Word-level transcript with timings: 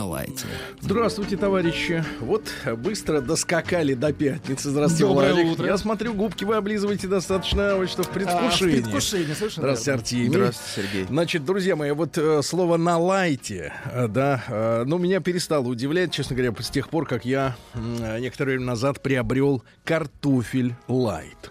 На 0.00 0.06
лайте. 0.06 0.46
Здравствуйте, 0.80 1.36
товарищи. 1.36 2.02
Вот 2.20 2.50
быстро 2.78 3.20
доскакали 3.20 3.92
до 3.92 4.14
пятницы. 4.14 4.70
Здравствуйте, 4.70 5.04
Доброе 5.04 5.34
Владик. 5.34 5.52
утро. 5.52 5.66
Я 5.66 5.76
смотрю, 5.76 6.14
губки 6.14 6.44
вы 6.44 6.56
облизываете 6.56 7.06
достаточно, 7.06 7.76
вот 7.76 7.90
что 7.90 8.02
в 8.02 8.08
предвкушении. 8.08 8.76
А, 8.76 8.78
в 8.78 8.82
предвкушении, 8.84 9.34
совершенно 9.34 9.66
Здравствуйте. 9.66 9.92
Артемий. 9.92 10.28
Здравствуйте, 10.28 10.88
Сергей. 10.88 11.04
Значит, 11.04 11.44
друзья 11.44 11.76
мои, 11.76 11.90
вот 11.90 12.16
э, 12.16 12.40
слово 12.42 12.78
на 12.78 12.96
лайте, 12.96 13.74
э, 13.92 14.08
да, 14.08 14.42
э, 14.48 14.84
ну, 14.86 14.96
меня 14.96 15.20
перестало 15.20 15.68
удивлять, 15.68 16.12
честно 16.12 16.34
говоря, 16.34 16.54
с 16.58 16.70
тех 16.70 16.88
пор, 16.88 17.04
как 17.06 17.26
я 17.26 17.54
э, 17.74 18.20
некоторое 18.20 18.52
время 18.52 18.68
назад 18.68 19.02
приобрел 19.02 19.62
картофель 19.84 20.76
лайт. 20.88 21.50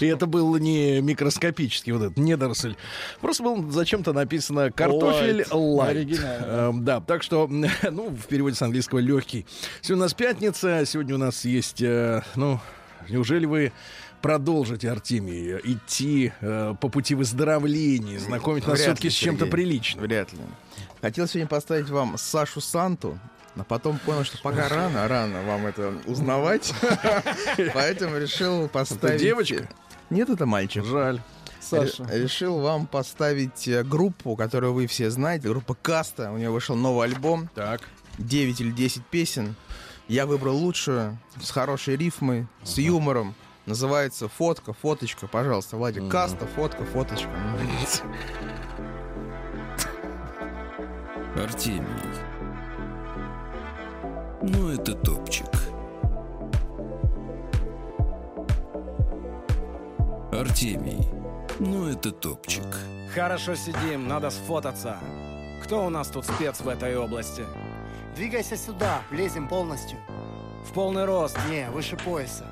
И 0.00 0.06
это 0.06 0.26
был 0.26 0.56
не 0.56 1.00
микроскопический 1.00 1.92
вот 1.92 2.02
этот 2.02 2.16
недоросль. 2.18 2.74
Просто 3.20 3.42
был 3.42 3.70
зачем-то 3.70 4.12
написано 4.12 4.70
картофель 4.70 5.44
лайт. 5.50 6.08
Эм, 6.20 6.84
Да, 6.84 7.00
так 7.00 7.22
что, 7.22 7.48
ну, 7.90 8.08
в 8.10 8.26
переводе 8.26 8.56
с 8.56 8.62
английского 8.62 8.98
легкий. 8.98 9.46
Сегодня 9.80 10.02
у 10.02 10.04
нас 10.06 10.14
пятница, 10.14 10.84
сегодня 10.86 11.14
у 11.14 11.18
нас 11.18 11.44
есть, 11.44 11.82
э, 11.82 12.22
ну, 12.36 12.60
неужели 13.08 13.46
вы 13.46 13.72
продолжите, 14.22 14.90
Артемий, 14.90 15.58
идти 15.64 16.32
э, 16.40 16.74
по 16.80 16.88
пути 16.88 17.14
выздоровления, 17.14 18.18
знакомить 18.18 18.66
нас 18.66 18.80
все-таки 18.80 19.10
с 19.10 19.14
чем-то 19.14 19.46
приличным? 19.46 20.04
Вряд 20.04 20.32
ли. 20.32 20.38
Хотел 21.00 21.26
сегодня 21.28 21.46
поставить 21.48 21.88
вам 21.88 22.18
Сашу 22.18 22.60
Санту, 22.60 23.18
но 23.58 23.64
потом 23.64 23.98
понял, 23.98 24.22
что 24.22 24.38
пока 24.40 24.68
рано, 24.68 25.08
рано 25.08 25.42
вам 25.42 25.66
это 25.66 25.92
узнавать. 26.06 26.72
Поэтому 27.74 28.16
решил 28.16 28.68
поставить... 28.68 29.20
девочка? 29.20 29.68
Нет, 30.10 30.30
это 30.30 30.46
мальчик. 30.46 30.84
Жаль. 30.84 31.20
Саша. 31.58 32.04
Ре- 32.04 32.22
Решил 32.22 32.60
вам 32.60 32.86
поставить 32.86 33.66
э, 33.66 33.82
группу, 33.82 34.36
которую 34.36 34.74
вы 34.74 34.86
все 34.86 35.10
знаете, 35.10 35.48
группа 35.48 35.74
Каста. 35.74 36.30
У 36.30 36.38
нее 36.38 36.50
вышел 36.50 36.76
новый 36.76 37.08
альбом, 37.08 37.50
Так. 37.52 37.80
9 38.18 38.60
или 38.60 38.70
10 38.70 39.04
песен. 39.06 39.56
Я 40.06 40.26
выбрал 40.26 40.56
лучшую, 40.56 41.18
с 41.42 41.50
хорошей 41.50 41.96
рифмой, 41.96 42.46
с 42.62 42.78
юмором. 42.78 43.34
Называется 43.66 44.28
«Фотка, 44.28 44.72
фоточка». 44.72 45.26
Пожалуйста, 45.26 45.76
Владик, 45.76 46.08
Каста, 46.08 46.46
фотка, 46.46 46.84
фоточка. 46.84 47.28
Артемий. 51.36 51.86
Ну, 54.40 54.70
это 54.72 54.94
топчик. 54.94 55.48
Артемий. 60.32 61.08
Ну, 61.58 61.88
это 61.88 62.12
топчик. 62.12 62.64
Хорошо 63.12 63.56
сидим, 63.56 64.06
надо 64.06 64.30
сфотаться. 64.30 64.98
Кто 65.64 65.84
у 65.84 65.90
нас 65.90 66.08
тут 66.08 66.24
спец 66.24 66.60
в 66.60 66.68
этой 66.68 66.96
области? 66.96 67.44
Двигайся 68.14 68.56
сюда, 68.56 69.02
влезем 69.10 69.48
полностью. 69.48 69.98
В 70.64 70.72
полный 70.72 71.04
рост. 71.04 71.36
Не, 71.50 71.68
выше 71.70 71.96
пояса. 71.96 72.46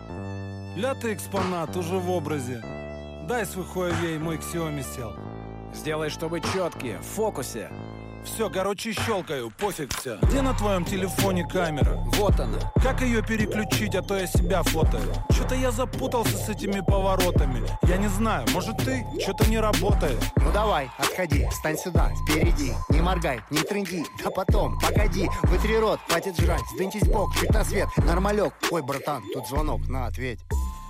Ля 0.76 0.94
ты 0.94 1.14
экспонат, 1.14 1.76
уже 1.76 1.98
в 1.98 2.10
образе. 2.10 2.62
Дай 3.28 3.46
свой 3.46 3.64
Huawei, 3.64 4.18
мой 4.18 4.38
Xiaomi 4.38 4.84
сел. 4.94 5.14
Сделай, 5.72 6.10
чтобы 6.10 6.40
четкие, 6.40 6.98
в 6.98 7.04
фокусе. 7.04 7.70
Все, 8.26 8.50
короче, 8.50 8.92
щелкаю, 8.92 9.50
пофиг 9.50 9.96
все. 9.96 10.18
Где 10.22 10.42
на 10.42 10.52
твоем 10.52 10.84
телефоне 10.84 11.46
камера? 11.46 11.94
Вот 12.16 12.38
она. 12.38 12.58
Как 12.82 13.00
ее 13.00 13.22
переключить, 13.22 13.94
а 13.94 14.02
то 14.02 14.16
я 14.18 14.26
себя 14.26 14.62
фотою? 14.62 15.14
Что-то 15.30 15.54
я 15.54 15.70
запутался 15.70 16.36
с 16.36 16.48
этими 16.48 16.80
поворотами. 16.80 17.62
Я 17.84 17.96
не 17.96 18.08
знаю, 18.08 18.46
может 18.52 18.76
ты? 18.78 19.06
Что-то 19.22 19.48
не 19.48 19.58
работает. 19.58 20.18
Ну 20.36 20.52
давай, 20.52 20.90
отходи, 20.98 21.46
встань 21.50 21.78
сюда, 21.78 22.10
впереди. 22.24 22.74
Не 22.90 23.00
моргай, 23.00 23.40
не 23.50 23.60
тренди, 23.60 24.04
да 24.22 24.30
потом, 24.30 24.78
погоди. 24.80 25.28
Вытри 25.44 25.76
рот, 25.76 26.00
хватит 26.08 26.38
жрать, 26.38 26.62
сдвиньтесь 26.74 27.08
бок, 27.08 27.34
чуть 27.36 27.50
на 27.50 27.64
свет. 27.64 27.88
Нормалек. 27.96 28.52
Ой, 28.70 28.82
братан, 28.82 29.22
тут 29.32 29.46
звонок, 29.46 29.86
на, 29.88 30.06
ответь. 30.06 30.40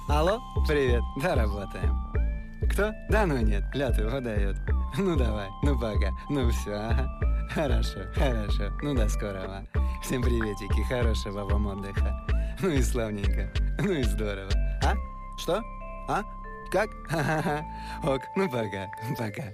Алло, 0.08 0.40
привет, 0.66 1.02
да, 1.22 1.34
работаем. 1.34 2.25
Кто? 2.70 2.92
Да 3.08 3.26
ну 3.26 3.38
нет, 3.38 3.64
клятву 3.72 4.08
выдает. 4.08 4.56
Ну 4.98 5.16
давай, 5.16 5.48
ну 5.62 5.78
пока, 5.78 6.10
ну 6.28 6.50
все, 6.50 6.74
ага. 6.74 7.08
Хорошо, 7.50 8.00
хорошо, 8.14 8.72
ну 8.82 8.94
до 8.94 9.08
скорого. 9.08 9.66
Всем 10.02 10.22
приветики, 10.22 10.82
хорошего 10.88 11.44
вам 11.44 11.66
отдыха. 11.66 12.26
Ну 12.60 12.70
и 12.70 12.82
славненько, 12.82 13.50
ну 13.78 13.92
и 13.92 14.02
здорово. 14.02 14.50
А? 14.82 14.94
Что? 15.38 15.62
А? 16.08 16.22
Как? 16.70 16.88
Ха-ха-ха. 17.08 17.64
Ок, 18.02 18.22
ну 18.36 18.48
пока, 18.48 18.88
пока. 19.16 19.44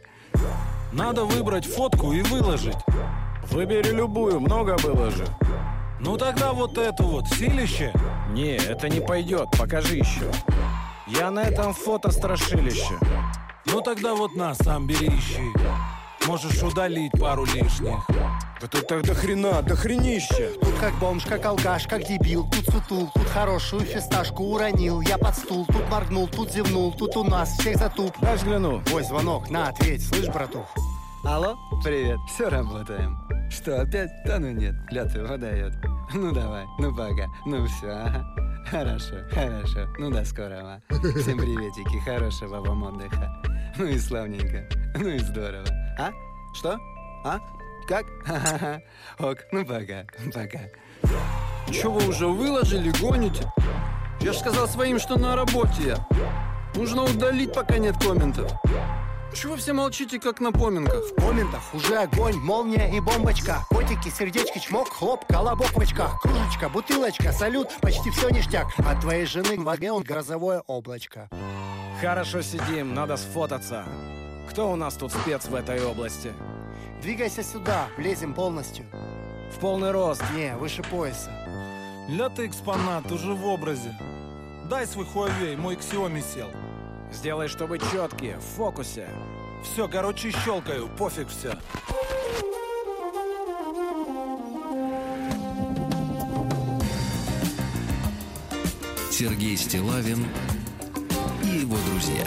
Надо 0.92 1.24
выбрать 1.24 1.66
фотку 1.66 2.12
и 2.12 2.22
выложить. 2.22 2.78
Выбери 3.50 3.90
любую, 3.90 4.40
много 4.40 4.76
было 4.82 5.10
же. 5.10 5.26
Ну 6.00 6.16
тогда 6.16 6.52
вот 6.52 6.78
эту 6.78 7.04
вот, 7.04 7.28
силище. 7.28 7.92
Не, 8.30 8.56
это 8.56 8.88
не 8.88 9.00
пойдет, 9.00 9.48
покажи 9.58 9.96
еще. 9.96 10.30
Я 11.18 11.30
на 11.30 11.40
этом 11.40 11.74
фото 11.74 12.10
страшилище. 12.10 12.98
Ну 13.66 13.80
тогда 13.80 14.14
вот 14.14 14.34
на, 14.34 14.54
сам 14.54 14.86
бери 14.86 15.08
ищи. 15.08 15.42
Можешь 16.26 16.62
удалить 16.62 17.12
пару 17.20 17.44
лишних. 17.44 18.06
Да 18.60 18.66
тут 18.68 18.86
так 18.86 19.02
до 19.02 19.14
хрена, 19.14 19.60
до 19.62 19.76
хренища. 19.76 20.52
Тут 20.60 20.74
как 20.80 20.98
бомж, 20.98 21.24
как 21.24 21.44
алкаш, 21.44 21.86
как 21.86 22.04
дебил. 22.04 22.48
Тут 22.48 22.64
сутул, 22.66 23.10
тут 23.14 23.26
хорошую 23.26 23.82
фисташку 23.82 24.44
уронил. 24.44 25.00
Я 25.00 25.18
под 25.18 25.36
стул, 25.36 25.66
тут 25.66 25.88
моргнул, 25.90 26.28
тут 26.28 26.50
зевнул. 26.50 26.92
Тут 26.92 27.16
у 27.16 27.24
нас 27.24 27.58
всех 27.58 27.76
затуп. 27.76 28.14
Дай 28.20 28.36
взгляну. 28.36 28.82
Ой, 28.92 29.02
звонок, 29.02 29.50
на, 29.50 29.68
ответь, 29.68 30.06
слышь, 30.06 30.28
братух. 30.28 30.66
Алло, 31.24 31.56
привет, 31.84 32.18
все 32.26 32.48
работаем. 32.48 33.16
Что, 33.48 33.80
опять? 33.82 34.10
Да 34.26 34.40
ну 34.40 34.50
нет, 34.50 34.74
клятву 34.88 35.24
выдает. 35.24 35.72
Ну 36.12 36.32
давай, 36.32 36.66
ну 36.80 36.90
пока, 36.92 37.28
ну 37.46 37.64
все, 37.64 37.90
ага. 37.90 38.26
Хорошо, 38.68 39.16
хорошо, 39.30 39.86
ну 39.98 40.10
до 40.10 40.24
скорого. 40.24 40.82
Всем 41.20 41.38
приветики, 41.38 41.98
хорошего 42.04 42.56
вам 42.60 42.82
отдыха. 42.82 43.40
Ну 43.78 43.86
и 43.86 43.98
славненько, 43.98 44.66
ну 44.96 45.10
и 45.10 45.18
здорово. 45.20 45.64
А? 45.96 46.10
Что? 46.54 46.76
А? 47.24 47.38
Как? 47.86 48.04
Ха-ха-ха. 48.24 48.82
Ок, 49.20 49.38
ну 49.52 49.64
пока, 49.64 50.04
пока. 50.34 50.60
Че 51.70 51.88
вы 51.88 52.08
уже 52.08 52.26
выложили, 52.26 52.92
гоните? 53.00 53.44
Я 54.20 54.32
ж 54.32 54.38
сказал 54.38 54.66
своим, 54.66 54.98
что 54.98 55.16
на 55.16 55.36
работе 55.36 55.82
я. 55.84 56.08
Нужно 56.74 57.04
удалить, 57.04 57.54
пока 57.54 57.78
нет 57.78 57.96
комментов. 58.02 58.50
Чего 59.34 59.52
вы 59.52 59.58
все 59.58 59.72
молчите, 59.72 60.20
как 60.20 60.40
на 60.40 60.52
поминках? 60.52 61.04
В 61.04 61.14
комментах 61.14 61.62
уже 61.74 61.96
огонь, 61.96 62.36
молния 62.36 62.94
и 62.94 63.00
бомбочка 63.00 63.64
Котики, 63.70 64.08
сердечки, 64.08 64.58
чмок, 64.58 64.90
хлоп, 64.90 65.24
колобок 65.26 65.72
в 65.72 65.80
очках 65.80 66.20
Кружечка, 66.20 66.68
бутылочка, 66.68 67.32
салют, 67.32 67.68
почти 67.80 68.10
все 68.10 68.28
ништяк 68.28 68.66
От 68.78 69.00
твоей 69.00 69.24
жены 69.24 69.58
в 69.58 69.64
воде 69.64 69.90
он 69.90 70.02
грозовое 70.02 70.62
облачко 70.66 71.30
Хорошо 72.00 72.42
сидим, 72.42 72.94
надо 72.94 73.16
сфотаться. 73.16 73.84
Кто 74.50 74.72
у 74.72 74.76
нас 74.76 74.94
тут 74.94 75.12
спец 75.12 75.46
в 75.46 75.54
этой 75.54 75.84
области? 75.84 76.32
Двигайся 77.00 77.42
сюда, 77.42 77.86
влезем 77.96 78.34
полностью 78.34 78.84
В 79.52 79.58
полный 79.60 79.92
рост. 79.92 80.22
Не, 80.34 80.56
выше 80.56 80.82
пояса 80.82 81.30
Ля 82.08 82.28
ты 82.28 82.46
экспонат, 82.46 83.10
уже 83.10 83.32
в 83.32 83.46
образе. 83.46 83.96
Дай 84.68 84.86
свой 84.86 85.06
Huawei, 85.06 85.56
мой 85.56 85.76
Xiaomi 85.76 86.22
сел. 86.22 86.50
Сделай, 87.12 87.48
чтобы 87.48 87.78
четкие, 87.78 88.38
в 88.38 88.56
фокусе. 88.56 89.08
Все, 89.62 89.86
короче, 89.86 90.30
щелкаю, 90.30 90.88
пофиг 90.88 91.28
все. 91.28 91.56
Сергей 99.10 99.56
Стилавин 99.56 100.26
и 101.44 101.58
его 101.58 101.76
друзья. 101.86 102.26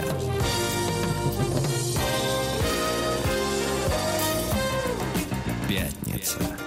Пятница. 5.68 6.65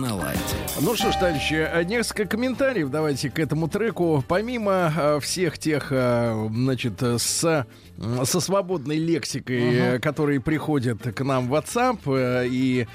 На 0.00 0.14
лайте. 0.14 0.40
Ну 0.80 0.96
что 0.96 1.12
ж, 1.12 1.16
товарищи, 1.16 1.54
э, 1.54 1.84
несколько 1.84 2.26
комментариев 2.26 2.90
давайте 2.90 3.30
к 3.30 3.38
этому 3.38 3.68
треку. 3.68 4.24
Помимо 4.26 4.92
э, 4.96 5.20
всех 5.20 5.58
тех, 5.58 5.88
э, 5.90 6.48
значит, 6.50 7.02
с, 7.02 7.66
со 8.24 8.40
свободной 8.40 8.96
лексикой, 8.96 9.74
э, 9.74 9.98
которые 9.98 10.40
приходят 10.40 11.02
к 11.02 11.20
нам 11.22 11.48
в 11.48 11.54
WhatsApp 11.54 12.46
и 12.48 12.86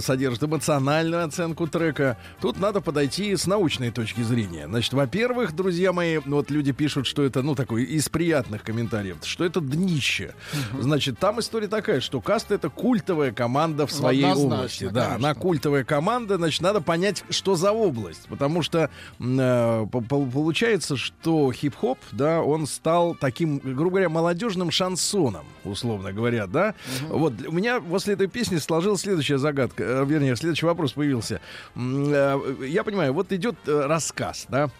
содержат 0.00 0.44
эмоциональную 0.44 1.24
оценку 1.24 1.66
трека, 1.66 2.16
тут 2.40 2.58
надо 2.58 2.80
подойти 2.80 3.36
с 3.36 3.46
научной 3.46 3.90
точки 3.90 4.22
зрения. 4.22 4.66
Значит, 4.66 4.94
во-первых, 4.94 5.54
друзья 5.54 5.92
мои, 5.92 6.18
вот 6.18 6.50
люди 6.50 6.72
пишут, 6.72 7.06
что 7.06 7.22
это, 7.22 7.42
ну, 7.42 7.54
такой 7.54 7.84
из 7.84 8.08
приятных 8.08 8.62
комментариев, 8.62 9.18
что 9.22 9.44
это 9.44 9.60
днище. 9.60 10.34
Значит, 10.80 11.18
там 11.18 11.40
история 11.40 11.68
такая, 11.68 12.00
что 12.00 12.20
Каста 12.20 12.54
это 12.54 12.70
культовая 12.70 13.32
команда 13.32 13.86
в 13.86 13.92
своей 13.92 14.24
Однозначно, 14.24 14.56
области. 14.56 14.84
Да, 14.84 15.04
конечно. 15.08 15.14
она 15.14 15.34
культовая 15.34 15.84
команда, 15.84 16.38
значит, 16.46 16.62
надо 16.62 16.80
понять, 16.80 17.24
что 17.30 17.54
за 17.56 17.72
область. 17.72 18.26
Потому 18.28 18.62
что 18.62 18.90
э, 19.20 19.86
по- 19.90 20.00
по- 20.00 20.24
получается, 20.26 20.96
что 20.96 21.52
хип-хоп, 21.52 21.98
да, 22.12 22.40
он 22.42 22.66
стал 22.66 23.14
таким, 23.14 23.58
грубо 23.58 23.90
говоря, 23.90 24.08
молодежным 24.08 24.70
шансоном, 24.70 25.44
условно 25.64 26.12
говоря, 26.12 26.46
да. 26.46 26.74
Вот 27.08 27.34
у 27.46 27.52
меня 27.52 27.80
после 27.80 28.14
этой 28.14 28.26
песни 28.28 28.56
сложилась 28.58 29.00
следующая 29.02 29.38
загадка, 29.38 29.82
э, 29.84 30.04
вернее, 30.06 30.36
следующий 30.36 30.66
вопрос 30.66 30.92
появился. 30.92 31.40
Э, 31.74 32.38
Я 32.66 32.84
понимаю, 32.84 33.12
вот 33.12 33.32
идет 33.32 33.56
э, 33.66 33.86
рассказ, 33.86 34.46
да, 34.48 34.70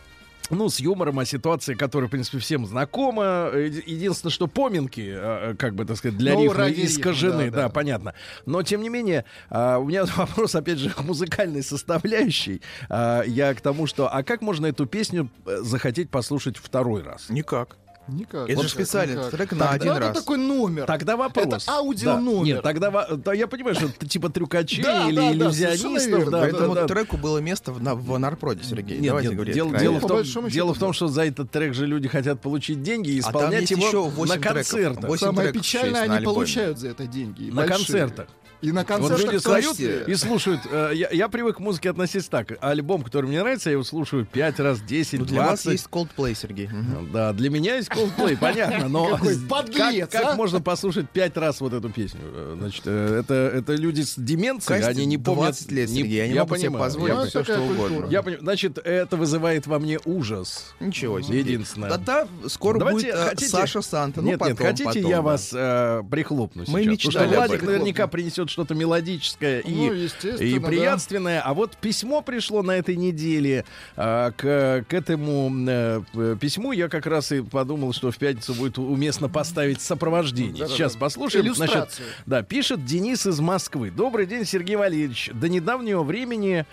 ну, 0.50 0.68
с 0.68 0.80
юмором 0.80 1.18
о 1.18 1.24
ситуации, 1.24 1.74
которая, 1.74 2.08
в 2.08 2.10
принципе, 2.10 2.38
всем 2.38 2.66
знакома. 2.66 3.50
Единственное, 3.54 4.30
что 4.32 4.46
поминки, 4.46 5.00
э, 5.00 5.52
э, 5.52 5.54
как 5.56 5.74
бы, 5.74 5.84
так 5.84 5.96
сказать, 5.96 6.16
для 6.18 6.34
Ну, 6.34 6.44
рифма 6.44 6.58
ради 6.58 6.80
рифма, 6.80 6.86
искажены, 6.86 7.50
да, 7.50 7.56
да, 7.56 7.62
да. 7.62 7.68
понятно. 7.68 8.14
Но, 8.44 8.62
тем 8.62 8.82
не 8.82 8.88
менее, 8.88 9.24
а, 9.50 9.78
у 9.78 9.84
меня 9.84 10.04
вопрос, 10.16 10.54
опять 10.54 10.78
же, 10.78 10.90
к 10.90 11.02
музыкальной 11.02 11.62
составляющей. 11.62 12.62
А, 12.88 13.22
Я 13.22 13.54
к 13.54 13.60
тому, 13.60 13.86
что, 13.86 14.12
а 14.12 14.22
как 14.22 14.42
можно 14.42 14.66
эту 14.66 14.86
песню 14.86 15.30
э, 15.46 15.58
захотеть 15.62 16.10
послушать 16.10 16.56
второй 16.56 17.02
раз? 17.02 17.28
Никак. 17.28 17.76
Никак. 18.08 18.42
Это 18.48 18.52
же 18.52 18.56
никак, 18.58 18.70
специальный 18.70 19.16
никак. 19.16 19.30
трек 19.30 19.52
на 19.52 19.58
Тогда 19.58 19.70
один 19.72 19.92
это 19.92 20.00
раз. 20.00 20.18
такой 20.18 20.38
номер. 20.38 20.86
Тогда 20.86 21.16
вопрос. 21.16 21.64
Это 21.64 21.72
аудиономер. 21.72 22.36
Да. 22.36 22.44
Нет, 22.44 22.62
тогда 22.62 23.06
да, 23.16 23.32
я 23.32 23.46
понимаю, 23.46 23.74
что 23.74 23.86
это 23.86 24.08
типа 24.08 24.28
трюкачей 24.30 24.82
Да, 24.82 25.08
или 25.08 25.16
да, 25.16 25.22
да, 25.22 25.32
иллюзионистов. 25.32 26.30
да, 26.30 26.40
По 26.40 26.44
этому 26.44 26.74
да, 26.74 26.82
да. 26.82 26.86
треку 26.86 27.16
было 27.16 27.38
место 27.38 27.72
в, 27.72 27.82
на, 27.82 27.94
в 27.94 28.18
Нарпроде, 28.18 28.62
Сергей. 28.62 28.98
Нет, 28.98 29.08
Давайте 29.08 29.28
нет, 29.28 29.36
говорить 29.36 29.54
дело, 29.54 29.98
в 29.98 30.06
том, 30.06 30.48
дело 30.48 30.74
в 30.74 30.78
том, 30.78 30.92
что 30.92 31.08
за 31.08 31.24
этот 31.26 31.50
трек 31.50 31.74
же 31.74 31.86
люди 31.86 32.08
хотят 32.08 32.40
получить 32.40 32.82
деньги 32.82 33.10
и 33.10 33.20
А 33.20 33.24
там 33.24 33.30
исполнять 33.32 33.60
есть 33.62 33.72
его 33.72 33.86
еще 33.86 34.02
8 34.08 34.34
на 34.34 34.40
концертах. 34.40 35.18
Самое 35.18 35.52
печальное, 35.52 36.02
они 36.02 36.24
получают 36.24 36.78
за 36.78 36.88
это 36.88 37.06
деньги. 37.06 37.50
На 37.50 37.66
концертах. 37.66 38.28
И 38.62 38.72
на 38.72 38.80
Вот 38.80 38.86
концертах 38.88 39.18
люди 39.18 39.26
в 39.38 39.42
том 39.42 39.52
встают 39.54 39.76
числе. 39.76 40.04
и 40.06 40.14
слушают. 40.14 40.60
э, 40.70 40.92
я, 40.94 41.08
я 41.10 41.28
привык 41.28 41.56
к 41.56 41.60
музыке 41.60 41.90
относиться 41.90 42.30
так. 42.30 42.52
Альбом, 42.60 43.02
который 43.02 43.26
мне 43.26 43.40
нравится, 43.40 43.68
я 43.68 43.72
его 43.74 43.84
слушаю 43.84 44.24
5 44.26 44.60
раз, 44.60 44.80
10, 44.80 45.20
Ну, 45.20 45.24
для 45.26 45.40
вас 45.42 45.62
20. 45.64 45.66
есть 45.72 45.86
Coldplay, 45.90 46.34
Сергей. 46.34 46.68
Мгм. 46.68 47.12
Да, 47.12 47.32
для 47.32 47.50
меня 47.50 47.76
есть 47.76 47.88
Coldplay, 47.90 48.36
понятно, 48.40 48.88
но 48.88 49.10
Какой 49.16 49.36
подлец, 49.48 50.08
как, 50.08 50.22
как 50.22 50.32
а? 50.32 50.36
можно 50.36 50.60
послушать 50.60 51.10
пять 51.10 51.36
раз 51.36 51.60
вот 51.60 51.72
эту 51.74 51.90
песню? 51.90 52.20
Э, 52.24 52.56
Значит, 52.58 52.82
э, 52.86 53.20
это, 53.20 53.34
это 53.34 53.74
люди 53.74 54.00
с 54.00 54.14
деменцией, 54.16 54.80
Касте 54.80 54.90
они 54.92 55.06
не 55.06 55.18
помнят... 55.18 55.44
20 55.54 55.72
лет, 55.72 55.88
не- 55.90 55.96
Сергей, 56.00 56.24
они 56.24 56.34
я 56.34 56.40
могут 56.42 56.58
себе 56.58 56.70
понимаю, 56.70 56.84
позволить 56.90 57.14
я- 57.14 57.26
все, 57.26 57.44
что 57.44 57.56
культура. 57.58 57.88
угодно. 57.90 58.10
Я 58.10 58.22
понимаю, 58.22 58.42
значит, 58.42 58.78
это 58.78 59.16
вызывает 59.16 59.66
во 59.66 59.78
мне 59.78 59.98
ужас. 60.06 60.74
Ничего 60.80 61.20
себе. 61.20 61.40
Единственное. 61.40 61.90
Да-да, 61.90 62.26
скоро 62.48 62.78
Давайте, 62.78 63.12
будет 63.12 63.18
хотите- 63.28 63.50
Саша 63.50 63.82
Санта. 63.82 64.22
Ну, 64.22 64.28
нет, 64.28 64.40
нет, 64.40 64.56
потом, 64.56 64.66
хотите, 64.66 64.84
потом, 64.88 65.10
я 65.10 65.16
да. 65.16 65.22
вас 65.22 65.50
э, 65.52 66.02
прихлопну 66.10 66.64
Мы 66.68 66.80
сейчас? 66.82 66.86
мечтали 66.92 67.12
Потому 67.14 67.30
что 67.32 67.36
Владик 67.48 67.62
наверняка 67.62 68.06
принесет 68.06 68.45
что-то 68.48 68.74
мелодическое 68.74 69.60
и, 69.60 69.74
Ну, 69.74 69.92
и 69.92 70.58
да. 70.58 70.66
приятственное. 70.66 71.40
А 71.40 71.54
вот 71.54 71.76
письмо 71.76 72.22
пришло 72.22 72.62
на 72.62 72.72
этой 72.72 72.96
неделе. 72.96 73.64
а, 73.96 74.30
к, 74.32 74.84
к 74.88 74.94
этому 74.94 75.50
э, 75.68 76.02
письму 76.40 76.72
я 76.72 76.88
как 76.88 77.06
раз 77.06 77.32
и 77.32 77.40
подумал, 77.42 77.92
что 77.92 78.10
в 78.10 78.16
пятницу 78.18 78.54
будет 78.54 78.78
уместно 78.78 79.28
поставить 79.28 79.80
сопровождение. 79.80 80.52
Да-да-да. 80.52 80.74
Сейчас 80.74 80.96
послушаем. 80.96 81.54
Значит, 81.54 82.00
да, 82.26 82.42
пишет 82.42 82.84
Денис 82.84 83.26
из 83.26 83.40
Москвы. 83.40 83.90
Добрый 83.90 84.26
день, 84.26 84.44
Сергей 84.44 84.76
Валерьевич. 84.76 85.30
До 85.32 85.48
недавнего 85.48 86.02
времени 86.02 86.66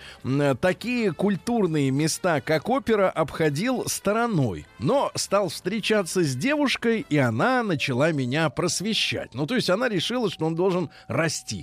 такие 0.61 1.13
культурные 1.13 1.91
места, 1.91 2.41
как 2.41 2.69
опера, 2.69 3.09
обходил 3.09 3.85
стороной. 3.87 4.65
Но 4.79 5.11
стал 5.15 5.49
встречаться 5.49 6.23
с 6.23 6.35
девушкой, 6.35 7.05
и 7.09 7.17
она 7.17 7.63
начала 7.63 8.11
меня 8.11 8.49
просвещать. 8.49 9.33
Ну, 9.33 9.45
то 9.45 9.55
есть 9.55 9.69
она 9.69 9.89
решила, 9.89 10.29
что 10.29 10.45
он 10.45 10.55
должен 10.55 10.89
расти. 11.07 11.62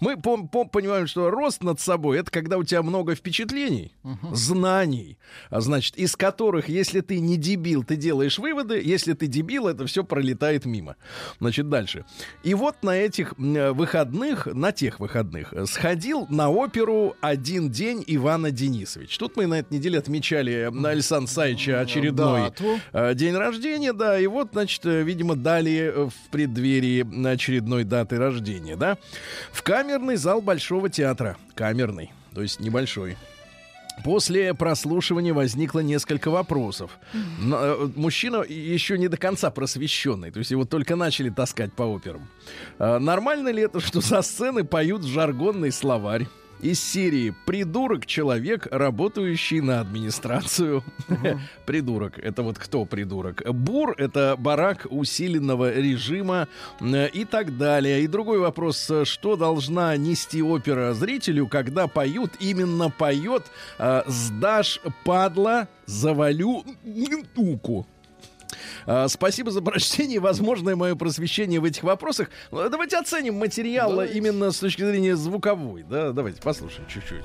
Мы 0.00 0.14
пом- 0.14 0.48
пом- 0.50 0.68
понимаем, 0.68 1.06
что 1.06 1.30
рост 1.30 1.62
над 1.62 1.80
собой 1.80 2.18
это 2.18 2.30
когда 2.30 2.58
у 2.58 2.64
тебя 2.64 2.82
много 2.82 3.14
впечатлений, 3.14 3.92
знаний, 4.32 5.18
а, 5.50 5.60
значит, 5.60 5.96
из 5.96 6.16
которых, 6.16 6.68
если 6.68 7.00
ты 7.00 7.20
не 7.20 7.36
дебил, 7.36 7.84
ты 7.84 7.96
делаешь 7.96 8.38
выводы, 8.38 8.80
если 8.82 9.12
ты 9.14 9.26
дебил, 9.26 9.68
это 9.68 9.86
все 9.86 10.04
пролетает 10.04 10.64
мимо. 10.64 10.96
Значит, 11.40 11.68
дальше. 11.68 12.04
И 12.42 12.54
вот 12.54 12.82
на 12.82 12.96
этих 12.96 13.34
выходных, 13.38 14.46
на 14.46 14.72
тех 14.72 15.00
выходных, 15.00 15.52
э, 15.52 15.66
сходил 15.66 16.26
на 16.30 16.50
оперу 16.50 17.16
один 17.20 17.70
день 17.70 18.02
Ивана 18.06 18.50
Денисович. 18.50 19.16
Тут 19.18 19.36
мы 19.36 19.46
на 19.46 19.60
этой 19.60 19.74
неделе 19.74 19.98
отмечали 19.98 20.68
на 20.72 20.90
Александра 20.90 21.30
Саича 21.30 21.80
очередной 21.80 22.42
Дату. 22.50 22.78
э, 22.92 23.14
день 23.14 23.34
рождения, 23.36 23.92
да, 23.92 24.18
и 24.18 24.26
вот, 24.26 24.48
значит, 24.52 24.84
э, 24.86 25.02
видимо, 25.02 25.36
дали 25.36 25.92
э, 25.94 26.08
в 26.08 26.30
преддверии 26.30 27.26
очередной 27.26 27.84
даты 27.84 28.16
рождения, 28.16 28.76
да, 28.80 28.98
в 29.52 29.62
камерный 29.62 30.16
зал 30.16 30.40
Большого 30.40 30.90
театра. 30.90 31.36
Камерный, 31.54 32.10
то 32.34 32.42
есть 32.42 32.58
небольшой. 32.58 33.16
После 34.02 34.54
прослушивания 34.54 35.34
возникло 35.34 35.80
несколько 35.80 36.30
вопросов. 36.30 36.98
Э, 37.12 37.88
мужчина 37.96 38.42
еще 38.42 38.96
не 38.96 39.08
до 39.08 39.18
конца 39.18 39.50
просвещенный, 39.50 40.30
то 40.30 40.38
есть 40.38 40.50
его 40.50 40.64
только 40.64 40.96
начали 40.96 41.28
таскать 41.28 41.72
по 41.74 41.82
операм. 41.82 42.26
А, 42.78 42.98
нормально 42.98 43.50
ли 43.50 43.62
это, 43.62 43.78
что 43.80 44.00
со 44.00 44.22
сцены 44.22 44.64
поют 44.64 45.04
жаргонный 45.04 45.70
словарь? 45.70 46.26
Из 46.62 46.78
серии 46.78 47.34
«Придурок— 47.46 48.04
человек, 48.06 48.68
работающий 48.70 49.62
на 49.62 49.80
администрацию». 49.80 50.84
Придурок— 51.66 52.18
это 52.22 52.42
вот 52.42 52.58
кто 52.58 52.84
придурок? 52.84 53.42
Бур— 53.50 53.94
это 53.98 54.36
барак 54.38 54.86
усиленного 54.90 55.72
режима 55.72 56.48
э, 56.80 57.08
и 57.08 57.24
так 57.24 57.56
далее. 57.56 58.02
И 58.02 58.06
другой 58.06 58.40
вопрос, 58.40 58.90
э, 58.90 59.06
что 59.06 59.36
должна 59.36 59.96
нести 59.96 60.42
опера 60.42 60.92
зрителю, 60.92 61.46
когда 61.46 61.86
поют, 61.86 62.32
именно 62.40 62.90
поет 62.90 63.44
э, 63.78 64.02
«Сдашь, 64.06 64.80
падла, 65.04 65.66
завалю 65.86 66.64
туку». 67.34 67.86
А, 68.86 69.08
Спасибо 69.08 69.50
за 69.50 69.62
прочтение 69.62 70.16
и 70.16 70.18
возможное 70.18 70.76
мое 70.76 70.94
просвещение 70.94 71.60
в 71.60 71.64
этих 71.64 71.82
вопросах. 71.82 72.30
Ну, 72.50 72.68
Давайте 72.68 72.98
оценим 72.98 73.34
материал 73.38 73.90
Давайте. 73.90 74.14
именно 74.18 74.50
с 74.50 74.58
точки 74.58 74.82
зрения 74.82 75.16
звуковой. 75.16 75.82
Да, 75.82 76.12
давайте 76.12 76.40
послушаем 76.42 76.86
чуть-чуть. 76.88 77.24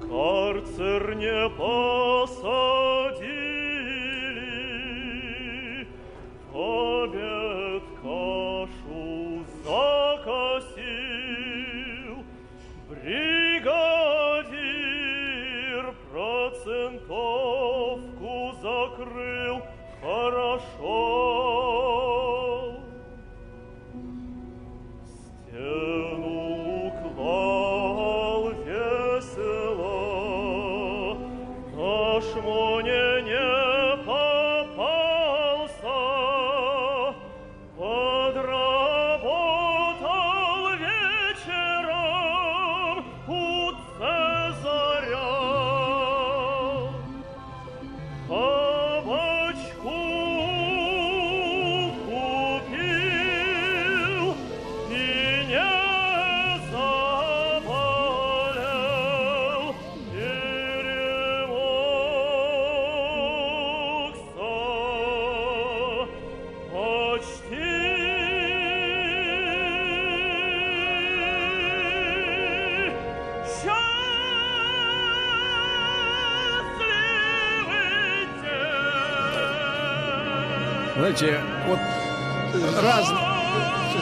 в 0.00 0.02
карцер 0.08 1.02
не 1.16 1.48
посадили, 1.56 2.85
закрыл 19.05 19.61
хорошо. 20.01 21.64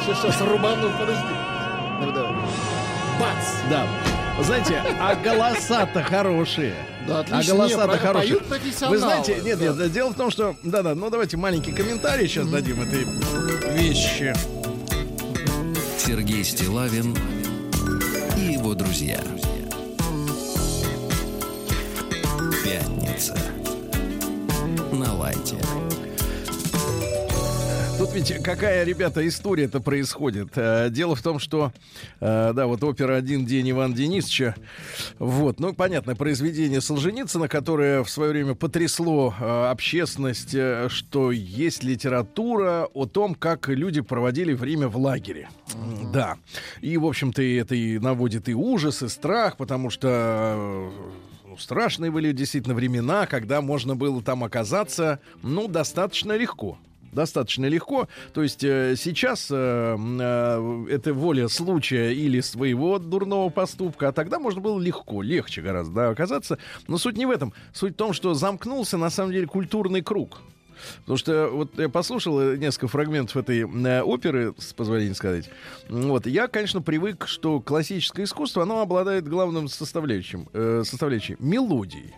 Сейчас, 0.04 0.20
сейчас, 0.20 0.40
рубану, 0.42 0.90
подожди. 0.98 1.22
Ну, 2.00 2.12
давай. 2.12 2.32
Бац! 3.20 3.46
Да. 3.70 3.86
Знаете, 4.42 4.82
а 5.00 5.14
голоса-то 5.14 6.02
хорошие. 6.02 6.74
Да, 7.06 7.18
А 7.18 7.20
отлично. 7.20 7.54
голоса-то 7.54 7.92
Не, 7.92 7.98
хорошие. 7.98 8.38
Вы 8.88 8.98
знаете, 8.98 9.40
нет, 9.44 9.58
Да. 9.58 9.64
нет, 9.66 9.92
дело 9.92 10.10
в 10.10 10.14
том, 10.14 10.30
что, 10.30 10.56
да-да, 10.62 10.94
ну 10.94 11.08
давайте 11.08 11.36
маленький 11.36 11.72
комментарий 11.72 12.26
сейчас 12.26 12.48
дадим 12.48 12.80
этой 12.82 13.04
вещи. 13.74 14.34
Сергей 15.98 16.44
Стилавин 16.44 17.16
и 18.36 18.52
его 18.52 18.74
друзья. 18.74 19.20
Пятница. 22.64 23.36
На 24.92 25.14
лайте. 25.14 25.56
Ведь 28.14 28.32
какая, 28.44 28.84
ребята, 28.84 29.26
история-то 29.26 29.80
происходит. 29.80 30.50
Э, 30.54 30.88
Дело 30.88 31.16
в 31.16 31.22
том, 31.22 31.40
что, 31.40 31.72
э, 32.20 32.52
да, 32.54 32.68
вот 32.68 32.84
опера 32.84 33.16
«Один 33.16 33.44
день» 33.44 33.68
Ивана 33.72 33.92
Денисовича, 33.92 34.54
вот, 35.18 35.58
ну, 35.58 35.72
понятно, 35.72 36.14
произведение 36.14 36.80
Солженицына, 36.80 37.48
которое 37.48 38.04
в 38.04 38.08
свое 38.08 38.30
время 38.30 38.54
потрясло 38.54 39.34
э, 39.36 39.66
общественность, 39.68 40.56
что 40.90 41.32
есть 41.32 41.82
литература 41.82 42.88
о 42.94 43.06
том, 43.06 43.34
как 43.34 43.68
люди 43.68 44.00
проводили 44.00 44.52
время 44.52 44.86
в 44.86 44.96
лагере. 44.96 45.48
Да. 46.12 46.36
И, 46.82 46.96
в 46.96 47.06
общем-то, 47.06 47.42
это 47.42 47.74
и 47.74 47.98
наводит 47.98 48.48
и 48.48 48.54
ужас, 48.54 49.02
и 49.02 49.08
страх, 49.08 49.56
потому 49.56 49.90
что 49.90 50.88
ну, 51.44 51.56
страшные 51.56 52.12
были 52.12 52.30
действительно 52.30 52.76
времена, 52.76 53.26
когда 53.26 53.60
можно 53.60 53.96
было 53.96 54.22
там 54.22 54.44
оказаться, 54.44 55.18
ну, 55.42 55.66
достаточно 55.66 56.36
легко. 56.36 56.78
Достаточно 57.14 57.66
легко. 57.66 58.08
То 58.32 58.42
есть 58.42 58.64
э, 58.64 58.94
сейчас 58.96 59.48
э, 59.50 59.54
э, 59.96 60.86
это 60.90 61.14
воля 61.14 61.48
случая 61.48 62.12
или 62.12 62.40
своего 62.40 62.98
дурного 62.98 63.48
поступка, 63.50 64.08
а 64.08 64.12
тогда 64.12 64.38
можно 64.38 64.60
было 64.60 64.80
легко, 64.80 65.22
легче 65.22 65.62
гораздо 65.62 65.94
да, 65.94 66.08
оказаться. 66.10 66.58
Но 66.88 66.98
суть 66.98 67.16
не 67.16 67.26
в 67.26 67.30
этом. 67.30 67.52
Суть 67.72 67.94
в 67.94 67.96
том, 67.96 68.12
что 68.12 68.34
замкнулся 68.34 68.98
на 68.98 69.10
самом 69.10 69.32
деле 69.32 69.46
культурный 69.46 70.02
круг. 70.02 70.40
Потому 71.00 71.16
что 71.16 71.48
вот 71.52 71.78
я 71.78 71.88
послушал 71.88 72.56
несколько 72.56 72.88
фрагментов 72.88 73.36
этой 73.36 73.60
э, 73.60 74.02
оперы, 74.02 74.54
с 74.58 74.72
позволения 74.72 75.14
сказать. 75.14 75.50
Вот, 75.88 76.26
я, 76.26 76.48
конечно, 76.48 76.82
привык, 76.82 77.26
что 77.26 77.60
классическое 77.60 78.24
искусство, 78.24 78.62
оно 78.62 78.80
обладает 78.80 79.28
главным 79.28 79.68
составляющим, 79.68 80.48
э, 80.52 80.82
составляющей 80.84 81.36
мелодией. 81.38 82.14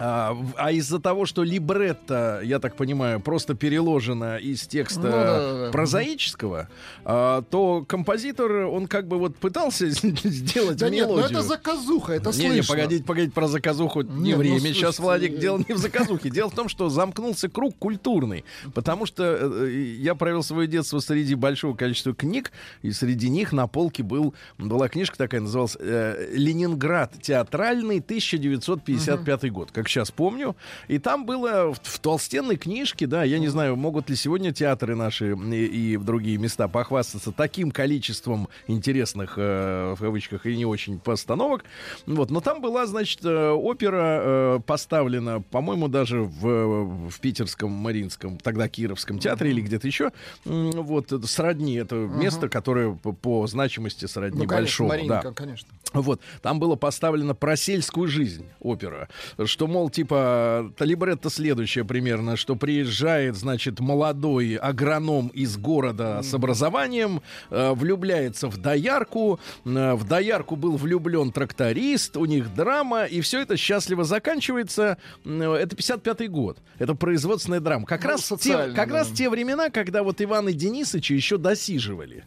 А, 0.00 0.36
а 0.56 0.72
из-за 0.72 0.98
того, 0.98 1.26
что 1.26 1.42
либретто, 1.42 2.40
я 2.42 2.58
так 2.58 2.74
понимаю, 2.76 3.20
просто 3.20 3.54
переложено 3.54 4.36
из 4.38 4.62
текста 4.66 5.00
Ну, 5.00 5.10
да-да-да. 5.10 5.70
прозаического, 5.72 6.68
а, 7.04 7.42
то 7.42 7.84
композитор, 7.86 8.50
он 8.66 8.86
как 8.86 9.06
бы 9.06 9.18
вот 9.18 9.36
пытался 9.36 9.88
сделать 9.90 10.78
Да 10.78 10.88
нет, 10.88 11.06
ну 11.06 11.16
мелодию. 11.16 11.38
это 11.38 11.46
заказуха, 11.46 12.14
это 12.14 12.30
не, 12.30 12.32
слышно. 12.34 12.54
не, 12.54 12.62
погодите, 12.62 13.04
погодите, 13.04 13.32
про 13.34 13.46
заказуху 13.46 14.00
не 14.02 14.30
Нет, 14.30 14.36
ну, 14.36 14.38
время. 14.42 14.56
слушайте, 14.58 14.78
Сейчас, 14.80 14.98
Владик, 14.98 15.38
дело 15.38 15.58
не 15.68 15.74
в 15.74 15.78
заказухе. 15.78 16.30
Дело 16.30 16.48
в 16.48 16.54
том, 16.54 16.68
что 16.70 16.88
замкнулся 16.88 17.48
круг 17.50 17.76
культурный. 17.78 18.44
Потому 18.72 19.04
что 19.04 19.22
э, 19.66 19.70
я 19.98 20.14
провел 20.14 20.42
свое 20.42 20.66
детство 20.66 21.00
среди 21.00 21.34
большого 21.34 21.76
количества 21.76 22.14
книг, 22.14 22.52
и 22.80 22.92
среди 22.92 23.28
них 23.28 23.52
на 23.52 23.66
полке 23.66 24.02
был, 24.02 24.34
была 24.56 24.88
книжка 24.88 25.18
такая, 25.18 25.42
называлась 25.42 25.76
э, 25.78 26.30
«Ленинград. 26.32 27.14
Театральный. 27.20 27.98
1955 27.98 29.52
год», 29.52 29.70
как 29.72 29.88
сейчас 29.90 30.10
помню. 30.10 30.56
И 30.88 30.98
там 30.98 31.26
было 31.26 31.72
в, 31.72 31.80
в 31.82 31.98
толстенной 31.98 32.56
книжке, 32.56 33.06
да, 33.06 33.24
я 33.24 33.38
не 33.38 33.48
знаю, 33.48 33.76
могут 33.76 34.08
ли 34.08 34.16
сегодня 34.16 34.52
театры 34.52 34.94
наши 34.94 35.32
и, 35.34 35.94
и 35.94 35.96
другие 35.96 36.38
места 36.38 36.68
похвастаться 36.68 37.32
таким 37.32 37.70
количеством 37.70 38.48
интересных, 38.66 39.34
э, 39.36 39.94
в 39.96 40.00
кавычках, 40.00 40.46
и 40.46 40.56
не 40.56 40.64
очень 40.64 40.98
постановок. 40.98 41.64
Вот, 42.06 42.30
но 42.30 42.40
там 42.40 42.60
была, 42.60 42.86
значит, 42.86 43.24
э, 43.24 43.50
опера 43.50 44.20
э, 44.22 44.60
поставлена, 44.64 45.40
по-моему, 45.40 45.88
даже 45.88 46.22
в, 46.22 47.10
в 47.10 47.20
питерском, 47.20 47.70
Мариинском, 47.70 48.38
тогда 48.38 48.68
Кировском 48.68 49.18
театре 49.18 49.50
или 49.50 49.60
где-то 49.60 49.86
еще. 49.86 50.12
Вот, 50.44 51.12
это 51.12 51.26
сродни, 51.26 51.74
это 51.74 51.96
место, 51.96 52.48
которое 52.48 52.92
по, 52.94 53.12
по 53.12 53.46
значимости 53.46 54.06
сродни 54.06 54.42
Ну, 54.42 54.48
конечно. 54.48 54.86
Маринка, 54.86 55.20
да. 55.24 55.32
конечно. 55.32 55.68
Вот, 55.92 56.20
там 56.42 56.60
было 56.60 56.76
поставлено 56.76 57.34
про 57.34 57.56
сельскую 57.56 58.08
жизнь 58.08 58.46
опера, 58.60 59.08
что, 59.44 59.66
мол, 59.80 59.88
типа, 59.90 60.70
та- 60.76 60.84
либретто 60.84 61.30
следующее 61.30 61.84
примерно, 61.86 62.36
что 62.36 62.54
приезжает, 62.54 63.34
значит, 63.36 63.80
молодой 63.80 64.56
агроном 64.56 65.28
из 65.28 65.56
города 65.56 66.20
с 66.22 66.34
образованием, 66.34 67.22
э, 67.50 67.72
влюбляется 67.72 68.48
в 68.48 68.58
доярку, 68.58 69.40
э, 69.64 69.94
в 69.94 70.04
доярку 70.06 70.56
был 70.56 70.76
влюблен 70.76 71.32
тракторист, 71.32 72.16
у 72.18 72.26
них 72.26 72.54
драма, 72.54 73.04
и 73.04 73.22
все 73.22 73.40
это 73.40 73.56
счастливо 73.56 74.04
заканчивается. 74.04 74.98
Э, 75.24 75.54
Это 75.60 75.74
55-й 75.76 76.28
год, 76.28 76.58
это 76.78 76.94
производственная 76.94 77.60
драма. 77.60 77.86
Как, 77.86 78.02
Ну, 78.04 78.10
раз, 78.10 78.30
те, 78.38 78.52
как 78.74 78.88
да. 78.88 78.94
раз 78.96 79.08
те 79.08 79.30
времена, 79.30 79.70
когда 79.70 80.02
вот 80.02 80.20
Иван 80.20 80.48
и 80.50 80.52
Денисыча 80.52 81.14
еще 81.14 81.38
досиживали. 81.38 82.24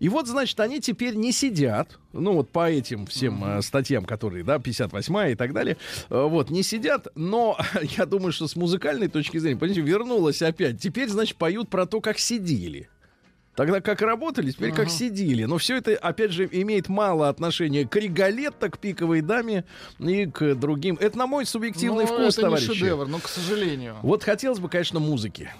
И 0.00 0.08
вот, 0.08 0.26
значит, 0.26 0.58
они 0.60 0.80
теперь 0.80 1.14
не 1.14 1.30
сидят, 1.30 1.98
ну 2.14 2.32
вот 2.32 2.48
по 2.48 2.70
этим 2.70 3.06
всем 3.06 3.44
э, 3.44 3.62
статьям, 3.62 4.06
которые, 4.06 4.42
да, 4.42 4.58
58 4.58 5.32
и 5.32 5.34
так 5.34 5.52
далее, 5.52 5.76
э, 6.08 6.22
вот, 6.22 6.48
не 6.48 6.62
сидят, 6.62 7.08
но 7.14 7.58
я 7.98 8.06
думаю, 8.06 8.32
что 8.32 8.48
с 8.48 8.56
музыкальной 8.56 9.08
точки 9.08 9.36
зрения, 9.36 9.58
понимаете, 9.58 9.82
вернулась 9.82 10.40
опять. 10.40 10.80
Теперь, 10.80 11.10
значит, 11.10 11.36
поют 11.36 11.68
про 11.68 11.84
то, 11.84 12.00
как 12.00 12.18
сидели. 12.18 12.88
Тогда 13.60 13.82
как 13.82 14.00
работали, 14.00 14.52
теперь 14.52 14.72
как 14.72 14.88
сидели. 14.88 15.44
Но 15.44 15.58
все 15.58 15.76
это, 15.76 15.94
опять 15.94 16.30
же, 16.30 16.48
имеет 16.50 16.88
мало 16.88 17.28
отношения 17.28 17.86
к 17.86 17.94
Риголетто, 17.94 18.70
к 18.70 18.78
пиковой 18.78 19.20
даме 19.20 19.66
и 19.98 20.24
к 20.24 20.54
другим. 20.54 20.96
Это 20.98 21.18
на 21.18 21.26
мой 21.26 21.44
субъективный 21.44 22.06
Ну, 22.06 22.14
вкус, 22.14 22.38
это 22.38 22.46
товарищи. 22.46 22.68
не 22.68 22.74
шедевр, 22.74 23.06
но, 23.06 23.18
к 23.18 23.28
сожалению. 23.28 23.96
Вот 24.00 24.24
хотелось 24.24 24.60
бы, 24.60 24.70
конечно, 24.70 24.98
музыки. 24.98 25.50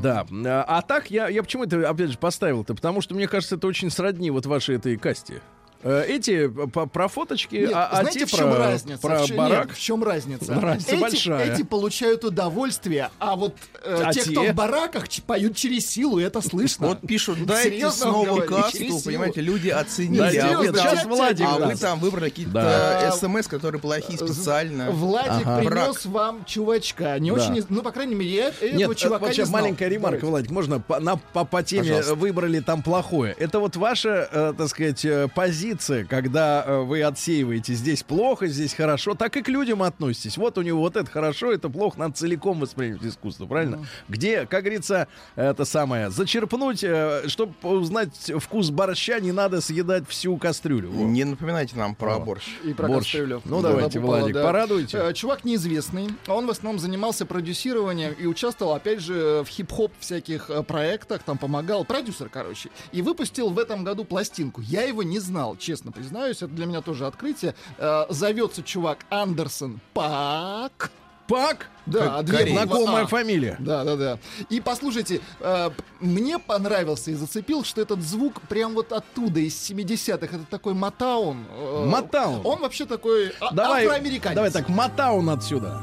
Да. 0.00 0.28
А, 0.30 0.64
а 0.78 0.82
так 0.82 1.10
я, 1.10 1.26
я 1.26 1.42
почему 1.42 1.64
это, 1.64 1.90
опять 1.90 2.10
же, 2.12 2.18
поставил-то? 2.18 2.76
Потому 2.76 3.00
что, 3.00 3.16
мне 3.16 3.26
кажется, 3.26 3.56
это 3.56 3.66
очень 3.66 3.90
сродни 3.90 4.30
вот 4.30 4.46
вашей 4.46 4.76
этой 4.76 4.96
касте. 4.96 5.42
Э, 5.82 6.04
Эти 6.06 6.46
по- 6.46 6.84
про 6.86 7.08
фоточки, 7.08 7.56
Нет, 7.56 7.72
а, 7.74 7.86
а 7.86 8.00
знаете, 8.00 8.20
те 8.20 8.26
в 8.26 8.30
чем 8.30 8.50
про, 8.50 8.58
разница? 8.58 9.00
про 9.00 9.18
в 9.22 9.26
чем, 9.26 9.36
барак. 9.38 9.66
нет, 9.68 9.76
в 9.76 9.80
чем 9.80 10.04
разница? 10.04 10.60
Разница 10.60 10.92
эти, 10.92 11.00
большая. 11.00 11.52
эти 11.54 11.62
получают 11.62 12.24
удовольствие, 12.24 13.10
а 13.18 13.34
вот 13.36 13.54
э, 13.82 14.02
А 14.04 14.12
те, 14.12 14.22
те? 14.22 14.30
кто 14.30 14.42
в 14.44 14.52
бараках, 14.54 15.08
ч- 15.08 15.22
поют 15.22 15.56
через 15.56 15.88
силу, 15.88 16.18
и 16.18 16.22
это 16.22 16.42
слышно. 16.42 16.88
Вот 16.88 17.00
пишут, 17.00 17.44
дайте 17.46 17.70
Серьезно 17.70 18.10
снова 18.10 18.40
касту, 18.42 19.00
понимаете, 19.04 19.40
люди 19.40 19.68
оценили, 19.70 20.20
Нет, 20.32 20.44
а, 20.44 20.58
вы 20.58 20.66
сейчас 20.66 21.04
Владик 21.06 21.46
а 21.48 21.58
вы 21.58 21.74
там 21.76 21.98
выбрали 21.98 22.28
какие-то 22.28 22.52
Да. 22.52 23.08
э, 23.08 23.12
смс, 23.12 23.46
которые 23.46 23.80
плохие 23.80 24.18
специально. 24.18 24.90
Владик 24.90 25.46
Ага. 25.46 25.58
принес 25.60 26.04
вам 26.04 26.44
чувачка. 26.44 27.18
Не 27.18 27.30
Да. 27.30 27.36
очень, 27.36 27.64
ну, 27.70 27.82
по 27.82 27.90
крайней 27.90 28.14
мере, 28.16 28.30
я 28.30 28.48
этого 28.48 28.70
Нет, 28.76 28.96
чувака 28.98 29.26
вот 29.26 29.36
не 29.38 29.44
знал. 29.44 29.62
маленькая 29.62 29.88
ремарка. 29.88 30.26
Владик, 30.26 30.50
можно 30.50 30.78
по, 30.80 31.00
на, 31.00 31.16
по, 31.16 31.44
по 31.46 31.62
теме 31.62 31.84
Пожалуйста. 31.84 32.14
выбрали 32.16 32.60
там 32.60 32.82
плохое. 32.82 33.34
Это 33.38 33.60
вот 33.60 33.76
ваша, 33.76 34.28
э, 34.30 34.52
так 34.58 34.68
сказать, 34.68 35.04
э, 35.04 35.28
позиция, 35.70 36.04
когда 36.04 36.64
э, 36.66 36.80
вы 36.80 37.02
отсеиваете 37.02 37.74
здесь 37.74 38.02
плохо, 38.02 38.46
здесь 38.48 38.74
хорошо, 38.74 39.14
так 39.14 39.36
и 39.36 39.42
к 39.42 39.48
людям 39.48 39.82
относитесь. 39.82 40.36
Вот 40.36 40.58
у 40.58 40.62
него 40.62 40.80
вот 40.80 40.96
это 40.96 41.08
хорошо, 41.10 41.52
это 41.52 41.68
плохо, 41.68 41.98
надо 41.98 42.14
целиком 42.14 42.60
воспринимать 42.60 43.02
искусство, 43.04 43.46
правильно? 43.46 43.86
Где, 44.08 44.46
как 44.46 44.64
говорится, 44.64 45.06
это 45.36 45.64
самое, 45.64 46.10
зачерпнуть, 46.10 46.84
чтобы 47.30 47.54
узнать 47.62 48.32
вкус 48.38 48.70
борща, 48.70 49.20
не 49.20 49.32
надо 49.32 49.60
съедать 49.60 50.08
всю 50.08 50.36
кастрюлю. 50.38 50.90
Во. 50.90 51.04
Не 51.06 51.24
напоминайте 51.24 51.76
нам 51.76 51.94
про 51.94 52.16
Вот. 52.16 52.24
борщ. 52.24 52.48
И 52.64 52.72
про 52.72 52.88
Борщ. 52.88 53.12
кастрюлю. 53.12 53.42
Ну, 53.44 53.62
Да, 53.62 53.68
давайте, 53.68 54.00
попало, 54.00 54.18
Владик, 54.18 54.34
да. 54.34 54.42
порадуйте. 54.44 54.98
Э, 54.98 55.12
Чувак 55.12 55.44
неизвестный. 55.44 56.08
Он 56.26 56.46
в 56.46 56.50
основном 56.50 56.80
занимался 56.80 57.26
продюсированием 57.26 58.12
и 58.12 58.26
участвовал, 58.26 58.74
опять 58.74 59.00
же, 59.00 59.42
в 59.44 59.48
хип-хоп 59.48 59.92
всяких 60.00 60.50
э, 60.50 60.62
проектах, 60.62 61.22
там 61.22 61.38
помогал. 61.38 61.84
Продюсер, 61.84 62.28
короче. 62.28 62.70
И 62.92 63.02
выпустил 63.02 63.50
в 63.50 63.58
этом 63.58 63.84
году 63.84 64.04
пластинку. 64.04 64.60
Я 64.62 64.82
его 64.82 65.02
не 65.02 65.18
знал, 65.18 65.56
честно 65.60 65.92
признаюсь. 65.92 66.38
Это 66.38 66.48
для 66.48 66.66
меня 66.66 66.80
тоже 66.80 67.06
открытие. 67.06 67.54
Э, 67.78 68.06
Зовется 68.08 68.62
чувак 68.62 68.98
Андерсон 69.10 69.80
Пак. 69.94 70.90
Пак? 71.28 71.68
Да, 71.86 72.16
Как- 72.16 72.24
две 72.24 72.48
знакомая 72.52 73.04
А. 73.04 73.06
фамилия. 73.06 73.54
Да, 73.60 73.84
да, 73.84 73.94
да. 73.96 74.18
И 74.48 74.60
послушайте, 74.60 75.20
э, 75.38 75.70
мне 76.00 76.40
понравился 76.40 77.12
и 77.12 77.14
зацепил, 77.14 77.62
что 77.62 77.80
этот 77.80 78.02
звук 78.02 78.40
прям 78.48 78.74
вот 78.74 78.92
оттуда, 78.92 79.38
из 79.38 79.54
70-х. 79.54 80.34
Это 80.36 80.44
такой 80.50 80.74
Матаун. 80.74 81.46
э, 81.48 81.84
Мотаун. 81.86 82.40
Он 82.44 82.60
вообще 82.60 82.84
такой 82.84 83.32
а- 83.40 83.52
Давай, 83.54 83.84
афроамериканец. 83.86 84.34
давай 84.34 84.50
так, 84.50 84.68
Матаун 84.68 85.30
отсюда. 85.30 85.80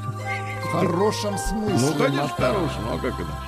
В 0.64 0.70
хорошем 0.72 1.38
смысле. 1.38 1.78
Ну, 1.92 1.94
конечно, 1.94 2.22
Матаун. 2.24 2.56
хороший. 2.68 2.80
Ну, 2.84 2.94
а 2.94 2.98
как 2.98 3.14
иначе? 3.18 3.47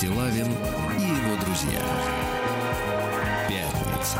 Стилавин 0.00 0.46
и 0.98 1.02
его 1.02 1.36
друзья. 1.44 1.84
Пятница. 3.50 4.18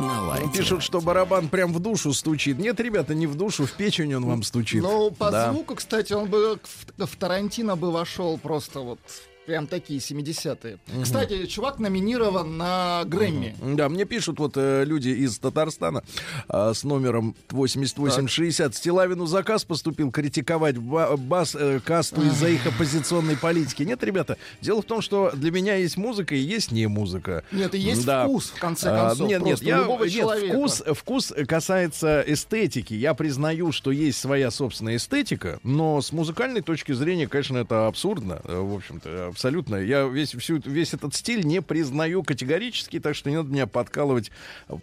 На 0.00 0.22
лайте. 0.26 0.58
Пишут, 0.58 0.82
что 0.82 1.00
барабан 1.00 1.48
прям 1.48 1.72
в 1.72 1.80
душу 1.80 2.12
стучит. 2.12 2.58
Нет, 2.58 2.78
ребята, 2.78 3.14
не 3.14 3.26
в 3.26 3.36
душу, 3.36 3.64
в 3.64 3.72
печень 3.72 4.14
он 4.14 4.26
вам 4.26 4.42
стучит. 4.42 4.82
Ну, 4.82 5.10
по 5.12 5.30
Да. 5.30 5.50
звуку, 5.50 5.76
кстати, 5.76 6.12
он 6.12 6.28
бы 6.28 6.58
в, 6.98 7.06
в 7.06 7.16
Тарантино 7.16 7.74
бы 7.74 7.90
вошел 7.90 8.36
просто 8.36 8.80
вот 8.80 8.98
прям 9.46 9.66
такие 9.66 9.98
70-е. 9.98 10.78
Кстати, 11.02 11.46
чувак 11.46 11.78
номинирован 11.80 12.56
на 12.56 13.02
Грэмми. 13.04 13.56
Да, 13.74 13.88
мне 13.88 14.04
пишут 14.04 14.38
вот 14.38 14.52
э, 14.56 14.84
люди 14.84 15.08
из 15.08 15.38
Татарстана 15.38 16.04
а, 16.52 16.74
с 16.74 16.82
номером 16.84 17.36
8860. 17.50 18.74
Стилавину 18.74 19.26
заказ 19.26 19.64
поступил 19.64 20.10
критиковать 20.10 20.78
ба- 20.78 21.16
бас 21.16 21.54
э, 21.58 21.78
касту 21.84 22.22
из-за 22.22 22.48
их 22.48 22.66
оппозиционной 22.66 23.36
политики. 23.36 23.84
Нет, 23.84 24.02
ребята, 24.02 24.36
дело 24.60 24.82
в 24.82 24.84
том, 24.84 25.00
что 25.00 25.30
для 25.32 25.52
меня 25.52 25.76
есть 25.76 25.96
музыка 25.96 26.34
и 26.34 26.38
есть 26.38 26.72
не 26.72 26.86
музыка. 26.88 27.44
Нет, 27.52 27.74
и 27.74 27.78
есть 27.78 28.04
Да. 28.04 28.24
вкус, 28.24 28.50
в 28.50 28.58
конце 28.58 28.90
А, 28.90 29.08
концов. 29.08 29.28
нет, 29.28 29.42
нет, 29.42 29.60
у 29.62 29.64
я, 29.64 29.84
нет, 29.86 30.10
человека. 30.12 30.54
вкус, 30.56 30.82
вкус 30.94 31.32
касается 31.46 32.24
эстетики. 32.26 32.94
Я 32.94 33.14
признаю, 33.14 33.70
что 33.70 33.92
есть 33.92 34.18
своя 34.18 34.50
собственная 34.50 34.96
эстетика, 34.96 35.60
но 35.62 36.00
с 36.00 36.10
музыкальной 36.12 36.62
точки 36.62 36.92
зрения, 36.92 37.28
конечно, 37.28 37.58
это 37.58 37.86
абсурдно, 37.86 38.40
э, 38.44 38.58
в 38.60 38.74
общем-то, 38.74 39.28
абсолютно. 39.28 39.76
Я 39.76 40.04
весь, 40.04 40.34
всю, 40.34 40.58
весь 40.64 40.94
этот 40.94 41.14
стиль 41.14 41.44
не 41.46 41.62
признаю 41.62 42.24
категорически, 42.24 42.98
так 42.98 43.14
что 43.14 43.30
не 43.30 43.36
надо 43.36 43.50
меня 43.50 43.66
подкалывать 43.68 44.30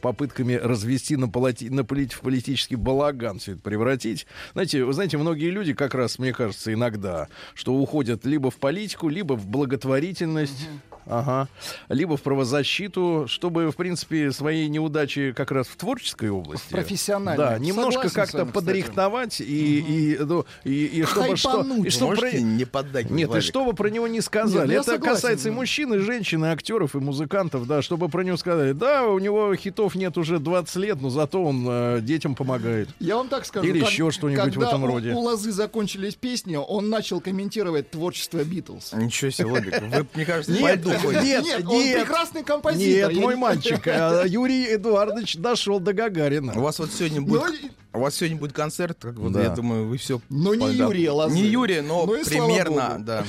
попытками 0.01 0.53
развести 0.53 1.15
на, 1.17 1.27
полити- 1.57 1.69
на 1.69 1.83
полит- 1.83 2.13
в 2.13 2.21
политический 2.21 2.75
балаган 2.75 3.39
все 3.39 3.53
это 3.53 3.61
превратить. 3.61 4.25
Знаете, 4.53 4.83
вы 4.83 4.93
знаете, 4.93 5.17
многие 5.17 5.49
люди 5.49 5.73
как 5.73 5.93
раз, 5.93 6.19
мне 6.19 6.33
кажется, 6.33 6.73
иногда, 6.73 7.27
что 7.53 7.73
уходят 7.73 8.25
либо 8.25 8.51
в 8.51 8.57
политику, 8.57 9.09
либо 9.09 9.33
в 9.33 9.47
благотворительность, 9.47 10.67
ага, 11.09 11.47
либо 11.89 12.17
в 12.17 12.21
правозащиту, 12.21 13.25
чтобы, 13.27 13.71
в 13.71 13.75
принципе, 13.75 14.31
свои 14.31 14.67
неудачи 14.67 15.31
как 15.35 15.51
раз 15.51 15.67
в 15.67 15.75
творческой 15.75 16.29
области. 16.29 16.69
профессиональной. 16.71 17.37
Да, 17.45 17.59
немножко 17.59 18.09
как-то 18.09 18.37
вами, 18.39 18.47
кстати. 18.49 18.65
подрихтовать 18.65 19.41
и, 19.41 19.79
и, 20.13 20.17
ну, 20.19 20.45
и, 20.63 20.85
и 20.85 21.03
чтобы 21.03 21.35
что... 21.37 21.61
И 21.83 21.89
чтобы 21.89 22.15
про- 22.15 22.31
не 22.39 22.65
поддать 22.65 23.09
Нет, 23.09 23.33
и 23.35 23.41
что 23.41 23.63
вы 23.63 23.73
про 23.73 23.89
него 23.89 24.07
не 24.07 24.21
сказали? 24.21 24.69
Нет, 24.69 24.81
Это 24.81 24.91
согласен, 24.93 25.15
касается 25.15 25.49
и 25.49 25.51
мужчин, 25.51 25.93
и 25.93 25.97
женщин, 25.99 26.43
и 26.45 26.47
актеров, 26.47 26.95
и 26.95 26.99
музыкантов, 26.99 27.67
да, 27.67 27.81
чтобы 27.81 28.09
про 28.09 28.23
него 28.23 28.37
сказали, 28.37 28.73
да, 28.73 29.07
у 29.07 29.19
него 29.19 29.55
хитов 29.55 29.95
нет 29.95 30.17
уже 30.17 30.39
20 30.39 30.75
лет, 30.77 31.01
но 31.01 31.09
зато 31.09 31.43
он 31.43 31.65
э, 31.67 31.99
детям 32.01 32.35
помогает. 32.35 32.89
Я 32.99 33.17
вам 33.17 33.29
так 33.29 33.45
скажу. 33.45 33.67
Или 33.67 33.79
как- 33.79 33.89
еще 33.89 34.11
что-нибудь 34.11 34.55
в 34.55 34.61
этом 34.61 34.83
у- 34.83 34.87
роде. 34.87 35.11
у 35.13 35.19
Лозы 35.19 35.51
закончились 35.51 36.15
песни, 36.15 36.55
он 36.55 36.89
начал 36.89 37.19
комментировать 37.21 37.89
творчество 37.91 38.43
Битлз. 38.43 38.93
Ничего 38.93 39.31
себе, 39.31 39.47
Владик. 39.47 39.81
Вы, 39.81 40.07
мне 40.13 40.25
кажется, 40.25 40.51
Нет, 40.51 40.79
льду 40.79 40.91
ходите. 40.97 41.23
нет, 41.25 41.43
Нет, 41.45 41.65
он 41.67 41.73
нет. 41.83 41.99
прекрасный 42.01 42.43
композитор. 42.43 43.11
Нет, 43.11 43.21
мой 43.21 43.35
не- 43.35 43.39
мальчик, 43.41 43.87
а, 43.87 44.23
Юрий 44.25 44.75
Эдуардович 44.75 45.37
дошел 45.37 45.79
до 45.79 45.93
Гагарина. 45.93 46.53
У 46.55 46.61
вас 46.61 46.79
вот 46.79 46.91
сегодня 46.91 47.21
Ну, 47.21 47.27
будет... 47.27 47.53
У 47.93 47.99
вас 47.99 48.15
сегодня 48.15 48.37
будет 48.37 48.53
концерт, 48.53 48.97
как 49.01 49.15
вот, 49.15 49.31
Да. 49.31 49.41
я 49.43 49.49
думаю, 49.49 49.87
вы 49.87 49.97
все... 49.97 50.21
Ну, 50.29 50.53
не 50.53 50.71
Юрия 50.73 51.11
Лозы. 51.11 51.33
Не 51.35 51.41
Юрия, 51.47 51.81
но 51.81 52.05
Ну 52.05 52.23
слава 52.23 52.45
примерно, 52.47 52.95
да. 52.99 53.23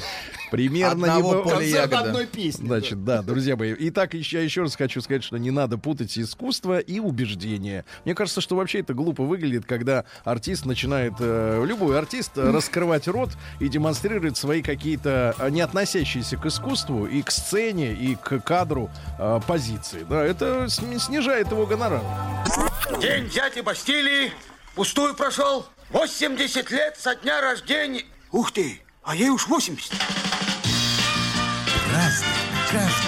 Примерно 0.51 1.15
Одного 1.15 1.31
бывает. 1.43 1.45
поля 1.45 1.67
ягода. 1.67 1.99
одной 2.01 2.27
песни. 2.27 2.67
Значит, 2.67 3.05
да, 3.05 3.23
друзья 3.23 3.57
мои. 3.57 3.75
Итак, 3.79 4.15
еще, 4.15 4.43
еще 4.43 4.63
раз 4.63 4.77
хочу 4.77 5.01
сказать, 5.01 5.23
что 5.25 5.37
не 5.37 5.51
надо 5.51 5.79
путать 5.79 6.19
искусство 6.19 6.79
и 6.79 6.99
убеждение. 7.01 7.85
Мне 8.05 8.15
кажется, 8.15 8.41
что 8.41 8.57
вообще 8.57 8.81
это 8.81 8.95
глупо 8.95 9.25
выглядит, 9.25 9.65
когда 9.67 10.05
артист 10.25 10.65
начинает, 10.67 11.15
э, 11.21 11.63
любой 11.67 11.99
артист, 11.99 12.33
раскрывать 12.37 13.09
рот 13.09 13.31
и 13.61 13.69
демонстрирует 13.69 14.37
свои 14.37 14.63
какие-то 14.63 15.35
э, 15.39 15.51
не 15.51 15.61
относящиеся 15.61 16.37
к 16.37 16.47
искусству 16.47 17.07
и 17.07 17.23
к 17.23 17.31
сцене, 17.31 17.93
и 17.93 18.15
к 18.17 18.41
кадру 18.41 18.91
э, 19.19 19.41
позиции. 19.47 20.07
Да, 20.09 20.25
это 20.25 20.69
сни- 20.69 20.99
снижает 20.99 21.51
его 21.51 21.67
гонорар. 21.67 22.03
День 23.01 23.29
дяди 23.29 23.61
Бастилии 23.61 24.33
пустую 24.75 25.15
прошел. 25.15 25.67
80 25.91 26.71
лет 26.71 26.97
со 26.99 27.15
дня 27.15 27.41
рождения. 27.41 28.05
Ух 28.31 28.53
ты, 28.53 28.81
а 29.03 29.15
ей 29.17 29.31
уж 29.31 29.47
80 29.49 29.93
разный, 31.93 32.29
каждый. 32.71 33.08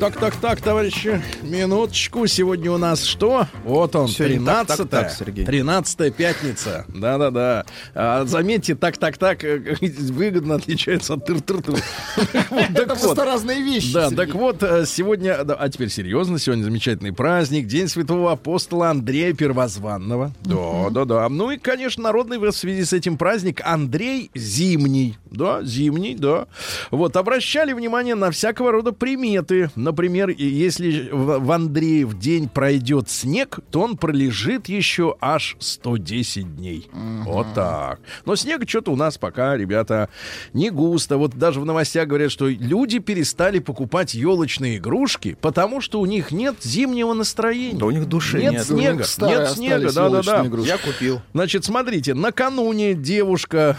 Так, 0.00 0.16
так, 0.16 0.36
так, 0.36 0.60
товарищи, 0.60 1.20
минуточку. 1.42 2.28
Сегодня 2.28 2.70
у 2.70 2.78
нас 2.78 3.02
что? 3.02 3.48
Вот 3.64 3.96
он, 3.96 4.06
Сегодня 4.06 4.44
так, 4.46 4.66
13 4.68 4.76
так, 4.76 4.88
так, 4.88 5.10
Сергей. 5.10 5.44
13 5.44 6.14
пятница. 6.14 6.84
Да-да-да. 6.86 7.64
А, 7.96 8.24
заметьте, 8.24 8.76
так, 8.76 8.96
так, 8.96 9.18
так 9.18 9.42
э, 9.42 9.76
выгодно 9.80 10.54
отличается 10.54 11.14
от 11.14 11.28
тыр-тыр-тыр. 11.28 11.82
Вот, 12.50 12.70
Это 12.70 12.94
просто 12.94 13.24
разные 13.24 13.60
вещи. 13.60 13.92
Да, 13.92 14.10
так 14.10 14.34
вот, 14.34 14.62
э, 14.62 14.86
сегодня, 14.86 15.34
а 15.34 15.68
теперь 15.68 15.90
серьезно, 15.90 16.38
сегодня 16.38 16.62
замечательный 16.62 17.12
праздник, 17.12 17.66
День 17.66 17.88
святого 17.88 18.30
апостола 18.30 18.90
Андрея 18.90 19.32
Первозванного. 19.34 20.32
Да, 20.44 20.90
да, 20.90 21.04
да. 21.06 21.28
Ну 21.28 21.50
и, 21.50 21.58
конечно, 21.58 22.04
народный 22.04 22.38
в 22.38 22.52
связи 22.52 22.84
с 22.84 22.92
этим 22.92 23.18
праздник 23.18 23.60
Андрей 23.64 24.30
Зимний. 24.36 25.18
Да, 25.30 25.62
Зимний, 25.64 26.14
да. 26.14 26.46
Вот, 26.92 27.16
обращали 27.16 27.72
внимание 27.72 28.14
на 28.14 28.30
всякого 28.30 28.70
рода 28.70 28.92
приметы. 28.92 29.70
Например, 29.88 30.28
если 30.28 31.08
в, 31.10 31.38
в 31.38 31.50
Андреев 31.50 32.18
день 32.18 32.50
пройдет 32.50 33.08
снег, 33.08 33.60
то 33.70 33.80
он 33.80 33.96
пролежит 33.96 34.68
еще 34.68 35.16
аж 35.18 35.56
110 35.60 36.56
дней. 36.56 36.90
Вот 36.92 37.46
так. 37.54 38.00
Но 38.26 38.36
снега 38.36 38.68
что-то 38.68 38.92
у 38.92 38.96
нас 38.96 39.16
пока, 39.16 39.56
ребята, 39.56 40.10
не 40.52 40.68
густо. 40.68 41.16
Вот 41.16 41.34
даже 41.36 41.60
в 41.60 41.64
новостях 41.64 42.06
говорят, 42.06 42.30
что 42.30 42.48
люди 42.48 42.98
перестали 42.98 43.60
покупать 43.60 44.12
елочные 44.12 44.76
игрушки, 44.76 45.38
потому 45.40 45.80
что 45.80 46.00
у 46.00 46.06
них 46.06 46.32
нет 46.32 46.56
зимнего 46.62 47.14
настроения. 47.14 47.78
Да 47.78 47.86
у 47.86 47.90
них 47.90 48.06
души 48.06 48.42
нет 48.42 48.52
нет. 48.52 48.66
снега, 48.66 49.06
нет 49.26 49.48
снега, 49.48 49.90
да-да-да. 49.90 50.44
Я 50.66 50.76
купил. 50.76 51.22
Значит, 51.32 51.64
смотрите, 51.64 52.12
накануне 52.12 52.92
девушка... 52.92 53.78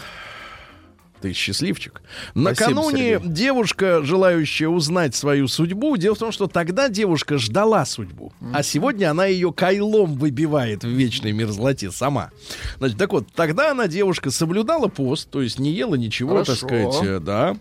Ты 1.20 1.32
счастливчик. 1.32 2.00
Накануне 2.34 3.14
Сергей. 3.18 3.28
девушка, 3.28 4.02
желающая 4.02 4.68
узнать 4.68 5.14
свою 5.14 5.48
судьбу, 5.48 5.96
дело 5.96 6.14
в 6.14 6.18
том, 6.18 6.32
что 6.32 6.46
тогда 6.46 6.88
девушка 6.88 7.38
ждала 7.38 7.84
судьбу, 7.84 8.32
а 8.52 8.62
сегодня 8.62 9.10
она 9.10 9.26
ее 9.26 9.52
кайлом 9.52 10.14
выбивает 10.16 10.82
в 10.82 10.88
вечной 10.88 11.32
мерзлоте 11.32 11.90
сама. 11.90 12.30
Значит, 12.78 12.98
так 12.98 13.12
вот, 13.12 13.26
тогда 13.34 13.70
она, 13.70 13.86
девушка, 13.86 14.30
соблюдала 14.30 14.88
пост, 14.88 15.30
то 15.30 15.42
есть 15.42 15.58
не 15.58 15.72
ела 15.72 15.94
ничего, 15.94 16.42
так 16.42 16.58
Хорошо. 16.58 16.66
сказать, 16.66 17.06
э, 17.06 17.20
да, 17.20 17.56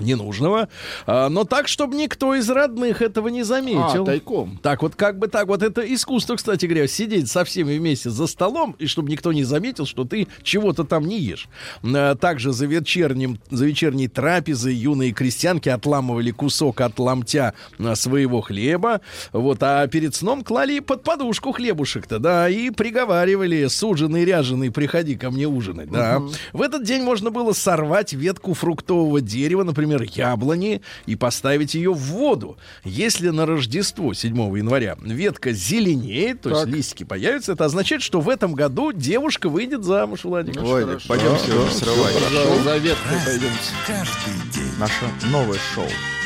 ненужного, 0.00 0.68
а, 1.06 1.28
но 1.28 1.44
так, 1.44 1.68
чтобы 1.68 1.96
никто 1.96 2.34
из 2.34 2.48
родных 2.50 3.02
этого 3.02 3.28
не 3.28 3.42
заметил. 3.42 4.02
А, 4.02 4.06
тайком. 4.06 4.58
Так 4.62 4.82
вот, 4.82 4.94
как 4.94 5.18
бы 5.18 5.28
так, 5.28 5.48
вот 5.48 5.62
это 5.62 5.80
искусство, 5.82 6.36
кстати 6.36 6.66
говоря, 6.66 6.86
сидеть 6.88 7.30
со 7.30 7.44
всеми 7.44 7.78
вместе 7.78 8.10
за 8.10 8.26
столом, 8.26 8.76
и 8.78 8.86
чтобы 8.86 9.10
никто 9.10 9.32
не 9.32 9.44
заметил, 9.44 9.86
что 9.86 10.04
ты 10.04 10.28
чего-то 10.42 10.84
там 10.84 11.06
не 11.06 11.18
ешь. 11.18 11.48
А, 11.82 12.14
Также 12.14 12.52
за, 12.52 12.66
вечерним, 12.66 13.38
за 13.50 13.66
вечерней 13.66 14.08
трапезой 14.08 14.74
юные 14.74 15.12
крестьянки 15.12 15.68
отламывали 15.68 16.30
кусок 16.30 16.80
от 16.80 16.98
ломтя 16.98 17.54
а, 17.78 17.94
своего 17.94 18.40
хлеба, 18.40 19.00
вот, 19.32 19.62
а 19.62 19.86
перед 19.86 20.14
сном 20.14 20.44
клали 20.44 20.80
под 20.80 21.02
подушку 21.02 21.52
хлебушек-то, 21.52 22.18
да, 22.18 22.48
и 22.48 22.70
приговаривали, 22.70 23.66
суженый, 23.66 24.24
ряженый, 24.24 24.70
приходи 24.70 25.16
ко 25.16 25.30
мне 25.30 25.46
ужинать, 25.46 25.90
да. 25.90 26.22
В 26.52 26.62
этот 26.62 26.84
день 26.84 27.02
можно 27.02 27.30
было 27.30 27.52
сорвать 27.52 28.12
ветку 28.12 28.54
фруктового 28.54 29.20
дерева, 29.20 29.62
например, 29.62 29.87
яблони, 29.96 30.80
и 31.06 31.16
поставить 31.16 31.74
ее 31.74 31.92
в 31.92 31.98
воду. 31.98 32.58
Если 32.84 33.28
на 33.30 33.46
Рождество 33.46 34.12
7 34.14 34.36
января 34.56 34.96
ветка 35.00 35.52
зеленеет, 35.52 36.42
то 36.42 36.50
есть 36.50 36.64
Так. 36.64 36.70
листики 36.74 37.04
появятся, 37.04 37.52
это 37.52 37.64
означает, 37.64 38.02
что 38.02 38.20
в 38.20 38.28
этом 38.28 38.54
году 38.54 38.92
девушка 38.92 39.48
выйдет 39.48 39.84
замуж, 39.84 40.24
Владик. 40.24 40.56
Владик, 40.60 41.00
пойдем 41.06 41.36
сегодня 41.38 41.70
срывать. 41.70 42.14
Пожалуйста, 42.14 42.62
за 42.64 42.76
веткой 42.76 43.18
пойдемте. 43.24 44.68
Наше 44.78 45.04
новое 45.30 45.58
шоу. 45.74 45.86
В 45.86 46.17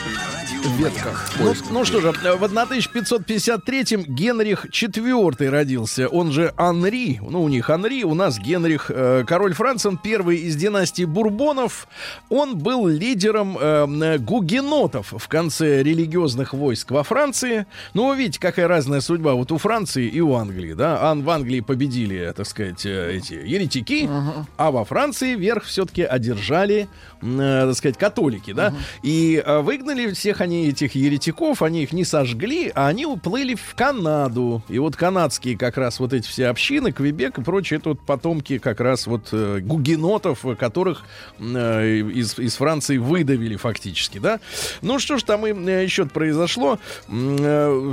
ветках. 0.70 1.30
Ну, 1.38 1.54
ну 1.70 1.84
что 1.84 2.00
же, 2.00 2.12
в 2.12 2.44
1553-м 2.44 4.02
Генрих 4.02 4.66
IV 4.66 5.48
родился, 5.48 6.08
он 6.08 6.32
же 6.32 6.52
Анри. 6.56 7.20
Ну, 7.22 7.42
у 7.42 7.48
них 7.48 7.70
Анри, 7.70 8.04
у 8.04 8.14
нас 8.14 8.38
Генрих, 8.38 8.90
э, 8.94 9.24
король 9.26 9.54
Франции, 9.54 9.98
первый 10.02 10.38
из 10.38 10.56
династии 10.56 11.04
Бурбонов. 11.04 11.88
Он 12.28 12.58
был 12.58 12.86
лидером 12.86 13.58
э, 13.58 14.18
гугенотов 14.18 15.14
в 15.16 15.28
конце 15.28 15.82
религиозных 15.82 16.52
войск 16.52 16.90
во 16.90 17.02
Франции. 17.02 17.66
Ну, 17.94 18.08
вы 18.08 18.16
видите, 18.16 18.40
какая 18.40 18.68
разная 18.68 19.00
судьба 19.00 19.34
вот 19.34 19.52
у 19.52 19.58
Франции 19.58 20.06
и 20.06 20.20
у 20.20 20.34
Англии, 20.34 20.72
да? 20.74 21.10
Ан 21.10 21.22
в 21.22 21.30
Англии 21.30 21.60
победили, 21.60 22.32
так 22.36 22.46
сказать, 22.46 22.86
э, 22.86 23.16
эти 23.16 23.34
еретики, 23.34 24.08
а 24.56 24.70
во 24.70 24.84
Франции 24.84 25.34
верх 25.34 25.64
все-таки 25.64 26.02
одержали, 26.02 26.88
э, 27.22 27.66
так 27.66 27.76
сказать, 27.76 27.98
католики, 27.98 28.52
да? 28.52 28.74
И 29.02 29.42
э, 29.44 29.60
выгнали 29.60 30.12
всех 30.12 30.40
они 30.40 30.68
этих 30.68 30.94
еретиков, 30.94 31.62
они 31.62 31.82
их 31.82 31.92
не 31.92 32.04
сожгли, 32.04 32.70
а 32.74 32.88
они 32.88 33.06
уплыли 33.06 33.54
в 33.54 33.74
Канаду. 33.74 34.62
И 34.68 34.78
вот 34.78 34.96
канадские 34.96 35.56
как 35.56 35.76
раз 35.76 36.00
вот 36.00 36.12
эти 36.12 36.26
все 36.26 36.48
общины, 36.48 36.92
Квебек 36.92 37.38
и 37.38 37.42
прочее, 37.42 37.78
это 37.78 37.90
вот 37.90 38.00
потомки 38.00 38.58
как 38.58 38.80
раз 38.80 39.06
вот 39.06 39.28
э, 39.32 39.60
гугенотов, 39.60 40.44
которых 40.58 41.04
э, 41.38 41.96
из, 41.98 42.38
из 42.38 42.56
Франции 42.56 42.98
выдавили 42.98 43.56
фактически, 43.56 44.18
да. 44.18 44.40
Ну 44.82 44.98
что 44.98 45.18
ж 45.18 45.22
там 45.22 45.46
и 45.46 45.52
э, 45.52 45.84
еще 45.84 46.06
произошло. 46.06 46.78
Э, 47.08 47.92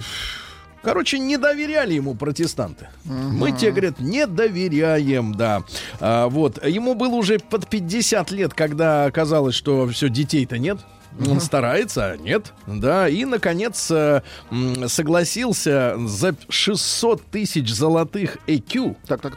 Короче, 0.81 1.19
не 1.19 1.37
доверяли 1.37 1.93
ему 1.93 2.15
протестанты. 2.15 2.89
Мы 3.03 3.51
тебе, 3.51 3.71
говорят, 3.71 3.99
не 3.99 4.25
доверяем, 4.25 5.35
да. 5.35 5.63
А, 5.99 6.27
вот. 6.27 6.65
Ему 6.65 6.95
было 6.95 7.15
уже 7.15 7.39
под 7.39 7.67
50 7.67 8.31
лет, 8.31 8.53
когда 8.53 9.05
оказалось, 9.05 9.55
что 9.55 9.87
все, 9.87 10.09
детей-то 10.09 10.57
нет. 10.57 10.79
Он 11.27 11.41
старается, 11.41 12.11
а 12.11 12.17
нет, 12.17 12.53
да, 12.67 13.09
и, 13.09 13.25
наконец, 13.25 13.89
э, 13.91 14.21
согласился 14.87 15.95
за 16.05 16.35
600 16.47 17.23
тысяч 17.23 17.73
золотых 17.73 18.37
ЭКЮ 18.47 18.95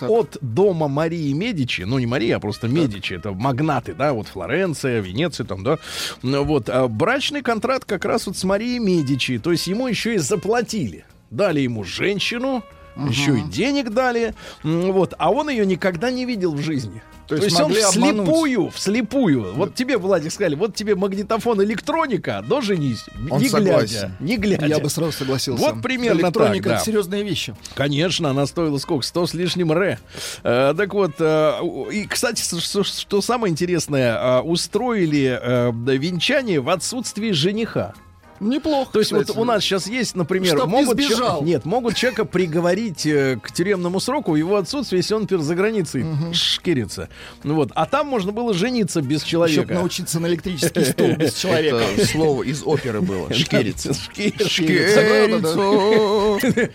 от 0.09 0.37
дома 0.41 0.87
Марии 0.87 1.33
Медичи, 1.33 1.83
ну, 1.83 1.99
не 1.99 2.07
Марии, 2.07 2.31
а 2.31 2.41
просто 2.41 2.69
Медичи, 2.69 3.15
это 3.15 3.33
магнаты, 3.33 3.95
да, 3.95 4.13
вот 4.13 4.29
Флоренция, 4.29 5.01
Венеция 5.01 5.47
там, 5.47 5.65
да, 5.65 5.79
вот, 6.23 6.69
а 6.69 6.87
брачный 6.89 7.43
контракт 7.43 7.87
как 7.87 8.05
раз 8.05 8.27
вот 8.27 8.37
с 8.37 8.45
Марией 8.45 8.79
Медичи, 8.79 9.39
то 9.39 9.51
есть 9.51 9.67
ему 9.67 9.89
еще 9.89 10.15
и 10.15 10.19
заплатили, 10.19 11.05
дали 11.33 11.61
ему 11.61 11.83
женщину, 11.83 12.62
еще 12.97 13.38
и 13.38 13.42
денег 13.42 13.90
дали, 13.90 14.35
вот, 14.62 15.14
а 15.18 15.31
он 15.31 15.49
ее 15.51 15.66
никогда 15.66 16.11
не 16.11 16.25
видел 16.27 16.53
в 16.53 16.61
жизни. 16.61 17.03
То, 17.27 17.37
есть 17.37 17.47
есть 17.49 17.61
он 17.61 17.68
могли 17.68 17.83
обмануть. 17.83 18.27
вслепую, 18.27 18.71
вслепую. 18.71 19.55
Вот 19.55 19.75
тебе, 19.75 19.97
Владик, 19.97 20.33
сказали, 20.33 20.55
вот 20.55 20.75
тебе 20.75 20.95
магнитофон 20.95 21.62
электроника, 21.62 22.45
да 22.47 22.61
женись, 22.61 23.07
Он 23.31 23.40
не 23.40 23.49
согласен. 23.49 23.88
глядя, 23.88 24.16
не 24.21 24.37
глядя. 24.37 24.66
Я 24.66 24.79
бы 24.81 24.90
сразу 24.90 25.12
согласился. 25.12 25.62
Вот 25.64 25.81
примерно 25.81 26.21
Электроника 26.21 26.64
так, 26.64 26.73
это 26.73 26.81
да. 26.81 26.85
серьезные 26.85 27.23
вещи. 27.23 27.55
Конечно, 27.75 28.29
она 28.29 28.45
стоила 28.47 28.77
сколько? 28.77 29.07
100 29.07 29.27
с 29.29 29.35
лишним 29.35 29.73
ре. 29.73 29.99
Э, 30.42 30.75
так 30.77 30.92
вот, 30.92 31.12
э, 31.21 31.61
и, 31.92 32.07
кстати, 32.07 32.42
что, 32.42 32.83
что 32.83 33.23
самое 33.23 33.51
интересное, 33.51 34.14
э, 34.14 34.40
устроили 34.40 35.38
э, 35.40 35.71
венчание 35.73 36.61
в 36.61 36.68
отсутствии 36.68 37.31
жениха. 37.31 37.95
Неплохо. 38.43 38.93
То 38.93 38.99
есть 38.99 39.13
кстати. 39.13 39.29
вот 39.29 39.39
у 39.39 39.45
нас 39.45 39.63
сейчас 39.63 39.87
есть, 39.87 40.17
например, 40.17 40.57
Чтоб 40.57 40.67
не 40.67 40.73
могут 40.73 40.99
чё- 40.99 41.07
сбежал. 41.07 41.43
нет, 41.43 41.65
могут 41.65 41.95
человека 41.95 42.25
приговорить 42.25 43.07
э, 43.07 43.39
к 43.43 43.53
тюремному 43.53 44.01
сроку 44.01 44.33
в 44.33 44.37
его 44.37 44.57
отсутствие, 44.57 44.99
если 44.99 45.15
он, 45.15 45.23
например, 45.23 45.45
за 45.45 45.55
границей 45.55 46.05
шкерится. 46.33 47.09
Ну 47.45 47.55
вот, 47.55 47.71
а 47.75 47.87
там 47.87 48.09
можно 48.09 48.33
было 48.33 48.53
жениться 48.53 49.01
без 49.01 49.23
человека. 49.23 49.63
Чтоб 49.63 49.75
научиться 49.77 50.19
на 50.21 50.27
электрический 50.27 50.85
стул 50.85 51.13
без 51.17 51.35
человека. 51.35 51.83
Это 51.97 52.07
слово 52.07 52.43
из 52.43 52.63
оперы 52.65 53.01
было. 53.01 53.33
Шкериться. 53.35 53.95
Шкериться. 53.95 55.01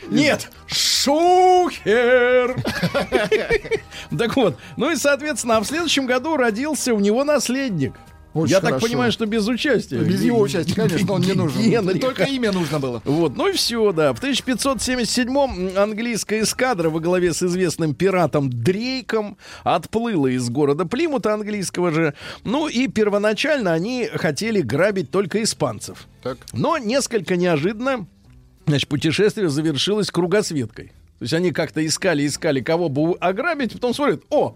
Нет, 0.10 0.50
шухер. 0.68 2.56
Так 4.18 4.36
вот, 4.36 4.58
ну 4.78 4.92
и, 4.92 4.96
соответственно, 4.96 5.58
а 5.58 5.62
в 5.62 5.66
следующем 5.66 6.06
году 6.06 6.38
родился 6.38 6.94
у 6.94 7.00
него 7.00 7.24
наследник. 7.24 7.94
Очень 8.34 8.52
Я 8.52 8.60
так 8.60 8.70
хорошо. 8.72 8.88
понимаю, 8.88 9.12
что 9.12 9.26
без 9.26 9.48
участия. 9.48 9.98
Без 10.00 10.22
его 10.22 10.40
участия, 10.40 10.76
конечно, 10.76 11.13
он 11.13 11.22
не 11.22 11.34
нужен. 11.34 11.62
Генриха. 11.62 12.00
Только 12.00 12.24
имя 12.26 12.52
нужно 12.52 12.80
было. 12.80 13.02
Вот, 13.06 13.36
ну 13.36 13.48
и 13.48 13.54
все, 13.54 13.92
да. 13.92 14.13
В 14.13 14.22
1577-м 14.22 15.78
английская 15.78 16.42
эскадра 16.42 16.90
во 16.90 17.00
главе 17.00 17.34
с 17.34 17.42
известным 17.42 17.96
пиратом 17.96 18.50
Дрейком 18.52 19.38
отплыла 19.63 20.30
из 20.30 20.50
города 20.50 20.86
Плимута 20.86 21.34
английского 21.34 21.92
же. 21.92 22.13
Ну 22.44 22.68
и 22.68 22.88
первоначально 22.88 23.74
они 23.74 24.08
хотели 24.13 24.62
грабить 24.62 25.10
только 25.10 25.42
испанцев. 25.42 26.08
Но 26.54 26.78
несколько 26.78 27.38
неожиданно, 27.38 28.06
значит, 28.68 28.88
путешествие 28.90 29.50
завершилось 29.50 30.12
кругосветкой. 30.12 30.92
То 31.20 31.24
есть 31.24 31.34
они 31.34 31.52
как-то 31.52 31.84
искали, 31.84 32.28
искали, 32.28 32.62
кого 32.62 32.90
бы 32.90 33.13
ограбить, 33.20 33.74
потом 33.74 33.94
смотрят, 33.96 34.22
о, 34.30 34.56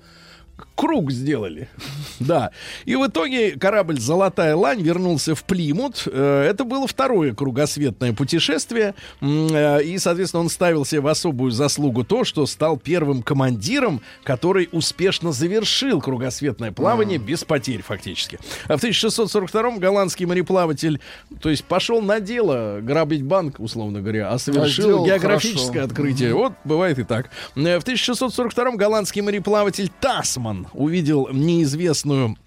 круг 0.76 1.12
сделали. 1.12 1.68
Да. 2.20 2.52
И 2.86 2.96
в 2.96 3.08
итоге 3.08 3.58
корабль 3.58 4.00
«Золотая 4.00 4.56
лань» 4.56 4.80
вернулся 4.84 5.34
в 5.34 5.44
Плимут. 5.44 6.04
Э, 6.06 6.48
Это 6.48 6.64
было 6.66 6.86
второе 6.86 7.34
кругосветное 7.34 8.14
путешествие. 8.14 8.94
Э, 9.22 9.82
И, 9.84 9.98
соответственно, 9.98 10.42
он 10.44 10.50
ставил 10.50 10.86
себе 10.86 11.02
в 11.02 11.08
особую 11.08 11.50
заслугу 11.52 12.04
то, 12.04 12.24
что 12.24 12.46
стал 12.46 12.78
первым 12.78 13.24
командиром, 13.24 14.02
который 14.24 14.70
успешно 14.72 15.32
завершил 15.32 16.00
кругосветное 16.00 16.72
плавание 16.72 17.18
без 17.18 17.44
потерь 17.44 17.82
фактически. 17.82 18.38
А 18.68 18.78
в 18.78 18.84
1642-м 18.84 19.80
голландский 19.80 20.28
мореплаватель, 20.28 21.00
то 21.42 21.50
есть 21.50 21.64
пошел 21.64 22.04
на 22.04 22.20
дело 22.20 22.82
грабить 22.84 23.24
банк, 23.24 23.60
условно 23.60 24.02
говоря, 24.02 24.30
а 24.30 24.38
совершил 24.38 25.06
географическое 25.08 25.72
хорошо. 25.82 25.86
открытие. 25.88 26.36
Вот 26.36 26.54
бывает 26.66 27.00
и 27.00 27.04
так. 27.04 27.32
Э, 27.56 27.80
В 27.80 27.84
1642-м 27.84 28.78
голландский 28.78 29.22
мореплаватель 29.22 29.90
Тасман 30.00 30.68
увидел 30.74 31.28
неизвестную 31.32 32.38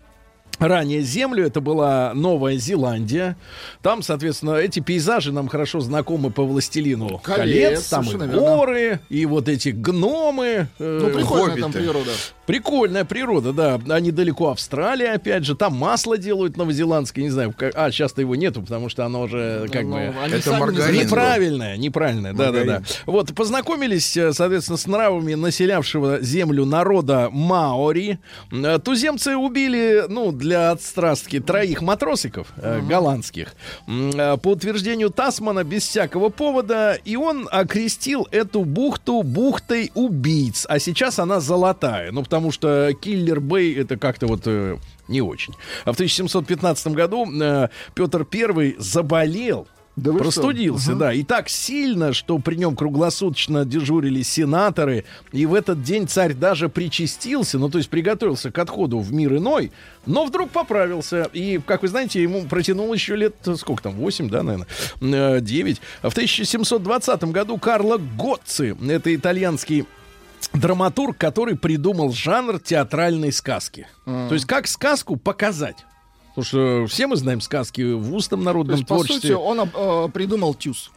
ранее 0.58 1.00
землю. 1.02 1.44
Это 1.46 1.60
была 1.60 2.12
Новая 2.14 2.56
Зеландия. 2.56 3.36
Там, 3.82 4.02
соответственно, 4.02 4.52
эти 4.56 4.80
пейзажи 4.80 5.32
нам 5.32 5.48
хорошо 5.48 5.80
знакомы 5.80 6.30
по 6.30 6.44
«Властелину 6.44 7.18
колец». 7.18 7.36
Колец, 7.80 7.88
Там 7.88 8.04
и 8.04 8.10
верно. 8.10 8.26
горы, 8.28 9.00
и 9.08 9.26
вот 9.26 9.48
эти 9.48 9.70
гномы. 9.70 10.68
э, 10.78 10.98
Ну, 11.02 11.10
прикольная 11.10 11.56
там 11.56 11.72
хоббиты. 11.72 11.78
природа. 11.90 12.10
Прикольная 12.46 13.04
природа, 13.04 13.52
да. 13.52 13.80
Они 13.94 14.10
далеко 14.10 14.50
Австралия, 14.50 15.12
опять 15.12 15.44
же. 15.44 15.54
Там 15.56 15.74
масло 15.76 16.18
делают 16.18 16.56
новозеландское, 16.56 17.24
не 17.24 17.30
знаю. 17.30 17.54
как- 17.56 17.72
А, 17.74 17.90
сейчас-то 17.90 18.20
его 18.20 18.34
нету, 18.36 18.60
потому 18.62 18.88
что 18.88 19.04
оно 19.04 19.22
уже 19.22 19.66
как 19.72 19.84
Ну, 19.84 19.92
бы... 19.94 20.12
Это 20.30 20.52
маргарин. 20.52 21.06
Неправильное, 21.06 21.76
неправильное, 21.76 22.32
да-да-да. 22.32 22.82
Вот, 23.06 23.34
познакомились, 23.34 24.16
э, 24.16 24.32
соответственно, 24.32 24.76
с 24.76 24.86
нравами 24.86 25.34
населявшего 25.34 26.20
землю 26.20 26.64
народа 26.66 27.28
Маори. 27.32 28.18
Э, 28.52 28.78
Туземцы 28.78 29.36
убили, 29.36 30.04
ну, 30.08 30.30
для 30.44 30.72
отстрастки 30.72 31.40
троих 31.40 31.80
матросиков 31.80 32.48
э, 32.58 32.80
голландских. 32.82 33.54
Э, 33.88 34.36
По 34.36 34.48
утверждению 34.48 35.08
Тасмана, 35.08 35.64
без 35.64 35.84
всякого 35.88 36.28
повода, 36.28 36.98
и 37.02 37.16
он 37.16 37.48
окрестил 37.50 38.28
эту 38.30 38.64
бухту 38.64 39.22
бухтой 39.22 39.90
убийц. 39.94 40.66
А 40.68 40.78
сейчас 40.78 41.18
она 41.18 41.40
золотая. 41.40 42.12
Ну, 42.12 42.22
потому 42.22 42.52
что 42.52 42.92
Киллер 43.00 43.40
Бэй 43.40 43.74
это 43.74 43.96
как-то 43.96 44.26
вот 44.26 44.42
э, 44.44 44.76
не 45.08 45.22
очень. 45.22 45.54
А 45.84 45.92
в 45.92 45.94
1715 45.94 46.88
году 46.88 47.26
э, 47.26 47.68
Петр 47.94 48.26
I 48.30 48.74
заболел. 48.78 49.66
Вы 49.96 50.18
простудился, 50.18 50.90
что? 50.90 50.94
да, 50.96 51.12
и 51.12 51.22
так 51.22 51.48
сильно, 51.48 52.12
что 52.12 52.38
при 52.38 52.56
нем 52.56 52.74
круглосуточно 52.74 53.64
дежурили 53.64 54.22
сенаторы, 54.22 55.04
и 55.32 55.46
в 55.46 55.54
этот 55.54 55.82
день 55.82 56.08
царь 56.08 56.34
даже 56.34 56.68
причастился, 56.68 57.58
ну, 57.58 57.68
то 57.68 57.78
есть 57.78 57.90
приготовился 57.90 58.50
к 58.50 58.58
отходу 58.58 58.98
в 58.98 59.12
мир 59.12 59.36
иной, 59.36 59.70
но 60.06 60.24
вдруг 60.24 60.50
поправился, 60.50 61.28
и, 61.32 61.60
как 61.64 61.82
вы 61.82 61.88
знаете, 61.88 62.22
ему 62.22 62.44
протянул 62.44 62.92
еще 62.92 63.14
лет, 63.14 63.36
сколько 63.56 63.84
там, 63.84 63.94
8, 63.94 64.28
да, 64.28 64.42
наверное, 64.42 65.40
9. 65.40 65.80
В 66.02 66.06
1720 66.08 67.24
году 67.24 67.58
Карло 67.58 67.98
Гоцци, 67.98 68.76
это 68.88 69.14
итальянский 69.14 69.86
драматург, 70.52 71.16
который 71.16 71.56
придумал 71.56 72.12
жанр 72.12 72.58
театральной 72.58 73.32
сказки. 73.32 73.86
М. 74.06 74.28
То 74.28 74.34
есть 74.34 74.46
как 74.46 74.66
сказку 74.66 75.16
показать. 75.16 75.76
Потому 76.34 76.44
что 76.44 76.86
все 76.88 77.06
мы 77.06 77.16
знаем 77.16 77.40
сказки 77.40 77.92
в 77.92 78.14
устном 78.14 78.40
То 78.40 78.46
народном 78.46 78.76
есть, 78.76 78.88
по 78.88 78.96
творчестве. 78.96 79.20
сути, 79.20 79.32
он 79.32 79.60
э, 79.60 80.08
придумал 80.12 80.54
тюз. 80.54 80.90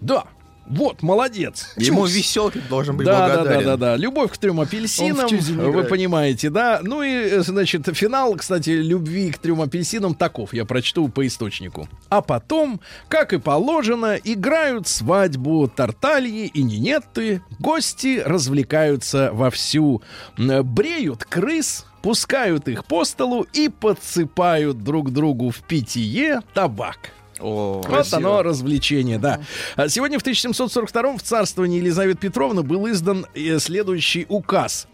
Да. 0.00 0.24
Вот, 0.68 1.02
молодец. 1.02 1.72
Ему 1.76 2.06
Чус. 2.06 2.14
веселки 2.14 2.60
должен 2.68 2.96
быть 2.96 3.06
да, 3.06 3.28
да, 3.28 3.34
благодарен. 3.36 3.64
да, 3.64 3.76
да, 3.76 3.90
да. 3.92 3.96
Любовь 3.96 4.32
к 4.32 4.38
трем 4.38 4.60
апельсинам, 4.60 5.28
вы 5.28 5.70
играет. 5.70 5.88
понимаете, 5.88 6.50
да. 6.50 6.80
Ну 6.82 7.02
и, 7.02 7.10
э, 7.10 7.40
значит, 7.42 7.86
финал, 7.96 8.34
кстати, 8.34 8.70
любви 8.70 9.30
к 9.30 9.38
трем 9.38 9.60
апельсинам 9.60 10.14
таков. 10.14 10.52
Я 10.52 10.64
прочту 10.64 11.08
по 11.08 11.24
источнику. 11.26 11.88
А 12.08 12.20
потом, 12.20 12.80
как 13.08 13.32
и 13.32 13.38
положено, 13.38 14.16
играют 14.16 14.88
свадьбу 14.88 15.68
Тартальи 15.68 16.46
и 16.46 16.62
Нинетты. 16.62 17.42
Гости 17.60 18.20
развлекаются 18.24 19.30
вовсю. 19.32 20.02
Бреют 20.36 21.24
крыс, 21.24 21.86
пускают 22.02 22.68
их 22.68 22.84
по 22.84 23.04
столу 23.04 23.46
и 23.52 23.68
подсыпают 23.68 24.82
друг 24.82 25.12
другу 25.12 25.50
в 25.50 25.62
питье 25.62 26.40
табак. 26.54 27.12
О, 27.40 27.74
Вот 27.76 27.86
красиво. 27.86 28.16
оно 28.18 28.42
развлечение, 28.42 29.18
да. 29.18 29.40
А 29.76 29.88
Сегодня 29.88 30.18
в 30.18 30.22
1742 30.22 31.16
в 31.18 31.22
царствовании 31.22 31.78
Елизаветы 31.78 32.18
Петровны 32.18 32.62
был 32.62 32.88
издан 32.90 33.26
э, 33.34 33.58
следующий 33.58 34.26
указ. 34.28 34.88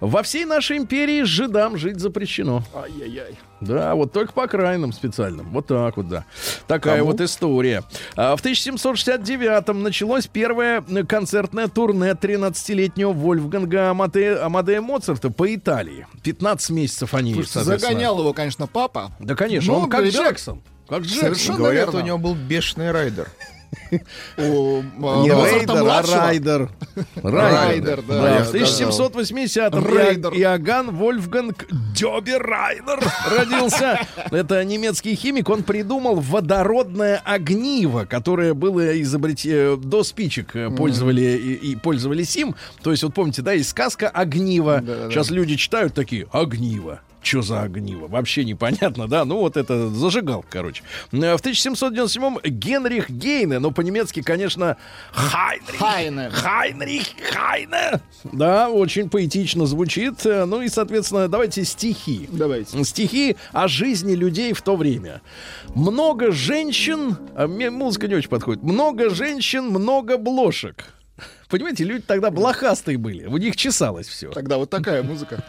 Во 0.00 0.22
всей 0.22 0.44
нашей 0.44 0.78
империи 0.78 1.22
жидам 1.22 1.76
жить 1.76 1.98
запрещено. 2.00 2.62
Ай-яй-яй. 2.74 3.38
Да, 3.60 3.94
вот 3.94 4.12
только 4.12 4.32
по 4.32 4.44
окраинам 4.44 4.90
специальным. 4.92 5.50
Вот 5.50 5.66
так 5.66 5.98
вот, 5.98 6.08
да. 6.08 6.24
Такая 6.66 6.98
Кому? 7.00 7.10
вот 7.10 7.20
история. 7.20 7.84
А 8.16 8.34
в 8.34 8.42
1769-м 8.42 9.82
началось 9.82 10.26
первое 10.26 10.80
концертное 11.06 11.68
турне 11.68 12.10
13-летнего 12.12 13.12
Вольфганга 13.12 13.90
Амаде- 13.90 14.36
Амадея 14.38 14.80
Моцарта 14.80 15.30
по 15.30 15.52
Италии. 15.54 16.06
15 16.22 16.70
месяцев 16.70 17.12
они, 17.14 17.34
Слушайте, 17.34 17.64
загонял 17.64 18.18
его, 18.18 18.32
конечно, 18.32 18.66
папа. 18.66 19.12
Да, 19.20 19.34
конечно, 19.34 19.74
Ну, 19.74 19.80
он 19.80 19.90
как 19.90 20.04
ребят, 20.04 20.14
Джексон. 20.26 20.62
Как 20.90 21.02
Джексон. 21.02 21.20
Совершенно 21.20 21.58
Говорят, 21.58 21.86
верно. 21.86 22.00
у 22.00 22.04
него 22.04 22.18
был 22.18 22.34
бешеный 22.34 22.90
райдер. 22.90 23.28
У, 24.36 24.82
Не 24.82 25.30
а, 25.30 25.46
Рейдер, 25.54 25.76
а 25.76 25.84
младшего. 25.84 26.16
Райдер. 26.16 26.70
Райдер, 27.22 28.02
да. 28.02 28.44
В 28.44 28.54
1780-м 28.54 29.86
Рейдер. 29.96 30.32
Ио- 30.32 30.38
Иоганн 30.38 30.90
Вольфганг 30.96 31.66
Дёберайдер 31.94 33.00
родился. 33.30 34.00
Это 34.32 34.64
немецкий 34.64 35.14
химик. 35.14 35.48
Он 35.48 35.62
придумал 35.62 36.16
водородное 36.16 37.22
огниво, 37.24 38.04
которое 38.06 38.54
было 38.54 39.00
изобретено 39.00 39.76
до 39.76 40.02
спичек 40.02 40.56
э, 40.56 40.70
пользовали 40.70 41.22
и, 41.22 41.76
пользовались 41.76 42.36
им. 42.36 42.56
То 42.82 42.90
есть, 42.90 43.04
вот 43.04 43.14
помните, 43.14 43.42
да, 43.42 43.52
есть 43.52 43.70
сказка 43.70 44.08
«Огниво». 44.08 44.82
Сейчас 45.10 45.30
люди 45.30 45.54
читают 45.56 45.94
такие 45.94 46.26
«Огниво». 46.32 47.00
Что 47.22 47.42
за 47.42 47.62
огниво? 47.62 48.06
Вообще 48.08 48.44
непонятно, 48.44 49.06
да? 49.06 49.24
Ну, 49.24 49.38
вот 49.38 49.56
это 49.56 49.88
зажигал, 49.90 50.44
короче. 50.48 50.82
Э, 51.12 51.36
В 51.36 51.40
1797-м 51.42 52.38
Генрих 52.44 53.10
Гейне, 53.10 53.58
но 53.58 53.70
по-немецки, 53.70 54.22
конечно, 54.22 54.76
Хайнрих. 55.12 55.78
Хайне. 55.78 56.30
Хайнрих 56.30 57.06
Хайне. 57.30 58.00
Да, 58.24 58.70
очень 58.70 59.10
поэтично 59.10 59.66
звучит. 59.66 60.24
Э, 60.24 60.44
Ну 60.46 60.62
и, 60.62 60.68
соответственно, 60.68 61.28
давайте 61.28 61.64
стихи. 61.64 62.28
Давайте. 62.32 62.82
Стихи 62.84 63.36
о 63.52 63.68
жизни 63.68 64.14
людей 64.14 64.52
в 64.54 64.62
то 64.62 64.76
время. 64.76 65.20
Много 65.74 66.32
женщин... 66.32 67.16
а 67.34 67.46
мне 67.46 67.70
музыка 67.70 68.08
не 68.08 68.14
очень 68.14 68.30
подходит. 68.30 68.62
Много 68.62 69.10
женщин, 69.10 69.64
много 69.66 70.16
блошек. 70.16 70.86
Понимаете, 71.50 71.84
люди 71.84 72.02
тогда 72.06 72.30
блохастые 72.30 72.96
были. 72.96 73.26
У 73.26 73.36
них 73.36 73.56
чесалось 73.56 74.08
все. 74.08 74.30
Тогда 74.30 74.56
вот 74.56 74.70
такая 74.70 75.02
музыка. 75.02 75.44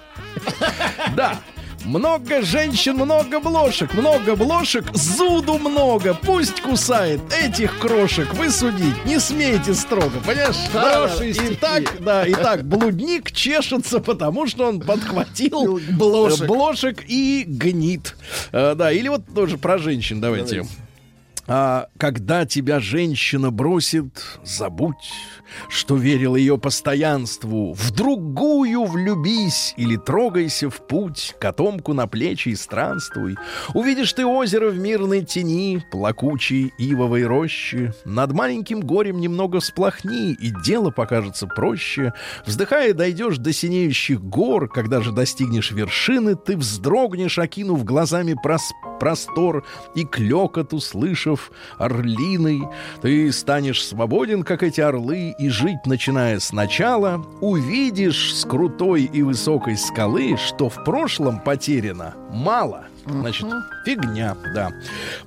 Да. 1.16 1.40
Много 1.86 2.41
женщин, 2.44 2.96
много 2.96 3.39
блошек, 3.39 3.94
много 3.96 4.36
блошек, 4.36 4.86
зуду 4.94 5.58
много, 5.58 6.13
пусть 6.13 6.62
кусает 6.62 7.22
этих 7.34 7.80
крошек, 7.80 8.32
вы 8.36 8.52
судить 8.52 9.04
не 9.06 9.20
смейте 9.20 9.74
строго, 9.74 10.20
понимаешь? 10.26 10.56
Да, 10.74 10.82
Хороший 10.82 11.34
да, 11.34 11.34
стих. 11.34 11.52
Итак, 11.54 11.84
да, 12.02 12.24
итак, 12.30 12.63
блудник 12.65 13.32
чешется, 13.32 14.00
потому 14.00 14.46
что 14.48 14.67
он 14.67 14.80
подхватил 14.80 15.80
Блошек. 15.91 16.46
блошек 16.48 17.04
и 17.08 17.44
гнит. 17.48 18.15
Э, 18.52 18.76
Да, 18.76 18.91
или 18.91 19.08
вот 19.08 19.24
тоже 19.34 19.58
про 19.58 19.78
женщин 19.80 20.22
давайте. 20.22 20.65
А, 21.54 21.88
когда 21.98 22.46
тебя 22.46 22.80
женщина 22.80 23.52
бросит, 23.52 24.40
забудь, 24.42 25.12
что 25.68 25.98
верил 25.98 26.38
ее 26.38 26.58
постоянству. 26.58 27.74
В 27.74 27.92
другую 27.92 28.86
влюбись 28.86 29.74
или 29.76 29.98
трогайся 29.98 30.70
в 30.70 30.88
путь, 30.88 31.36
котомку 31.42 31.92
на 31.92 32.08
плечи 32.08 32.50
и 32.50 32.56
странствуй. 32.56 33.36
Увидишь 33.74 34.14
ты 34.14 34.26
озеро 34.26 34.70
в 34.70 34.80
мирной 34.80 35.26
тени, 35.26 35.84
плакучей 35.92 36.72
ивовой 36.78 37.26
рощи. 37.26 37.94
Над 38.06 38.32
маленьким 38.32 38.80
горем 38.80 39.20
немного 39.20 39.60
всплохни, 39.60 40.32
и 40.32 40.54
дело 40.64 40.90
покажется 40.90 41.48
проще. 41.48 42.14
Вздыхая, 42.46 42.94
дойдешь 42.94 43.40
до 43.40 43.52
синеющих 43.52 44.24
гор, 44.24 44.70
когда 44.70 45.02
же 45.02 45.12
достигнешь 45.12 45.72
вершины, 45.72 46.36
ты 46.36 46.56
вздрогнешь, 46.56 47.40
окинув 47.40 47.84
глазами 47.84 48.38
прос- 48.42 48.98
простор, 49.02 49.66
и 49.96 50.06
клекот 50.06 50.74
услышав 50.74 51.40
орлиный, 51.77 52.62
ты 53.01 53.32
станешь 53.32 53.86
свободен, 53.86 54.43
как 54.43 54.62
эти 54.63 54.82
орлы, 54.82 55.34
и 55.39 55.49
жить, 55.49 55.86
начиная 55.86 56.39
сначала, 56.39 57.25
увидишь 57.41 58.36
с 58.36 58.45
крутой 58.45 59.04
и 59.04 59.23
высокой 59.23 59.77
скалы, 59.77 60.38
что 60.38 60.69
в 60.69 60.84
прошлом 60.84 61.39
потеряно 61.39 62.13
мало. 62.32 62.86
Значит, 63.06 63.48
фигня, 63.86 64.36
да. 64.54 64.72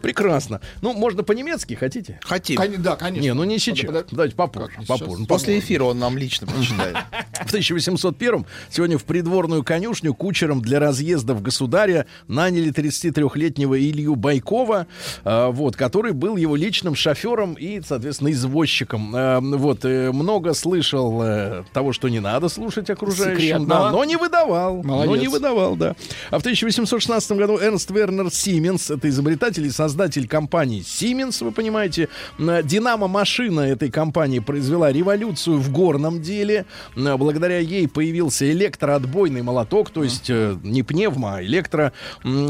Прекрасно. 0.03 0.61
Ну, 0.81 0.93
можно 0.93 1.23
по-немецки, 1.23 1.75
хотите? 1.75 2.19
Хотим. 2.23 2.57
Кон- 2.57 2.83
Да, 2.83 2.97
конечно. 2.97 3.23
Не, 3.23 3.35
ну 3.35 3.45
не 3.45 3.59
сейчас. 3.59 3.91
Подо- 3.91 4.07
Давайте 4.11 4.37
попозже. 4.37 4.71
Как, 4.77 4.87
попозже. 4.87 5.17
сейчас? 5.17 5.27
После 5.27 5.59
эфира 5.59 5.85
он 5.85 5.99
нам 5.99 6.17
лично 6.17 6.47
прочитает. 6.47 6.97
в 7.45 7.47
1801 7.49 8.47
сегодня 8.71 8.99
в 8.99 9.05
придворную 9.05 9.63
конюшню 9.65 10.15
кучером 10.15 10.61
для 10.63 10.79
разъездов 10.81 11.43
государя 11.43 12.07
наняли 12.29 12.73
33-летнего 12.73 13.79
Илью 13.79 14.15
Байкова, 14.17 14.87
э, 15.25 15.47
вот, 15.51 15.77
который 15.77 16.13
был 16.13 16.37
его 16.37 16.57
личным 16.57 16.95
шофером 16.95 17.55
и, 17.55 17.81
соответственно, 17.81 18.31
извозчиком. 18.31 19.15
Э, 19.15 19.41
вот, 19.41 19.85
э, 19.85 20.13
много 20.13 20.55
слышал 20.55 21.23
э, 21.23 21.65
того, 21.73 21.93
что 21.93 22.09
не 22.09 22.21
надо 22.21 22.49
слушать 22.49 22.91
окружающим, 22.91 23.67
да, 23.67 23.91
но 23.91 24.05
не 24.05 24.17
выдавал. 24.17 24.83
Но 24.83 25.17
не 25.17 25.29
выдавал, 25.29 25.77
да. 25.77 25.95
А 26.31 26.39
в 26.39 26.41
1816 26.41 27.33
году 27.33 27.59
Эрнст 27.75 27.91
Вернер 27.91 28.31
Сименс, 28.31 28.89
это 28.89 29.09
изобретатель 29.09 29.67
и 29.67 29.71
создатель 29.71 30.29
компании 30.29 30.81
Сименс, 30.81 31.41
вы 31.43 31.51
понимаете, 31.51 32.09
динамо-машина 32.39 33.63
этой 33.63 33.91
компании 33.91 34.39
произвела 34.39 34.93
революцию 34.93 35.59
в 35.59 35.73
горном 35.73 36.23
деле. 36.23 36.67
Благодаря 36.95 37.59
ей 37.59 37.89
появился 37.89 38.49
электроотбойный 38.49 39.43
молоток, 39.43 39.91
то 39.91 40.05
есть 40.05 40.31
э, 40.31 40.57
не 40.63 40.85
пневмо, 40.85 41.35
а 41.35 41.43
электро, 41.43 41.93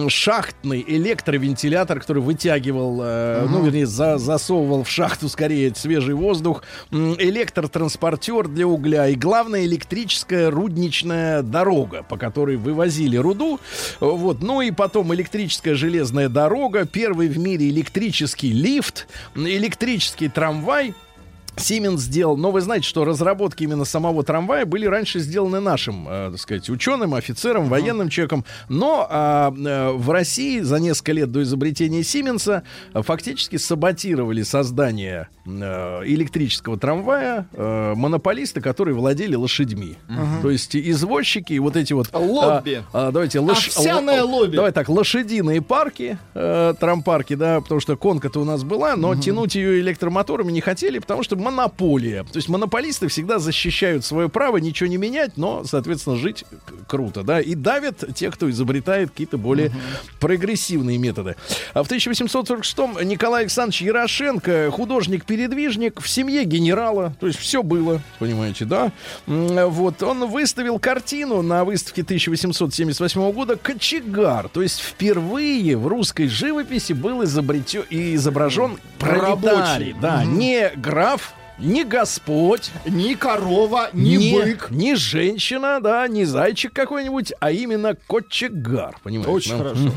шахтный 0.08 0.84
электровентилятор, 0.86 2.00
который 2.00 2.20
вытягивал, 2.22 3.00
э, 3.02 3.46
ну, 3.48 3.64
вернее, 3.64 3.86
за- 3.86 4.18
засовывал 4.18 4.84
в 4.84 4.90
шахту 4.90 5.30
скорее 5.30 5.74
свежий 5.74 6.14
воздух, 6.14 6.64
электротранспортер 6.90 8.48
для 8.48 8.66
угля 8.66 9.08
и, 9.08 9.14
главное, 9.14 9.64
электрическая 9.64 10.50
рудничная 10.50 11.40
дорога, 11.40 12.02
по 12.02 12.18
которой 12.18 12.56
вывозили 12.56 13.16
руду. 13.16 13.58
Вот. 14.00 14.42
Ну 14.42 14.60
и 14.60 14.70
потом 14.70 15.03
электрическая 15.12 15.74
железная 15.74 16.28
дорога, 16.28 16.86
первый 16.86 17.28
в 17.28 17.38
мире 17.38 17.68
электрический 17.68 18.52
лифт, 18.52 19.08
электрический 19.34 20.28
трамвай. 20.28 20.94
Сименс 21.56 22.00
сделал, 22.02 22.36
но 22.36 22.50
вы 22.50 22.60
знаете, 22.60 22.86
что 22.86 23.04
разработки 23.04 23.62
именно 23.64 23.84
самого 23.84 24.22
трамвая 24.24 24.64
были 24.66 24.86
раньше 24.86 25.20
сделаны 25.20 25.60
нашим, 25.60 26.06
э, 26.08 26.30
так 26.32 26.40
сказать, 26.40 26.68
ученым, 26.70 27.14
офицером, 27.14 27.68
военным 27.68 28.08
человеком. 28.08 28.44
Но 28.68 29.06
а, 29.08 29.52
э, 29.56 29.90
в 29.92 30.10
России 30.10 30.60
за 30.60 30.78
несколько 30.80 31.12
лет 31.12 31.30
до 31.30 31.42
изобретения 31.42 32.02
Сименса 32.02 32.64
э, 32.92 33.02
фактически 33.02 33.56
саботировали 33.56 34.42
создание 34.42 35.28
э, 35.46 35.50
электрического 36.06 36.76
трамвая 36.78 37.46
э, 37.52 37.94
монополисты, 37.94 38.60
которые 38.60 38.94
владели 38.94 39.34
лошадьми. 39.34 39.96
То 40.42 40.50
есть 40.50 40.74
извозчики 40.76 41.52
и 41.52 41.58
вот 41.58 41.76
эти 41.76 41.92
вот... 41.92 42.08
Лобби. 42.12 42.82
а, 42.92 43.08
а, 43.08 43.12
давайте 43.12 43.38
лош- 43.38 43.68
Овсяное 43.68 44.22
лобби. 44.22 44.56
Давай 44.56 44.72
так, 44.72 44.88
лошадиные 44.88 45.62
парки, 45.62 46.18
э, 46.34 46.74
трампарки, 46.78 47.34
да, 47.34 47.60
потому 47.60 47.80
что 47.80 47.96
конка-то 47.96 48.40
у 48.40 48.44
нас 48.44 48.64
была, 48.64 48.96
но 48.96 49.14
тянуть 49.14 49.54
ее 49.54 49.80
электромоторами 49.80 50.50
не 50.52 50.60
хотели, 50.60 50.98
потому 50.98 51.22
что 51.22 51.36
монополия. 51.44 52.24
То 52.24 52.36
есть 52.36 52.48
монополисты 52.48 53.08
всегда 53.08 53.38
защищают 53.38 54.04
свое 54.04 54.28
право 54.28 54.56
ничего 54.56 54.88
не 54.88 54.96
менять, 54.96 55.36
но, 55.36 55.64
соответственно, 55.64 56.16
жить 56.16 56.44
круто, 56.88 57.22
да, 57.22 57.40
и 57.40 57.54
давят 57.54 58.14
тех, 58.14 58.34
кто 58.34 58.50
изобретает 58.50 59.10
какие-то 59.10 59.38
более 59.38 59.70
прогрессивные 60.20 60.98
методы. 60.98 61.36
А 61.74 61.82
в 61.82 61.90
1846-м 61.90 63.06
Николай 63.06 63.42
Александрович 63.42 63.82
Ярошенко, 63.82 64.70
художник-передвижник 64.70 66.00
в 66.00 66.08
семье 66.08 66.44
генерала, 66.44 67.14
то 67.20 67.26
есть 67.26 67.38
все 67.38 67.62
было, 67.62 68.00
понимаете, 68.18 68.64
да, 68.64 68.92
вот, 69.26 70.02
он 70.02 70.28
выставил 70.28 70.78
картину 70.78 71.42
на 71.42 71.64
выставке 71.64 72.02
1878 72.02 73.32
года 73.32 73.56
«Кочегар», 73.56 74.48
то 74.48 74.62
есть 74.62 74.80
впервые 74.80 75.76
в 75.76 75.86
русской 75.86 76.28
живописи 76.28 76.92
был 76.94 77.22
изобретен 77.24 77.84
и 77.90 78.14
изображен 78.14 78.78
пролетарий, 78.98 79.94
да, 80.00 80.24
не 80.24 80.70
граф, 80.76 81.33
не 81.58 81.84
господь, 81.84 82.70
Ни 82.84 83.14
корова, 83.14 83.90
ни 83.92 84.16
не, 84.16 84.34
бык. 84.34 84.70
не 84.70 84.96
женщина, 84.96 85.80
да, 85.80 86.06
не 86.08 86.24
зайчик 86.24 86.72
какой-нибудь, 86.72 87.32
а 87.40 87.50
именно 87.50 87.96
кочегар, 88.08 88.96
понимаете? 89.02 89.30
Очень 89.30 89.52
да? 89.52 89.58
хорошо. 89.58 89.92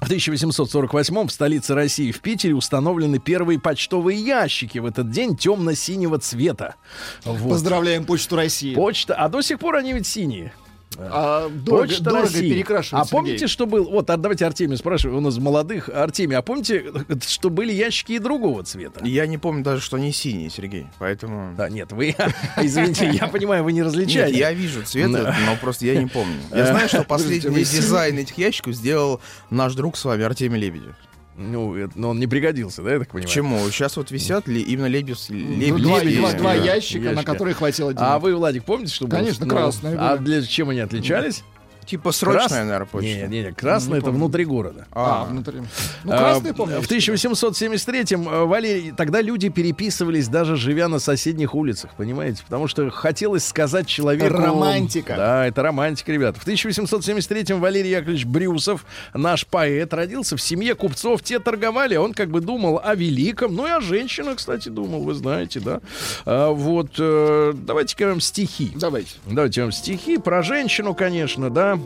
В 0.00 0.04
1848 0.04 1.26
в 1.26 1.32
столице 1.32 1.74
России, 1.74 2.12
в 2.12 2.20
Питере, 2.20 2.54
установлены 2.54 3.18
первые 3.18 3.58
почтовые 3.58 4.20
ящики 4.20 4.78
в 4.78 4.86
этот 4.86 5.10
день 5.10 5.36
темно-синего 5.36 6.18
цвета. 6.20 6.76
Вот. 7.24 7.50
Поздравляем 7.50 8.04
Почту 8.04 8.36
России. 8.36 8.74
Почта, 8.76 9.14
а 9.14 9.28
до 9.28 9.42
сих 9.42 9.58
пор 9.58 9.74
они 9.74 9.92
ведь 9.92 10.06
синие. 10.06 10.52
А, 11.00 11.48
дорого, 11.48 11.86
Почта 11.86 12.02
дорого 12.02 12.22
России. 12.24 12.50
перекрашивать, 12.50 13.06
А 13.06 13.08
помните, 13.08 13.38
Сергей? 13.38 13.52
что 13.52 13.66
был... 13.66 13.84
Вот, 13.84 14.10
а 14.10 14.16
давайте 14.16 14.44
Артемию 14.46 14.76
спрашиваю, 14.76 15.18
он 15.18 15.28
из 15.28 15.38
молодых. 15.38 15.88
Артемий, 15.88 16.36
а 16.36 16.42
помните, 16.42 16.84
что 17.26 17.50
были 17.50 17.72
ящики 17.72 18.12
и 18.12 18.18
другого 18.18 18.64
цвета? 18.64 19.04
Я 19.04 19.26
не 19.26 19.38
помню 19.38 19.62
даже, 19.62 19.80
что 19.80 19.96
они 19.96 20.12
синие, 20.12 20.50
Сергей. 20.50 20.88
Поэтому... 20.98 21.54
Да, 21.56 21.68
нет, 21.68 21.92
вы... 21.92 22.16
Извините, 22.56 23.08
я 23.10 23.28
понимаю, 23.28 23.62
вы 23.62 23.72
не 23.72 23.78
Нет, 23.78 23.86
различаете. 23.86 24.38
я 24.38 24.52
вижу 24.52 24.82
цвет, 24.82 25.08
но 25.10 25.56
просто 25.60 25.86
я 25.86 26.00
не 26.00 26.06
помню. 26.08 26.36
Я 26.50 26.66
знаю, 26.72 26.88
что 26.88 27.04
последний 27.04 27.62
дизайн 27.64 28.18
этих 28.18 28.36
ящиков 28.36 28.74
сделал 28.74 29.20
наш 29.50 29.74
друг 29.74 29.96
с 29.96 30.04
вами, 30.04 30.24
Артемий 30.24 30.58
Лебедев. 30.60 30.94
Ну, 31.38 31.76
это- 31.76 31.92
но 31.94 32.10
он 32.10 32.18
не 32.18 32.26
пригодился, 32.26 32.82
да, 32.82 32.92
я 32.94 32.98
так 32.98 33.08
понимаю? 33.08 33.28
Почему? 33.28 33.58
Сейчас 33.70 33.96
вот 33.96 34.10
висят 34.10 34.48
ли 34.48 34.60
именно 34.60 34.86
Лебедев, 34.86 35.18
Ну, 35.28 35.36
Лебедев- 35.36 35.76
два, 35.82 35.98
Лебедевские, 36.00 36.18
два- 36.20 36.32
два 36.32 36.56
да, 36.56 36.64
ящика, 36.64 37.04
на 37.04 37.10
ящика. 37.10 37.24
которые 37.32 37.54
хватило 37.54 37.94
денег. 37.94 38.06
А 38.08 38.18
вы, 38.18 38.34
Владик, 38.34 38.64
помните, 38.64 38.92
что 38.92 39.06
было? 39.06 39.18
Конечно, 39.20 39.46
Ну, 39.46 39.54
красные 39.54 39.96
А 39.96 40.16
для 40.16 40.42
чем 40.42 40.70
они 40.70 40.80
отличались? 40.80 41.44
Типа 41.88 42.12
срочная, 42.12 42.48
Крас- 42.48 42.52
наверное, 42.66 42.86
почта. 42.86 43.08
Не, 43.08 43.22
не, 43.28 43.42
не, 43.44 43.52
красная 43.52 44.00
это 44.00 44.10
внутри 44.10 44.44
города. 44.44 44.86
А, 44.92 45.22
А, 45.22 45.24
внутри. 45.24 45.60
Ну, 46.04 46.12
А, 46.12 46.18
красный, 46.18 46.52
помню. 46.52 46.82
В 46.82 46.86
1873-м, 46.86 48.28
э, 48.28 48.44
Валерий, 48.44 48.92
тогда 48.94 49.22
люди 49.22 49.48
переписывались, 49.48 50.28
даже 50.28 50.56
живя 50.56 50.88
на 50.88 50.98
соседних 50.98 51.54
улицах, 51.54 51.92
понимаете? 51.96 52.42
Потому 52.44 52.68
что 52.68 52.90
хотелось 52.90 53.46
сказать 53.46 53.86
человеку... 53.86 54.28
Романтика. 54.36 55.16
Да, 55.16 55.46
это 55.46 55.62
романтика, 55.62 56.12
ребята. 56.12 56.38
В 56.38 56.46
1873-м 56.46 57.58
Валерий 57.58 57.90
Яковлевич 57.92 58.26
Брюсов, 58.26 58.84
наш 59.14 59.46
поэт, 59.46 59.94
родился 59.94 60.36
в 60.36 60.42
семье 60.42 60.74
купцов. 60.74 61.22
Те 61.22 61.38
торговали, 61.38 61.94
а 61.94 62.02
он 62.02 62.12
как 62.12 62.28
бы 62.28 62.42
думал 62.42 62.82
о 62.84 62.94
великом. 62.94 63.54
Ну 63.54 63.66
и 63.66 63.70
о 63.70 63.80
женщинах, 63.80 64.36
кстати, 64.36 64.68
думал, 64.68 65.00
вы 65.04 65.14
знаете, 65.14 65.60
да? 65.60 65.80
А, 66.26 66.50
вот, 66.50 66.90
э, 66.98 67.54
давайте-ка 67.56 68.08
вам 68.08 68.20
стихи. 68.20 68.72
Давайте. 68.74 69.12
Давайте 69.24 69.62
вам 69.62 69.72
стихи 69.72 70.18
про 70.18 70.42
женщину, 70.42 70.94
конечно, 70.94 71.48
да. 71.48 71.77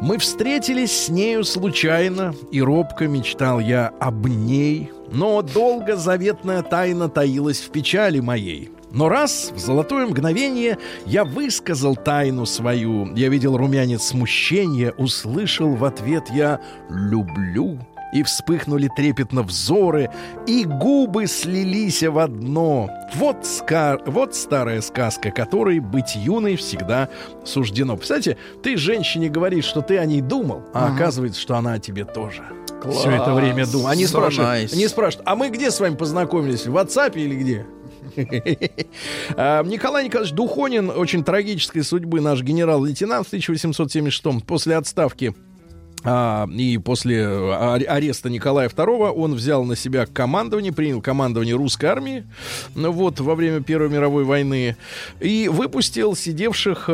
Мы 0.00 0.18
встретились 0.18 0.92
с 0.92 1.08
нею 1.08 1.44
случайно, 1.44 2.34
и 2.50 2.62
робко 2.62 3.08
мечтал 3.08 3.58
я 3.60 3.92
об 4.00 4.26
ней. 4.26 4.90
Но 5.10 5.42
долго 5.42 5.96
заветная 5.96 6.62
тайна 6.62 7.08
таилась 7.08 7.60
в 7.60 7.70
печали 7.70 8.20
моей. 8.20 8.70
Но 8.90 9.08
раз 9.08 9.52
в 9.54 9.58
золотое 9.58 10.06
мгновение 10.06 10.78
я 11.04 11.24
высказал 11.24 11.94
тайну 11.94 12.46
свою, 12.46 13.14
я 13.14 13.28
видел 13.28 13.56
румянец 13.56 14.04
смущения, 14.04 14.92
услышал 14.92 15.74
в 15.74 15.84
ответ 15.84 16.30
я 16.30 16.60
«люблю». 16.88 17.78
И 18.12 18.22
вспыхнули 18.22 18.88
трепетно 18.96 19.42
взоры, 19.42 20.10
и 20.46 20.64
губы 20.64 21.26
слились 21.26 22.02
в 22.02 22.18
одно. 22.18 22.90
Вот, 23.14 23.38
ска- 23.42 24.00
вот 24.06 24.34
старая 24.34 24.80
сказка, 24.80 25.30
которой 25.30 25.78
быть 25.80 26.16
юной 26.16 26.56
всегда 26.56 27.08
суждено. 27.44 27.96
Представляете, 27.96 28.38
ты 28.62 28.76
женщине 28.76 29.28
говоришь, 29.28 29.64
что 29.66 29.82
ты 29.82 29.98
о 29.98 30.06
ней 30.06 30.20
думал, 30.22 30.62
а 30.72 30.92
оказывается, 30.94 31.40
что 31.40 31.56
она 31.56 31.74
о 31.74 31.78
тебе 31.78 32.04
тоже. 32.04 32.42
Все 32.92 33.10
это 33.10 33.34
время 33.34 33.66
думал. 33.66 33.88
Они 33.88 34.04
So 34.04 34.08
спрашивают, 34.08 34.50
nice. 34.50 34.72
они 34.74 34.86
спрашивают, 34.88 35.28
а 35.28 35.34
мы 35.36 35.50
где 35.50 35.70
с 35.70 35.80
вами 35.80 35.96
познакомились? 35.96 36.66
В 36.66 36.76
WhatsApp 36.76 37.14
или 37.14 37.34
где? 37.34 37.66
А, 39.36 39.62
Николай 39.64 40.04
Николаевич 40.06 40.34
Духонин, 40.34 40.90
очень 40.90 41.22
трагической 41.24 41.82
судьбы 41.82 42.20
наш 42.20 42.42
генерал-лейтенант 42.42 43.26
в 43.26 43.28
1876 43.28 44.44
после 44.46 44.76
отставки 44.76 45.34
а, 46.10 46.48
и 46.50 46.78
после 46.78 47.26
а, 47.26 47.74
ареста 47.74 48.30
Николая 48.30 48.70
II 48.70 49.10
он 49.10 49.34
взял 49.34 49.64
на 49.64 49.76
себя 49.76 50.06
командование, 50.06 50.72
принял 50.72 51.02
командование 51.02 51.54
русской 51.54 51.84
армии 51.86 52.24
ну, 52.74 52.92
вот, 52.92 53.20
во 53.20 53.34
время 53.34 53.62
Первой 53.62 53.90
мировой 53.90 54.24
войны 54.24 54.76
и 55.20 55.48
выпустил 55.48 56.16
сидевших 56.16 56.84
э, 56.88 56.92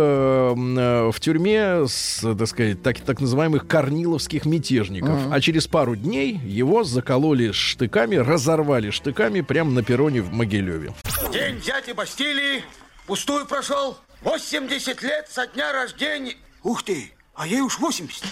э, 0.56 1.10
в 1.12 1.20
тюрьме 1.20 1.86
с, 1.86 2.20
так 2.22 2.48
сказать, 2.48 2.82
так, 2.82 2.98
так 3.00 3.20
называемых 3.20 3.68
корниловских 3.68 4.46
мятежников. 4.46 5.18
А 5.30 5.40
через 5.40 5.68
пару 5.68 5.94
дней 5.94 6.40
его 6.44 6.82
закололи 6.82 7.52
штыками, 7.52 8.16
разорвали 8.16 8.90
штыками 8.90 9.42
прямо 9.42 9.70
на 9.70 9.84
перроне 9.84 10.22
в 10.22 10.32
Могилеве. 10.32 10.92
День 11.32 11.60
дяди 11.60 11.92
Бастилии 11.92 12.64
пустую 13.06 13.46
прошел. 13.46 13.96
80 14.22 15.02
лет 15.02 15.28
со 15.30 15.46
дня 15.46 15.72
рождения. 15.72 16.34
Ух 16.64 16.82
ты, 16.82 17.12
а 17.34 17.46
ей 17.46 17.60
уж 17.60 17.78
80. 17.78 18.24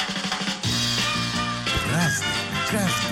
Каждый 1.93 2.25
день. 2.71 3.12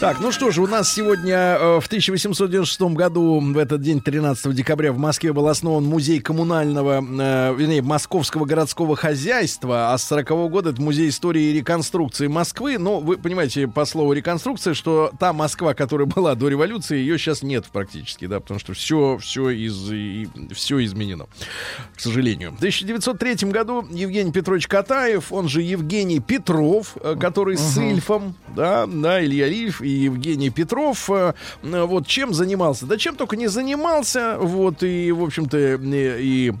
Так, 0.00 0.18
ну 0.20 0.32
что 0.32 0.50
же, 0.50 0.60
у 0.60 0.66
нас 0.66 0.92
сегодня 0.92 1.36
э, 1.36 1.80
в 1.80 1.86
1896 1.86 2.80
году, 2.94 3.40
в 3.40 3.56
этот 3.56 3.80
день, 3.80 4.00
13 4.00 4.52
декабря, 4.52 4.92
в 4.92 4.98
Москве 4.98 5.32
был 5.32 5.46
основан 5.46 5.84
музей 5.84 6.20
коммунального, 6.20 7.00
э, 7.00 7.54
вернее, 7.56 7.80
московского 7.80 8.44
городского 8.44 8.96
хозяйства, 8.96 9.92
а 9.92 9.98
с 9.98 10.04
40 10.04 10.50
года 10.50 10.70
это 10.70 10.82
музей 10.82 11.08
истории 11.08 11.44
и 11.44 11.52
реконструкции 11.52 12.26
Москвы. 12.26 12.76
Ну, 12.76 12.98
вы 12.98 13.18
понимаете 13.18 13.68
по 13.68 13.84
слову 13.84 14.14
реконструкция, 14.14 14.74
что 14.74 15.12
та 15.20 15.32
Москва, 15.32 15.74
которая 15.74 16.06
была 16.06 16.34
до 16.34 16.48
революции, 16.48 16.96
ее 16.96 17.16
сейчас 17.16 17.42
нет 17.42 17.66
практически, 17.72 18.26
да, 18.26 18.40
потому 18.40 18.58
что 18.58 18.74
все, 18.74 19.16
все, 19.18 19.50
из, 19.50 19.92
и, 19.92 20.28
все 20.52 20.84
изменено, 20.84 21.26
к 21.94 22.00
сожалению. 22.00 22.50
В 22.50 22.56
1903 22.56 23.48
году 23.48 23.86
Евгений 23.92 24.32
Петрович 24.32 24.66
Катаев, 24.66 25.32
он 25.32 25.48
же 25.48 25.62
Евгений 25.62 26.18
Петров, 26.18 26.96
э, 27.00 27.14
который 27.18 27.56
с 27.56 27.78
Ильфом, 27.78 28.34
да, 28.56 28.86
да, 28.86 29.24
Илья 29.24 29.46
Ильф 29.46 29.83
и 29.84 29.88
Евгений 29.88 30.50
Петров, 30.50 31.10
э, 31.10 31.34
вот 31.62 32.06
чем 32.06 32.32
занимался? 32.34 32.86
Да 32.86 32.96
чем 32.96 33.16
только 33.16 33.36
не 33.36 33.48
занимался, 33.48 34.36
вот, 34.38 34.82
и, 34.82 35.12
в 35.12 35.22
общем-то, 35.22 35.56
э, 35.56 35.78
и 36.20 36.52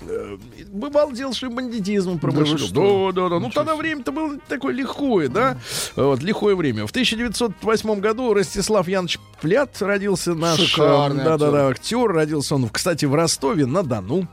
э, 0.00 0.36
бывал 0.68 1.12
делавший 1.12 1.48
бандитизмом 1.48 2.18
промышлял. 2.18 3.12
Да, 3.12 3.22
да, 3.22 3.28
да. 3.28 3.38
Ну, 3.38 3.50
тогда 3.50 3.76
время-то 3.76 4.10
было 4.12 4.38
такое 4.48 4.74
лихое, 4.74 5.28
да? 5.28 5.58
Вот, 5.96 6.22
лихое 6.22 6.56
время. 6.56 6.86
В 6.86 6.90
1908 6.90 8.00
году 8.00 8.34
Ростислав 8.34 8.88
Янович 8.88 9.18
Плят 9.40 9.80
родился 9.80 10.34
наш... 10.34 10.58
Шикарный 10.58 11.24
Да-да-да, 11.24 11.68
актер. 11.68 12.06
Родился 12.12 12.54
он, 12.54 12.68
кстати, 12.68 13.04
в 13.04 13.14
Ростове-на-Дону. 13.14 14.26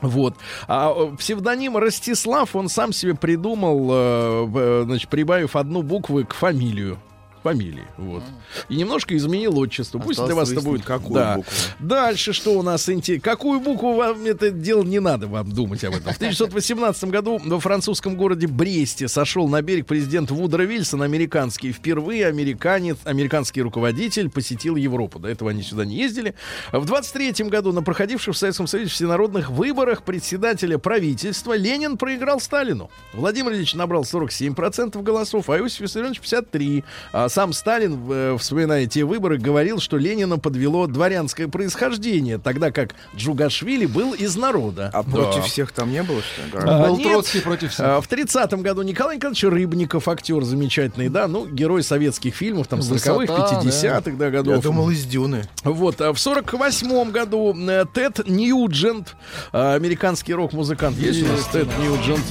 Вот. 0.00 0.36
А 0.68 0.92
псевдоним 1.16 1.76
Ростислав 1.76 2.54
он 2.54 2.68
сам 2.68 2.92
себе 2.92 3.14
придумал, 3.14 4.46
значит, 4.84 5.10
прибавив 5.10 5.56
одну 5.56 5.82
букву 5.82 6.24
к 6.24 6.34
фамилию. 6.34 6.98
Фамилии, 7.42 7.84
вот. 7.96 8.22
И 8.68 8.76
немножко 8.76 9.16
изменил 9.16 9.58
отчество. 9.58 9.98
Пусть 9.98 10.20
Осталось 10.20 10.28
для 10.28 10.36
вас 10.36 10.50
это 10.50 10.60
выяснить, 10.60 10.72
будет 10.72 10.86
какую 10.86 11.14
да. 11.14 11.36
букву. 11.36 11.52
Дальше 11.80 12.32
что 12.32 12.58
у 12.58 12.62
нас 12.62 12.88
интересно? 12.88 13.30
Какую 13.30 13.60
букву 13.60 13.94
вам 13.94 14.24
это 14.24 14.50
дело 14.50 14.84
не 14.84 15.00
надо 15.00 15.26
вам 15.26 15.50
думать 15.50 15.82
об 15.84 15.94
этом? 15.94 16.12
В 16.12 16.16
1918 16.16 17.04
году 17.04 17.40
во 17.44 17.58
французском 17.58 18.16
городе 18.16 18.46
Бресте 18.46 19.08
сошел 19.08 19.48
на 19.48 19.60
берег 19.60 19.86
президент 19.86 20.30
Вудро 20.30 20.62
Вильсон, 20.62 21.02
американский. 21.02 21.72
Впервые 21.72 22.26
американец, 22.26 22.98
американский 23.04 23.62
руководитель 23.62 24.30
посетил 24.30 24.76
Европу. 24.76 25.18
До 25.18 25.28
этого 25.28 25.50
они 25.50 25.62
сюда 25.62 25.84
не 25.84 25.96
ездили. 25.96 26.34
В 26.70 26.84
23 26.84 27.48
году 27.48 27.72
на 27.72 27.82
проходивших 27.82 28.34
в 28.34 28.38
Советском 28.38 28.66
Союзе 28.68 28.90
всенародных 28.90 29.50
выборах 29.50 30.04
председателя 30.04 30.78
правительства 30.78 31.56
Ленин 31.56 31.98
проиграл 31.98 32.40
Сталину. 32.40 32.90
Владимир 33.12 33.52
Ильич 33.52 33.74
набрал 33.74 34.02
47% 34.02 35.02
голосов, 35.02 35.50
а 35.50 35.58
Иосиф 35.58 35.80
Виссарионович 35.80 36.20
53%. 36.20 36.84
А 37.12 37.28
сам 37.32 37.52
Сталин, 37.52 37.98
э, 38.10 38.36
вспоминая 38.38 38.86
те 38.86 39.04
выборы, 39.04 39.38
говорил, 39.38 39.80
что 39.80 39.96
Ленина 39.96 40.38
подвело 40.38 40.86
дворянское 40.86 41.48
происхождение, 41.48 42.38
тогда 42.38 42.70
как 42.70 42.90
Джугашвили 43.16 43.86
был 43.86 44.12
из 44.12 44.36
народа. 44.36 44.90
А 44.92 45.02
Да. 45.02 45.10
против 45.10 45.44
всех 45.46 45.72
там 45.72 45.90
не 45.90 46.02
было, 46.02 46.20
что 46.20 46.42
ли? 46.58 46.64
А, 46.66 46.86
Был 46.88 46.96
нет. 46.98 47.08
Троцкий 47.08 47.40
против 47.40 47.72
всех. 47.72 47.86
А, 47.86 48.00
В 48.00 48.06
30-м 48.08 48.62
году 48.62 48.82
Николай 48.82 49.16
Николаевич 49.16 49.44
Рыбников, 49.44 50.08
актер 50.08 50.42
замечательный, 50.44 51.08
да, 51.08 51.26
ну, 51.26 51.46
герой 51.46 51.82
советских 51.82 52.34
фильмов, 52.34 52.66
там, 52.68 52.80
40-х, 52.80 53.14
Высота, 53.14 53.60
50-х, 53.62 54.10
да, 54.18 54.26
Я 54.26 54.30
годов. 54.30 54.62
думал, 54.62 54.90
из 54.90 55.04
Дюны. 55.04 55.48
Вот, 55.64 56.00
а 56.00 56.12
в 56.12 56.18
48 56.18 57.10
году 57.10 57.56
э, 57.68 57.84
Тед 57.94 58.28
Ньюджент, 58.28 59.16
э, 59.52 59.74
американский 59.74 60.34
рок-музыкант. 60.34 60.98
Есть 60.98 61.22
у 61.22 61.26
нас 61.28 61.46
Тед 61.46 61.68
Ньюджент. 61.78 62.24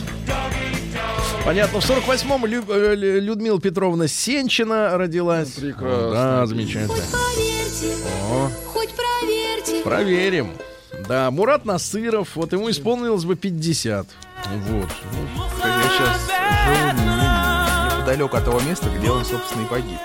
Понятно. 1.45 1.81
В 1.81 1.89
48-м 1.89 2.45
Лю- 2.45 2.63
э, 2.69 2.95
Лю- 2.95 3.19
Людмила 3.19 3.59
Петровна 3.59 4.07
Сенчина 4.07 4.97
родилась. 4.97 5.49
Прекрасно. 5.51 6.11
Да, 6.11 6.45
замечательно. 6.45 6.87
Поверьте, 7.11 7.95
О, 8.29 8.49
хоть 8.67 8.89
проверьте. 8.93 9.81
проверим. 9.83 10.51
Да, 11.07 11.31
Мурат 11.31 11.65
Насыров, 11.65 12.35
вот 12.35 12.53
ему 12.53 12.69
исполнилось 12.69 13.25
бы 13.25 13.35
50. 13.35 14.05
Вот. 14.67 14.89
Я 15.63 15.83
сейчас 15.89 16.19
живу 16.65 17.01
не- 17.01 17.95
неподалеку 17.95 18.37
от 18.37 18.45
того 18.45 18.59
места, 18.61 18.87
где 18.89 19.09
он, 19.09 19.25
собственно, 19.25 19.63
и 19.63 19.65
погиб. 19.65 19.97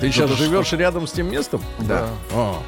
Ты 0.00 0.10
сейчас 0.10 0.30
да 0.30 0.36
что? 0.36 0.44
живешь 0.44 0.72
рядом 0.72 1.06
с 1.06 1.12
тем 1.12 1.30
местом? 1.30 1.60
Да. 1.80 2.08
А. 2.32 2.62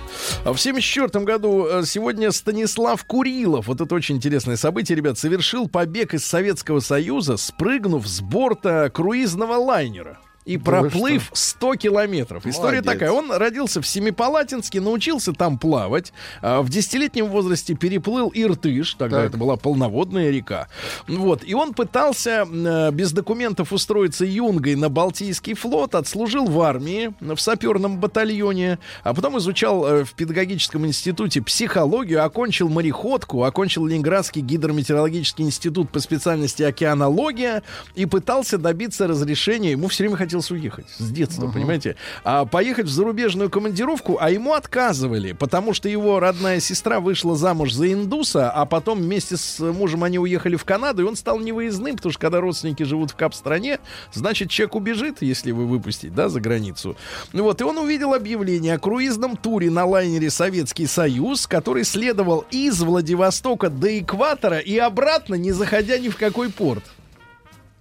А 0.44 0.52
В 0.52 0.60
74 0.60 1.24
году 1.24 1.66
э, 1.66 1.82
сегодня 1.86 2.30
Станислав 2.30 3.02
Курилов, 3.04 3.68
вот 3.68 3.80
это 3.80 3.94
очень 3.94 4.16
интересное 4.16 4.56
событие, 4.56 4.96
ребят, 4.96 5.18
совершил 5.18 5.66
побег 5.66 6.12
из 6.12 6.26
Советского 6.26 6.80
Союза, 6.80 7.38
спрыгнув 7.38 8.06
с 8.06 8.20
борта 8.20 8.90
круизного 8.92 9.54
лайнера. 9.54 10.18
И 10.44 10.56
Да 10.56 10.64
проплыв 10.64 11.30
100 11.32 11.76
километров. 11.76 12.46
История 12.46 12.80
Молодец. 12.82 12.92
такая. 12.92 13.12
Он 13.12 13.30
родился 13.30 13.80
в 13.80 13.86
Семипалатинске, 13.86 14.80
научился 14.80 15.32
там 15.32 15.56
плавать. 15.56 16.12
а 16.40 16.62
В 16.62 16.68
десятилетнем 16.68 17.26
возрасте 17.26 17.74
переплыл 17.74 18.32
Иртыш. 18.34 18.94
Тогда 18.94 19.18
Так. 19.18 19.26
это 19.28 19.36
была 19.36 19.56
полноводная 19.56 20.30
река. 20.30 20.66
Вот. 21.06 21.44
И 21.44 21.54
он 21.54 21.74
пытался 21.74 22.44
э, 22.50 22.90
без 22.90 23.12
документов 23.12 23.72
устроиться 23.72 24.24
юнгой 24.24 24.74
на 24.74 24.88
Балтийский 24.88 25.54
флот. 25.54 25.94
Отслужил 25.94 26.46
в 26.46 26.60
армии, 26.60 27.12
в 27.20 27.38
саперном 27.38 27.98
батальоне. 28.00 28.80
А 29.04 29.14
потом 29.14 29.38
изучал 29.38 29.86
э, 29.86 30.04
в 30.04 30.12
педагогическом 30.14 30.84
институте 30.86 31.40
психологию. 31.40 32.24
Окончил 32.24 32.68
мореходку. 32.68 33.44
Окончил 33.44 33.86
Ленинградский 33.86 34.42
гидрометеорологический 34.42 35.44
институт 35.44 35.90
по 35.90 36.00
специальности 36.00 36.64
океанология. 36.64 37.62
И 37.94 38.06
пытался 38.06 38.58
добиться 38.58 39.06
разрешения. 39.06 39.70
Ему 39.72 39.86
все 39.86 40.02
время 40.02 40.16
хотелось 40.16 40.31
хотелось 40.32 40.50
уехать 40.50 40.86
с 40.96 41.10
детства, 41.10 41.50
понимаете? 41.50 41.96
А 42.24 42.46
поехать 42.46 42.86
в 42.86 42.90
зарубежную 42.90 43.50
командировку, 43.50 44.16
а 44.18 44.30
ему 44.30 44.54
отказывали, 44.54 45.32
потому 45.32 45.74
что 45.74 45.88
его 45.88 46.20
родная 46.20 46.58
сестра 46.60 47.00
вышла 47.00 47.36
замуж 47.36 47.72
за 47.74 47.92
индуса, 47.92 48.50
а 48.50 48.64
потом 48.64 49.00
вместе 49.00 49.36
с 49.36 49.58
мужем 49.60 50.04
они 50.04 50.18
уехали 50.18 50.56
в 50.56 50.64
Канаду, 50.64 51.02
и 51.02 51.04
он 51.04 51.16
стал 51.16 51.38
невыездным, 51.38 51.96
потому 51.96 52.12
что 52.12 52.20
когда 52.20 52.40
родственники 52.40 52.82
живут 52.82 53.10
в 53.10 53.16
кап-стране, 53.16 53.78
значит, 54.14 54.48
человек 54.48 54.74
убежит, 54.74 55.18
если 55.20 55.50
вы 55.50 55.66
выпустите, 55.66 56.12
да, 56.12 56.30
за 56.30 56.40
границу. 56.40 56.96
Вот, 57.32 57.60
и 57.60 57.64
он 57.64 57.76
увидел 57.76 58.14
объявление 58.14 58.74
о 58.74 58.78
круизном 58.78 59.36
туре 59.36 59.70
на 59.70 59.84
лайнере 59.84 60.30
«Советский 60.30 60.86
Союз», 60.86 61.46
который 61.46 61.84
следовал 61.84 62.46
из 62.50 62.80
Владивостока 62.80 63.68
до 63.68 63.98
экватора 63.98 64.58
и 64.58 64.78
обратно, 64.78 65.34
не 65.34 65.52
заходя 65.52 65.98
ни 65.98 66.08
в 66.08 66.16
какой 66.16 66.50
порт. 66.50 66.84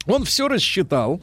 Он 0.08 0.24
все 0.26 0.48
рассчитал. 0.48 1.22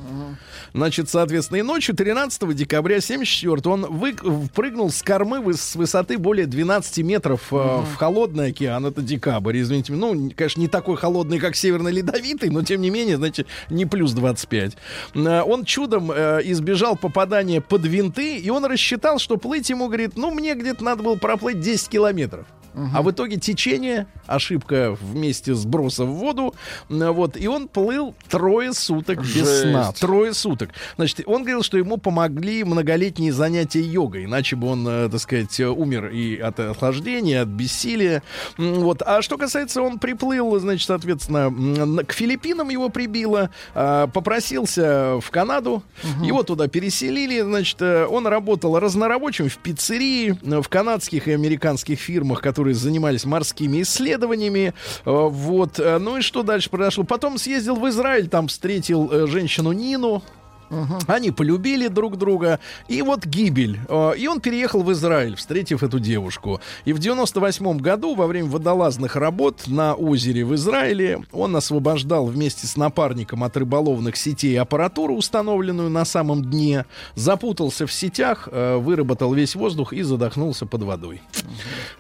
Значит, 0.74 1.08
соответственно, 1.08 1.58
и 1.58 1.62
ночью 1.62 1.94
13 1.96 2.54
декабря 2.54 3.00
74 3.00 3.60
он 3.72 3.86
вы, 3.86 4.14
прыгнул 4.54 4.90
с 4.90 5.02
кормы 5.02 5.38
выс- 5.38 5.56
с 5.56 5.74
высоты 5.76 6.18
более 6.18 6.46
12 6.46 6.98
метров 7.04 7.52
э, 7.52 7.56
в 7.56 7.94
холодный 7.96 8.48
океан. 8.48 8.86
Это 8.86 9.00
декабрь, 9.02 9.58
извините. 9.60 9.92
Ну, 9.94 10.30
конечно, 10.36 10.60
не 10.60 10.68
такой 10.68 10.96
холодный, 10.96 11.38
как 11.38 11.56
Северный 11.56 11.92
Ледовитый, 11.92 12.50
но 12.50 12.62
тем 12.62 12.80
не 12.80 12.90
менее, 12.90 13.16
знаете, 13.16 13.46
не 13.70 13.86
плюс 13.86 14.12
25. 14.12 14.76
Э, 15.14 15.42
Он 15.42 15.64
чудом 15.64 16.12
э, 16.12 16.40
избежал 16.44 16.96
попадания 16.96 17.60
под 17.60 17.84
винты, 17.86 18.36
и 18.36 18.50
он 18.50 18.64
рассчитал, 18.64 19.18
что 19.18 19.36
плыть 19.38 19.70
ему, 19.70 19.86
говорит, 19.86 20.16
ну, 20.16 20.30
мне 20.30 20.54
где-то 20.54 20.84
надо 20.84 21.02
было 21.02 21.16
проплыть 21.16 21.60
10 21.60 21.88
километров. 21.88 22.46
А 22.94 23.02
в 23.02 23.10
итоге 23.10 23.36
течение, 23.36 24.06
ошибка 24.26 24.96
вместе 25.00 25.54
сброса 25.54 26.04
в 26.04 26.12
воду, 26.12 26.54
м, 26.90 27.12
вот, 27.12 27.36
и 27.36 27.46
он 27.48 27.68
плыл 27.68 28.14
трое 28.28 28.72
суток 28.72 29.18
без 29.20 29.32
Жесть. 29.32 29.62
сна. 29.62 29.92
Трое 29.92 30.34
суток. 30.34 30.70
Значит, 30.96 31.22
он 31.26 31.42
говорил, 31.42 31.62
что 31.62 31.78
ему 31.78 31.96
помогли 31.96 32.64
многолетние 32.64 33.32
занятия 33.32 33.80
йогой, 33.80 34.24
иначе 34.24 34.56
бы 34.56 34.68
он, 34.68 34.86
э, 34.86 35.08
так 35.10 35.20
сказать, 35.20 35.58
э, 35.60 35.66
умер 35.68 36.08
и 36.08 36.38
от 36.38 36.58
охлаждения, 36.60 37.42
от 37.42 37.48
бессилия. 37.48 38.22
Вот. 38.56 39.02
А 39.04 39.22
что 39.22 39.36
касается, 39.38 39.82
он 39.82 39.98
приплыл, 39.98 40.58
значит, 40.58 40.86
соответственно, 40.86 42.04
к 42.04 42.12
Филиппинам 42.12 42.68
его 42.68 42.88
прибило, 42.88 43.50
а, 43.74 44.06
попросился 44.08 45.18
в 45.20 45.30
Канаду, 45.30 45.82
его 46.22 46.42
туда 46.42 46.68
переселили, 46.68 47.40
значит, 47.40 47.80
э, 47.82 48.06
он 48.06 48.26
работал 48.26 48.78
разнорабочим 48.78 49.48
в 49.48 49.56
пиццерии, 49.58 50.38
э, 50.42 50.60
в 50.62 50.68
канадских 50.68 51.28
и 51.28 51.32
американских 51.32 51.98
фирмах, 51.98 52.40
которые 52.40 52.67
занимались 52.74 53.24
морскими 53.24 53.82
исследованиями. 53.82 54.74
Э, 55.04 55.28
Вот. 55.28 55.78
Э, 55.78 55.98
Ну 55.98 56.18
и 56.18 56.20
что 56.20 56.42
дальше 56.42 56.70
произошло? 56.70 57.04
Потом 57.04 57.38
съездил 57.38 57.76
в 57.76 57.88
Израиль, 57.88 58.28
там 58.28 58.48
встретил 58.48 59.08
э, 59.10 59.26
женщину 59.26 59.72
Нину. 59.72 60.22
Они 61.06 61.30
полюбили 61.30 61.88
друг 61.88 62.16
друга. 62.16 62.60
И 62.88 63.02
вот 63.02 63.24
гибель. 63.24 63.80
Э, 63.88 64.12
И 64.16 64.26
он 64.26 64.40
переехал 64.40 64.82
в 64.82 64.92
Израиль, 64.92 65.36
встретив 65.36 65.82
эту 65.82 65.98
девушку. 65.98 66.60
И 66.84 66.92
в 66.92 66.98
98 66.98 67.78
году, 67.78 68.14
во 68.14 68.26
время 68.26 68.48
водолазных 68.48 69.16
работ 69.16 69.66
на 69.66 69.94
озере 69.94 70.44
в 70.44 70.54
Израиле, 70.54 71.20
он 71.32 71.56
освобождал 71.56 72.26
вместе 72.26 72.66
с 72.66 72.76
напарником 72.76 73.44
от 73.44 73.56
рыболовных 73.56 74.16
сетей 74.16 74.58
аппаратуру, 74.60 75.14
установленную 75.14 75.90
на 75.90 76.04
самом 76.04 76.44
дне, 76.44 76.84
запутался 77.14 77.86
в 77.86 77.92
сетях, 77.92 78.48
э, 78.50 78.76
выработал 78.76 79.32
весь 79.34 79.54
воздух 79.54 79.92
и 79.92 80.02
задохнулся 80.02 80.66
под 80.66 80.82
водой. 80.82 81.22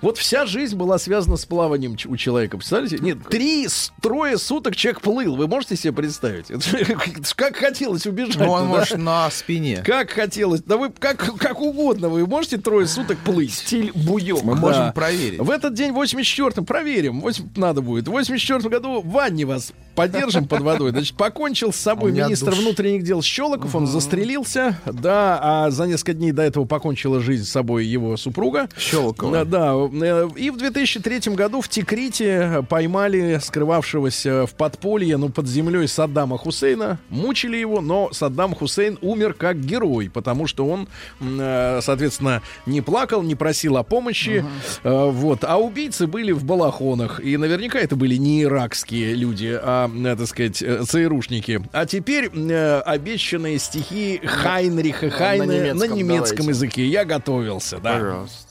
Вот 0.00 0.18
вся 0.18 0.46
жизнь 0.46 0.76
была 0.76 0.98
связана 0.98 1.36
с 1.36 1.44
плаванием 1.44 1.96
у 2.06 2.16
человека. 2.16 2.56
Представляете? 2.56 2.98
Нет, 3.00 3.18
три, 3.28 3.66
трое 4.00 4.38
суток 4.38 4.76
человек 4.76 5.00
плыл. 5.00 5.36
Вы 5.36 5.48
можете 5.48 5.76
себе 5.76 5.92
представить? 5.92 6.50
Это 6.50 6.62
Как 7.36 7.56
хотелось 7.56 8.06
убежать. 8.06 8.38
Ну, 8.38 8.54
он, 8.62 8.68
может, 8.68 8.98
на 8.98 9.30
спине. 9.30 9.82
Как 9.84 10.10
хотелось. 10.10 10.62
Да 10.62 10.76
вы 10.76 10.90
как, 10.90 11.16
как 11.38 11.60
угодно. 11.60 12.08
Вы 12.08 12.26
можете 12.26 12.58
трое 12.58 12.86
суток 12.86 13.18
плыть. 13.18 13.54
Стиль 13.54 13.92
буёк. 13.94 14.42
Мы 14.44 14.54
можем 14.54 14.92
проверить. 14.92 15.40
В 15.40 15.50
этот 15.50 15.74
день, 15.74 15.92
в 15.92 15.98
84-м, 16.00 16.64
проверим. 16.64 17.20
Восемь- 17.20 17.48
надо 17.56 17.80
будет. 17.82 18.08
В 18.08 18.10
84 18.12 18.68
году 18.68 19.00
в 19.00 19.08
ванне 19.10 19.44
вас 19.44 19.72
поддержим 19.94 20.46
под 20.46 20.60
водой. 20.60 20.90
Значит, 20.90 21.16
покончил 21.16 21.72
с 21.72 21.76
собой 21.76 22.12
министр 22.12 22.50
душ. 22.50 22.60
внутренних 22.60 23.02
дел 23.02 23.20
Щелоков. 23.22 23.74
Он 23.74 23.86
застрелился. 23.86 24.78
Да, 24.86 25.38
а 25.42 25.70
за 25.70 25.86
несколько 25.86 26.14
дней 26.14 26.32
до 26.32 26.42
этого 26.42 26.64
покончила 26.64 27.20
жизнь 27.20 27.44
с 27.44 27.50
собой 27.50 27.84
его 27.86 28.16
супруга. 28.16 28.68
Щелокова. 28.78 29.44
Да, 29.44 29.88
да. 29.88 30.28
И 30.36 30.50
в 30.50 30.56
2003 30.56 31.34
году 31.34 31.60
в 31.60 31.68
Тикрите 31.68 32.64
поймали 32.68 33.40
скрывавшегося 33.42 34.46
в 34.46 34.54
подполье, 34.54 35.16
ну, 35.16 35.28
под 35.30 35.46
землей 35.48 35.88
Саддама 35.88 36.38
Хусейна. 36.38 36.98
Мучили 37.10 37.56
его, 37.56 37.80
но 37.80 38.10
Саддам 38.12 38.47
Хусейн 38.54 38.98
умер 39.00 39.34
как 39.34 39.60
герой, 39.60 40.10
потому 40.10 40.46
что 40.46 40.66
он, 40.66 40.88
э, 41.20 41.80
соответственно, 41.82 42.42
не 42.66 42.80
плакал, 42.80 43.22
не 43.22 43.34
просил 43.34 43.76
о 43.76 43.82
помощи. 43.82 44.44
Э, 44.82 45.10
Вот. 45.10 45.44
А 45.44 45.58
убийцы 45.58 46.06
были 46.06 46.32
в 46.32 46.44
балахонах. 46.44 47.20
И 47.20 47.36
наверняка 47.36 47.78
это 47.78 47.96
были 47.96 48.16
не 48.16 48.42
иракские 48.42 49.14
люди, 49.14 49.58
а, 49.60 49.88
э, 49.88 50.16
так 50.16 50.26
сказать, 50.26 50.56
ЦРУшники. 50.56 51.62
А 51.72 51.86
теперь 51.86 52.28
обещанные 52.28 53.58
стихи 53.58 54.20
Хайнриха 54.24 55.10
Хайне 55.10 55.74
на 55.74 55.84
немецком 55.84 55.98
немецком, 55.98 56.36
давайте. 56.38 56.50
языке. 56.50 56.86
Я 56.86 57.04
готовился, 57.04 57.78
да. 57.78 57.94
Пожалуйста. 57.94 58.48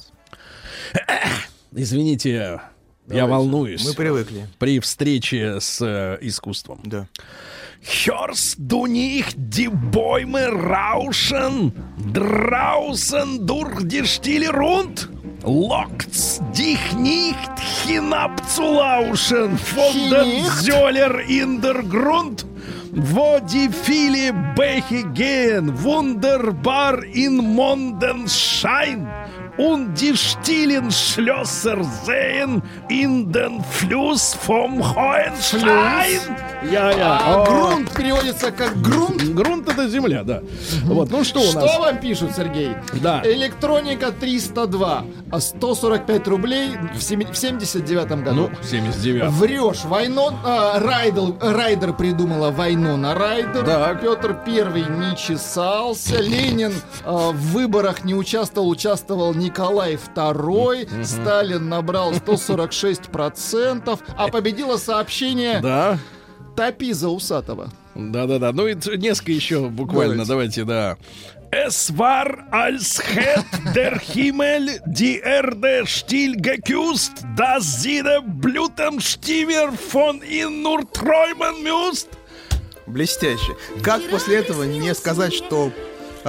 Извините, 1.72 2.62
я 3.08 3.26
волнуюсь. 3.26 3.86
Мы 3.86 3.94
привыкли. 3.94 4.48
При 4.60 4.80
встрече 4.80 5.60
с 5.60 5.82
э, 5.82 6.18
искусством. 6.22 6.82
Да. 6.84 7.08
Hörst 7.90 8.58
du 8.60 8.86
nicht 8.86 9.38
die 9.38 9.70
Bäume 9.70 10.48
rauschen? 10.48 11.72
Draußen 12.12 13.48
durch 13.48 13.88
die 13.88 14.06
Stille 14.06 14.50
rund? 14.50 15.10
Lockt's 15.46 16.42
dich 16.58 16.94
nicht 16.98 17.60
hinabzulauschen 17.86 19.58
von 19.58 20.10
den? 20.10 20.44
Zöller 20.66 21.22
in 21.30 21.62
der 21.62 21.82
Grund? 21.84 22.46
Wo 22.92 23.40
die 23.50 23.70
viele 23.70 24.34
Bäche 24.56 25.04
gehen, 25.14 25.72
wunderbar 25.82 27.02
in 27.04 27.38
Mondenschein. 27.38 29.08
Und 29.58 29.96
die 30.00 30.16
stillen 30.16 30.92
Schlösser 30.92 31.84
sehen 32.06 32.62
in 32.90 33.32
den 33.32 33.64
Fluss 33.64 34.36
vom 34.36 34.80
Hohenstein. 34.96 36.20
Я, 36.72 36.92
я. 36.92 37.20
А 37.24 37.46
грунт 37.46 37.92
переводится 37.94 38.52
как 38.52 38.80
грунт. 38.82 39.24
Грунт 39.34 39.70
это 39.70 39.88
земля, 39.88 40.24
да. 40.24 40.42
Вот, 40.86 41.10
ну 41.12 41.24
что 41.24 41.40
у 41.40 41.44
Что 41.44 41.62
нас? 41.62 41.78
вам 41.80 41.98
пишут, 42.00 42.32
Сергей? 42.36 42.76
Да. 43.02 43.22
Электроника 43.24 44.12
302, 44.12 45.06
а 45.32 45.40
145 45.40 46.28
рублей 46.28 46.70
в 46.96 47.02
семи- 47.02 47.26
в 47.32 47.38
79 47.38 48.24
году. 48.24 48.36
Ну, 48.36 48.50
79. 48.64 49.30
Врешь, 49.32 49.86
Вайнон, 49.86 50.36
а, 50.46 50.80
Райдер, 50.80 51.34
Райдер 51.42 51.94
придумала 51.94 52.52
войну 52.52 52.98
на 52.98 53.14
Райдер. 53.16 53.64
Так. 53.66 54.02
Петр 54.02 54.36
Первый 54.46 54.84
не 54.84 55.16
чесался. 55.16 56.20
Ленин 56.20 56.74
а, 57.06 57.32
в 57.32 57.38
выборах 57.54 58.04
не 58.04 58.14
участвовал, 58.16 58.70
участвовал 58.70 59.34
Николай 59.48 59.96
Второй. 59.96 60.88
Сталин 61.06 61.70
набрал 61.70 62.12
146%, 62.12 63.98
а 64.18 64.28
победило 64.28 64.76
сообщение 64.76 65.62
Да, 65.62 65.98
«Топи 66.58 66.92
за 66.92 67.08
усатого». 67.08 67.70
да-да-да. 67.96 68.52
Ну 68.52 68.68
и 68.68 68.76
несколько 68.98 69.32
еще 69.32 69.70
буквально, 69.70 70.26
давайте, 70.26 70.66
да. 70.66 70.98
Es 71.50 71.98
war 71.98 72.44
als 72.52 73.02
hätt 73.02 73.46
der 73.74 73.98
Himmel 74.00 74.82
die 74.86 75.20
Erde 75.20 75.86
still 75.86 76.36
geküsst, 76.36 77.24
dass 77.38 77.82
sie 77.82 78.04
den 78.04 78.42
Blütenstiefel 78.42 79.72
von 79.72 80.22
ihnen 80.24 80.62
nur 80.62 80.82
träumen 80.92 81.64
müsst. 81.64 82.10
Блестяще. 82.86 83.56
Как 83.82 84.02
после 84.10 84.40
этого 84.40 84.64
не 84.64 84.94
сказать, 84.94 85.34
что 85.34 85.72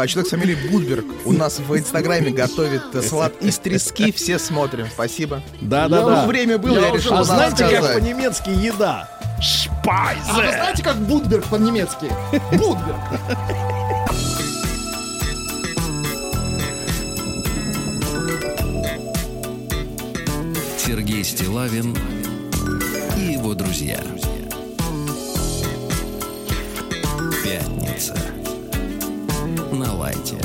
человек 0.06 0.28
с 0.28 0.30
фамилией 0.30 0.68
Будберг 0.70 1.04
у 1.24 1.32
нас 1.32 1.58
в 1.58 1.76
Инстаграме 1.76 2.30
готовит 2.30 2.82
э, 2.94 3.02
салат 3.02 3.32
из 3.42 3.58
трески, 3.58 4.12
все 4.12 4.38
смотрим. 4.38 4.86
Спасибо. 4.92 5.42
Да-да-да. 5.60 6.22
Ну, 6.22 6.28
время 6.28 6.58
было, 6.58 6.78
я, 6.78 6.92
решил 6.92 7.14
А 7.14 7.24
знаете, 7.24 7.68
как 7.68 7.94
по-немецки 7.94 8.50
еда? 8.50 9.08
А 9.20 9.36
вы 9.36 9.42
Шпайзе. 9.42 10.22
знаете, 10.56 10.82
как 10.82 10.96
Будберг 10.96 11.44
по-немецки? 11.46 12.10
Будберг. 12.52 12.96
Сергей 20.78 21.22
Стилавин 21.22 21.96
и 23.16 23.32
его 23.32 23.54
друзья. 23.54 24.00
Пятница. 27.44 28.16
На 29.72 29.92
лайте. 29.94 30.36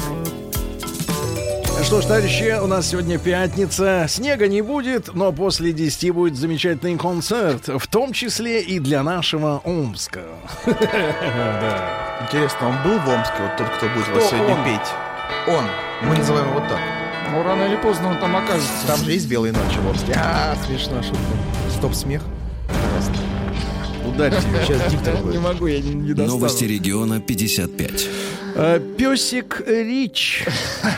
Что 1.84 2.02
ж, 2.02 2.06
товарищи, 2.06 2.58
у 2.62 2.68
нас 2.68 2.88
сегодня 2.88 3.18
пятница. 3.20 4.06
Снега 4.08 4.48
не 4.48 4.62
будет, 4.62 5.14
но 5.14 5.32
после 5.34 5.74
10 5.74 6.12
будет 6.12 6.36
замечательный 6.38 6.98
концерт, 6.98 7.68
в 7.68 7.88
том 7.88 8.14
числе 8.14 8.62
и 8.62 8.80
для 8.80 9.04
нашего 9.04 9.62
Омска. 9.66 10.22
Да. 10.66 12.28
Интересно, 12.28 12.70
он 12.70 12.76
был 12.84 13.00
в 13.00 13.10
Омске, 13.10 13.36
вот 13.42 13.58
тот, 13.58 13.68
кто 13.78 13.88
будет 13.90 14.06
Кто 14.06 14.16
вас 14.16 14.30
сегодня 14.30 14.56
он? 14.56 14.64
петь? 14.64 14.90
Он. 15.48 15.64
Мы 16.10 16.16
называем 16.18 16.48
его 16.50 16.60
так. 16.62 16.80
Ну, 17.32 17.44
рано 17.44 17.64
или 17.64 17.76
поздно 17.76 18.10
он 18.10 18.20
там 18.20 18.36
окажется. 18.36 18.88
Там 18.88 18.98
же 19.00 19.12
есть 19.12 19.28
белые 19.28 19.52
ночи 19.52 19.78
в 19.80 19.88
Омске. 19.90 20.14
А, 20.16 20.56
смешно, 20.66 21.02
шутка. 21.04 21.18
Стоп, 21.78 21.94
смех. 21.96 22.22
Пожалуйста. 22.22 22.43
Ударьте. 24.08 24.42
Сейчас 24.66 24.92
диктор 24.92 25.16
Не 25.16 25.22
будет. 25.22 25.42
могу, 25.42 25.68
я 25.68 25.80
не, 25.80 25.94
не 25.94 26.14
достану. 26.14 26.38
Новости 26.40 26.66
региона 26.66 27.20
55. 27.22 28.08
Э, 28.56 28.80
Песик 28.98 29.64
Рич 29.66 30.46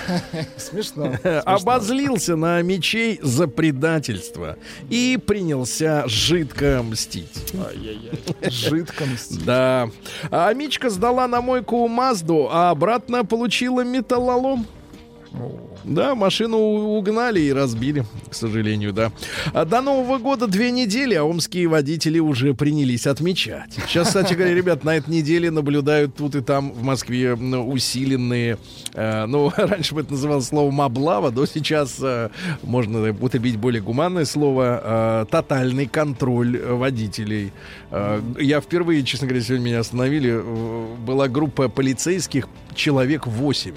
Смешно. 0.58 1.14
обозлился 1.46 2.36
на 2.36 2.62
мечей 2.62 3.20
за 3.22 3.48
предательство 3.48 4.58
и 4.90 5.18
принялся 5.26 6.04
жидко 6.08 6.82
мстить. 6.84 7.54
Жидкость. 8.42 9.46
Да. 9.46 9.90
А 10.32 10.52
Мичка 10.54 10.90
сдала 10.90 11.28
на 11.28 11.42
мойку 11.42 11.88
Мазду, 11.88 12.50
а 12.52 12.72
обратно 12.72 13.24
получила 13.24 13.82
металлолом. 13.82 14.66
Да, 15.88 16.16
машину 16.16 16.58
угнали 16.58 17.40
и 17.40 17.54
разбили, 17.54 18.06
к 18.30 18.34
сожалению, 18.34 18.92
да. 18.92 19.12
А 19.54 19.66
до 19.66 19.82
Нового 19.82 20.18
года 20.18 20.48
две 20.48 20.72
недели, 20.72 21.14
а 21.14 21.24
омские 21.24 21.68
водители 21.68 22.18
уже 22.18 22.56
принялись 22.56 23.06
отмечать. 23.06 23.78
Сейчас, 23.88 24.08
кстати 24.08 24.34
говоря, 24.34 24.54
ребят, 24.56 24.84
на 24.84 24.98
этой 24.98 25.12
неделе 25.12 25.52
наблюдают 25.52 26.16
тут 26.16 26.36
и 26.36 26.42
там 26.42 26.72
в 26.72 26.82
Москве 26.82 27.36
усиленные, 27.36 28.58
э, 28.94 29.26
ну, 29.28 29.52
раньше 29.58 29.94
бы 29.94 30.02
это 30.02 30.14
называлось 30.14 30.48
словом 30.48 30.82
облава, 30.82 31.30
но 31.30 31.46
сейчас 31.46 31.98
э, 32.02 32.30
можно 32.64 33.12
употребить 33.12 33.58
более 33.58 33.82
гуманное 33.82 34.26
слово 34.26 34.82
э, 34.84 35.26
тотальный 35.30 35.86
контроль 35.86 36.60
водителей. 36.60 37.54
Э, 37.92 38.22
я 38.40 38.60
впервые, 38.60 39.04
честно 39.04 39.28
говоря, 39.28 39.44
сегодня 39.44 39.66
меня 39.66 39.80
остановили, 39.82 40.42
была 41.06 41.28
группа 41.28 41.70
полицейских, 41.70 42.48
человек 42.74 43.28
8. 43.28 43.74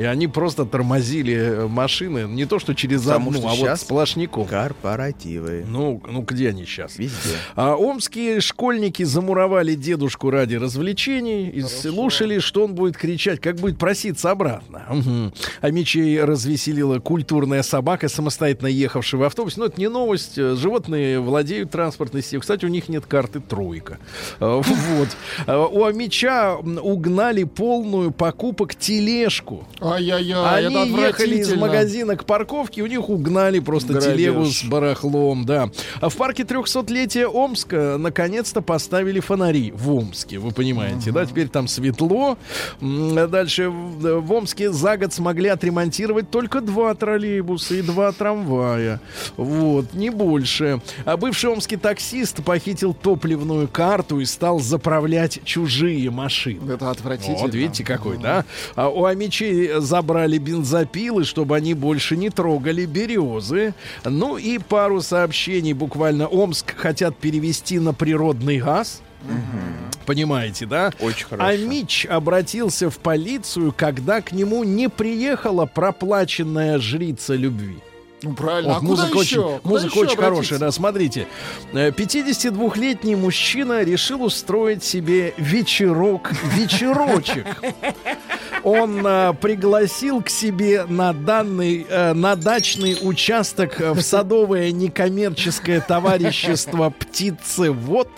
И 0.00 0.04
они 0.04 0.28
просто 0.28 0.64
тормозили 0.64 1.34
э, 1.34 1.66
машины 1.68 2.26
не 2.26 2.46
то 2.46 2.58
что 2.58 2.74
через 2.74 3.02
Потому 3.02 3.28
одну, 3.30 3.40
что 3.40 3.50
а 3.50 3.54
вот 3.54 3.78
сплошняком. 3.80 4.46
Корпоративы. 4.46 5.64
Ну, 5.68 6.02
ну 6.10 6.22
где 6.22 6.48
они 6.48 6.64
сейчас? 6.64 6.96
Везде. 6.98 7.36
А 7.54 7.76
омские 7.76 8.40
школьники 8.40 9.02
замуровали 9.02 9.74
дедушку 9.74 10.30
ради 10.30 10.54
развлечений 10.54 11.50
и 11.50 11.60
слушали, 11.60 12.38
что 12.38 12.64
он 12.64 12.74
будет 12.74 12.96
кричать, 12.96 13.40
как 13.40 13.56
будет 13.56 13.78
проситься 13.78 14.30
обратно. 14.30 14.84
Мгм. 14.88 15.34
А 15.60 15.70
мечей 15.70 16.22
развеселила 16.24 16.98
культурная 16.98 17.62
собака, 17.62 18.08
самостоятельно 18.08 18.68
ехавшая 18.68 19.20
в 19.20 19.24
автобусе. 19.24 19.60
Но 19.60 19.66
это 19.66 19.78
не 19.78 19.90
новость. 19.90 20.38
Э, 20.38 20.56
Животные 20.56 21.20
владеют 21.20 21.72
транспортной 21.72 22.22
сетью. 22.22 22.40
Кстати, 22.40 22.64
у 22.64 22.68
них 22.68 22.88
нет 22.88 23.04
карты 23.04 23.40
тройка. 23.40 23.98
А, 24.38 24.62
Вот. 24.62 25.08
А, 25.46 25.66
У 25.66 25.90
меча 25.92 26.56
м, 26.58 26.78
угнали 26.82 27.44
полную 27.44 28.12
покупок 28.12 28.74
тележку. 28.74 29.68
Ай-яй-яй, 29.90 30.64
это 30.64 30.82
Они 30.82 30.90
ехали 30.90 31.36
из 31.36 31.52
магазина 31.54 32.16
к 32.16 32.24
парковке, 32.24 32.82
у 32.82 32.86
них 32.86 33.08
угнали 33.08 33.58
просто 33.58 33.92
Грабеж. 33.94 34.12
телегу 34.12 34.44
с 34.46 34.64
барахлом, 34.64 35.44
да. 35.44 35.70
А 36.00 36.08
в 36.08 36.16
парке 36.16 36.44
300-летия 36.44 37.26
Омска 37.26 37.96
наконец-то 37.98 38.62
поставили 38.62 39.20
фонари 39.20 39.72
в 39.72 39.90
Омске, 39.92 40.38
вы 40.38 40.52
понимаете, 40.52 41.10
да? 41.12 41.26
Теперь 41.26 41.48
там 41.48 41.68
светло. 41.68 42.38
Дальше 42.80 43.68
в, 43.70 44.32
Омске 44.32 44.70
за 44.70 44.96
год 44.96 45.12
смогли 45.12 45.48
отремонтировать 45.48 46.30
только 46.30 46.60
два 46.60 46.94
троллейбуса 46.94 47.74
и 47.74 47.82
два 47.82 48.12
трамвая. 48.12 49.00
Вот, 49.36 49.92
не 49.94 50.10
больше. 50.10 50.80
А 51.04 51.16
бывший 51.16 51.50
омский 51.50 51.76
таксист 51.76 52.42
похитил 52.44 52.94
топливную 52.94 53.68
карту 53.68 54.20
и 54.20 54.24
стал 54.24 54.60
заправлять 54.60 55.40
чужие 55.44 56.10
машины. 56.10 56.72
Это 56.72 56.90
отвратительно. 56.90 57.38
Вот 57.38 57.54
видите 57.54 57.84
какой, 57.84 58.18
да? 58.18 58.44
А 58.76 58.88
у 58.88 59.04
забрали 59.78 60.38
бензопилы, 60.38 61.24
чтобы 61.24 61.56
они 61.56 61.74
больше 61.74 62.16
не 62.16 62.30
трогали 62.30 62.86
березы. 62.86 63.74
Ну 64.04 64.36
и 64.36 64.58
пару 64.58 65.00
сообщений 65.00 65.72
буквально. 65.72 66.26
Омск 66.26 66.76
хотят 66.76 67.16
перевести 67.16 67.78
на 67.78 67.94
природный 67.94 68.58
газ. 68.58 69.02
Понимаете, 70.06 70.66
да? 70.66 70.92
Очень 71.00 71.26
хорошо. 71.26 71.48
А 71.48 71.56
Мич 71.56 72.06
обратился 72.06 72.90
в 72.90 72.98
полицию, 72.98 73.72
когда 73.76 74.22
к 74.22 74.32
нему 74.32 74.64
не 74.64 74.88
приехала 74.88 75.66
проплаченная 75.66 76.78
жрица 76.78 77.34
любви. 77.34 77.78
Ну 78.22 78.34
правильно, 78.34 78.74
Вот 78.74 78.82
а 78.82 78.84
музыка 78.84 79.18
еще? 79.18 79.40
очень, 79.40 79.58
Куда 79.60 79.68
музыка 79.74 79.88
еще 79.92 80.00
очень 80.00 80.16
хорошая, 80.16 80.32
обратиться? 80.36 80.58
да, 80.58 80.70
смотрите. 80.72 81.26
Э, 81.72 81.90
52-летний 81.90 83.16
мужчина 83.16 83.82
решил 83.82 84.22
устроить 84.22 84.84
себе 84.84 85.32
вечерок, 85.38 86.30
вечерочек. 86.54 87.46
Он 88.62 89.06
э, 89.06 89.32
пригласил 89.40 90.20
к 90.22 90.28
себе 90.28 90.84
на 90.86 91.14
данный, 91.14 91.86
э, 91.88 92.12
на 92.12 92.36
дачный 92.36 92.98
участок 93.00 93.80
э, 93.80 93.92
в 93.92 94.02
садовое 94.02 94.70
некоммерческое 94.70 95.80
товарищество 95.80 96.90
птицевод 96.90 98.08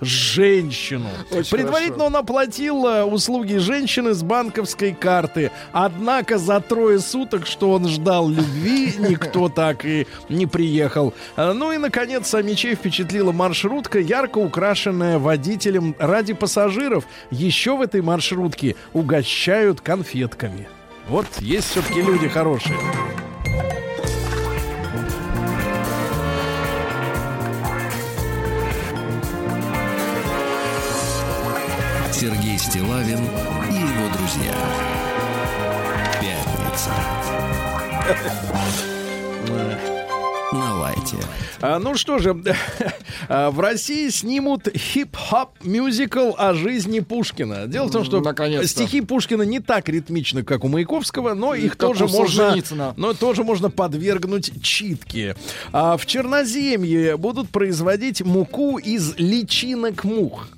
женщину. 0.00 1.08
Очень 1.30 1.50
Предварительно 1.50 2.04
он 2.04 2.16
оплатил 2.16 2.86
э, 2.86 3.04
услуги 3.04 3.56
женщины 3.56 4.14
с 4.14 4.22
банковской 4.22 4.92
карты. 4.92 5.50
Однако 5.72 6.38
за 6.38 6.60
трое 6.60 6.98
суток, 6.98 7.46
что 7.46 7.72
он 7.72 7.88
ждал 7.88 8.28
любви, 8.28 8.94
никто 8.98 9.48
так 9.48 9.84
и 9.84 10.06
не 10.28 10.46
приехал. 10.46 11.14
Э, 11.36 11.52
Ну 11.52 11.72
и, 11.72 11.78
наконец, 11.78 12.32
Мечей 12.34 12.74
впечатлила 12.74 13.32
маршрутка, 13.32 13.98
ярко 13.98 14.38
украшенная 14.38 15.18
водителем 15.18 15.94
ради 15.98 16.34
пассажиров. 16.34 17.04
Еще 17.30 17.76
в 17.76 17.82
этой 17.82 18.02
маршрутке 18.02 18.76
угощают 18.92 19.80
конфетками. 19.80 20.68
Вот 21.08 21.26
есть 21.40 21.70
все-таки 21.70 22.02
люди 22.02 22.28
хорошие. 22.28 22.76
Сергей 32.18 32.58
Стилавин 32.58 33.18
и 33.18 33.74
его 33.74 34.08
друзья. 34.16 34.54
Пятница. 36.18 36.90
На 40.50 40.74
лайте. 40.76 41.18
А, 41.60 41.78
ну 41.78 41.94
что 41.94 42.18
же, 42.18 42.34
а, 43.28 43.50
в 43.50 43.60
России 43.60 44.08
снимут 44.08 44.66
хип-хоп 44.74 45.62
мюзикл 45.62 46.32
о 46.38 46.54
жизни 46.54 47.00
Пушкина. 47.00 47.66
Дело 47.66 47.88
в 47.88 47.90
том, 47.90 48.02
что 48.02 48.22
Наконец-то. 48.22 48.66
стихи 48.66 49.02
Пушкина 49.02 49.42
не 49.42 49.60
так 49.60 49.86
ритмичны, 49.90 50.42
как 50.42 50.64
у 50.64 50.68
Маяковского, 50.68 51.34
но 51.34 51.54
их 51.54 51.72
как 51.76 51.98
тоже 51.98 52.06
можно, 52.08 52.56
но 52.96 53.12
тоже 53.12 53.44
можно 53.44 53.68
подвергнуть 53.68 54.62
читке. 54.62 55.36
А 55.70 55.98
в 55.98 56.06
Черноземье 56.06 57.18
будут 57.18 57.50
производить 57.50 58.22
муку 58.22 58.78
из 58.78 59.14
личинок 59.18 60.04
мух. 60.04 60.48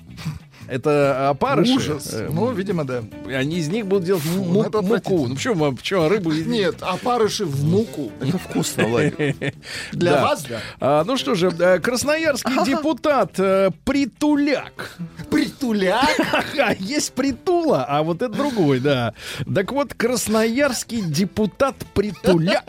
Это 0.68 1.30
опарыши. 1.30 1.72
Ужас. 1.72 2.10
Э, 2.12 2.28
Ну, 2.30 2.52
видимо, 2.52 2.84
да. 2.84 3.02
Они 3.34 3.56
из 3.58 3.68
них 3.68 3.86
будут 3.86 4.04
делать 4.04 4.24
му- 4.24 4.44
ну, 4.70 4.82
муку. 4.82 5.26
Ну 5.28 5.34
почему, 5.34 5.72
почему 5.74 6.08
рыбу? 6.08 6.30
Нет, 6.32 6.76
опарыши 6.82 7.44
в 7.44 7.64
муку. 7.64 8.10
Это 8.20 8.38
вкусно, 8.38 8.84
Владик. 8.84 9.16
Для 9.92 10.12
Да. 10.12 10.22
вас, 10.22 10.44
да? 10.44 10.60
А, 10.80 11.04
ну 11.04 11.16
что 11.16 11.34
же, 11.34 11.48
э, 11.58 11.78
красноярский 11.78 12.64
депутат 12.66 13.32
э, 13.38 13.70
Притуляк. 13.84 14.96
Притуляк? 15.30 16.08
Ага, 16.32 16.74
есть 16.78 17.12
Притула, 17.12 17.84
а 17.88 18.02
вот 18.02 18.22
это 18.22 18.34
другой, 18.34 18.80
да. 18.80 19.14
Так 19.54 19.72
вот, 19.72 19.94
красноярский 19.94 21.00
депутат 21.02 21.76
Притуляк 21.94 22.64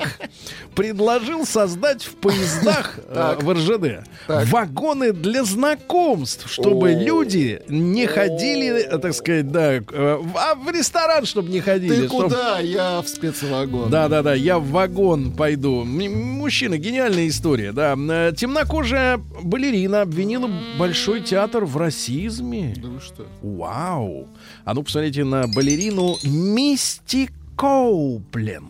предложил 0.75 1.45
создать 1.45 2.03
в 2.03 2.15
поездах 2.15 2.99
э, 3.09 3.35
в 3.41 3.53
РЖД 3.53 4.07
Так. 4.27 4.47
вагоны 4.47 5.11
для 5.11 5.43
знакомств, 5.43 6.49
чтобы 6.49 6.91
О. 6.91 7.03
люди 7.03 7.61
не 7.91 8.05
ходили, 8.07 8.81
так 9.01 9.13
сказать, 9.13 9.51
да, 9.51 9.73
э, 9.75 9.83
а 10.35 10.55
в 10.55 10.69
ресторан, 10.69 11.25
чтобы 11.25 11.49
не 11.49 11.59
ходили. 11.61 11.95
Ты 12.01 12.07
чтоб- 12.07 12.23
куда? 12.23 12.59
Я 12.59 13.01
в 13.01 13.07
спецвагон. 13.07 13.89
да, 13.89 14.07
да, 14.07 14.21
да, 14.23 14.33
я 14.33 14.59
в 14.59 14.67
вагон 14.69 15.31
пойду. 15.31 15.83
Мужчина, 15.85 16.77
гениальная 16.77 17.27
история, 17.27 17.71
да. 17.71 17.95
Э, 17.97 18.33
Темнокожая 18.35 19.17
балерина 19.43 20.01
обвинила 20.01 20.49
Большой 20.77 21.21
театр 21.21 21.65
в 21.65 21.77
расизме. 21.77 22.73
Да 22.77 22.87
вы 22.87 22.99
что? 23.01 23.25
Вау. 23.41 24.27
А 24.65 24.73
ну 24.73 24.83
посмотрите 24.83 25.23
на 25.23 25.47
балерину 25.47 26.15
Мисти 26.23 27.29
Коупленд. 27.55 28.65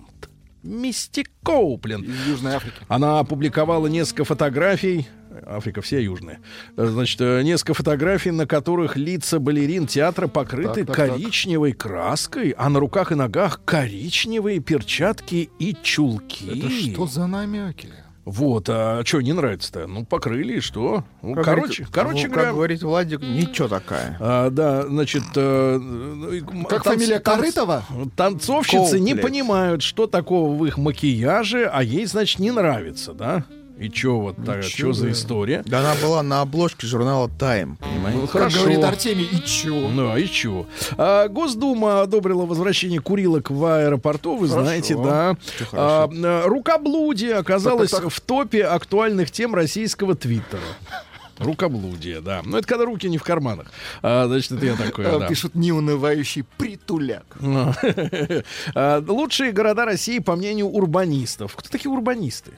Мисти 0.64 1.26
Коупленд. 1.44 2.06
Из 2.08 2.28
Южной 2.28 2.56
Африки. 2.56 2.76
Она 2.88 3.20
опубликовала 3.20 3.88
несколько 3.88 4.26
фотографий. 4.26 5.08
Африка 5.46 5.82
вся 5.82 6.00
южная. 6.00 6.40
Э, 6.78 6.86
Значит, 6.88 7.22
э, 7.22 7.42
несколько 7.44 7.74
фотографий, 7.74 8.32
на 8.32 8.46
которых 8.48 8.98
лица 8.98 9.40
балерин 9.40 9.88
театра 9.88 10.28
покрыты 10.28 10.86
Так, 10.86 10.88
так, 10.88 10.96
так. 10.96 11.10
коричневой 11.12 11.72
краской, 11.74 12.56
а 12.58 12.70
на 12.70 12.80
руках 12.80 13.12
и 13.12 13.16
ногах 13.16 13.62
коричневые 13.66 14.60
перчатки 14.60 15.50
и 15.60 15.76
чулки. 15.82 16.60
Это 16.60 16.70
что 16.70 17.06
за 17.08 17.28
намеки? 17.28 17.90
Вот, 18.26 18.66
а 18.70 19.02
что 19.06 19.22
не 19.22 19.34
нравится-то? 19.34 19.88
Ну, 19.88 20.06
покрыли, 20.06 20.58
и 20.58 20.60
что? 20.60 21.04
Ну, 21.24 21.34
Как 21.34 21.46
короче, 21.46 21.84
говорит- 21.84 21.88
короче 21.92 22.28
ну, 22.28 22.34
говоря... 22.34 22.46
Как 22.50 22.56
говорит 22.56 22.84
Владик, 22.84 23.22
ничего 23.22 23.68
такая. 23.68 24.18
а, 24.20 24.50
да, 24.52 24.86
значит... 24.86 25.24
э, 25.36 25.76
м- 25.76 26.66
Как 26.70 26.84
танц- 26.86 26.94
фамилия 26.94 27.20
Корытова? 27.20 27.84
Танцовщицы 28.16 29.00
не 29.00 29.14
Коуплет. 29.14 29.22
понимают, 29.26 29.82
что 29.82 30.06
такого 30.06 30.54
в 30.56 30.64
их 30.66 30.78
макияже, 30.78 31.66
а 31.66 31.82
ей, 31.82 32.06
значит, 32.06 32.38
не 32.40 32.52
нравится, 32.52 33.14
да? 33.14 33.46
И 33.80 33.90
чё 33.90 34.18
вот 34.18 34.36
так, 34.46 34.62
что 34.64 34.92
за 34.92 35.12
история? 35.12 35.64
Да 35.66 35.80
она 35.80 35.96
была 36.02 36.22
на 36.22 36.42
обложке 36.42 36.86
журнала 36.86 37.28
Time, 37.30 37.78
понимаете? 37.78 38.20
Ну, 38.20 38.22
Как 38.24 38.32
хорошо. 38.32 38.60
говорит 38.60 38.84
Артемий, 38.84 39.24
и 39.32 39.42
чё? 39.46 39.74
Ну, 39.88 40.12
а 40.12 40.20
и 40.20 40.28
чё? 40.28 40.66
А, 40.98 41.30
Госдума 41.30 42.02
одобрила 42.02 42.46
возвращение 42.46 43.00
курилок 43.00 43.50
в 43.50 43.64
аэропорту, 43.66 44.36
вы 44.36 44.50
Хорошо. 44.50 44.64
знаете, 44.66 44.96
да. 44.96 45.38
А, 45.72 46.10
рукоблудие 46.46 47.36
оказалось 47.36 47.92
Так, 47.92 48.02
так, 48.02 48.10
так. 48.10 48.18
в 48.18 48.22
топе 48.22 48.66
актуальных 48.66 49.32
тем 49.32 49.56
российского 49.56 50.14
твиттера. 50.14 50.60
Рукоблудие, 51.38 52.20
да. 52.20 52.42
Ну, 52.44 52.58
это 52.58 52.68
когда 52.68 52.84
руки 52.84 53.08
не 53.10 53.18
в 53.18 53.24
карманах. 53.24 53.68
А, 54.02 54.28
значит, 54.28 54.52
это 54.52 54.66
я 54.66 54.76
такой, 54.76 55.06
А, 55.06 55.20
да. 55.20 55.28
Пишут 55.28 55.56
неунывающий 55.56 56.44
притуляк. 56.58 57.38
А, 58.76 59.02
Лучшие 59.08 59.54
города 59.54 59.86
России, 59.86 60.20
по 60.20 60.36
мнению 60.36 60.68
урбанистов. 60.68 61.56
Кто 61.56 61.70
такие 61.70 61.90
урбанисты? 61.90 62.52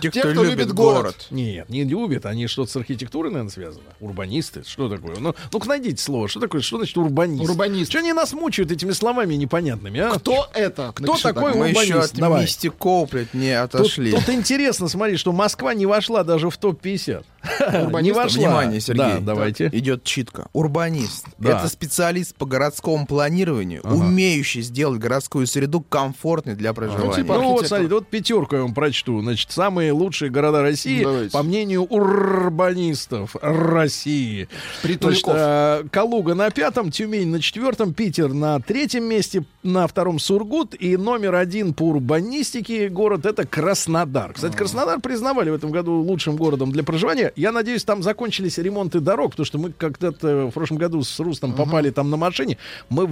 Те, 0.00 0.10
Те, 0.10 0.20
кто 0.22 0.42
любит 0.44 0.72
город. 0.72 1.26
Нет, 1.30 1.68
не 1.68 1.84
любят, 1.84 2.26
они 2.26 2.46
что-то 2.46 2.70
с 2.70 2.76
архитектурой, 2.76 3.30
наверное, 3.30 3.50
связаны. 3.52 3.84
Урбанисты, 4.00 4.62
что 4.66 4.88
такое? 4.88 5.16
Ну, 5.18 5.34
ну-ка 5.52 5.68
найдите 5.68 6.02
слово, 6.02 6.28
что 6.28 6.40
такое, 6.40 6.60
что 6.60 6.78
значит 6.78 6.96
урбанист? 6.96 7.48
Урбанист. 7.48 7.90
Что 7.90 8.00
они 8.00 8.12
нас 8.12 8.32
мучают 8.32 8.70
этими 8.72 8.92
словами 8.92 9.34
непонятными, 9.34 10.00
а? 10.00 10.10
Кто 10.10 10.48
это? 10.54 10.92
Кто 10.94 11.06
Напиши 11.06 11.22
такой 11.22 11.52
так. 11.52 11.60
Мы 11.60 11.68
еще 11.68 11.94
урбанист, 11.94 12.12
от 12.14 12.20
давай. 12.20 12.42
Мисти 12.42 12.68
Коуплет 12.68 13.34
не 13.34 13.60
Тут, 13.68 13.74
отошли. 13.80 14.12
тут 14.12 14.28
интересно, 14.28 14.88
смотри, 14.88 15.16
что 15.16 15.32
Москва 15.32 15.74
не 15.74 15.86
вошла 15.86 16.24
даже 16.24 16.50
в 16.50 16.56
топ-50. 16.56 17.24
не 18.02 18.12
вошла. 18.12 18.38
Внимание, 18.38 18.80
Сергей. 18.80 19.04
Да, 19.04 19.18
давайте. 19.20 19.68
Идет 19.72 20.04
читка. 20.04 20.48
Урбанист. 20.52 21.26
Да. 21.38 21.58
Это 21.58 21.68
специалист 21.68 22.34
по 22.36 22.46
городскому 22.46 23.06
планированию, 23.06 23.82
умеющий 23.82 24.62
сделать 24.62 25.00
городскую 25.00 25.46
среду 25.46 25.80
комфортной 25.80 26.54
для 26.54 26.72
проживания. 26.72 27.14
типа- 27.14 27.34
Ну 27.34 27.50
вот, 27.52 27.66
смотрите, 27.66 27.94
вот 27.94 28.06
пятерку 28.08 28.56
я 28.56 28.62
вам 28.62 28.74
прочту. 28.74 29.20
Значит, 29.22 29.50
самые 29.72 29.92
лучшие 29.92 30.30
города 30.30 30.60
России, 30.60 31.02
Давайте. 31.02 31.30
по 31.30 31.42
мнению 31.42 31.84
урбанистов 31.84 33.34
России. 33.40 34.46
Значит, 34.82 35.24
э, 35.28 35.84
Калуга 35.90 36.34
на 36.34 36.50
пятом, 36.50 36.90
Тюмень 36.90 37.28
на 37.28 37.40
четвертом, 37.40 37.94
Питер 37.94 38.34
на 38.34 38.60
третьем 38.60 39.04
месте, 39.04 39.44
на 39.62 39.86
втором 39.86 40.18
Сургут 40.18 40.74
и 40.78 40.98
номер 40.98 41.36
один 41.36 41.72
по 41.72 41.84
урбанистике 41.84 42.90
город 42.90 43.24
это 43.24 43.46
Краснодар. 43.46 44.34
Кстати, 44.34 44.54
Краснодар 44.54 45.00
признавали 45.00 45.48
в 45.48 45.54
этом 45.54 45.70
году 45.70 45.94
лучшим 46.02 46.36
городом 46.36 46.70
для 46.70 46.82
проживания. 46.82 47.32
Я 47.34 47.50
надеюсь, 47.50 47.82
там 47.82 48.02
закончились 48.02 48.58
ремонты 48.58 49.00
дорог, 49.00 49.30
потому 49.30 49.46
что 49.46 49.56
мы 49.56 49.72
когда-то 49.72 50.48
в 50.48 50.50
прошлом 50.50 50.76
году 50.76 51.02
с 51.02 51.18
Рустом 51.18 51.54
попали 51.54 51.88
там 51.88 52.10
на 52.10 52.18
машине. 52.18 52.58
Мы 52.90 53.08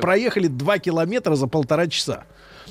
проехали 0.00 0.46
два 0.46 0.78
километра 0.78 1.34
за 1.34 1.46
полтора 1.46 1.88
часа. 1.88 2.24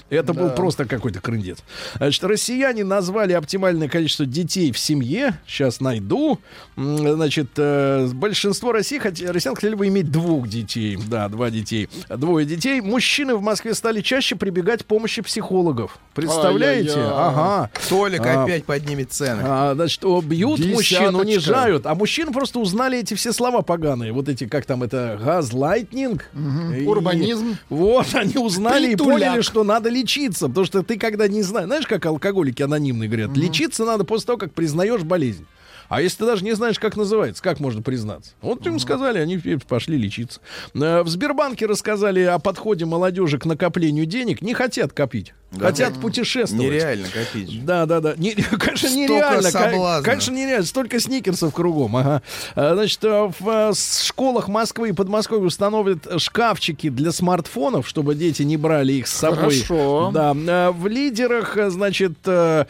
Это 0.10 0.34
был 0.34 0.50
просто 0.52 0.86
какой-то 0.86 1.20
крындец. 1.20 1.58
Значит, 1.96 2.24
россияне 2.24 2.84
назвали 2.84 3.34
оптимальное 3.34 3.90
количество 3.90 4.26
детей 4.26 4.72
в 4.72 4.78
семье. 4.78 5.38
Сейчас 5.46 5.82
найду. 5.82 6.40
Значит, 6.76 7.50
э, 7.58 8.08
большинство 8.14 8.72
России, 8.72 9.00
хот- 9.00 9.32
россиян 9.32 9.56
хотели 9.56 9.76
бы 9.76 9.88
иметь 9.88 10.12
двух 10.12 10.48
детей. 10.48 10.98
Да, 11.10 11.28
два 11.30 11.50
детей. 11.50 11.90
Двое 12.10 12.46
детей. 12.46 12.82
Мужчины 12.82 13.36
в 13.36 13.42
Москве 13.42 13.74
стали 13.74 14.02
чаще 14.02 14.36
прибегать 14.36 14.84
к 14.84 14.86
помощи 14.86 15.22
психологов. 15.22 15.98
Представляете? 16.14 16.92
Ай-яй-яй. 16.92 17.12
Ага. 17.14 17.70
Толик 17.90 18.26
А, 18.26 18.44
опять 18.44 18.66
поднимет 18.66 19.12
цены. 19.12 19.42
а, 19.44 19.74
значит, 19.76 20.02
бьют 20.24 20.60
мужчин, 20.60 21.00
Десяточка. 21.00 21.16
унижают, 21.18 21.86
а 21.86 21.96
мужчины 21.96 22.32
просто 22.32 22.60
узнали 22.60 23.00
эти 23.00 23.14
все 23.14 23.34
слова 23.34 23.62
поганые. 23.62 24.12
Вот 24.14 24.30
эти, 24.30 24.46
как 24.48 24.66
там 24.66 24.84
это, 24.84 25.20
газлайтнинг. 25.24 26.30
И- 26.78 26.86
Урбанизм. 26.86 27.58
Вот, 27.70 28.08
они 28.14 28.38
узнали 28.38 28.88
Притуляк. 28.96 29.18
и 29.20 29.26
поняли, 29.26 29.42
что 29.42 29.64
надо 29.64 29.90
лечиться. 30.02 30.48
Потому 30.48 30.66
что 30.66 30.84
ты 30.84 30.98
когда 30.98 31.28
не 31.28 31.42
знаешь, 31.42 31.68
знаешь, 31.68 31.88
как 31.88 32.06
алкоголики 32.06 32.62
анонимные 32.62 33.08
говорят, 33.08 33.36
лечиться 33.36 33.86
надо 33.86 34.04
после 34.04 34.28
того, 34.28 34.38
как 34.38 34.54
признаешь 34.54 35.04
болезнь. 35.04 35.46
А 35.90 36.02
если 36.02 36.18
ты 36.18 36.26
даже 36.26 36.44
не 36.44 36.54
знаешь, 36.54 36.80
как 36.80 36.98
называется, 36.98 37.42
как 37.42 37.62
можно 37.62 37.82
признаться? 37.82 38.34
Вот 38.42 38.66
им 38.68 38.78
сказали, 38.78 39.20
они 39.20 39.38
пошли 39.70 39.98
лечиться. 39.98 40.42
Э, 40.74 41.02
В 41.02 41.08
Сбербанке 41.08 41.66
рассказали 41.66 42.22
о 42.24 42.40
подходе 42.40 42.84
молодежи 42.86 43.38
к 43.40 43.46
накоплению 43.46 44.06
денег. 44.06 44.42
Не 44.42 44.54
хотят 44.54 44.92
копить, 44.92 45.34
хотят 45.60 46.00
путешествовать. 46.00 46.66
Нереально 46.66 47.08
копить. 47.08 47.66
Да, 47.66 47.86
да, 47.86 48.00
да. 48.00 48.14
Не, 48.18 48.32
конечно, 48.34 48.90
Столько 48.90 49.14
нереально. 49.14 49.52
соблазнов. 49.52 50.06
Конечно, 50.06 50.32
нереально. 50.34 50.66
Столько 50.66 51.00
сникерсов 51.00 51.54
кругом. 51.54 51.96
Ага. 51.96 52.22
А, 52.56 52.76
Значит, 52.76 53.00
а, 53.04 53.32
в 53.40 53.50
а, 53.50 53.72
школах 53.74 54.48
Москвы 54.48 54.90
и 54.90 54.92
Подмосковья 54.92 55.46
установят 55.46 56.08
шкафчики 56.22 56.90
для 56.90 57.12
смартфонов, 57.12 57.88
чтобы 57.88 58.16
дети 58.16 58.44
не 58.44 58.58
брали 58.58 58.94
их 58.94 59.08
с 59.08 59.14
собой. 59.14 59.38
Хорошо. 59.60 60.12
Да. 60.14 60.34
В 60.72 60.88
лидерах, 60.88 61.58
значит, 61.70 62.14
на 62.26 62.66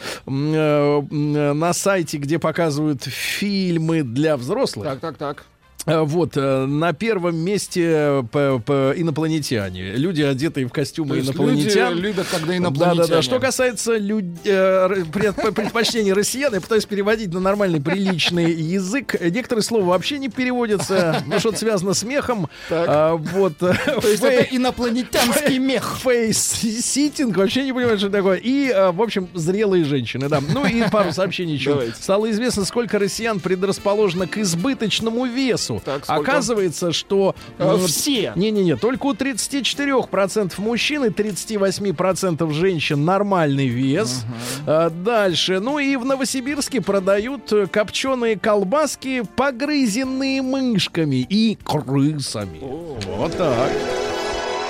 сайте, 1.74 2.18
где 2.18 2.40
показывают 2.40 3.04
фильмы 3.04 4.04
для 4.04 4.38
взрослых, 4.38 4.88
Так, 4.88 5.00
так, 5.00 5.18
так. 5.18 5.46
А, 5.88 6.04
Вот, 6.04 6.36
э, 6.38 6.66
на 6.66 6.94
первом 6.94 7.38
месте 7.38 7.84
э, 7.86 8.24
п- 8.32 8.60
п- 8.60 8.94
инопланетяне. 8.98 9.94
Люди, 9.94 10.22
одетые 10.22 10.68
в 10.68 10.72
костюмы 10.72 11.16
То 11.16 11.22
инопланетян. 11.22 11.94
люди 11.94 12.02
любят, 12.08 12.28
когда 12.30 12.48
Да, 12.48 12.58
инопланетяне. 12.58 13.08
да, 13.08 13.16
да. 13.16 13.22
Что 13.22 13.40
касается 13.40 13.98
люд- 13.98 14.26
э, 14.46 15.04
предпочтений 15.12 16.14
россиян, 16.14 16.54
я 16.54 16.62
пытаюсь 16.62 16.86
переводить 16.86 17.34
на 17.34 17.40
нормальный, 17.40 17.82
приличный 17.82 18.52
язык. 18.52 19.16
Некоторые 19.20 19.64
слова 19.64 19.86
вообще 19.86 20.18
не 20.20 20.30
переводятся. 20.30 21.24
Ну, 21.26 21.40
что-то 21.40 21.58
связано 21.58 21.94
с 21.94 22.04
мехом. 22.04 22.50
А, 22.70 23.16
вот. 23.16 23.58
То 23.58 23.76
есть 24.04 24.24
это 24.24 24.44
инопланетянский 24.56 25.58
мех. 25.58 25.98
Фейс-ситинг, 26.02 27.36
вообще 27.38 27.64
не 27.64 27.74
понимаю, 27.74 27.98
что 27.98 28.10
такое. 28.10 28.38
И, 28.38 28.70
в 28.94 29.02
общем, 29.02 29.28
зрелые 29.34 29.84
женщины, 29.86 30.28
да. 30.30 30.42
Ну 30.42 30.66
и 30.66 30.84
пару 30.90 31.12
сообщений 31.12 31.54
еще. 31.56 31.92
Стало 32.00 32.30
известно, 32.32 32.66
сколько 32.66 33.00
россиян 33.00 33.40
предрасположено 33.40 34.28
к 34.28 34.38
избыточному 34.38 35.26
весу. 35.26 35.77
Так, 35.84 36.04
сколько? 36.06 36.22
Оказывается, 36.22 36.92
что... 36.92 37.36
А, 37.58 37.76
м, 37.76 37.88
все. 37.88 38.34
Не-не-не, 38.36 38.76
только 38.76 39.06
у 39.08 39.14
34% 39.14 40.54
мужчин 40.60 41.06
и 41.06 41.10
38% 41.10 42.52
женщин 42.54 43.06
нормальный 43.06 43.68
вес. 43.68 44.24
А, 44.66 44.90
дальше. 44.90 45.60
Ну 45.60 45.80
и 45.80 45.96
в 45.96 46.06
Новосибирске 46.06 46.82
продают 46.82 47.52
э, 47.54 47.68
копченые 47.68 48.38
колбаски, 48.38 49.24
погрызенные 49.36 50.42
мышками 50.42 51.26
и 51.30 51.58
крысами. 51.64 52.60
Вот 52.62 53.36
так. 53.38 53.72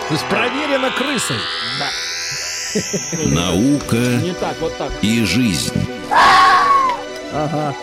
То 0.08 0.14
есть 0.14 0.26
проверено 0.30 0.90
крысой. 0.92 1.38
Наука 3.26 3.96
Не 3.96 4.34
так, 4.34 4.56
вот 4.60 4.76
так. 4.78 4.92
и 5.02 5.24
жизнь. 5.24 5.74
Ага. 7.34 7.76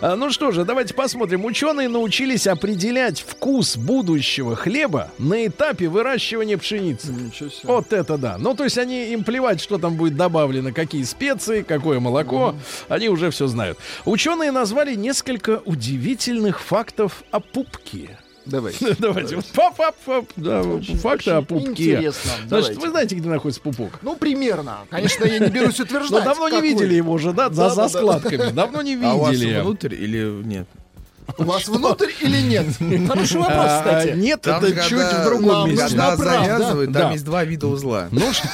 А, 0.00 0.16
Ну 0.16 0.30
что 0.30 0.50
же, 0.50 0.64
давайте 0.64 0.94
посмотрим. 0.94 1.44
Ученые 1.44 1.88
научились 1.88 2.46
определять 2.46 3.20
вкус 3.20 3.76
будущего 3.76 4.56
хлеба 4.56 5.10
на 5.18 5.46
этапе 5.46 5.88
выращивания 5.88 6.56
пшеницы. 6.58 7.12
Ничего 7.12 7.48
себе. 7.48 7.62
Вот 7.64 7.92
это 7.92 8.18
да. 8.18 8.36
Ну, 8.38 8.54
то 8.54 8.64
есть 8.64 8.78
они 8.78 9.12
им 9.12 9.24
плевать, 9.24 9.60
что 9.60 9.78
там 9.78 9.96
будет 9.96 10.16
добавлено, 10.16 10.72
какие 10.72 11.02
специи, 11.04 11.62
какое 11.62 12.00
молоко. 12.00 12.54
Они 12.88 13.08
уже 13.08 13.30
все 13.30 13.46
знают. 13.46 13.78
Ученые 14.04 14.52
назвали 14.52 14.94
несколько 14.94 15.60
удивительных 15.64 16.60
фактов 16.60 17.24
о 17.30 17.40
пупке. 17.40 18.18
Давай. 18.48 18.74
Давайте. 18.98 19.36
Вот 19.36 19.46
пап-пап-пап. 19.46 20.24
Да, 20.36 20.62
факты 21.00 21.30
о 21.32 21.42
пупке. 21.42 21.92
Интересно. 21.92 22.30
Значит, 22.46 22.48
Давайте. 22.48 22.80
вы 22.80 22.88
знаете, 22.88 23.14
где 23.16 23.28
находится 23.28 23.60
пупок? 23.60 23.98
Ну, 24.02 24.16
примерно. 24.16 24.78
Конечно, 24.90 25.24
я 25.24 25.38
не 25.38 25.48
берусь 25.50 25.78
утверждать. 25.78 26.10
Но 26.10 26.20
давно 26.24 26.48
не 26.48 26.60
видели 26.60 26.94
его 26.94 27.12
уже, 27.12 27.32
да? 27.32 27.50
За, 27.50 27.88
складками. 27.88 28.50
Давно 28.52 28.82
не 28.82 28.98
А 29.04 29.14
у 29.14 29.18
вас 29.20 29.32
видели. 29.32 29.60
внутрь 29.60 29.94
или 29.94 30.26
нет? 30.44 30.66
У 31.36 31.44
вас 31.44 31.68
внутрь 31.68 32.10
или 32.22 32.40
нет? 32.40 32.66
Хороший 33.08 33.38
вопрос, 33.38 33.66
А, 33.68 33.78
кстати. 33.84 34.16
Нет, 34.16 34.40
Там 34.40 34.64
это 34.64 34.82
чуть 34.88 34.98
в 34.98 35.24
другом 35.24 35.68
месте. 35.68 35.88
Когда 35.88 36.16
завязывают, 36.16 36.92
там 36.92 37.02
Да. 37.02 37.12
есть 37.12 37.24
два 37.24 37.44
вида 37.44 37.66
узла. 37.66 38.08
Ну, 38.10 38.32
что- 38.32 38.48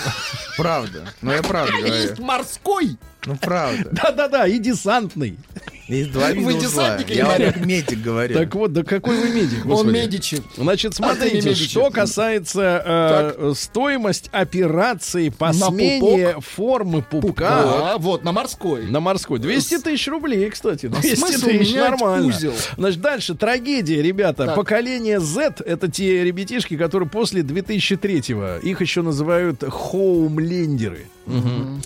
Правда. 0.57 1.05
Но 1.23 1.33
я 1.33 1.43
правда 1.43 1.73
говорю. 1.73 1.95
Есть 1.95 2.19
морской. 2.19 2.97
Ну 3.27 3.37
правда. 3.37 3.89
да-да-да, 3.93 4.47
и 4.47 4.59
десантный. 4.59 5.39
Есть 5.87 6.13
два 6.13 6.33
вида 6.33 6.47
Вы 6.47 6.55
десантник 6.55 7.11
или 7.11 7.17
Я 7.19 7.25
вам 7.27 7.33
моряк? 7.35 7.55
как 7.55 7.67
медик 7.67 8.01
говорю. 8.01 8.35
Так 8.35 8.55
вот, 8.55 8.73
да 8.73 8.83
какой 8.85 9.19
вы 9.21 9.29
медик, 9.31 9.65
Он 9.65 9.71
господи. 9.71 9.93
Медичи. 9.95 10.43
Значит, 10.57 10.93
А 10.93 10.97
смотрите, 10.97 11.37
Медичи. 11.37 11.69
что 11.69 11.91
касается 11.91 13.35
э, 13.39 13.53
стоимость 13.55 14.31
операции 14.33 15.29
по 15.29 15.49
На 15.49 15.53
смене 15.53 16.37
формы 16.41 17.03
пупка 17.03 17.49
Да, 17.63 17.99
вот, 17.99 18.25
на 18.25 18.33
морской. 18.33 18.87
на 18.87 19.01
морской. 19.01 19.39
200 19.39 19.79
тысяч 19.81 20.09
рублей, 20.09 20.49
кстати. 20.51 20.87
200 20.87 21.15
смысл 21.17 21.47
тысяч 21.47 21.73
менять 21.75 21.91
нормально. 21.91 22.27
узел? 22.29 22.55
Значит, 22.79 23.01
дальше 23.03 23.35
трагедия, 23.35 24.01
ребята. 24.01 24.47
Так. 24.47 24.55
Поколение 24.57 25.21
Z— 25.21 25.57
это 25.67 25.91
те 25.91 26.25
ребятишки, 26.25 26.77
которые 26.79 27.09
после 27.11 27.43
2003-го, 27.43 28.67
их 28.67 28.81
еще 28.81 29.03
называют 29.03 29.63
хоумлендеры. 29.69 31.07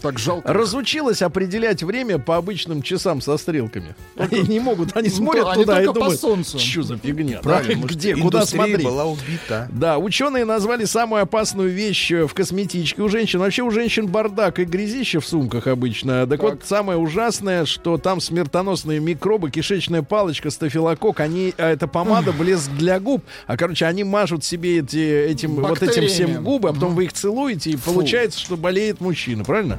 Так 0.03 0.19
жалко. 0.19 0.53
Разучилась 0.53 1.23
определять 1.23 1.83
время 1.83 2.19
по 2.19 2.37
обычным 2.37 2.83
часам 2.83 3.21
со 3.21 3.37
стрелками. 3.37 3.88
Они 4.17 4.41
не 4.49 4.61
могут, 4.61 4.97
они 4.97 5.09
Ну, 5.09 5.15
смотрят 5.17 5.47
они 5.49 5.65
туда 5.65 5.83
и 5.83 5.87
по 5.87 5.93
думают, 5.93 6.21
солнцу. 6.21 6.59
что 6.59 6.83
за 6.83 6.99
фигня? 6.99 7.41
Правильно, 7.43 7.83
да? 7.87 7.89
Где, 7.95 8.17
куда 8.17 8.47
смотреть? 8.47 8.85
была 8.85 9.05
убита. 9.05 9.69
Да, 9.73 9.99
ученые 9.99 10.45
назвали 10.45 10.85
самую 10.85 11.23
опасную 11.23 11.71
вещь 11.71 12.11
э, 12.11 12.27
в 12.27 12.35
косметичке 12.35 13.03
у 13.03 13.09
женщин. 13.09 13.39
Вообще 13.41 13.63
у 13.63 13.71
женщин 13.71 14.07
бардак 14.07 14.59
и 14.59 14.65
грязище 14.65 15.21
в 15.21 15.27
сумках 15.27 15.67
обычно. 15.67 16.27
Так, 16.27 16.43
вот, 16.43 16.61
самое 16.65 16.99
ужасное, 16.99 17.65
что 17.65 17.99
там 17.99 18.21
смертоносные 18.21 19.01
микробы, 19.01 19.51
кишечная 19.51 20.03
палочка, 20.03 20.51
стафилококк, 20.51 21.21
они, 21.21 21.55
а 21.59 21.71
это 21.71 21.87
помада, 21.87 22.33
блеск 22.33 22.71
для 22.73 22.99
губ. 23.01 23.23
А, 23.47 23.57
короче, 23.57 23.87
они 23.87 24.05
мажут 24.05 24.45
себе 24.45 24.79
эти, 24.81 24.99
этим, 24.99 25.55
вот 25.57 25.83
этим 25.83 26.07
всем 26.09 26.43
губы, 26.43 26.71
а 26.71 26.73
потом 26.73 26.95
вы 26.95 27.05
их 27.05 27.13
целуете, 27.13 27.71
и 27.71 27.77
получается, 27.77 28.39
что 28.41 28.57
болеет 28.57 29.01
мужчина, 29.01 29.45
правильно? 29.45 29.79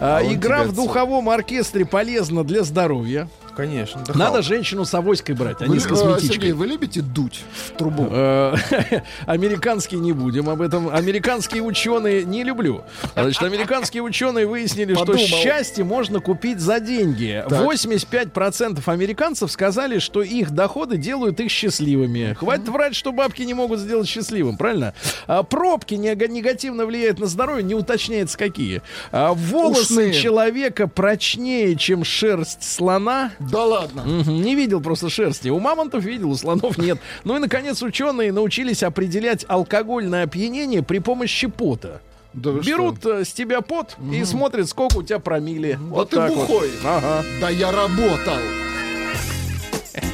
А, 0.00 0.22
он 0.22 0.34
игра 0.34 0.64
в 0.64 0.74
духовом 0.74 1.28
оркестре 1.28 1.84
полезна 1.84 2.44
для 2.44 2.62
здоровья. 2.62 3.28
Конечно. 3.56 4.02
да 4.06 4.14
Надо 4.14 4.32
хал. 4.34 4.42
женщину 4.42 4.84
с 4.84 4.94
авоськой 4.94 5.34
брать, 5.34 5.56
а 5.60 5.64
Вы, 5.66 5.74
не 5.74 5.80
с 5.80 5.86
косметичкой. 5.86 6.28
Сергей, 6.36 6.52
вы 6.52 6.66
любите 6.66 7.00
дуть 7.02 7.40
в 7.66 7.70
трубу? 7.76 8.08
Э, 8.10 8.54
Американский 9.26 9.96
не 9.96 10.12
будем 10.12 10.48
об 10.48 10.60
этом. 10.62 10.88
Американские 10.88 11.62
ученые 11.62 12.24
не 12.24 12.44
люблю. 12.44 12.82
Значит, 13.14 13.42
американские 13.42 14.02
ученые 14.02 14.46
выяснили, 14.46 14.94
Подумал. 14.94 15.18
что 15.20 15.28
счастье 15.36 15.84
можно 15.84 16.20
купить 16.20 16.60
за 16.60 16.80
деньги. 16.80 17.44
Так. 17.48 17.60
85% 17.62 18.82
американцев 18.86 19.50
сказали, 19.50 19.98
что 19.98 20.22
их 20.22 20.50
доходы 20.52 20.96
делают 20.96 21.40
их 21.40 21.50
счастливыми. 21.50 22.34
Хватит 22.34 22.68
врать, 22.68 22.94
что 22.94 23.12
бабки 23.12 23.42
не 23.42 23.54
могут 23.54 23.80
сделать 23.80 24.08
счастливым, 24.08 24.56
правильно? 24.56 24.94
А 25.26 25.42
пробки 25.42 25.94
нега- 25.94 26.28
негативно 26.28 26.86
влияют 26.86 27.18
на 27.18 27.26
здоровье, 27.26 27.62
не 27.62 27.74
уточняется 27.74 28.38
какие. 28.38 28.82
А 29.12 29.32
волосы 29.32 29.80
Ушные. 29.92 30.12
человека 30.12 30.86
прочнее, 30.86 31.76
чем 31.76 32.04
шерсть 32.04 32.62
слона. 32.62 33.32
Да 33.40 33.64
ладно. 33.64 34.04
Не 34.26 34.54
видел 34.54 34.80
просто 34.80 35.08
шерсти. 35.08 35.48
У 35.48 35.58
мамонтов 35.58 36.04
видел, 36.04 36.30
у 36.30 36.36
слонов 36.36 36.78
нет. 36.78 36.98
Ну 37.24 37.36
и, 37.36 37.38
наконец, 37.38 37.82
ученые 37.82 38.32
научились 38.32 38.82
определять 38.82 39.44
алкогольное 39.48 40.24
опьянение 40.24 40.82
при 40.82 40.98
помощи 40.98 41.46
пота. 41.46 42.02
Да 42.32 42.52
Берут 42.52 43.04
э, 43.06 43.24
с 43.24 43.32
тебя 43.32 43.60
пот 43.60 43.96
и 44.12 44.24
смотрят, 44.24 44.68
сколько 44.68 44.98
у 44.98 45.02
тебя 45.02 45.18
промили. 45.18 45.78
А 45.92 46.04
ты 46.04 46.16
так 46.16 46.30
вот. 46.30 46.48
бухой. 46.48 46.70
Ага. 46.84 47.24
Да 47.40 47.50
я 47.50 47.72
работал. 47.72 48.36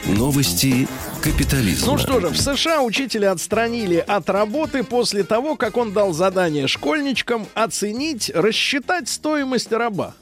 Новости 0.07 0.89
капитализма. 1.21 1.93
Ну 1.93 1.99
что 1.99 2.21
же, 2.21 2.29
в 2.29 2.39
США 2.39 2.81
учителя 2.83 3.33
отстранили 3.33 3.97
от 3.97 4.31
работы 4.31 4.83
после 4.83 5.25
того, 5.25 5.57
как 5.57 5.77
он 5.77 5.93
дал 5.93 6.13
задание 6.13 6.69
школьничкам 6.69 7.47
оценить, 7.55 8.31
рассчитать 8.35 9.09
стоимость 9.09 9.73
раба. 9.73 10.15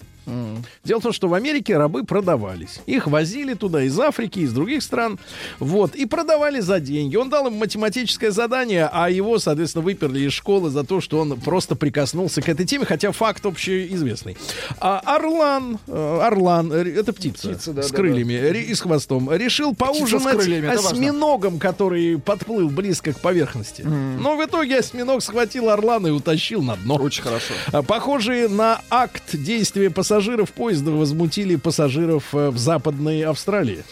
Дело 0.85 1.01
в 1.01 1.03
том, 1.03 1.12
что 1.12 1.29
в 1.29 1.35
Америке 1.35 1.77
рабы 1.77 2.05
продавались. 2.05 2.81
Их 2.87 3.07
возили 3.07 3.55
туда 3.55 3.83
из 3.83 3.99
Африки, 3.99 4.41
из 4.41 4.53
других 4.53 4.83
стран. 4.83 5.18
Вот. 5.59 5.95
И 5.95 6.07
продавали 6.07 6.61
за 6.61 6.81
деньги. 6.81 7.16
Он 7.16 7.29
дал 7.29 7.47
им 7.47 7.55
математическое 7.55 8.31
задание, 8.31 8.89
а 8.93 9.11
его, 9.11 9.39
соответственно, 9.39 9.85
выперли 9.85 10.20
из 10.20 10.33
школы 10.33 10.70
за 10.70 10.85
то, 10.85 11.01
что 11.01 11.18
он 11.20 11.39
просто 11.41 11.77
прикоснулся 11.77 12.41
к 12.43 12.49
этой 12.49 12.64
теме, 12.66 12.87
хотя 12.87 13.12
факт 13.12 13.45
общеизвестный. 13.45 14.37
А 14.81 14.99
орлан, 15.01 15.79
э, 15.87 16.20
орлан, 16.22 16.72
э, 16.72 16.99
это 16.99 17.12
птица, 17.12 17.49
Птица, 17.51 17.72
да, 17.72 17.83
с 17.83 17.91
да, 17.91 17.97
крыльями 17.97 18.33
ре- 18.33 18.62
и 18.62 18.75
с 18.75 18.81
хвостом, 18.81 19.31
решил 19.33 19.75
поужинать 19.75 20.37
крыльями, 20.39 20.68
осьминогом, 20.68 21.59
который 21.59 22.18
подплыл 22.18 22.68
близко 22.70 23.12
к 23.12 23.20
поверхности. 23.20 23.83
Но 23.83 24.37
в 24.37 24.45
итоге 24.45 24.79
осьминог 24.79 25.22
схватил 25.22 25.68
орлана 25.70 26.07
и 26.07 26.11
утащил 26.11 26.62
на 26.62 26.77
дно. 26.77 26.97
Очень 26.97 27.22
хорошо. 27.22 27.55
Похожие 27.87 28.49
на 28.49 28.81
акт 28.91 29.35
действия 29.35 29.91
пассажиров 29.91 30.14
поезда 30.55 30.91
возмутили 30.91 31.57
пассажиров 31.57 32.35
э, 32.35 32.51
в 32.51 32.59
Западной 32.59 33.23
Австралии. 33.23 33.85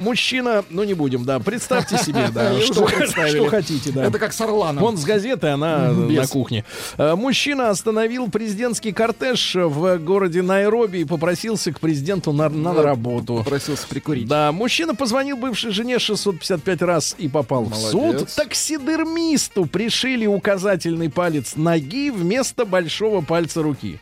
Мужчина, 0.00 0.64
ну 0.70 0.84
не 0.84 0.94
будем, 0.94 1.24
да, 1.24 1.40
представьте 1.40 1.98
себе, 1.98 2.28
да, 2.32 2.60
что, 2.60 2.86
что 2.88 3.46
хотите, 3.48 3.90
да. 3.90 4.04
Это 4.04 4.18
как 4.18 4.32
с 4.32 4.40
Орланом. 4.40 4.84
Он 4.84 4.96
с 4.96 5.04
газеты, 5.04 5.48
она 5.48 5.92
Без. 5.92 6.22
на 6.22 6.26
кухне. 6.28 6.64
Э, 6.98 7.16
Мужчина 7.16 7.70
остановил 7.70 8.30
президентский 8.30 8.92
кортеж 8.92 9.56
в 9.56 9.98
городе 9.98 10.42
Найроби 10.42 10.98
и 10.98 11.04
попросился 11.04 11.72
к 11.72 11.80
президенту 11.80 12.32
на, 12.32 12.48
на 12.48 12.74
работу. 12.74 13.42
Просился 13.44 13.88
прикурить. 13.88 14.28
Да, 14.28 14.52
мужчина 14.52 14.94
позвонил 14.94 15.36
бывшей 15.36 15.72
жене 15.72 15.98
655 15.98 16.82
раз 16.82 17.16
и 17.18 17.28
попал 17.28 17.64
в 17.64 17.74
суд. 17.74 17.94
Молодец. 17.94 18.34
Таксидермисту 18.34 19.66
пришили 19.66 20.26
указательный 20.26 21.10
палец 21.10 21.56
ноги 21.56 22.10
вместо 22.10 22.64
большого 22.64 23.20
пальца 23.20 23.62
руки. 23.62 24.00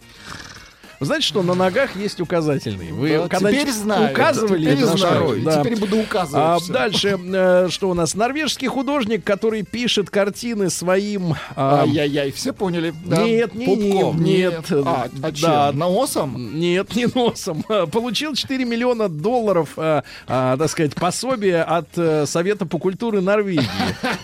Вы 1.01 1.07
знаете, 1.07 1.27
что 1.27 1.43
на 1.45 1.55
ногах 1.55 1.95
есть 1.95 2.21
указательный? 2.21 2.91
Вы 2.91 3.11
Да, 3.19 3.29
когда-нибудь 3.29 3.61
теперь 3.61 3.73
знаю. 3.75 4.11
указывали 4.13 4.63
Теперь 4.65 4.81
на 4.85 4.97
знаю. 4.97 5.41
Да. 5.45 5.61
теперь 5.63 5.79
буду 5.79 5.99
указывать 5.99 6.63
А 6.69 6.73
дальше, 6.73 7.19
э, 7.23 7.69
что 7.71 7.91
у 7.91 7.95
нас? 7.95 8.15
Норвежский 8.15 8.67
художник, 8.67 9.23
который 9.23 9.63
пишет 9.63 10.11
картины 10.11 10.71
своим... 10.71 11.35
а, 11.55 11.83
Ай-яй-яй, 11.83 12.33
все 12.33 12.53
поняли? 12.53 12.93
Да. 13.05 13.23
Нет, 13.25 13.55
не 13.55 13.67
Пупком. 13.67 14.17
ним, 14.17 14.25
нет. 14.25 14.65
А, 14.73 15.09
а 15.23 15.31
Да. 15.41 15.71
Носом? 15.73 16.59
Нет, 16.59 16.97
не 16.97 17.07
носом. 17.15 17.65
А, 17.69 17.87
Получил 17.87 18.35
4 18.35 18.65
миллиона 18.65 19.09
долларов, 19.09 19.71
а, 19.77 20.03
а, 20.27 20.57
так 20.57 20.69
сказать, 20.69 20.95
пособие 20.97 21.63
от 21.63 21.89
э, 21.97 22.27
Совета 22.27 22.67
по 22.67 22.79
культуре 22.79 23.21
Норвегии. 23.21 23.63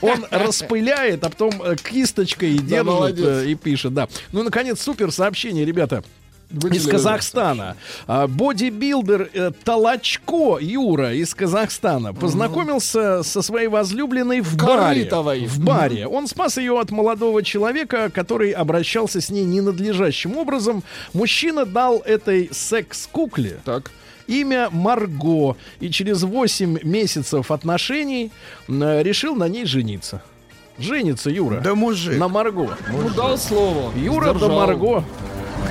Он 0.01 0.27
распыляет, 0.31 1.23
а 1.25 1.31
потом 1.31 1.63
э, 1.63 1.77
кисточкой 1.77 2.59
держит 2.59 2.85
молодец. 2.87 3.25
э, 3.27 3.47
и 3.51 3.55
пишет. 3.55 3.95
Да. 3.95 4.09
Ну, 4.33 4.43
наконец, 4.43 4.81
супер 4.83 5.13
сообщение, 5.13 5.65
ребята. 5.65 6.03
Из 6.51 6.63
Выделили. 6.63 6.91
Казахстана. 6.91 7.77
А, 8.07 8.27
Бодибилдер 8.27 9.31
э, 9.33 9.51
Толочко 9.65 10.59
Юра 10.61 11.13
из 11.15 11.35
Казахстана 11.35 12.13
познакомился 12.15 13.23
со 13.23 13.43
своей 13.43 13.69
возлюбленной 13.69 14.41
в 14.41 14.57
баре. 14.57 15.01
Корытовой. 15.01 15.47
В 15.47 15.59
баре. 15.61 16.07
Он 16.07 16.27
спас 16.29 16.57
ее 16.57 16.79
от 16.79 16.91
молодого 16.91 17.43
человека, 17.43 18.11
который 18.11 18.53
обращался 18.53 19.21
с 19.21 19.31
ней 19.31 19.45
ненадлежащим 19.45 20.37
образом. 20.37 20.83
Мужчина 21.13 21.65
дал 21.65 21.99
этой 22.01 22.49
секс-кукле 22.53 23.61
Так. 23.65 23.91
имя 24.27 24.69
Марго 24.71 25.57
и 25.81 25.91
через 25.91 26.23
8 26.23 26.79
месяцев 26.83 27.51
отношений 27.51 28.31
решил 28.69 29.35
на 29.35 29.49
ней 29.49 29.65
жениться. 29.65 30.23
Женится 30.79 31.31
Юра. 31.31 31.61
Да 31.61 31.75
мужик. 31.77 32.19
На 32.19 32.27
Марго. 32.29 32.77
Ну, 32.91 33.09
дал 33.11 33.39
слово. 33.39 33.93
Юра 33.97 34.27
да 34.27 34.39
Сдержал. 34.39 34.57
Марго. 34.57 35.05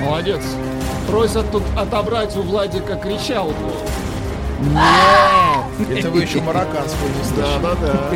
Молодец. 0.00 0.42
Просят 1.08 1.50
тут 1.50 1.62
отобрать 1.76 2.36
у 2.36 2.42
Владика 2.42 2.96
кричалку. 2.96 3.72
Это 5.90 6.10
вы 6.10 6.22
еще 6.22 6.40
марокканскую 6.40 7.10
не 7.10 7.24
слышали. 7.24 7.62
Да-да-да. 7.62 8.10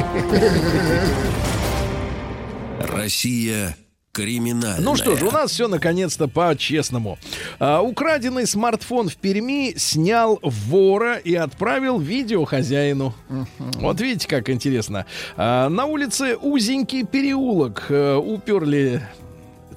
Россия 2.92 3.76
криминальная. 4.12 4.80
Ну 4.80 4.96
что 4.96 5.16
ж, 5.16 5.22
у 5.22 5.30
нас 5.30 5.52
все 5.52 5.68
наконец-то 5.68 6.26
по-честному. 6.26 7.18
А, 7.60 7.80
украденный 7.80 8.46
смартфон 8.46 9.08
в 9.08 9.16
Перми 9.16 9.74
снял 9.76 10.40
вора 10.42 11.16
и 11.16 11.34
отправил 11.36 12.00
видео 12.00 12.44
хозяину. 12.44 13.14
Вот 13.58 14.00
видите, 14.00 14.26
как 14.26 14.50
интересно. 14.50 15.06
А, 15.36 15.68
на 15.68 15.84
улице 15.84 16.36
узенький 16.36 17.04
переулок 17.04 17.86
э, 17.90 18.16
уперли 18.16 19.02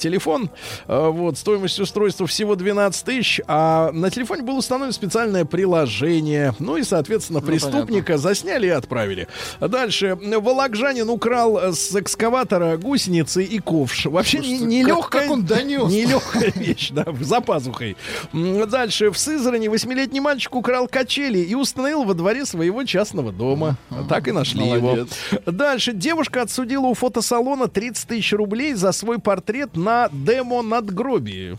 телефон. 0.01 0.49
Э, 0.87 1.09
Вот, 1.09 1.37
стоимость 1.37 1.79
устройства 1.79 2.27
всего 2.27 2.55
12 2.55 3.05
тысяч, 3.05 3.39
а 3.47 3.91
на 3.93 4.09
телефоне 4.09 4.41
было 4.43 4.55
установлено 4.57 4.91
специальное 4.91 5.45
приложение. 5.45 6.53
Ну 6.59 6.77
и, 6.77 6.83
соответственно, 6.83 7.41
преступника 7.41 8.17
засняли 8.17 8.67
и 8.67 8.69
отправили. 8.71 9.27
Дальше. 9.59 10.17
Волокжанин 10.21 11.09
украл 11.09 11.57
с 11.73 11.95
экскаватора 11.95 12.77
гусеницы 12.77 13.43
и 13.43 13.59
ковш. 13.59 14.05
Вообще 14.05 14.39
не, 14.39 14.43
Слушайте, 14.57 14.65
не 14.65 14.83
как- 14.83 14.97
легкая, 14.97 15.21
как 15.23 15.31
он 15.31 15.45
донес? 15.45 15.91
нелегкая 15.91 16.51
вещь, 16.55 16.89
да, 16.91 17.05
за 17.19 17.41
пазухой. 17.41 17.95
Дальше. 18.33 19.11
В 19.11 19.17
Сызрани 19.17 19.67
восьмилетний 19.67 20.19
мальчик 20.19 20.55
украл 20.55 20.87
качели 20.87 21.39
и 21.39 21.55
установил 21.55 22.03
во 22.03 22.13
дворе 22.13 22.45
своего 22.45 22.83
частного 22.83 23.31
дома. 23.31 23.77
Так 24.09 24.27
и 24.27 24.31
нашли 24.31 24.61
Молодец. 24.65 25.09
его. 25.31 25.41
Дальше. 25.51 25.93
Девушка 25.93 26.41
отсудила 26.41 26.87
у 26.87 26.93
фотосалона 26.93 27.67
30 27.67 28.07
тысяч 28.07 28.33
рублей 28.33 28.73
за 28.73 28.91
свой 28.91 29.19
портрет 29.19 29.75
на 29.75 29.90
демо-надгробии. 30.11 31.57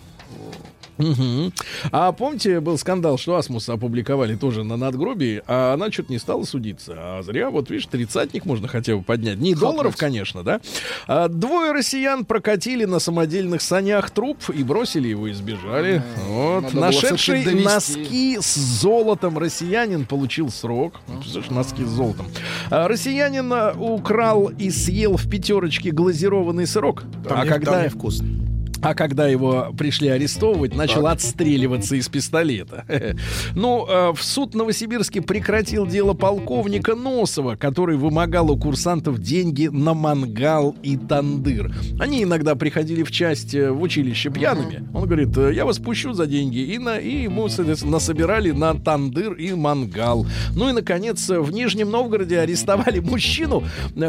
Мгм. 1.02 1.52
А 1.90 2.12
помните, 2.12 2.60
был 2.60 2.78
скандал, 2.78 3.18
что 3.18 3.36
Асмус 3.36 3.68
опубликовали 3.68 4.36
тоже 4.36 4.64
на 4.64 4.76
надгробии, 4.76 5.42
а 5.46 5.74
она 5.74 5.90
что-то 5.90 6.12
не 6.12 6.18
стала 6.18 6.44
судиться. 6.44 6.94
А 6.96 7.22
зря, 7.22 7.50
вот 7.50 7.70
видишь, 7.70 7.86
тридцатник 7.86 8.44
можно 8.44 8.68
хотя 8.68 8.96
бы 8.96 9.02
поднять. 9.02 9.38
Не 9.38 9.54
долларов, 9.54 9.96
конечно, 9.96 10.42
да? 10.42 10.60
А 11.06 11.28
двое 11.28 11.72
россиян 11.72 12.24
прокатили 12.24 12.84
на 12.84 12.98
самодельных 12.98 13.62
санях 13.62 14.10
труп 14.10 14.38
и 14.54 14.62
бросили 14.62 15.08
его 15.08 15.26
и 15.28 15.32
сбежали. 15.32 16.02
вот. 16.28 16.62
надо 16.62 16.74
было 16.76 16.80
Нашедший 16.86 17.44
носки 17.62 18.38
с 18.40 18.54
золотом 18.56 19.38
россиянин 19.38 20.06
получил 20.06 20.50
срок. 20.50 21.00
Представляешь, 21.06 21.50
носки 21.50 21.84
с 21.84 21.88
золотом. 21.88 22.26
А 22.70 22.88
россиянин 22.88 23.52
а, 23.52 23.72
украл 23.78 24.48
и 24.48 24.70
съел 24.70 25.16
в 25.16 25.28
пятерочке 25.28 25.90
глазированный 25.90 26.66
сырок. 26.66 27.04
Там 27.28 27.40
а 27.40 27.44
не- 27.44 27.48
когда 27.50 27.72
там 27.72 27.84
невкусно. 27.84 28.51
А 28.82 28.94
когда 28.94 29.28
его 29.28 29.72
пришли 29.78 30.08
арестовывать, 30.08 30.74
начал 30.74 31.06
отстреливаться 31.06 31.96
из 31.96 32.08
пистолета. 32.08 32.84
Ну, 33.54 33.86
э, 33.86 34.12
в 34.12 34.22
суд 34.22 34.54
Новосибирске 34.54 35.20
прекратил 35.20 35.86
дело 35.86 36.14
полковника 36.14 36.94
Носова, 36.94 37.54
который 37.54 37.96
вымогал 37.96 38.50
у 38.50 38.56
курсантов 38.56 39.18
деньги 39.18 39.68
на 39.68 39.94
мангал 39.94 40.74
и 40.82 40.96
тандыр. 40.96 41.72
Они 42.00 42.22
иногда 42.22 42.54
приходили 42.54 43.02
в 43.02 43.10
часть 43.10 43.54
э, 43.54 43.70
в 43.70 43.82
училище 43.82 44.30
пьяными. 44.30 44.88
Он 44.94 45.04
говорит, 45.04 45.36
«Э, 45.36 45.52
я 45.52 45.64
вас 45.64 45.78
пущу 45.78 46.12
за 46.12 46.26
деньги. 46.26 46.58
И, 46.58 46.78
на, 46.78 46.98
и 46.98 47.22
ему, 47.22 47.48
соответственно, 47.48 47.92
насобирали 47.92 48.50
на 48.50 48.74
тандыр 48.74 49.34
и 49.34 49.52
мангал. 49.52 50.26
Ну 50.56 50.70
и, 50.70 50.72
наконец, 50.72 51.28
в 51.28 51.52
Нижнем 51.52 51.90
Новгороде 51.90 52.38
арестовали 52.38 53.00
мужчину, 53.00 53.64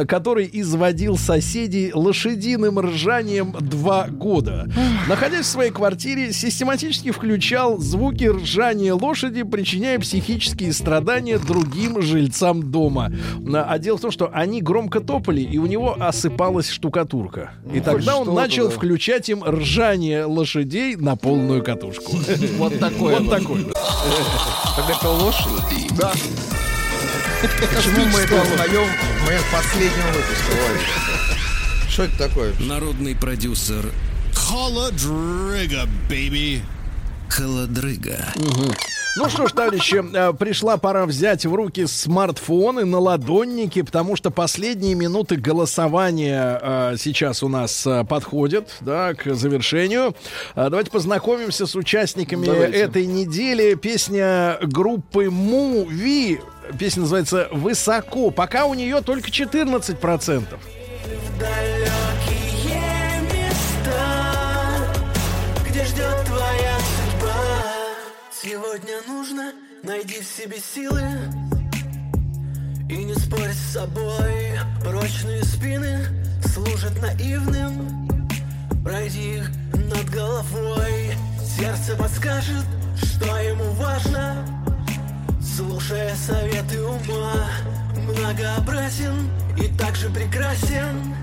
который 0.08 0.50
изводил 0.52 1.18
соседей 1.18 1.92
лошадиным 1.94 2.80
ржанием 2.80 3.54
два 3.60 4.08
года. 4.08 4.63
Находясь 5.08 5.46
в 5.46 5.50
своей 5.50 5.72
квартире, 5.72 6.32
систематически 6.34 7.12
включал 7.12 7.78
звуки 7.80 8.26
ржания 8.26 8.94
лошади, 8.94 9.44
причиняя 9.44 10.00
психические 10.00 10.74
страдания 10.74 11.38
другим 11.40 12.02
жильцам 12.02 12.72
дома. 12.72 13.12
А 13.54 13.78
дело 13.80 13.98
в 13.98 14.02
том, 14.02 14.12
что 14.12 14.30
они 14.34 14.62
громко 14.62 15.00
топали, 15.00 15.42
и 15.42 15.58
у 15.58 15.66
него 15.66 15.96
осыпалась 16.00 16.70
штукатурка. 16.70 17.52
И 17.74 17.78
Ну, 17.78 17.84
тогда 17.84 18.18
он 18.18 18.34
начал 18.34 18.70
да. 18.70 18.76
включать 18.76 19.30
им 19.30 19.44
ржание 19.44 20.26
лошадей 20.26 20.96
на 20.96 21.16
полную 21.16 21.64
катушку. 21.64 22.14
Вот 22.58 22.80
такое. 22.80 23.20
Вот 23.20 23.30
такой. 23.30 23.66
Так 24.76 24.90
это 24.90 25.10
лошадь? 25.10 25.98
Да. 25.98 26.12
Почему 27.42 28.06
мы 28.06 28.20
это 28.22 28.42
узнаем 28.42 28.88
в 29.20 29.26
момент 29.26 29.46
последнего 29.52 30.08
выпуска, 30.08 30.52
Владик? 30.52 31.90
Что 31.90 32.04
это 32.04 32.18
такое? 32.18 32.54
Народный 32.60 33.16
продюсер 33.16 33.86
Холодрыга, 34.54 35.88
baby. 36.08 36.62
Холодрыга. 37.28 38.24
Ну 39.18 39.28
что 39.28 39.48
ж, 39.48 39.52
товарищи, 39.52 40.00
э, 40.16 40.32
пришла 40.34 40.78
пора 40.78 41.08
взять 41.08 41.44
в 41.48 41.56
руки 41.56 41.88
смартфоны, 41.88 42.86
наладонники, 42.86 43.82
потому 43.82 44.16
что 44.16 44.30
последние 44.30 44.94
минуты 44.94 45.38
голосования 45.38 46.60
э, 46.62 46.96
сейчас 47.00 47.42
у 47.42 47.48
нас 47.48 47.88
э, 47.88 48.04
подходят 48.04 48.70
да, 48.82 49.16
к 49.16 49.34
завершению. 49.34 50.16
Э, 50.54 50.68
давайте 50.70 50.92
познакомимся 50.92 51.66
с 51.66 51.76
участниками 51.76 52.46
Давайте. 52.46 52.78
этой 52.78 53.08
недели. 53.08 53.74
Песня 53.74 54.60
группы 54.62 55.32
Муви. 55.32 56.42
Песня 56.78 57.02
называется 57.02 57.48
«Высоко». 57.52 58.30
Пока 58.30 58.66
у 58.66 58.76
нее 58.76 59.02
только 59.02 59.32
14%. 59.32 60.44
Далекие 61.40 62.23
найди 69.84 70.22
в 70.22 70.26
себе 70.26 70.58
силы 70.60 71.02
и 72.90 73.04
не 73.04 73.14
спорь 73.16 73.52
с 73.52 73.74
собой. 73.74 74.58
Прочные 74.84 75.44
спины 75.44 76.06
служат 76.46 77.00
наивным. 77.02 78.08
Пройди 78.84 79.38
их 79.38 79.52
над 79.74 80.10
головой. 80.10 81.12
Сердце 81.58 81.96
подскажет, 81.96 82.66
что 82.96 83.38
ему 83.38 83.66
важно. 83.74 84.46
Слушая 85.42 86.16
советы 86.16 86.82
ума, 86.82 87.50
многообразен 87.96 89.30
и 89.58 89.68
также 89.78 90.10
прекрасен. 90.10 91.14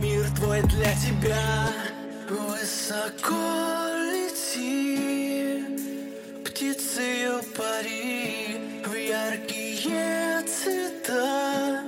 Мир 0.00 0.24
твой 0.36 0.62
для 0.62 0.92
тебя 0.94 1.68
высоко 2.30 3.87
пари 7.58 8.60
в 8.86 8.94
яркие 8.94 10.42
цвета. 10.46 11.82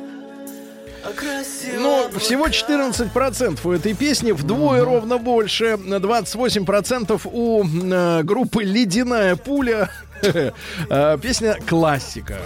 Окраси 1.05 1.79
Ну, 1.79 2.11
всего 2.19 2.49
14% 2.49 3.61
у 3.65 3.73
этой 3.73 3.95
песни, 3.95 4.33
вдвое 4.33 4.85
ровно 4.85 5.19
больше. 5.19 5.79
28% 5.79 7.21
у 7.25 7.65
э, 7.65 8.23
группы 8.25 8.65
«Ледяная 8.65 9.37
пуля». 9.37 9.89
Э, 10.91 11.19
Песня 11.21 11.57
классика. 11.69 12.39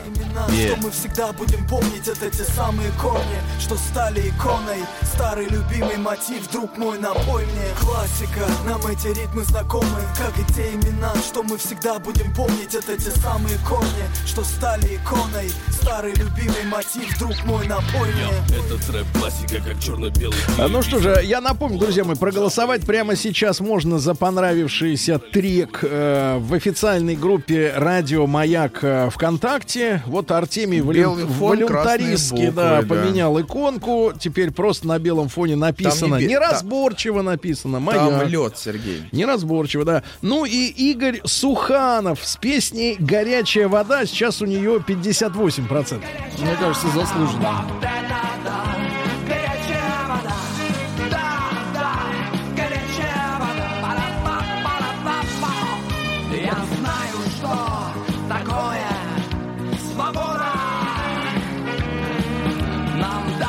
Что 0.66 0.76
мы 0.82 0.90
всегда 0.90 1.32
будем 1.32 1.66
помнить, 1.66 2.06
это 2.08 2.30
те 2.30 2.44
самые 2.44 2.90
корни, 3.00 3.38
что 3.60 3.76
стали 3.76 4.20
иконой. 4.28 4.84
Старый 5.02 5.46
любимый 5.46 5.96
мотив, 5.96 6.50
друг 6.52 6.76
мой, 6.76 6.98
напой 6.98 7.44
мне. 7.46 7.68
Классика, 7.80 8.46
нам 8.66 8.80
эти 8.86 9.08
ритмы 9.08 9.44
знакомы, 9.44 9.86
как 10.18 10.36
и 10.38 10.52
те 10.52 10.72
имена, 10.74 11.12
что 11.16 11.42
мы 11.42 11.56
всегда 11.58 11.98
будем 11.98 12.32
помнить, 12.34 12.74
это 12.74 12.96
те 12.96 13.10
самые 13.10 13.56
корни, 13.68 14.04
что 14.26 14.42
стали 14.44 14.96
иконой. 14.96 15.50
Старый 15.70 16.12
любимый 16.14 16.64
мотив, 16.70 17.18
друг 17.18 17.44
мой, 17.44 17.66
напой 17.66 18.08
мне. 18.14 18.58
Это 18.58 18.86
трэп 18.86 19.06
классика, 19.18 19.60
как 19.64 19.80
черно-белый. 19.80 20.36
А, 20.58 20.68
Ну 20.68 20.82
что 20.82 20.98
же, 20.98 21.20
я 21.22 21.40
напомню, 21.40 21.78
друзья 21.78 22.04
мои, 22.04 22.16
проголосовать 22.16 22.82
прямо 22.82 23.16
сейчас 23.16 23.60
можно 23.60 23.98
за 23.98 24.14
понравившийся 24.14 25.18
трек 25.18 25.80
э, 25.82 26.38
в 26.38 26.54
официальной 26.54 27.16
группе 27.16 27.63
«Радио 27.76 28.26
Маяк» 28.26 28.78
э, 28.82 29.08
ВКонтакте. 29.10 30.02
Вот 30.06 30.30
Артемий 30.30 30.80
волю- 30.80 30.98
Белый 30.98 31.26
фон, 31.26 31.50
волюнтаристски 31.58 32.50
да, 32.50 32.80
да. 32.82 32.86
поменял 32.86 33.40
иконку. 33.40 34.12
Теперь 34.18 34.50
просто 34.50 34.86
на 34.86 34.98
белом 34.98 35.28
фоне 35.28 35.56
написано, 35.56 36.18
бе- 36.18 36.26
неразборчиво 36.26 37.22
написано 37.22 37.74
Там 37.76 37.82
«Маяк». 37.84 38.28
лед, 38.28 38.58
Сергей. 38.58 39.02
Неразборчиво, 39.12 39.84
да. 39.84 40.02
Ну 40.22 40.44
и 40.44 40.66
Игорь 40.66 41.20
Суханов 41.24 42.24
с 42.24 42.36
песней 42.36 42.96
«Горячая 42.98 43.68
вода». 43.68 44.04
Сейчас 44.06 44.42
у 44.42 44.46
нее 44.46 44.82
58%. 44.86 46.00
Мне 46.38 46.56
кажется, 46.60 46.88
заслуженно. 46.94 47.64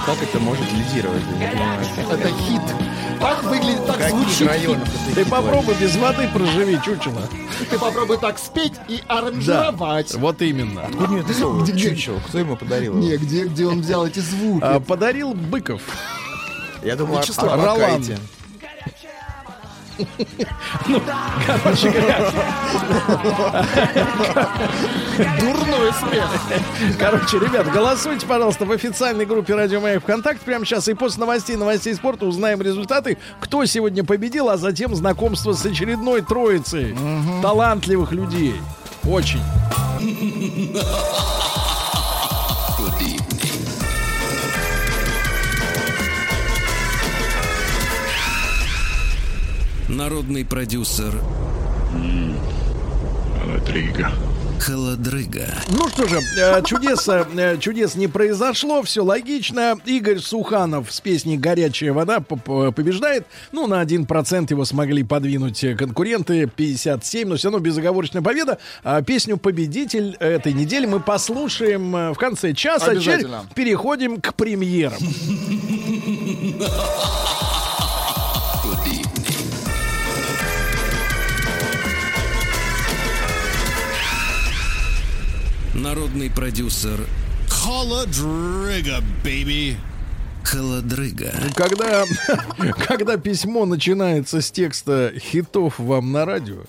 Как 0.06 0.22
это 0.22 0.40
может 0.40 0.66
лидировать? 0.72 1.24
Я 1.40 1.50
не 1.50 1.56
понимаю. 1.56 1.82
Это 2.12 2.30
хит. 2.30 2.62
Так 3.20 3.44
выглядит, 3.44 3.86
так 3.88 3.98
Каких 3.98 4.16
звучит. 4.20 4.48
районов 4.48 4.88
хит. 4.88 5.00
это 5.12 5.16
Ты 5.24 5.26
попробуй 5.30 5.76
без 5.76 5.96
воды 5.96 6.28
проживи, 6.34 6.80
чучело. 6.84 7.22
Ты 7.70 7.80
попробуй 7.80 8.18
так 8.18 8.38
спеть 8.38 8.74
и 8.88 9.02
Да, 9.08 9.18
аранжировать. 9.20 10.14
вот 10.16 10.42
именно. 10.42 10.84
Откуда 10.84 11.08
мне 11.08 11.22
это 11.22 11.34
слово? 11.34 11.62
Где- 11.64 11.72
где- 11.72 11.90
Чучело. 11.96 12.20
Кто 12.28 12.38
ему 12.40 12.56
подарил? 12.56 12.94
Не, 12.96 13.18
где, 13.18 13.46
где 13.46 13.66
он 13.66 13.82
взял 13.82 14.06
эти 14.06 14.20
звуки? 14.20 14.64
А, 14.64 14.80
подарил 14.80 15.34
Быков. 15.34 15.82
Я 16.84 16.96
думал, 16.96 17.18
Вячеслав. 17.20 17.64
Ролан. 17.64 18.04
Ракайте. 19.98 21.02
Короче 21.64 21.90
говоря, 21.90 22.32
Дурной 25.40 25.94
смех. 25.94 26.30
короче, 27.00 27.40
ребят, 27.40 27.72
голосуйте, 27.72 28.26
пожалуйста, 28.26 28.66
в 28.66 28.72
официальной 28.72 29.26
группе 29.26 29.56
Радио 29.56 29.80
Маяк 29.80 30.04
ВКонтакте 30.04 30.44
прямо 30.46 30.66
сейчас. 30.66 30.88
И 30.88 30.94
после 30.94 31.22
новостей, 31.22 31.56
новостей 31.56 31.94
спорта 31.96 32.26
узнаем 32.26 32.62
результаты, 32.62 33.18
кто 33.40 33.66
сегодня 33.66 34.04
победил, 34.04 34.50
а 34.50 34.58
затем 34.58 34.96
знакомство 34.96 35.54
с 35.54 35.66
очередной 35.66 36.22
троицей 36.22 36.96
талантливых 37.42 38.12
людей. 38.12 38.56
Очень. 39.04 39.42
Народный 49.88 50.44
продюсер 50.44 51.14
Холодрыга. 53.44 54.12
Холодрыга. 54.60 55.48
Ну 55.70 55.88
что 55.90 56.08
же, 56.08 56.20
э, 56.40 56.64
чудеса, 56.64 57.28
э, 57.38 57.58
чудес 57.60 57.94
не 57.94 58.08
произошло, 58.08 58.82
все 58.82 59.04
логично. 59.04 59.76
Игорь 59.86 60.18
Суханов 60.18 60.92
с 60.92 61.02
песней 61.02 61.38
«Горячая 61.38 61.94
вода» 61.94 62.20
побеждает. 62.20 63.28
Ну, 63.52 63.68
на 63.68 63.80
1% 63.80 64.50
его 64.50 64.66
смогли 64.66 65.04
подвинуть 65.04 65.64
э, 65.64 65.76
конкуренты, 65.76 66.48
57, 66.48 67.28
но 67.28 67.36
все 67.36 67.50
равно 67.50 67.60
безоговорочная 67.60 68.24
победа. 68.24 68.58
А 68.84 69.04
песню 69.04 69.38
«Победитель» 69.38 70.16
этой 70.20 70.54
недели 70.54 70.88
мы 70.88 71.00
послушаем 71.00 72.14
в 72.14 72.18
конце 72.18 72.54
часа. 72.54 72.88
А 72.88 72.96
теперь 72.96 73.14
Обязательно. 73.14 73.46
переходим 73.54 74.20
к 74.20 74.34
премьерам. 74.34 74.98
Народный 85.76 86.30
продюсер 86.30 87.06
Холодрыга, 87.50 89.04
baby. 89.26 89.76
Холодрыга. 90.44 91.34
Когда, 91.54 92.06
когда 92.88 93.18
письмо 93.18 93.66
начинается 93.66 94.40
с 94.40 94.52
текста 94.52 95.12
хитов 95.20 95.78
вам 95.78 96.14
на 96.14 96.24
радио, 96.24 96.62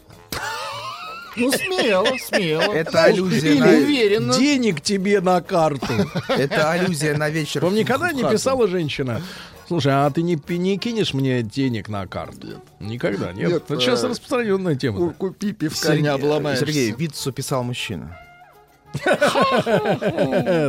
Ну, 1.37 1.53
смело, 1.53 2.09
смело. 2.19 2.73
Это 2.73 3.05
аллюзия 3.05 3.53
Или 3.53 3.61
на... 3.61 3.69
уверенно. 3.69 4.35
денег 4.39 4.81
тебе 4.81 5.21
на 5.21 5.41
карту. 5.41 6.11
Это 6.29 6.73
аллюзия 6.73 7.17
на 7.17 7.29
вечер. 7.31 7.63
Вам 7.63 7.77
никогда 7.77 8.11
не 8.13 8.25
писала 8.25 8.67
женщина? 8.67 9.23
Слушай, 9.69 9.93
а 9.93 10.11
ты 10.11 10.23
не, 10.23 10.37
не 10.49 10.79
кинешь 10.79 11.15
мне 11.15 11.43
денег 11.43 11.89
на 11.89 12.09
карту? 12.09 12.61
Никогда, 12.81 13.33
нет. 13.33 13.51
Нет, 13.51 13.63
Это 13.69 13.81
сейчас 13.81 14.03
э, 14.03 14.09
распространенная 14.09 14.75
тема. 14.75 15.13
Купи 15.13 15.53
пивка, 15.53 15.91
не 15.91 15.97
Сергей, 15.97 16.11
обломаешься. 16.11 16.67
Сергей, 16.67 16.91
Вицу 16.93 17.33
писал 17.33 17.63
мужчина. 17.63 18.19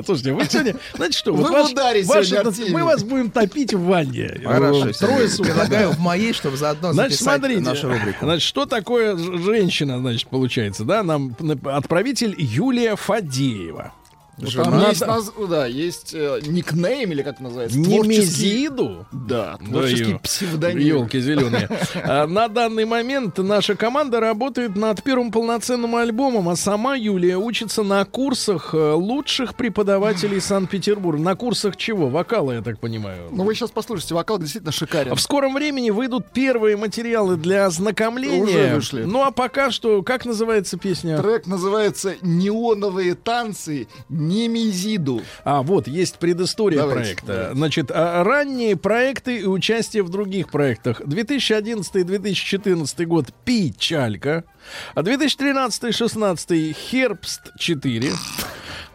Слушайте, 0.05 0.33
вы 0.33 0.45
сегодня, 0.45 0.75
знаете 0.95 1.17
что, 1.17 1.33
Вы 1.33 1.43
вот 1.43 1.51
ваш- 1.51 1.73
ваш 2.05 2.27
сегодня, 2.27 2.73
мы 2.73 2.83
вас 2.83 3.03
будем 3.03 3.31
топить 3.31 3.73
в 3.73 3.81
ванне. 3.85 4.39
Хорошо, 4.43 4.91
Трое 4.93 5.27
суток. 5.27 5.53
Предлагаю 5.53 5.91
в 5.91 5.99
моей, 5.99 6.33
чтобы 6.33 6.57
заодно 6.57 6.93
Значит, 6.93 7.19
смотрите, 7.19 7.61
нашу 7.61 7.89
рубрику. 7.89 8.25
значит, 8.25 8.43
что 8.47 8.65
такое 8.65 9.15
женщина, 9.17 9.99
значит, 9.99 10.27
получается, 10.29 10.83
да? 10.83 11.03
Нам 11.03 11.35
отправитель 11.65 12.35
Юлия 12.37 12.95
Фадеева. 12.95 13.93
Ну, 14.39 14.47
Жена, 14.47 14.63
Там 14.65 14.89
есть, 14.89 14.99
да. 14.99 15.07
наз- 15.07 15.47
да, 15.47 15.65
есть 15.65 16.13
э, 16.13 16.41
никнейм, 16.45 17.11
или 17.11 17.23
как 17.23 17.39
называется? 17.39 17.81
Творческий- 17.81 18.17
Немезиду? 18.51 19.05
Да, 19.11 19.57
творческий 19.57 20.11
ё- 20.11 20.19
псевдоним. 20.19 20.77
Елки 20.79 21.19
зеленые. 21.19 21.67
А, 21.95 22.27
На 22.27 22.47
данный 22.47 22.85
момент 22.85 23.37
наша 23.39 23.75
команда 23.75 24.19
работает 24.19 24.75
над 24.75 25.01
первым 25.01 25.31
полноценным 25.31 25.95
альбомом, 25.95 26.49
а 26.49 26.55
сама 26.55 26.95
Юлия 26.95 27.37
учится 27.37 27.81
на 27.81 28.05
курсах 28.05 28.75
э, 28.75 28.91
лучших 28.93 29.55
преподавателей 29.55 30.39
Санкт-Петербурга. 30.39 31.21
На 31.21 31.35
курсах 31.35 31.75
чего? 31.75 32.07
Вокала, 32.09 32.51
я 32.51 32.61
так 32.61 32.79
понимаю. 32.79 33.29
Ну, 33.31 33.43
вы 33.43 33.55
сейчас 33.55 33.71
послушайте, 33.71 34.13
вокал 34.13 34.37
действительно 34.37 34.71
шикарен. 34.71 35.15
В 35.15 35.19
скором 35.21 35.55
времени 35.55 35.89
выйдут 35.89 36.31
первые 36.31 36.77
материалы 36.77 37.37
для 37.37 37.65
ознакомления. 37.65 38.43
Уже 38.43 38.75
вышли. 38.75 39.03
Ну 39.03 39.23
а 39.23 39.31
пока 39.31 39.71
что, 39.71 40.03
как 40.03 40.25
называется 40.25 40.77
песня? 40.77 41.17
Трек 41.17 41.47
называется 41.47 42.15
«Неоновые 42.21 43.15
танцы 43.15 43.87
Немезиду». 44.27 45.21
А, 45.43 45.61
вот, 45.61 45.87
есть 45.87 46.17
предыстория 46.17 46.79
Давайте, 46.79 47.01
проекта. 47.01 47.27
давайте. 47.27 47.55
Значит, 47.55 47.91
а, 47.93 48.23
ранние 48.23 48.75
проекты 48.75 49.37
и 49.37 49.45
участие 49.45 50.03
в 50.03 50.09
других 50.09 50.49
проектах. 50.49 51.01
2011-2014 51.01 53.05
год 53.05 53.27
«Печалька». 53.45 54.43
А 54.95 55.01
2013-2016 55.01 56.73
«Хербст 56.73 57.51
4». 57.59 58.11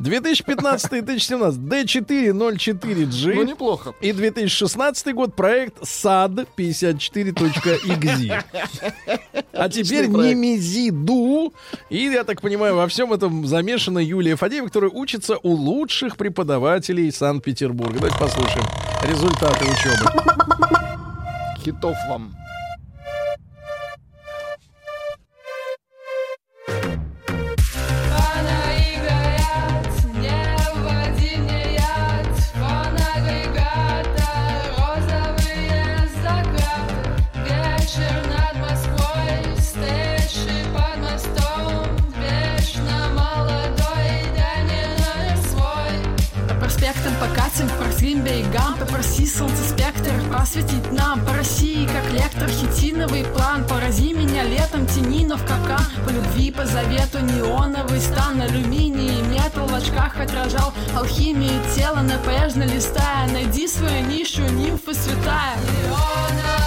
2015-2017 0.03 1.59
D404G. 1.59 3.35
Ну, 3.35 3.43
неплохо. 3.45 3.95
И 4.01 4.13
2016 4.13 5.15
год 5.15 5.35
проект 5.37 5.81
SAD 5.83 6.47
54.exe. 6.57 8.45
А 9.53 9.69
теперь. 9.69 10.09
Немезиду. 10.09 11.53
И, 11.89 12.05
я 12.05 12.25
так 12.25 12.41
понимаю, 12.41 12.75
во 12.77 12.87
всем 12.89 13.13
этом 13.13 13.47
замешана 13.47 13.99
Юлия 13.99 14.37
Фадеева, 14.37 14.67
которая 14.67 14.91
учится 14.91 15.39
у 15.43 15.51
лучших 15.51 16.17
преподавателей 16.17 17.13
Санкт-Петербурга. 17.13 17.95
Давайте 18.01 18.19
послушаем 18.19 18.67
результаты 19.09 19.65
учебы. 19.65 20.11
Хитов 21.63 21.97
вам. 22.09 22.35
Покатим, 47.63 47.79
по 47.79 47.85
морским 47.85 48.23
берегам 48.23 48.77
Попроси 48.79 49.27
солнце 49.27 49.63
спектр 49.69 50.11
просветить 50.31 50.93
нам 50.93 51.25
По 51.25 51.33
России, 51.35 51.87
как 51.87 52.13
лектор, 52.13 52.49
хитиновый 52.49 53.25
план. 53.25 53.67
Порази 53.67 54.13
меня 54.13 54.45
летом, 54.45 54.87
тяни, 54.87 55.27
в 55.27 55.43
кака 55.43 55.81
По 56.05 56.11
любви, 56.11 56.51
по 56.51 56.65
завету, 56.67 57.21
неоновый 57.21 58.01
стан. 58.01 58.41
Алюминий, 58.41 59.23
металл 59.23 59.67
в 59.67 59.75
очках 59.75 60.19
отражал 60.19 60.73
Алхимию 60.97 61.61
тела, 61.75 62.01
напряжно 62.03 62.65
листая 62.65 63.29
Найди 63.33 63.69
свою 63.69 64.05
нишу, 64.07 64.43
нимфа 64.43 64.95
святая. 64.95 65.57
Неоновом 65.83 66.62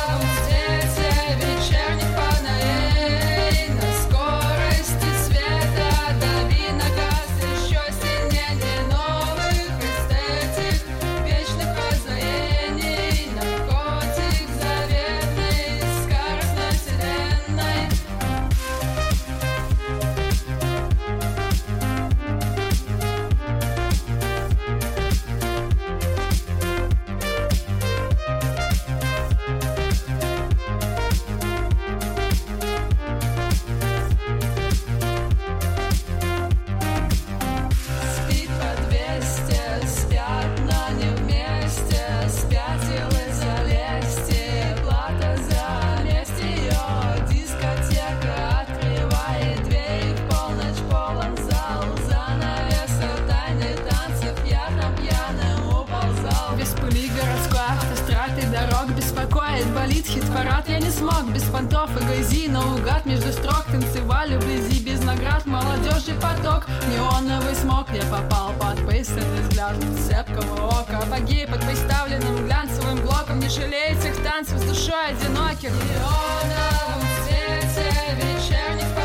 Болит 60.06 60.24
хит-парад 60.24 60.68
Я 60.68 60.80
не 60.80 60.90
смог 60.90 61.26
без 61.34 61.44
понтов 61.44 61.90
и 62.00 62.04
грязи 62.06 62.48
Наугад 62.48 63.06
между 63.06 63.32
строк 63.32 63.66
танцевали 63.72 64.36
вблизи 64.38 64.84
Без 64.84 65.04
наград 65.04 65.46
молодежи 65.46 66.14
поток. 66.22 66.68
Неоновый 66.92 67.56
смог 67.56 67.88
Я 67.94 68.04
попал 68.04 68.54
под 68.60 68.88
пристальный 68.88 69.42
взгляд 69.42 69.76
Цепкого 70.08 70.82
ока. 70.82 71.02
Погиб 71.10 71.50
под 71.50 71.66
представленным 71.66 72.46
глянцевым 72.46 73.02
блоком 73.02 73.40
Не 73.40 73.50
жалей 73.50 73.94
этих 73.94 74.22
танцев 74.24 74.60
с 74.60 74.64
душой 74.64 75.10
одиноких. 75.10 75.72
Неоновом 75.72 77.02
свете 77.26 77.90
вечерних 78.18 79.05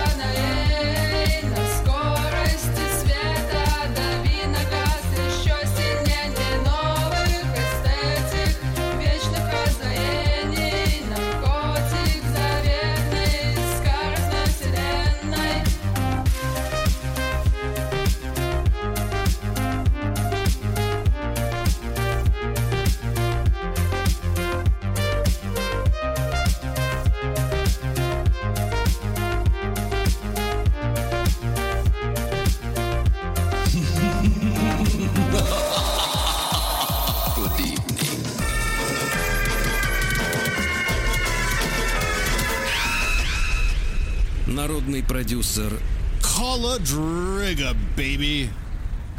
Народный 44.90 45.04
продюсер 45.04 45.72
Холодрыга, 46.20 47.76
baby. 47.96 48.48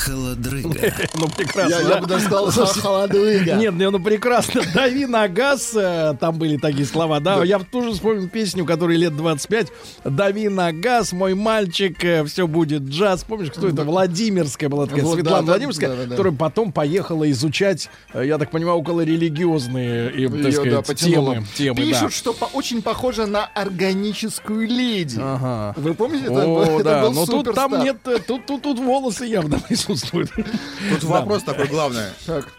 Холодрыга. 0.06 0.94
Ну, 1.16 1.28
прекрасно. 1.28 1.74
Я- 1.76 1.82
я 1.82 1.88
да? 1.90 2.02
бы 2.02 2.08
даже 2.08 2.26
сказал, 2.26 2.52
Слушайте, 2.52 2.80
холодрыга. 2.82 3.54
Нет, 3.56 3.74
не, 3.76 3.90
ну 3.90 4.00
прекрасно. 4.00 4.62
Дави 4.74 5.06
на 5.06 5.28
газ. 5.28 5.72
э, 5.76 6.16
Там 6.20 6.38
были 6.38 6.58
такие 6.58 6.86
слова, 6.86 7.20
да. 7.20 7.44
Я 7.44 7.60
тоже 7.60 7.92
вспомнил 7.94 8.28
песню, 8.28 8.66
которой 8.66 8.98
лет 8.98 9.16
25. 9.16 9.68
Дави 10.04 10.50
на 10.50 10.72
газ, 10.72 11.12
мой 11.14 11.34
мальчик, 11.36 11.98
все 12.28 12.48
будет 12.48 12.84
джаз. 12.84 13.24
Помнишь, 13.24 13.52
кто 13.52 13.68
это? 13.68 13.84
Владимирская 13.84 14.70
была 14.70 14.86
такая, 14.88 15.04
Вот, 15.04 15.16
Светлана 15.16 15.42
да, 15.42 15.46
да, 15.46 15.52
Владимирская, 15.54 15.90
да, 15.90 15.96
да, 15.96 16.04
да. 16.04 16.10
которая 16.12 16.34
потом 16.34 16.72
поехала 16.72 17.30
изучать, 17.32 17.90
э, 18.14 18.26
я 18.26 18.38
так 18.38 18.50
понимаю, 18.52 18.78
около 18.78 19.02
религиозные, 19.02 20.12
и, 20.12 20.28
так 20.28 20.38
Её, 20.38 20.52
сказать, 20.52 20.88
да, 20.88 20.94
темы. 20.96 21.44
темы 21.56 21.76
да. 21.76 21.84
Пишут, 21.84 22.14
что 22.14 22.34
по- 22.34 22.46
очень 22.46 22.82
похоже 22.82 23.26
на 23.28 23.46
органическую 23.46 24.68
леди. 24.68 25.20
Ага. 25.22 25.74
Вы 25.78 25.94
помните? 25.94 26.26
Это, 26.26 26.44
О, 26.46 26.66
был- 26.66 26.76
это 26.80 26.84
да, 26.84 27.02
был 27.04 27.14
но 27.14 27.26
тут 27.26 27.54
там 27.54 27.84
нет, 27.84 27.98
э, 28.06 28.20
тут, 28.26 28.46
тут, 28.46 28.62
тут 28.64 28.80
волосы 28.80 29.26
явно 29.26 29.60
присутствуют. 29.60 29.91
Тут 29.96 31.02
Да. 31.02 31.08
вопрос 31.08 31.44
такой 31.44 31.68
главный. 31.68 32.06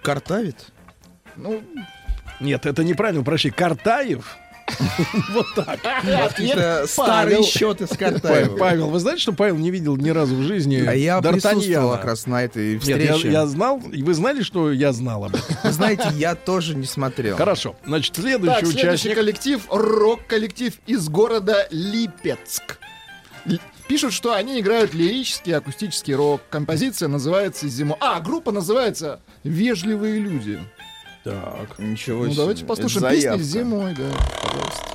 Картавит? 0.03 0.57
Ну, 1.37 1.63
Нет, 2.41 2.67
это 2.67 2.85
неправильно, 2.85 3.25
прощай. 3.25 3.51
Картаев? 3.53 4.37
Вот 5.31 5.47
так. 5.55 5.81
Какие-то 5.83 6.87
старые 6.87 7.43
счеты 7.43 7.87
с 7.87 7.97
Картаевым. 7.97 8.59
Павел, 8.59 8.91
вы 8.91 9.01
знаете, 9.01 9.21
что 9.23 9.33
Павел 9.33 9.57
не 9.57 9.71
видел 9.71 9.97
ни 9.97 10.09
разу 10.11 10.35
в 10.37 10.43
жизни 10.43 10.77
А 10.87 10.95
я 10.95 11.21
присутствовал 11.21 11.93
как 11.93 12.05
раз 12.05 12.27
на 12.27 12.43
этой 12.45 12.79
встрече. 12.79 13.31
я 13.31 13.47
знал, 13.47 13.81
и 13.93 14.03
вы 14.03 14.15
знали, 14.15 14.43
что 14.43 14.73
я 14.73 14.93
знал 14.93 15.25
об 15.25 15.35
этом? 15.35 15.57
Вы 15.65 15.73
знаете, 15.73 16.09
я 16.15 16.35
тоже 16.35 16.75
не 16.75 16.87
смотрел. 16.87 17.37
Хорошо, 17.37 17.77
значит, 17.85 18.17
следующий 18.17 18.67
участник. 18.67 19.15
коллектив— 19.15 19.63
рок-коллектив 19.71 20.75
из 20.87 21.09
города 21.09 21.67
Липецк. 21.71 22.79
Пишут, 23.93 24.15
что 24.15 24.33
они 24.33 24.59
играют 24.59 24.95
лирический 24.95 25.55
акустический 25.55 26.15
рок. 26.15 26.41
Композиция 26.49 27.09
называется 27.09 27.69
«Зима». 27.69 27.95
А, 28.01 28.21
группа 28.21 28.51
называется 28.51 29.21
«Вежливые 29.45 30.19
люди». 30.19 30.59
Так. 31.25 31.79
Ничего 31.79 32.25
Ну, 32.25 32.31
себе. 32.31 32.37
давайте 32.41 32.65
послушаем 32.65 33.03
заявка. 33.03 33.43
«Зимой», 33.43 33.95
да, 33.95 34.09
пожалуйста. 34.43 34.92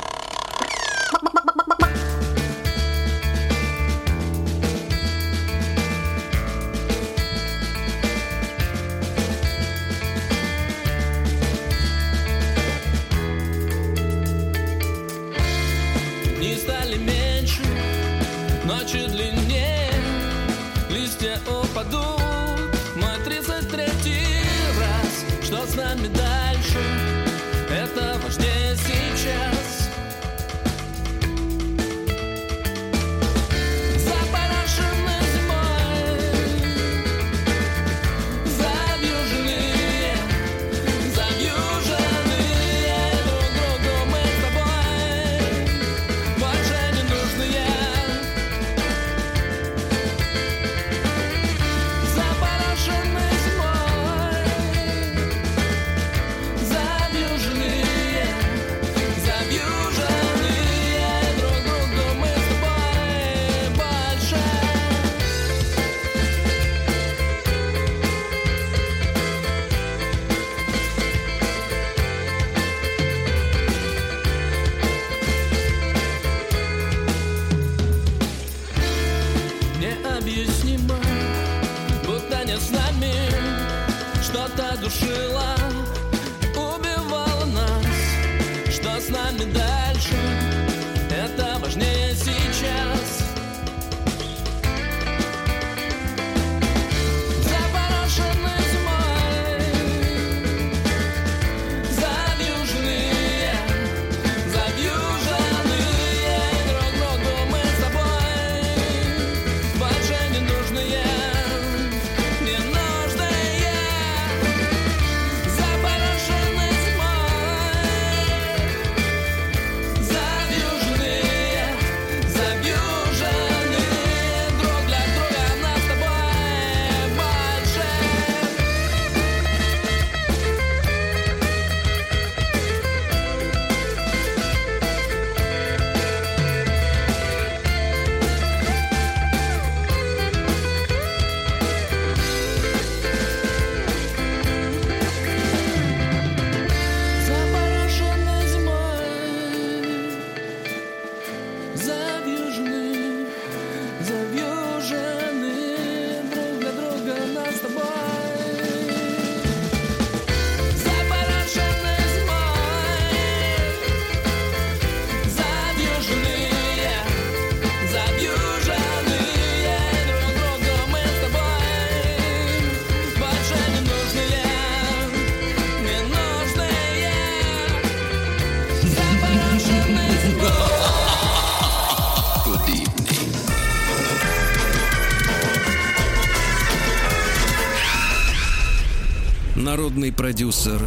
Продюсер. 190.27 190.81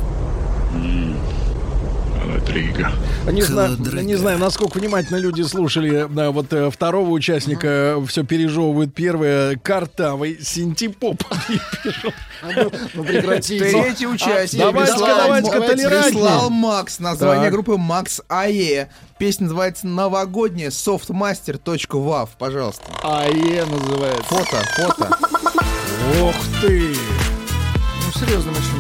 Холодрыга. 2.20 2.92
Не 3.32 3.40
знаю, 3.40 3.78
не 4.02 4.14
знаю, 4.16 4.38
насколько 4.38 4.76
внимательно 4.76 5.16
люди 5.16 5.40
слушали. 5.40 6.06
Да, 6.10 6.30
вот 6.30 6.52
э, 6.52 6.70
второго 6.70 7.08
участника 7.08 7.96
все 8.06 8.22
пережевывает 8.22 8.92
первое. 8.92 9.56
Картавый 9.56 10.38
синтепоп. 10.42 11.24
Ну, 12.94 13.04
прекратите. 13.04 13.58
Третий 13.70 14.06
участник. 14.06 14.62
Давайте-ка, 14.62 14.98
прислал- 14.98 15.16
давайте-ка 15.18 15.60
давайте, 15.60 15.76
толерантнее. 15.76 16.12
Прислал 16.12 16.50
Макс. 16.50 16.98
Название 16.98 17.50
группы 17.50 17.76
Макс 17.76 18.22
АЕ. 18.28 18.88
Песня 19.18 19.44
называется 19.44 19.86
«Новогодняя 19.86 20.70
softmaster.wav». 20.70 22.28
Пожалуйста. 22.38 22.82
АЕ 23.02 23.66
называется. 23.66 24.22
Фото, 24.24 24.64
фото. 24.76 25.18
Ох 26.22 26.34
ты! 26.62 26.94
Ну, 28.06 28.20
серьезно, 28.26 28.50
мужчина, 28.52 28.79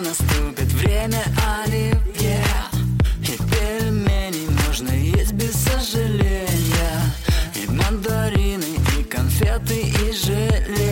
наступит 0.00 0.72
время 0.72 1.22
оливье. 1.64 2.44
И 3.22 3.36
пельмени 3.50 4.48
можно 4.66 4.90
есть 4.90 5.32
без 5.32 5.52
сожаления. 5.52 7.00
И 7.54 7.66
мандарины, 7.70 8.78
и 8.98 9.02
конфеты, 9.04 9.80
и 9.80 10.12
желе. 10.12 10.85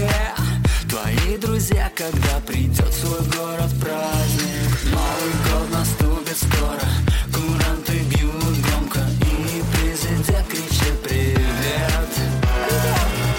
Твои 1.25 1.39
друзья, 1.39 1.91
когда 1.97 2.39
придет 2.47 2.93
свой 2.93 3.21
город 3.21 3.71
праздник 3.81 4.85
Новый 4.93 5.33
год 5.49 5.71
наступит 5.73 6.37
скоро 6.37 6.87
Куранты 7.33 7.99
бьют 8.11 8.59
громко 8.69 9.01
И 9.23 9.63
президент 9.73 10.49
кричит 10.49 11.03
привет! 11.03 12.11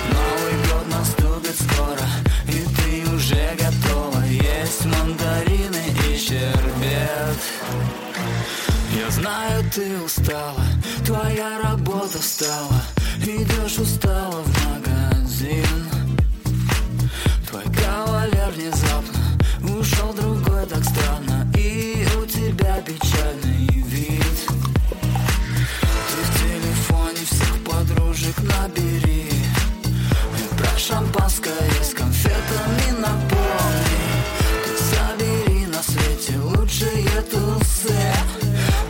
Новый 0.10 0.56
год 0.68 0.88
наступит 0.90 1.56
скоро 1.62 2.08
И 2.48 2.66
ты 2.76 3.14
уже 3.14 3.56
готова 3.60 4.24
Есть 4.24 4.86
мандарины 4.86 5.86
и 6.10 6.18
щербет. 6.18 7.38
Я 8.96 9.12
знаю, 9.12 9.64
ты 9.72 10.02
устала 10.02 10.66
Твоя 11.06 11.60
работа 11.62 12.18
встала 12.20 12.82
Идешь 13.22 13.78
устала 13.78 14.42
в 14.42 14.66
магазин 14.66 15.95
Твой 17.56 17.74
кавалер 17.74 18.50
внезапно 18.52 19.80
Ушел 19.80 20.12
другой 20.14 20.66
так 20.66 20.84
странно 20.84 21.50
И 21.58 22.06
у 22.22 22.26
тебя 22.26 22.82
печальный 22.82 23.68
вид. 23.84 24.50
Ты 26.10 26.22
в 26.22 26.42
телефоне 26.42 27.26
всех 27.26 27.64
подружек 27.64 28.36
набери 28.40 29.30
И 29.30 30.58
про 30.58 30.78
шампанское 30.78 31.72
с 31.82 31.94
конфетами 31.94 33.00
напомни. 33.00 34.04
Ты 34.66 34.78
забери 34.92 35.66
на 35.68 35.82
свете 35.82 36.38
лучшие 36.38 37.22
тусы 37.22 37.96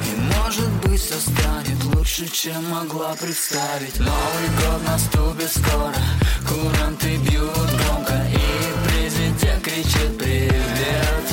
И 0.07 0.39
может 0.39 0.71
быть 0.85 1.01
все 1.01 1.19
станет 1.19 1.83
лучше, 1.93 2.27
чем 2.29 2.67
могла 2.71 3.13
представить. 3.13 3.99
Новый 3.99 4.49
год 4.59 4.81
наступит 4.87 5.51
скоро 5.51 5.93
Куранты 6.47 7.17
бьют 7.17 7.71
громко 7.71 8.24
Президент 9.35 9.63
кричит 9.63 10.17
привет? 10.17 11.25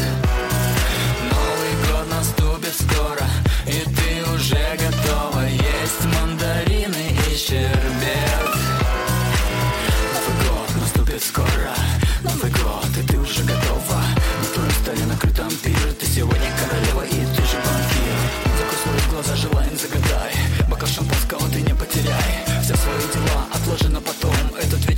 Новый 1.31 1.73
год 1.87 2.11
наступит 2.11 2.75
скоро 2.75 3.25
И 3.67 3.95
ты 3.95 4.02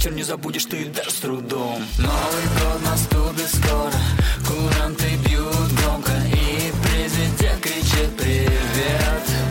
вечер 0.04 0.16
не 0.16 0.22
забудешь 0.22 0.66
ты 0.66 0.84
даже 0.86 1.10
с 1.10 1.14
трудом. 1.14 1.82
Новый 1.98 2.44
год 2.58 2.82
наступит 2.84 3.48
скоро 3.48 3.92
Куранты 4.46 5.16
бьют 5.26 5.72
громко 5.80 6.12
И 6.30 6.72
президент 6.82 7.60
кричит 7.62 8.16
привет 8.18 9.43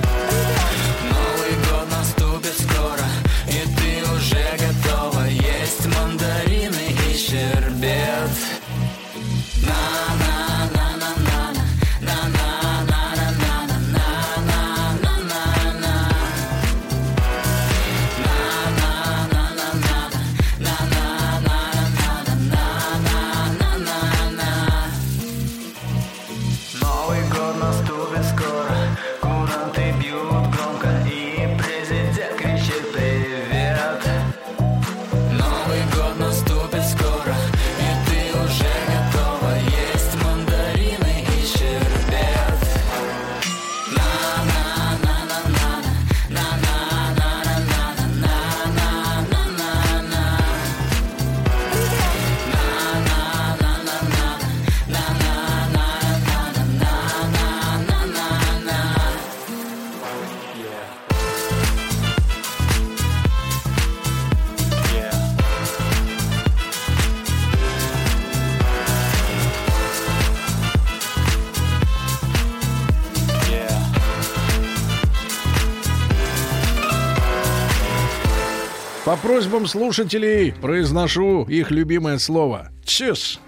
просьбам 79.44 79.68
слушателей 79.68 80.54
произношу 80.54 81.44
их 81.44 81.70
любимое 81.70 82.18
слово. 82.18 82.70
Чиш. 82.86 83.40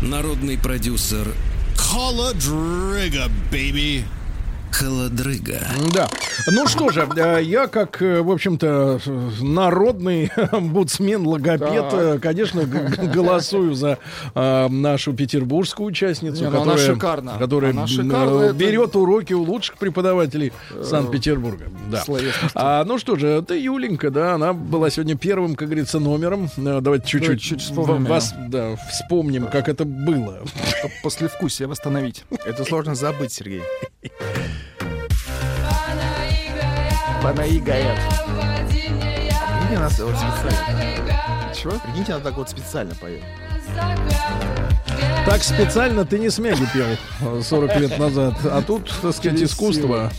Народный 0.00 0.56
продюсер 0.56 1.28
Холодрыга, 1.76 3.26
baby. 3.52 4.04
Холодрыга. 4.72 5.60
Да. 5.92 6.08
Ну 6.48 6.66
что 6.66 6.88
же, 6.90 7.06
э, 7.16 7.40
я 7.42 7.66
как, 7.66 8.00
э, 8.02 8.20
в 8.22 8.30
общем-то, 8.30 9.00
народный 9.40 10.30
омбудсмен, 10.52 11.26
логопед, 11.26 11.90
Так. 11.90 11.94
э, 11.94 12.18
конечно, 12.18 12.62
голосую 12.64 13.74
за 13.74 13.98
э, 14.34 14.68
нашу 14.68 15.12
петербургскую 15.12 15.86
участницу, 15.88 16.42
Не, 16.44 16.50
ну 16.50 16.62
она 16.62 16.72
которая, 16.72 16.94
шикарна. 16.94 17.32
которая 17.38 17.70
Она 17.72 17.86
шикарна, 17.86 18.40
э, 18.42 18.44
это- 18.46 18.52
берет 18.54 18.96
уроки 18.96 19.32
у 19.32 19.42
лучших 19.42 19.76
преподавателей 19.78 20.52
Санкт-Петербурга. 20.82 21.64
Да. 21.90 22.04
А, 22.54 22.84
ну 22.84 22.98
что 22.98 23.16
же, 23.16 23.28
это 23.28 23.54
Юленька, 23.54 24.10
да, 24.10 24.34
она 24.34 24.52
была 24.52 24.90
сегодня 24.90 25.16
первым, 25.16 25.54
как 25.54 25.68
говорится, 25.68 25.98
номером. 25.98 26.48
Давайте 26.56 27.06
чуть-чуть 27.06 27.40
чуть 27.40 27.60
вспомним 27.60 28.04
вас, 28.06 28.34
да, 28.48 28.76
вспомним, 28.90 29.46
как 29.46 29.68
это 29.68 29.84
было. 29.84 30.40
Послевкусие 31.02 31.68
восстановить. 31.68 32.24
Это 32.44 32.64
сложно 32.64 32.94
забыть, 32.94 33.32
Сергей. 33.32 33.62
Панаигая. 37.22 37.98
Прикиньте, 38.68 39.76
она 39.76 39.88
вот 39.88 40.16
специально. 40.16 41.54
Чего? 41.54 41.72
Прикиньте, 41.80 42.12
она 42.14 42.24
так 42.24 42.36
вот 42.36 42.48
специально 42.48 42.94
поет. 42.94 43.22
Так 45.26 45.42
специально 45.42 46.04
ты 46.04 46.18
не 46.18 46.30
смяги 46.30 46.66
пел 46.72 46.86
э, 47.20 47.42
40 47.42 47.76
лет 47.76 47.98
назад. 47.98 48.34
А 48.44 48.62
тут, 48.62 48.90
так 49.02 49.14
сказать, 49.14 49.40
искусство. 49.42 50.10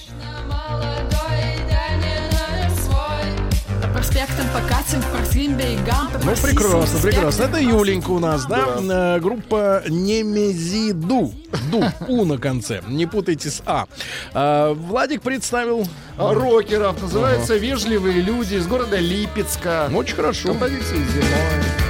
По 4.02 4.08
проспектам 4.08 4.48
покатим, 4.52 5.02
по 5.04 5.18
морским 5.20 5.56
берегам, 5.56 6.10
по 6.12 6.26
Ну, 6.26 6.36
прекрасно, 6.36 7.00
прекрасно. 7.00 7.44
Это. 7.44 7.60
Юленька 7.60 8.10
у 8.10 8.18
нас, 8.18 8.48
да? 8.48 8.80
Э, 8.80 9.20
Группа 9.20 9.84
Немезиду. 9.88 11.32
Ду, 11.72 11.84
У 12.08 12.26
на 12.26 12.40
конце. 12.40 12.82
Не 12.88 13.06
путайте 13.06 13.52
с 13.52 13.62
А. 13.64 13.86
А, 14.34 14.74
Владик 14.74 15.22
представил... 15.22 15.88
А, 16.18 16.34
Рокеров. 16.34 17.00
Называется 17.00 17.56
«Вежливые 17.58 18.22
люди» 18.22 18.56
из 18.56 18.66
города 18.66 18.98
Липецка. 18.98 19.88
Очень 19.94 20.16
хорошо. 20.16 20.48
Композиция 20.50 20.98
зимой. 20.98 21.81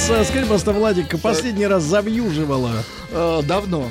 Вас, 0.00 0.10
э, 0.10 0.24
скажи, 0.24 0.40
пожалуйста, 0.42 0.72
Владик, 0.72 1.20
последний 1.20 1.66
раз 1.66 1.82
завьюживало? 1.84 2.70
Э, 3.10 3.40
Давно. 3.46 3.86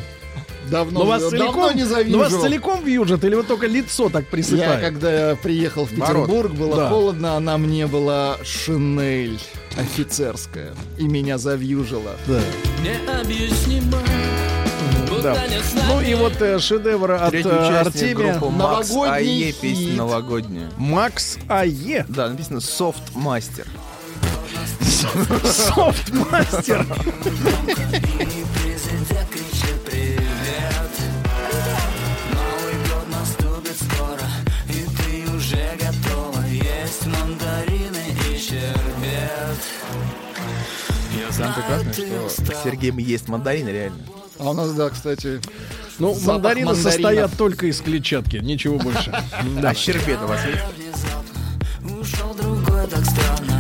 Давно, 0.69 0.99
Ну 0.99 1.05
вас 1.07 1.23
давно 1.23 1.37
целиком, 1.37 1.75
не 1.75 2.11
ну, 2.11 2.19
вас 2.19 2.31
целиком 2.31 2.83
вьюжит 2.83 3.23
или 3.23 3.33
вот 3.33 3.47
только 3.47 3.65
лицо 3.65 4.09
так 4.09 4.25
Я, 4.25 4.29
присыпает? 4.29 4.81
когда 4.81 5.35
приехал 5.41 5.85
в. 5.85 5.89
Петербург, 5.89 6.51
было 6.51 6.75
Да. 6.75 6.89
холодно, 6.89 7.37
а 7.37 7.39
на 7.39 7.57
мне 7.57 7.87
была 7.87 8.37
шинель 8.43 9.39
офицерская. 9.79 10.75
И 10.99 11.07
меня 11.07 11.39
завьюжило. 11.39 12.11
Необъяснимо. 12.83 13.97
Да. 15.23 15.35
Ну 15.87 16.01
и 16.01 16.13
вот 16.13 16.39
э, 16.39 16.59
шедевр 16.59 17.13
от 17.13 17.33
э, 17.33 17.41
Артемия. 17.41 18.13
группы 18.37 18.55
Макс 18.55 18.89
Новогодний 18.91 19.45
АЕ, 19.47 19.53
песня 19.53 19.93
новогодняя. 19.95 20.69
Макс 20.77 21.37
АЕ. 21.47 22.05
Да, 22.07 22.29
написано 22.29 22.57
Soft 22.59 23.15
Master. 23.15 23.65
Софтмастер. 24.99 26.85
Президент 28.55 29.29
кричит 29.29 29.81
привет 29.85 30.91
Новый 32.33 32.73
год 32.89 33.07
наступит 33.09 33.77
скоро 33.77 34.27
И 34.67 34.83
ты 34.97 35.31
уже 35.37 35.77
готова 35.79 36.43
есть 36.47 37.05
мандарины 37.05 38.03
и 38.29 38.37
щербет 38.37 39.59
Я 41.17 41.31
Самое 41.31 41.53
прекрасное, 41.53 41.93
ты 41.93 42.07
что 42.29 42.53
Сергей 42.63 42.91
ест 42.91 43.29
мандарины 43.29 43.69
реально. 43.69 44.03
А 44.37 44.49
у 44.49 44.53
нас, 44.53 44.73
да, 44.73 44.89
кстати, 44.89 45.39
Ну, 45.97 46.13
запах 46.13 46.27
мандарины 46.27 46.65
мандаринов. 46.65 46.93
состоят 46.93 47.37
только 47.37 47.67
из 47.67 47.79
клетчатки, 47.79 48.37
ничего 48.37 48.77
больше. 48.77 49.11
Да. 49.61 49.69
А 49.69 49.73
щербет 49.73 50.19
у 50.21 50.27
вас 50.27 50.41
есть? 50.45 50.63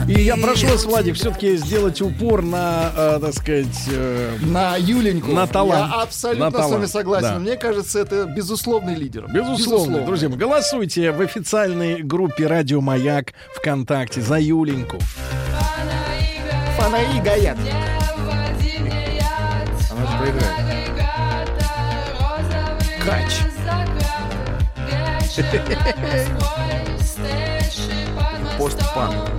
И 0.09 0.21
я 0.23 0.35
прошу 0.37 0.65
вас, 0.67 0.85
Владик, 0.85 1.13
все-таки 1.15 1.55
сделать 1.55 2.01
упор 2.01 2.41
на, 2.41 2.91
э, 2.97 3.19
так 3.21 3.31
сказать, 3.35 3.67
э, 3.91 4.37
На 4.41 4.75
Юленьку. 4.75 5.31
На 5.31 5.45
талант. 5.45 5.91
Я 5.93 6.01
абсолютно 6.01 6.45
На 6.45 6.51
с 6.51 6.55
вами 6.55 6.69
талант, 6.71 6.89
согласен. 6.89 7.27
да. 7.27 7.37
Мне 7.39 7.55
кажется, 7.57 7.99
это 7.99 8.25
безусловный 8.25 8.95
лидер. 8.95 9.27
Безусловно, 9.31 10.01
друзья 10.01 10.27
голосуйте 10.29 11.11
в 11.11 11.21
официальной 11.21 12.01
группе 12.01 12.47
Радио 12.47 12.81
Маяк 12.81 13.33
ВКонтакте 13.55 14.21
за 14.21 14.39
Юленьку. 14.39 14.97
Фанаи 16.77 17.21
Гаят. 17.23 17.57
Она 19.91 20.05
же 20.07 20.17
проиграет. 20.17 20.55
Кач. 23.05 23.41
Постпан. 28.57 29.38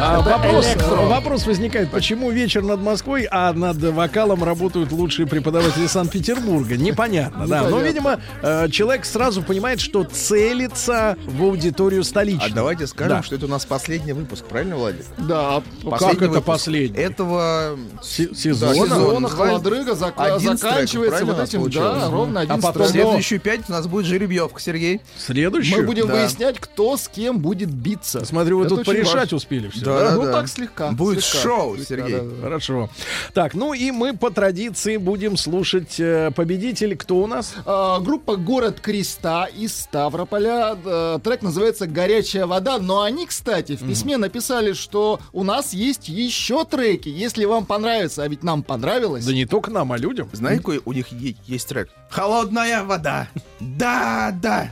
А 0.00 0.20
вопрос, 0.20 0.66
электро. 0.66 0.94
вопрос 1.06 1.44
возникает, 1.46 1.90
почему 1.90 2.30
вечер 2.30 2.62
над 2.62 2.80
Москвой, 2.80 3.26
а 3.30 3.52
над 3.52 3.78
вокалом 3.82 4.44
работают 4.44 4.92
лучшие 4.92 5.26
преподаватели 5.26 5.86
Санкт-Петербурга? 5.88 6.76
Непонятно, 6.76 7.48
да. 7.48 7.62
Но, 7.68 7.80
видимо, 7.80 8.20
э, 8.42 8.68
человек 8.70 9.04
сразу 9.04 9.42
понимает, 9.42 9.80
что 9.80 10.04
целится 10.04 11.16
в 11.26 11.42
аудиторию 11.42 12.02
А 12.02 12.04
столичную. 12.04 12.54
давайте 12.54 12.86
скажем, 12.86 13.16
Да. 13.18 13.22
что 13.24 13.34
это 13.34 13.46
у 13.46 13.48
нас 13.48 13.64
последний 13.64 14.12
выпуск, 14.12 14.44
правильно, 14.44 14.76
Владик? 14.76 15.04
Да, 15.18 15.62
Как 15.98 16.22
это 16.22 16.40
последний? 16.42 16.96
Этого 16.98 17.76
Се- 18.00 18.28
да, 18.28 18.34
сезона? 18.36 18.74
сезона 18.74 19.28
холодрыга 19.28 19.92
зак- 19.92 20.12
11 20.16 20.60
заканчивается 20.60 21.24
вот 21.24 21.40
этим, 21.40 21.68
да, 21.70 22.08
ровно 22.08 22.40
А 22.40 22.42
11 22.44 22.62
потом- 22.72 22.86
В 22.86 22.92
треков. 22.92 23.08
следующую 23.10 23.40
пятницу 23.40 23.72
у 23.72 23.74
нас 23.74 23.86
будет 23.88 24.06
жеребьевка, 24.06 24.60
Сергей. 24.60 25.00
Следующую? 25.18 25.80
Мы 25.80 25.86
будем 25.86 26.06
Да. 26.06 26.14
выяснять, 26.14 26.58
кто 26.60 26.96
с 26.96 27.08
кем 27.08 27.40
будет 27.40 27.70
биться. 27.70 28.24
Смотрю, 28.24 28.58
вы 28.58 28.66
Это 28.66 28.76
тут 28.76 28.86
порешать 28.86 29.14
важно. 29.14 29.36
успели 29.36 29.68
все. 29.68 29.87
Да, 29.88 30.14
ну 30.14 30.24
да. 30.24 30.32
так 30.32 30.48
слегка. 30.48 30.90
Будет 30.92 31.24
слегка, 31.24 31.48
шоу, 31.48 31.76
слегка, 31.76 31.88
Сергей. 31.88 32.16
да, 32.16 32.22
да, 32.22 32.30
да. 32.30 32.42
Хорошо. 32.42 32.90
Так, 33.34 33.54
ну 33.54 33.72
и 33.72 33.90
мы 33.90 34.16
по 34.16 34.30
традиции 34.30 34.96
будем 34.96 35.36
слушать 35.36 35.98
э, 35.98 36.30
победитель. 36.34 36.96
Кто 36.96 37.16
у 37.16 37.26
нас? 37.26 37.54
А, 37.64 38.00
группа 38.00 38.36
«Город 38.36 38.80
Креста» 38.80 39.46
из 39.46 39.76
Ставрополя. 39.76 40.76
Э, 40.84 41.18
Трек 41.22 41.42
называется 41.42 41.86
«Горячая 41.86 42.46
вода». 42.46 42.78
Но 42.78 43.02
они, 43.02 43.26
кстати, 43.26 43.76
в 43.76 43.86
письме 43.86 44.16
написали, 44.16 44.72
что 44.72 45.20
у 45.32 45.44
нас 45.44 45.72
есть 45.72 46.08
еще 46.08 46.64
треки, 46.64 47.08
если 47.08 47.44
вам 47.44 47.66
понравится. 47.66 48.22
А 48.22 48.28
ведь 48.28 48.42
нам 48.42 48.62
понравилось. 48.62 49.24
Да 49.24 49.32
не 49.32 49.46
только 49.46 49.70
нам, 49.70 49.92
а 49.92 49.98
людям. 49.98 50.28
Знаете, 50.32 50.58
какой 50.60 50.80
у 50.84 50.92
них 50.92 51.06
есть 51.46 51.68
трек? 51.68 51.90
Холодная 52.10 52.84
вода. 52.84 53.28
Да, 53.60 54.34
да. 54.40 54.70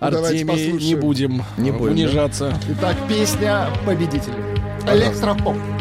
Ну, 0.00 0.06
Артемий, 0.06 0.72
не 0.72 0.94
будем, 0.94 1.42
Не 1.56 1.70
э, 1.70 1.72
будем, 1.72 1.92
унижаться. 1.92 2.58
Итак, 2.68 2.96
песня 3.08 3.68
победителя. 3.84 4.57
Electropop. 4.86 5.77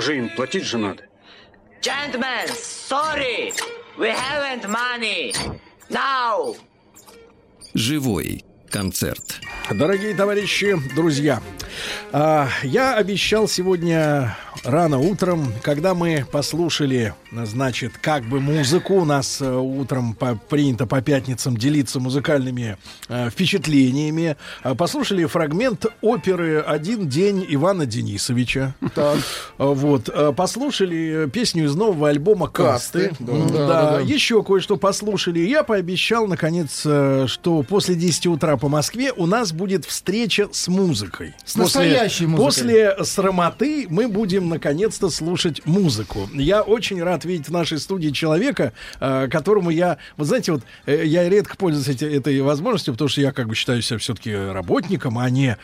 Же 0.00 0.16
им 0.16 0.28
платить 0.28 0.64
же 0.64 0.78
надо. 0.78 1.04
Gentlemen, 1.80 2.46
sorry, 2.48 3.52
we 3.98 4.08
haven't 4.08 4.68
money. 4.68 5.34
Now. 5.90 6.54
Живой 7.74 8.44
концерт. 8.72 9.36
Дорогие 9.70 10.14
товарищи, 10.14 10.74
друзья, 10.96 11.40
а, 12.12 12.48
я 12.64 12.94
обещал 12.96 13.46
сегодня 13.46 14.36
рано 14.64 14.98
утром, 14.98 15.52
когда 15.62 15.94
мы 15.94 16.26
послушали, 16.30 17.14
значит, 17.32 17.92
как 18.00 18.24
бы 18.24 18.40
музыку, 18.40 18.94
у 18.94 19.04
нас 19.04 19.40
э, 19.40 19.50
утром 19.50 20.14
по- 20.14 20.34
принято 20.36 20.86
по 20.86 21.00
пятницам 21.00 21.56
делиться 21.56 22.00
музыкальными 22.00 22.76
э, 23.08 23.30
впечатлениями, 23.30 24.36
А, 24.62 24.74
послушали 24.74 25.24
фрагмент 25.24 25.86
оперы 26.00 26.60
«Один 26.60 27.08
день» 27.08 27.44
Ивана 27.48 27.86
Денисовича. 27.86 28.74
Так. 28.94 29.18
А, 29.58 29.66
Вот, 29.66 30.08
э, 30.12 30.32
послушали 30.36 31.28
песню 31.32 31.64
из 31.64 31.74
нового 31.74 32.08
альбома 32.08 32.48
«Касты». 32.48 33.08
«Касты», 33.08 33.24
да. 33.24 33.32
М, 33.32 33.46
Да, 33.48 33.52
Да, 33.52 33.66
да, 33.66 33.90
да. 33.96 34.00
еще 34.00 34.42
кое-что 34.42 34.76
послушали. 34.76 35.40
Я 35.40 35.62
пообещал, 35.64 36.26
наконец, 36.26 36.80
что 36.80 37.64
после 37.68 37.94
10 37.94 38.26
утра 38.26 38.56
по 38.62 38.68
Москве 38.68 39.10
у 39.12 39.26
нас 39.26 39.52
будет 39.52 39.84
встреча 39.84 40.48
с 40.52 40.68
музыкой. 40.68 41.34
С 41.44 41.56
настоящей 41.56 42.26
музыкой. 42.26 42.44
После 42.46 43.04
срамоты 43.04 43.86
мы 43.88 44.06
будем, 44.06 44.48
наконец-то, 44.48 45.10
слушать 45.10 45.66
музыку. 45.66 46.30
Я 46.32 46.62
очень 46.62 47.02
рад 47.02 47.24
видеть 47.24 47.48
в 47.48 47.50
нашей 47.50 47.80
студии 47.80 48.10
человека, 48.10 48.72
э, 49.00 49.26
которому 49.28 49.70
я... 49.70 49.98
Вы 50.16 50.26
знаете, 50.26 50.52
вот 50.52 50.62
э, 50.86 51.02
я 51.04 51.28
редко 51.28 51.56
пользуюсь 51.56 51.88
эти- 51.88 52.04
этой 52.04 52.40
возможностью, 52.40 52.94
потому 52.94 53.08
что 53.08 53.20
я 53.20 53.32
как 53.32 53.48
бы 53.48 53.56
считаю 53.56 53.82
себя 53.82 53.98
все-таки 53.98 54.32
работником, 54.32 55.18
а 55.18 55.28
не 55.28 55.56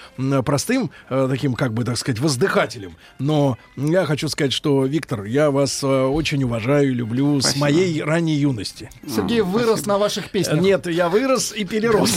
простым 0.45 0.91
э, 1.09 1.29
таким, 1.31 1.55
как 1.55 1.73
бы, 1.75 1.85
так 1.85 1.99
сказать, 1.99 2.19
воздыхателем. 2.19 2.97
Но 3.21 3.59
я 3.77 4.07
хочу 4.07 4.29
сказать, 4.29 4.53
что, 4.53 4.87
Виктор, 4.87 5.23
я 5.23 5.53
вас 5.53 5.85
э, 5.85 5.87
очень 5.87 6.43
уважаю 6.43 6.91
и 6.91 6.95
люблю 6.95 7.41
с 7.41 7.45
Спасибо. 7.45 7.61
моей 7.61 8.03
ранней 8.03 8.35
юности. 8.35 8.91
Сергей 9.07 9.43
вырос 9.43 9.87
на 9.87 9.99
ваших 9.99 10.31
песнях. 10.31 10.61
Нет, 10.61 10.89
я 10.89 11.09
вырос 11.09 11.53
и 11.57 11.65
перерос. 11.65 12.11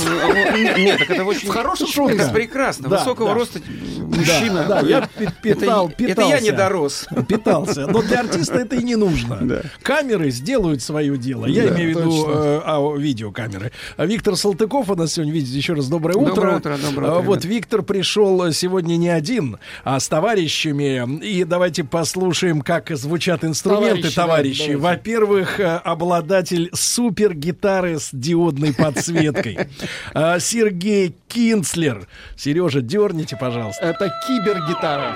Нет, 0.77 0.99
так 0.99 1.09
это 1.11 1.23
очень... 1.23 1.47
В 1.49 1.51
хорошем 1.51 1.87
Шутка. 1.91 2.15
Это 2.23 2.29
прекрасно. 2.33 2.89
Да, 2.89 2.97
Высокого 2.99 3.29
да. 3.29 3.33
роста 3.35 3.59
мужчина. 3.99 4.65
Да, 4.67 4.81
да, 4.81 4.87
я 4.87 5.09
пи- 5.17 5.27
питал, 5.41 5.89
это, 5.89 6.03
это 6.03 6.03
я 6.03 6.15
питался. 6.15 6.43
не 6.43 6.51
дорос. 6.51 7.07
Питался. 7.27 7.87
Но 7.87 8.01
для 8.01 8.19
артиста 8.21 8.55
это 8.55 8.75
и 8.75 8.83
не 8.83 8.95
нужно. 8.95 9.63
Камеры 9.81 10.29
сделают 10.31 10.81
свое 10.81 11.17
дело. 11.17 11.45
Я 11.45 11.67
Да, 11.69 11.75
имею 11.75 11.95
в 11.95 11.99
виду 11.99 12.25
э, 12.29 12.61
ао- 12.65 12.97
видеокамеры. 12.97 13.71
А 13.97 14.05
Виктор 14.05 14.35
Салтыков 14.35 14.89
у 14.89 14.95
нас 14.95 15.13
сегодня, 15.13 15.33
видите, 15.33 15.57
еще 15.57 15.73
раз 15.73 15.87
доброе 15.87 16.15
утро. 16.15 16.35
Доброе 16.35 16.57
утро, 16.57 16.77
доброе 16.77 17.09
А, 17.11 17.15
утро, 17.17 17.25
Вот. 17.27 17.45
Виктор 17.45 17.81
пришел 17.83 18.51
сегодня 18.51 18.97
не 18.97 19.09
один, 19.09 19.57
а 19.83 19.99
с 19.99 20.07
товарищами. 20.07 21.19
И 21.23 21.43
давайте 21.43 21.83
послушаем, 21.83 22.61
как 22.61 22.89
звучат 22.91 23.43
инструменты, 23.43 24.11
Товарищи. 24.11 24.71
Во-первых, 24.71 25.59
э, 25.59 25.77
обладатель 25.83 26.69
супер 26.73 27.33
гитары 27.33 27.99
с 27.99 28.09
диодной 28.11 28.73
подсветкой. 28.73 29.57
А, 30.61 30.63
Сергей 30.63 31.15
Кинцлер. 31.27 32.07
Сережа, 32.35 32.81
дерните, 32.81 33.35
пожалуйста. 33.35 33.83
Это 33.85 34.11
кибергитара. 34.27 35.15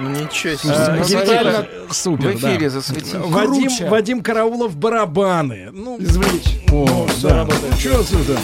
Ничего 0.00 0.54
А, 0.72 0.96
Ну, 0.98 1.04
гитара 1.04 1.24
реально 1.42 1.66
супер, 1.90 2.28
в 2.30 2.36
эфире 2.36 2.58
да. 2.60 2.70
засветил. 2.70 3.22
Вадим, 3.28 3.66
Круче. 3.66 3.88
Вадим 3.88 4.22
Караулов 4.22 4.76
барабаны. 4.76 5.68
Ну, 5.72 5.98
Извлечь. 6.00 6.60
О, 6.72 7.06
всё 7.08 7.28
да. 7.28 7.46
Чё 7.78 8.00
отсюда? 8.00 8.38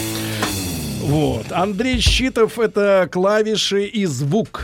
Вот. 1.01 1.51
Андрей 1.51 1.99
Щитов 2.01 2.59
это 2.59 3.09
клавиши 3.11 3.85
и 3.85 4.05
звук. 4.05 4.63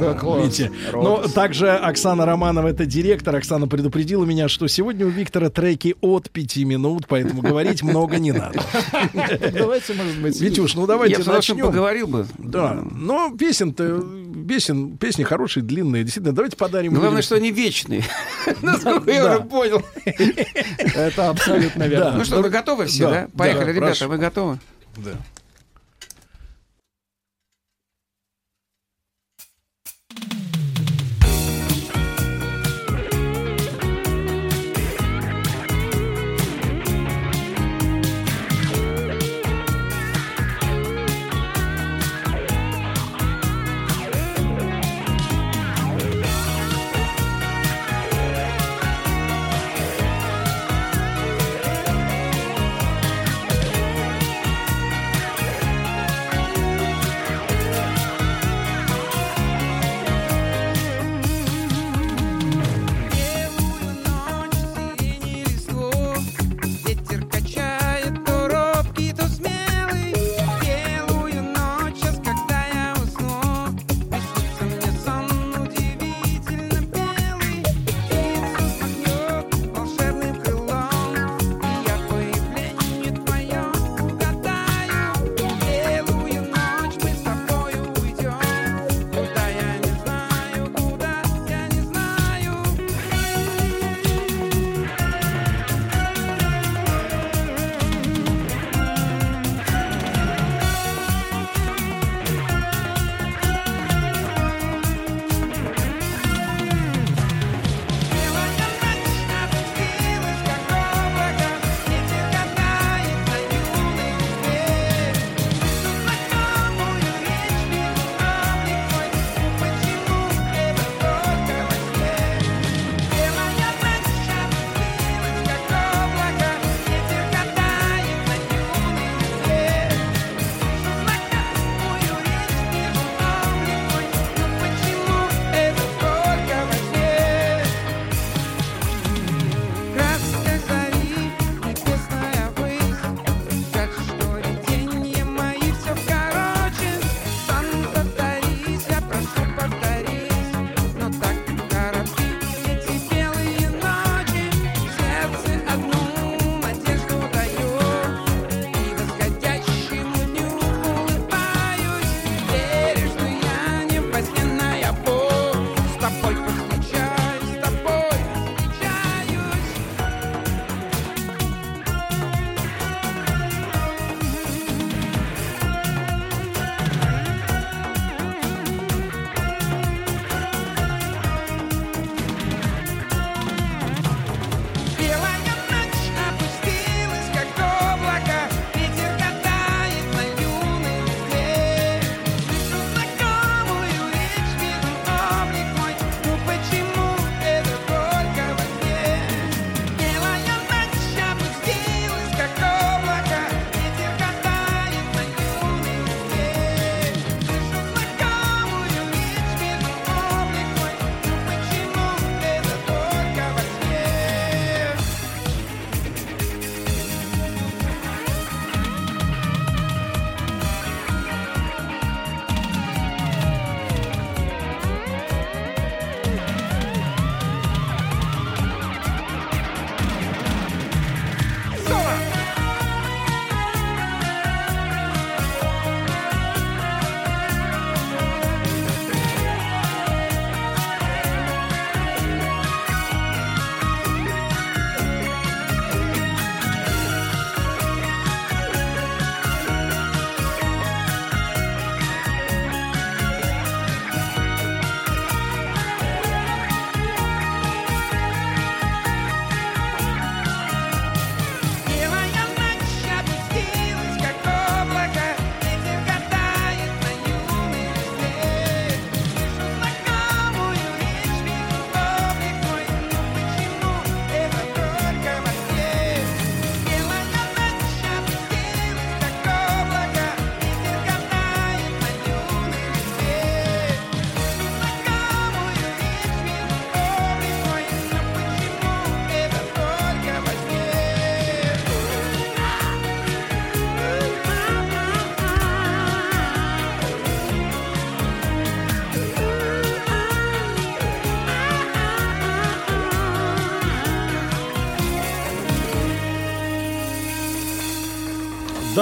Да, 0.00 0.14
класс. 0.14 0.42
Видите? 0.44 0.72
Но 0.92 1.26
также 1.28 1.70
Оксана 1.70 2.26
Романова 2.26 2.68
это 2.68 2.86
директор. 2.86 3.34
Оксана 3.36 3.66
предупредила 3.68 4.24
меня, 4.24 4.48
что 4.48 4.66
сегодня 4.68 5.06
у 5.06 5.08
Виктора 5.10 5.50
треки 5.50 5.94
от 6.00 6.30
пяти 6.30 6.64
минут, 6.64 7.06
поэтому 7.08 7.42
говорить 7.42 7.82
много 7.82 8.18
не 8.18 8.32
надо. 8.32 8.60
Давайте, 9.52 9.94
может 9.94 10.18
быть... 10.20 10.40
Витюш, 10.40 10.74
ну 10.74 10.86
давайте 10.86 11.22
Я 11.22 11.32
начнем. 11.32 11.58
поговорил 11.66 12.06
бы. 12.08 12.26
Да, 12.38 12.78
но 12.92 13.30
песен-то, 13.36 14.04
песен, 14.48 14.96
песни 14.96 15.22
хорошие, 15.24 15.62
длинные. 15.62 16.04
Действительно, 16.04 16.34
давайте 16.34 16.56
подарим. 16.56 16.92
Главное, 16.92 17.10
людям- 17.10 17.22
что 17.22 17.34
они 17.36 17.50
вечные. 17.50 18.04
Насколько 18.62 19.10
я 19.10 19.24
Да. 19.24 19.34
уже 19.36 19.44
понял. 19.48 19.82
Это 20.94 21.30
абсолютно 21.30 21.84
верно. 21.84 22.12
Ну 22.18 22.24
что, 22.24 22.40
вы 22.42 22.50
готовы 22.50 22.86
все, 22.86 23.10
Да? 23.10 23.28
Поехали, 23.36 23.72
ребята, 23.72 24.08
вы 24.08 24.18
готовы? 24.18 24.58
Да. 24.96 25.12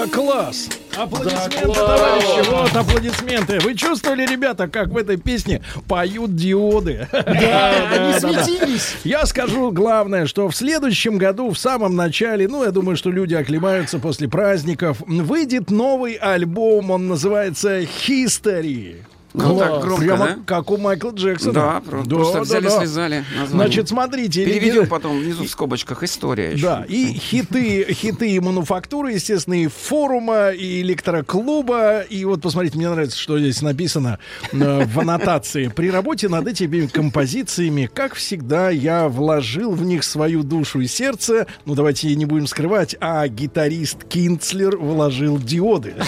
Да 0.07 0.17
класс! 0.17 0.69
Аплодисменты, 0.97 1.67
Да, 1.67 1.97
товарищи, 1.97 2.51
вот 2.51 2.75
аплодисменты. 2.75 3.61
Вы 3.61 3.75
чувствовали, 3.75 4.25
ребята, 4.25 4.67
как 4.67 4.89
в 4.89 4.97
этой 4.97 5.19
песне 5.19 5.63
поют 5.89 6.35
диоды? 6.35 7.07
Да, 7.13 7.75
они 7.93 8.19
светились. 8.19 8.97
Я 9.05 9.27
скажу 9.27 9.71
главное, 9.73 10.27
что 10.27 10.49
в 10.49 10.57
следующем 10.57 11.19
году, 11.19 11.51
в 11.51 11.59
самом 11.59 11.97
начале, 11.97 12.49
ну, 12.49 12.65
я 12.65 12.71
думаю, 12.71 12.97
что 12.97 13.11
люди 13.11 13.35
оклемаются 13.35 13.99
после 13.99 14.29
праздников, 14.29 15.03
выйдет 15.07 15.71
новый 15.71 16.15
альбом, 16.15 16.91
он 16.91 17.09
называется 17.09 17.81
«History». 17.81 18.97
Ну, 19.37 19.59
так 19.59 19.81
громко, 19.83 20.03
Прямо 20.05 20.27
да? 20.27 20.37
как 20.47 20.71
у 20.71 20.77
Майкла 20.79 21.11
Джексона. 21.11 21.53
Да, 21.53 21.81
про- 21.81 22.03
просто 22.05 22.41
взяли, 22.41 22.69
связали 22.69 23.25
название. 23.39 23.49
Значит, 23.49 23.89
смотрите. 23.89 24.45
Переведем 24.47 24.83
лидеры- 24.83 24.87
потом 24.87 25.19
внизу 25.21 25.45
в 25.45 25.49
скобочках 25.49 26.03
история 26.03 26.53
еще. 26.53 26.63
Да, 26.67 26.85
и 26.89 27.13
хиты, 27.13 27.87
хиты 27.93 28.31
и 28.31 28.41
мануфактуры, 28.41 29.13
естественно, 29.13 29.63
и 29.63 29.67
форума, 29.69 30.49
и 30.51 30.81
электроклуба. 30.81 32.01
И 32.01 32.25
вот 32.25 32.41
посмотрите, 32.41 32.79
мне 32.79 32.89
нравится, 32.89 33.19
что 33.19 33.39
здесь 33.39 33.61
написано 33.61 34.19
э, 34.53 34.85
в 34.87 35.01
аннотации. 35.01 35.69
При 35.69 35.91
работе 35.91 36.29
над 36.29 36.47
этими 36.49 36.87
композициями, 36.87 37.91
как 37.93 38.15
всегда, 38.15 38.71
я 38.71 39.09
вложил 39.09 39.73
в 39.73 39.83
них 39.85 40.03
свою 40.05 40.43
душу 40.45 40.81
и 40.81 40.87
сердце. 40.87 41.47
Ну, 41.67 41.75
давайте 41.75 42.15
не 42.15 42.25
будем 42.25 42.47
скрывать, 42.47 42.97
а 43.01 43.29
гитарист 43.29 44.05
Кинцлер 44.05 44.77
вложил 44.79 45.37
диоды. 45.39 45.95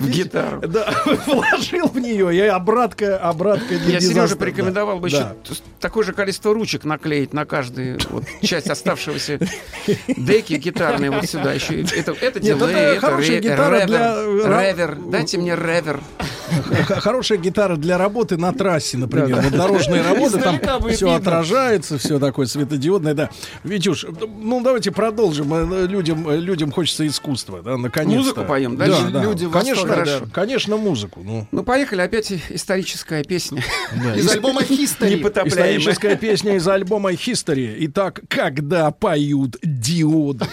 В 0.00 0.08
гитару. 0.10 0.60
Да, 0.66 0.92
вложил 1.26 1.88
в 1.88 1.98
нее, 1.98 2.34
и 2.34 2.40
обратка, 2.40 3.18
обратка 3.18 3.78
для 3.78 3.94
Я 3.94 4.00
Сереже 4.00 4.36
порекомендовал 4.36 4.98
бы 4.98 5.08
еще 5.08 5.34
такое 5.80 6.04
же 6.04 6.12
количество 6.12 6.52
ручек 6.54 6.84
наклеить 6.84 7.32
на 7.32 7.44
каждую 7.44 7.98
часть 8.42 8.68
оставшегося 8.68 9.38
деки 10.08 10.54
гитарные 10.54 11.10
вот 11.10 11.26
сюда 11.26 11.52
еще. 11.52 11.82
Это, 11.82 12.40
дело, 12.40 12.66
это 12.66 13.16
ревер, 13.18 13.86
для- 13.86 14.70
ревер. 14.72 14.96
Дайте 15.10 15.38
мне 15.38 15.54
ревер. 15.54 16.00
Хорошая 16.88 17.38
гитара 17.38 17.76
для 17.76 17.98
работы 17.98 18.36
на 18.36 18.52
трассе, 18.52 18.96
например. 18.98 19.40
Вот 19.42 19.52
дорожные 19.52 20.02
работы, 20.02 20.38
там 20.38 20.60
все 20.90 21.14
отражается, 21.14 21.98
все 21.98 22.18
такое 22.18 22.46
светодиодное, 22.46 23.14
да. 23.14 23.30
Витюш, 23.64 24.06
ну 24.38 24.62
давайте 24.62 24.90
продолжим. 24.90 25.52
Э, 25.54 25.86
Людям, 25.86 26.28
э, 26.28 26.36
людям 26.38 26.70
хочется 26.72 27.06
искусства, 27.06 27.62
да, 27.62 27.76
наконец-то. 27.76 28.18
Музыку 28.18 28.44
поем, 28.44 28.76
Да, 28.76 28.86
дальше? 28.86 29.08
да. 29.10 29.22
Люди 29.22 29.48
конечно, 29.50 29.86
хорошо. 29.88 30.26
конечно, 30.32 30.76
музыку. 30.76 31.20
Ну, 31.24 31.46
Ну, 31.52 31.62
поехали, 31.62 32.00
опять 32.02 32.32
историческая 32.50 33.22
песня. 33.24 33.62
Из 34.16 34.30
альбома 34.30 34.62
History. 34.62 35.16
Историческая 35.46 36.16
песня 36.16 36.56
из 36.56 36.66
альбома 36.68 37.12
History. 37.12 37.76
Итак, 37.80 38.20
когда 38.28 38.90
поют 38.90 39.56
диоды. 39.62 40.46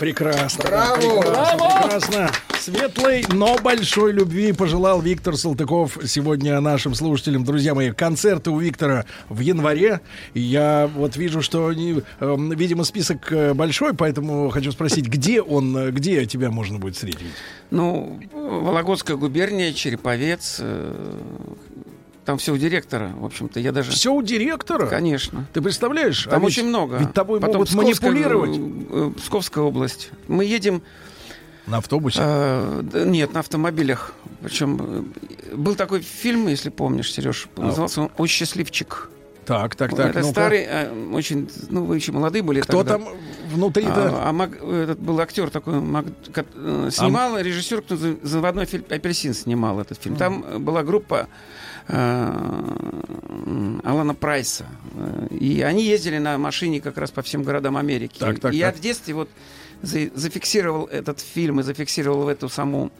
Прекрасно. 0.00 0.64
Браво! 0.64 0.96
Прекрасно, 0.96 1.56
Браво! 1.58 1.82
прекрасно. 1.82 2.30
Светлой, 2.58 3.24
но 3.28 3.58
большой 3.58 4.12
любви 4.12 4.52
пожелал 4.52 5.02
Виктор 5.02 5.36
Салтыков 5.36 5.98
сегодня 6.06 6.58
нашим 6.60 6.94
слушателям. 6.94 7.44
Друзья 7.44 7.74
мои, 7.74 7.90
концерты 7.92 8.50
у 8.50 8.58
Виктора 8.58 9.04
в 9.28 9.40
январе. 9.40 10.00
Я 10.32 10.90
вот 10.94 11.16
вижу, 11.16 11.42
что, 11.42 11.68
они, 11.68 12.02
эм, 12.20 12.50
видимо, 12.52 12.84
список 12.84 13.30
э, 13.30 13.52
большой, 13.52 13.92
поэтому 13.94 14.48
хочу 14.48 14.72
спросить, 14.72 15.06
где 15.06 15.42
он, 15.42 15.76
э, 15.76 15.90
где 15.90 16.24
тебя 16.24 16.50
можно 16.50 16.78
будет 16.78 16.94
встретить? 16.94 17.20
Ну, 17.70 18.20
Вологодская 18.32 19.16
губерния, 19.18 19.72
Череповец. 19.74 20.56
э, 20.60 20.94
Там 22.24 22.38
все 22.38 22.52
у 22.52 22.56
директора, 22.58 23.10
в 23.16 23.24
общем-то. 23.24 23.60
Я 23.60 23.72
даже... 23.72 23.90
Все 23.92 24.12
у 24.12 24.22
директора? 24.22 24.86
Конечно. 24.86 25.46
Ты 25.52 25.62
представляешь? 25.62 26.24
Там 26.24 26.34
А 26.34 26.38
ведь- 26.46 26.48
очень 26.58 26.68
много. 26.68 26.96
Ведь 26.98 27.12
тобой 27.14 27.40
Потом 27.40 27.56
могут 27.56 27.68
Псковская, 27.70 28.10
манипулировать. 28.12 28.60
э, 28.90 29.10
Псковская 29.20 29.64
область. 29.64 30.10
Мы 30.28 30.44
едем... 30.44 30.82
На 31.66 31.78
автобусе? 31.78 32.20
э, 32.22 33.04
нет, 33.06 33.32
на 33.32 33.40
автомобилях. 33.40 34.12
Причем 34.42 34.80
э, 35.50 35.54
был 35.56 35.74
такой 35.76 36.00
фильм, 36.02 36.48
если 36.48 36.68
помнишь, 36.68 37.12
Сереж, 37.12 37.48
А. 37.56 37.62
назывался 37.62 38.02
он 38.02 38.10
«Ой, 38.18 38.28
счастливчик». 38.28 39.08
Так, 39.46 39.74
так, 39.74 39.96
так. 39.96 40.10
Это 40.10 40.20
ну-ка. 40.20 40.30
старый, 40.30 40.60
э, 40.68 41.10
очень, 41.12 41.50
ну 41.70 41.84
вы 41.84 41.96
еще 41.96 42.12
молодые 42.12 42.42
были. 42.42 42.60
Кто 42.60 42.84
тогда. 42.84 42.98
там 43.04 43.14
внутри-то? 43.52 43.92
А, 44.24 44.28
а 44.28 44.32
Мак- 44.32 44.62
этот 44.62 45.00
был 45.00 45.18
актер 45.20 45.50
такой, 45.50 45.80
Мак- 45.80 46.06
э, 46.54 46.88
снимал 46.92 47.38
режиссер, 47.38 47.82
кто 47.82 47.96
за- 47.96 48.16
заводной 48.22 48.66
фильм 48.66 48.84
«Апельсин» 48.90 49.34
снимал 49.34 49.80
этот 49.80 49.98
фильм. 50.00 50.16
Там 50.16 50.44
э, 50.46 50.58
была 50.58 50.82
группа 50.84 51.26
э, 51.26 51.26
Алана 53.84 54.14
Прайса. 54.14 54.66
Э, 54.94 55.26
И 55.30 55.60
они 55.62 55.84
ездили 55.84 56.18
на 56.18 56.38
машине 56.38 56.80
как 56.80 56.98
раз 56.98 57.10
по 57.10 57.22
всем 57.22 57.42
городам 57.42 57.76
Америки. 57.76 58.18
Так, 58.18 58.40
так, 58.40 58.52
и 58.54 58.56
я 58.58 58.66
так. 58.70 58.76
в 58.76 58.80
детстве 58.80 59.14
вот 59.14 59.28
за- 59.82 60.10
зафиксировал 60.14 60.86
этот 60.86 61.20
фильм 61.20 61.60
и 61.60 61.62
зафиксировал 61.62 62.28
эту 62.28 62.48
саму 62.48 62.90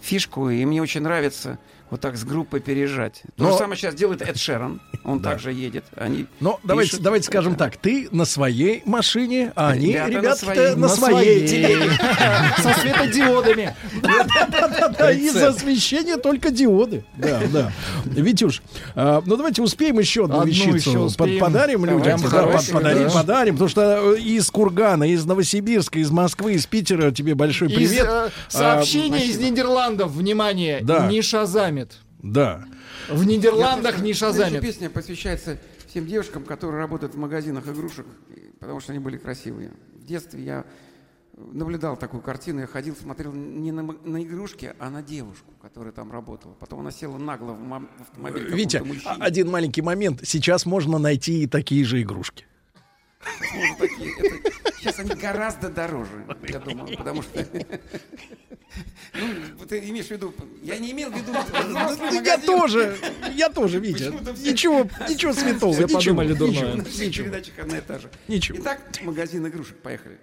фишку, 0.00 0.50
и 0.50 0.64
мне 0.64 0.80
очень 0.82 1.00
нравится 1.02 1.58
вот 1.90 2.00
так 2.00 2.16
с 2.16 2.24
группой 2.24 2.60
переезжать. 2.60 3.22
То 3.36 3.44
Но- 3.44 3.52
же 3.52 3.58
самое 3.58 3.76
сейчас 3.78 3.94
делает 3.94 4.22
Эд 4.22 4.36
Шерон. 4.38 4.80
Он 5.04 5.18
Да. 5.22 5.30
также 5.30 5.52
едет. 5.52 5.84
Они 5.96 6.26
Но 6.40 6.58
давайте, 6.64 6.90
пишут. 6.92 7.04
давайте 7.04 7.26
скажем 7.26 7.54
так, 7.54 7.76
ты 7.76 8.08
на 8.10 8.24
своей 8.24 8.82
машине, 8.86 9.52
а 9.54 9.68
они, 9.70 9.92
Ребята 9.92 10.22
на 10.22 10.36
своей. 10.36 10.74
на 10.74 10.88
своей. 10.88 11.48
Со 12.62 12.74
светодиодами. 12.80 13.74
Да, 14.02 15.12
из 15.12 15.36
освещения 15.36 16.16
только 16.16 16.50
диоды. 16.50 17.04
Да, 17.16 17.40
да. 17.52 17.72
Витюш, 18.04 18.62
а, 18.94 19.22
ну 19.24 19.36
давайте 19.36 19.62
успеем 19.62 19.98
еще 19.98 20.24
одну 20.24 20.44
вещицу 20.44 21.10
подарим 21.16 21.84
людям. 21.84 22.20
Подарим, 22.20 23.08
да. 23.08 23.10
подарим. 23.10 23.54
Потому 23.54 23.68
что 23.68 24.14
э, 24.16 24.20
из 24.20 24.50
Кургана, 24.50 25.04
из 25.04 25.24
Новосибирска, 25.24 25.98
из 25.98 26.10
Москвы, 26.10 26.54
из 26.54 26.66
Питера 26.66 27.10
тебе 27.10 27.34
большой 27.34 27.68
привет. 27.68 28.06
э, 28.08 28.28
А, 28.28 28.30
Сообщение 28.48 29.26
из 29.26 29.38
Нидерландов. 29.38 30.10
Внимание. 30.12 30.80
Не 31.08 31.22
шазамит. 31.22 31.85
Да. 32.22 32.64
В 33.08 33.24
Нидерландах 33.24 34.00
не 34.00 34.12
шазамит. 34.12 34.60
песня 34.60 34.90
посвящается 34.90 35.58
всем 35.88 36.06
девушкам, 36.06 36.44
которые 36.44 36.80
работают 36.80 37.14
в 37.14 37.18
магазинах 37.18 37.66
игрушек, 37.68 38.06
потому 38.58 38.80
что 38.80 38.92
они 38.92 38.98
были 38.98 39.16
красивые. 39.16 39.72
В 39.94 40.04
детстве 40.04 40.42
я 40.42 40.64
наблюдал 41.36 41.96
такую 41.96 42.22
картину, 42.22 42.60
я 42.60 42.66
ходил, 42.66 42.96
смотрел 42.96 43.32
не 43.32 43.72
на, 43.72 43.82
на 43.82 44.22
игрушки, 44.22 44.72
а 44.78 44.90
на 44.90 45.02
девушку, 45.02 45.52
которая 45.60 45.92
там 45.92 46.10
работала. 46.10 46.54
Потом 46.54 46.80
она 46.80 46.90
села 46.90 47.18
нагло 47.18 47.52
в, 47.52 47.88
автомобиль 48.00 48.54
Витя, 48.54 48.82
один 49.20 49.50
маленький 49.50 49.82
момент. 49.82 50.20
Сейчас 50.24 50.66
можно 50.66 50.98
найти 50.98 51.42
и 51.42 51.46
такие 51.46 51.84
же 51.84 52.00
игрушки. 52.02 52.46
Ну, 53.54 53.76
такие, 53.78 54.12
это- 54.18 54.52
сейчас 54.78 54.98
они 54.98 55.14
гораздо 55.14 55.68
дороже, 55.68 56.24
я 56.48 56.58
думаю, 56.58 56.96
потому 56.96 57.22
что... 57.22 57.46
Ну, 59.14 59.66
ты 59.66 59.78
имеешь 59.88 60.06
в 60.06 60.10
виду... 60.10 60.34
Я 60.62 60.78
не 60.78 60.92
имел 60.92 61.10
в 61.10 61.16
виду... 61.16 61.32
взрослый 61.32 62.10
Я 62.12 62.20
магазин. 62.20 62.46
тоже, 62.46 62.96
я 63.34 63.48
тоже, 63.48 63.78
Витя. 63.80 64.12
Ничего, 64.42 64.88
ничего 65.08 65.32
святого. 65.32 65.72
Ничего, 65.72 65.98
подумали 65.98 66.32
ничего, 66.32 66.46
дурное. 66.46 66.74
Ничего. 66.84 67.24
передачах 67.24 67.58
одна 67.58 67.78
и 67.78 67.80
та 67.80 67.98
же. 67.98 68.10
Ничего. 68.28 68.58
Итак, 68.60 68.80
магазин 69.02 69.46
игрушек. 69.46 69.76
Поехали. 69.78 70.18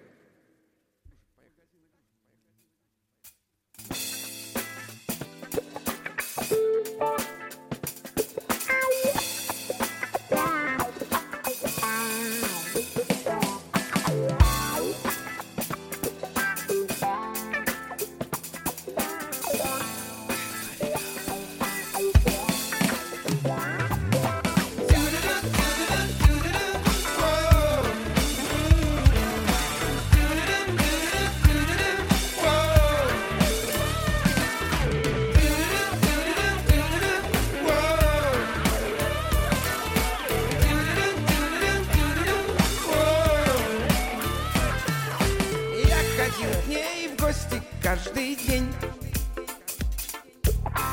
Каждый 47.94 48.36
день. 48.36 48.74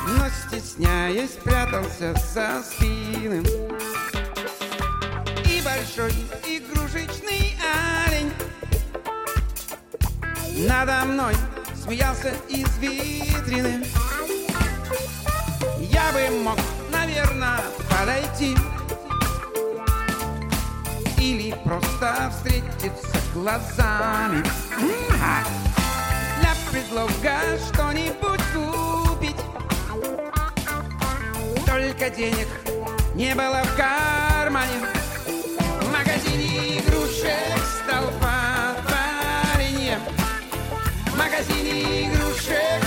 Но 0.07 0.25
стесняясь, 0.29 1.31
прятался 1.43 2.13
за 2.33 2.61
спины. 2.63 3.43
И 5.45 5.61
большой 5.63 6.11
игрушечный 6.45 7.57
олень 8.05 8.31
Надо 10.67 11.03
мной 11.05 11.33
смеялся 11.75 12.33
из 12.47 12.77
витрины. 12.77 13.83
Я 15.79 16.11
бы 16.11 16.29
мог, 16.43 16.59
наверное, 16.91 17.61
подойти 17.89 18.55
Или 21.17 21.55
просто 21.63 22.31
встретиться 22.31 23.17
глазами. 23.33 24.43
М-ха. 24.79 25.70
Предлога 26.71 27.57
что-нибудь 27.67 28.39
купить. 28.53 29.35
Только 31.65 32.09
денег 32.09 32.47
не 33.13 33.35
было 33.35 33.61
в 33.63 33.75
кармане. 33.75 34.71
В 35.81 35.91
магазине 35.91 36.79
игрушек 36.79 37.59
стал 37.83 38.05
паренье 38.21 39.99
В 41.07 41.17
магазине 41.17 42.07
игрушек 42.07 42.81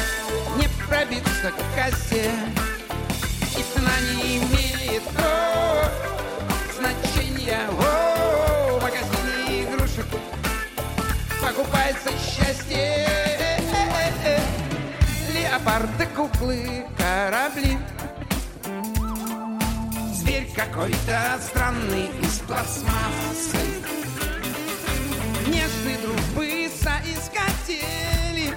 не 0.57 0.67
пробиться 0.89 1.51
к 1.51 1.77
кассе 1.77 2.31
И 3.59 3.63
цена 3.75 4.01
не 4.15 4.39
имеет 4.39 5.03
о, 5.19 5.91
значения. 6.79 7.69
О, 7.79 8.79
В 8.79 8.83
магазине 8.83 9.65
игрушек 9.65 10.07
покупается 11.43 12.11
счастье 12.19 13.24
Леопарды, 15.75 16.07
куклы, 16.15 16.87
корабли. 16.97 17.79
Зверь 20.13 20.49
какой-то 20.55 21.41
странный 21.41 22.11
из 22.23 22.39
пластмассы. 22.41 23.59
Нежной 25.49 25.97
дружбы 26.01 26.71
соискатели. 26.81 28.55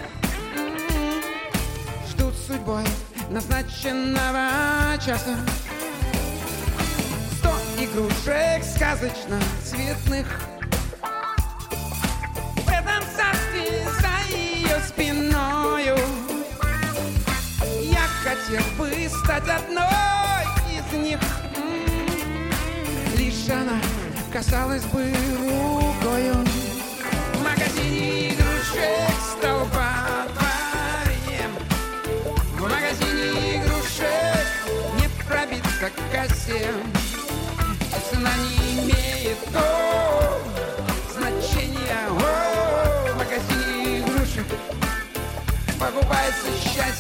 Ждут 2.08 2.36
судьбой 2.36 2.86
назначенного 3.32 5.00
часа. 5.04 5.38
Сто 7.40 7.52
игрушек 7.80 8.64
сказочно 8.64 9.40
цветных 9.64 10.28
стать 19.38 19.62
одной 19.62 20.44
из 20.72 20.98
них. 20.98 21.20
М, 21.56 22.52
Лишь 23.18 23.50
она 23.50 23.80
касалась 24.32 24.84
бы 24.86 25.14
рукою. 25.40 26.36
В 27.34 27.44
магазине 27.44 28.30
игрушек 28.34 29.14
стал 29.38 29.66
парнем 29.68 31.52
В 32.54 32.62
магазине 32.62 33.58
игрушек 33.58 34.48
не 35.00 35.08
кассе 36.12 36.72
И 37.70 38.16
цена 38.16 38.32
не 38.38 38.82
имеет 38.82 39.38
о, 39.56 40.40
значения. 41.14 42.08
О, 42.10 43.14
В 43.14 43.18
магазине 43.18 44.00
игрушек 44.00 44.48
покупается 45.80 46.48
счастье 46.64 46.97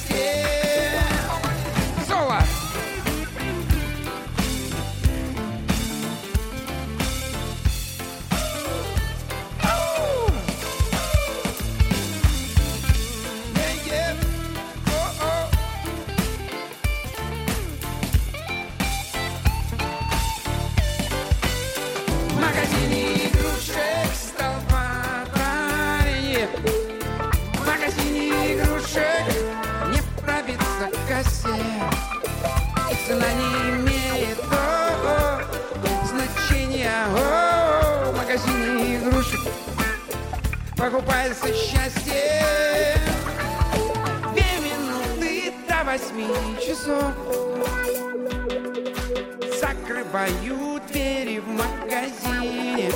покупается 40.98 41.48
счастье. 41.54 42.96
Две 44.34 44.46
минуты 44.60 45.54
до 45.68 45.84
восьми 45.84 46.28
часов. 46.60 47.14
Закрываю 49.60 50.82
двери 50.88 51.40
в 51.40 51.48
магазине 51.50 52.92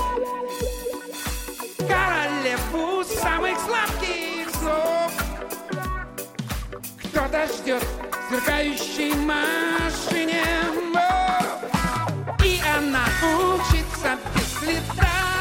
Королеву 1.79 3.03
самых 3.03 3.59
сладких 3.59 4.49
снов. 4.55 5.11
Кто-то 7.03 7.47
ждет 7.47 7.83
в 7.83 8.29
сверкающей 8.29 9.13
машине! 9.13 10.43
И 12.43 12.59
она 12.75 13.05
учится 13.21 14.17
без 14.35 14.59
следа 14.59 15.40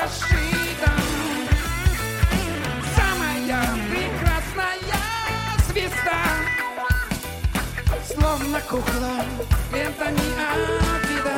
расшитом 0.00 1.00
Самая 2.96 3.62
прекрасная 3.90 4.76
звезда. 5.68 6.22
Словно 8.06 8.60
кукла 8.62 9.24
лентами 9.72 10.28
от 10.48 11.08
вида 11.08 11.36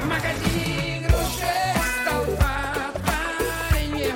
В 0.00 0.06
магазине 0.06 0.98
игрушек 0.98 1.76
стал 2.02 2.24
парень 3.06 4.12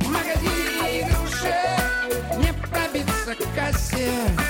В 0.00 0.08
магазине 0.08 1.00
игрушек 1.00 2.38
не 2.38 2.52
пробиться 2.52 3.36
кассе 3.54 4.49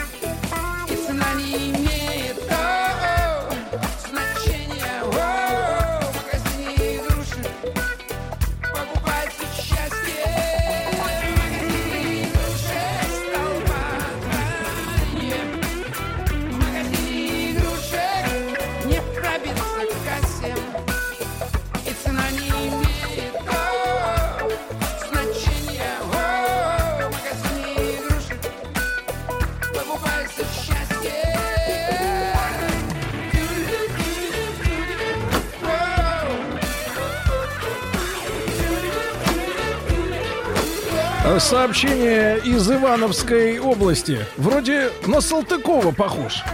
Сообщение 41.41 42.39
из 42.45 42.71
Ивановской 42.71 43.59
области. 43.59 44.19
Вроде 44.37 44.91
на 45.07 45.23
Салтыкова 45.23 45.91
похож. 45.91 46.45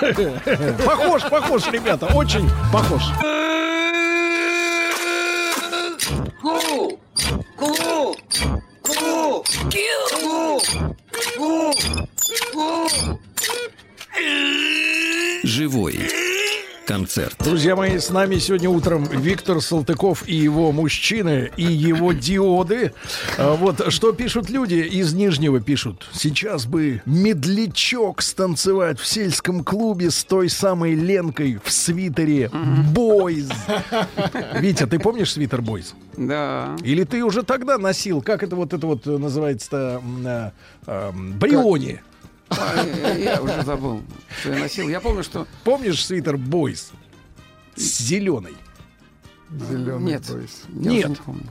Похож, 0.84 1.22
похож, 1.30 1.62
ребята, 1.70 2.06
очень 2.06 2.50
похож. 2.72 3.02
Друзья 17.72 17.90
мои, 17.90 17.98
с 17.98 18.10
нами 18.10 18.36
сегодня 18.36 18.68
утром 18.68 19.04
Виктор 19.04 19.62
Салтыков 19.62 20.28
и 20.28 20.34
его 20.34 20.72
мужчины, 20.72 21.50
и 21.56 21.62
его 21.62 22.12
диоды. 22.12 22.92
А 23.38 23.54
Вот 23.54 23.90
что 23.90 24.12
пишут 24.12 24.50
люди 24.50 24.74
из 24.74 25.14
Нижнего 25.14 25.58
пишут. 25.58 26.06
Сейчас 26.12 26.66
бы 26.66 27.00
медлячок 27.06 28.20
станцевать 28.20 29.00
в 29.00 29.06
сельском 29.06 29.64
клубе 29.64 30.10
с 30.10 30.22
той 30.22 30.50
самой 30.50 30.94
Ленкой 30.94 31.60
в 31.64 31.72
свитере 31.72 32.50
Бойз. 32.92 33.48
Витя, 34.56 34.86
ты 34.86 34.98
помнишь 34.98 35.32
свитер 35.32 35.62
Бойз? 35.62 35.94
Да. 36.14 36.76
Или 36.82 37.04
ты 37.04 37.24
уже 37.24 37.42
тогда 37.42 37.78
носил, 37.78 38.20
как 38.20 38.42
это 38.42 38.54
вот 38.54 38.74
это 38.74 38.86
вот 38.86 39.06
называется-то, 39.06 40.52
э, 40.86 41.10
Бриони? 41.12 42.02
А, 42.50 42.84
я- 43.16 43.40
уже 43.40 43.62
забыл, 43.62 44.02
что 44.42 44.52
я 44.52 44.58
носил. 44.58 44.90
Я 44.90 45.00
помню, 45.00 45.22
что... 45.22 45.46
Помнишь 45.64 46.04
свитер 46.04 46.36
Бойз? 46.36 46.92
С 47.76 48.00
зеленой. 48.02 48.54
Зеленый 49.50 50.12
Нет, 50.12 50.26
бойс. 50.30 50.62
я 50.68 50.90
Нет. 50.90 51.04
уже 51.04 51.08
не 51.10 51.16
помню. 51.16 51.48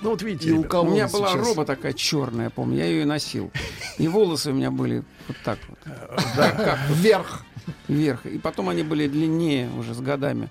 Ну 0.00 0.10
вот 0.10 0.22
видите, 0.22 0.48
И 0.48 0.52
у 0.52 0.56
ребята. 0.56 0.68
кого 0.68 0.90
У 0.90 0.94
меня 0.94 1.08
была 1.08 1.30
сейчас? 1.32 1.46
роба 1.46 1.64
такая 1.64 1.92
черная, 1.92 2.50
помню, 2.50 2.78
я 2.78 2.86
ее 2.86 3.02
и 3.02 3.04
носил. 3.04 3.50
И 3.98 4.06
волосы 4.08 4.50
у 4.50 4.54
меня 4.54 4.70
были 4.70 5.02
вот 5.28 5.36
так 5.44 5.58
вот. 5.68 5.78
Как 6.36 6.78
Вверх. 6.90 7.44
вверх. 7.88 8.26
И 8.26 8.38
потом 8.38 8.68
они 8.68 8.82
были 8.82 9.06
длиннее 9.08 9.70
уже 9.78 9.94
с 9.94 10.00
годами. 10.00 10.50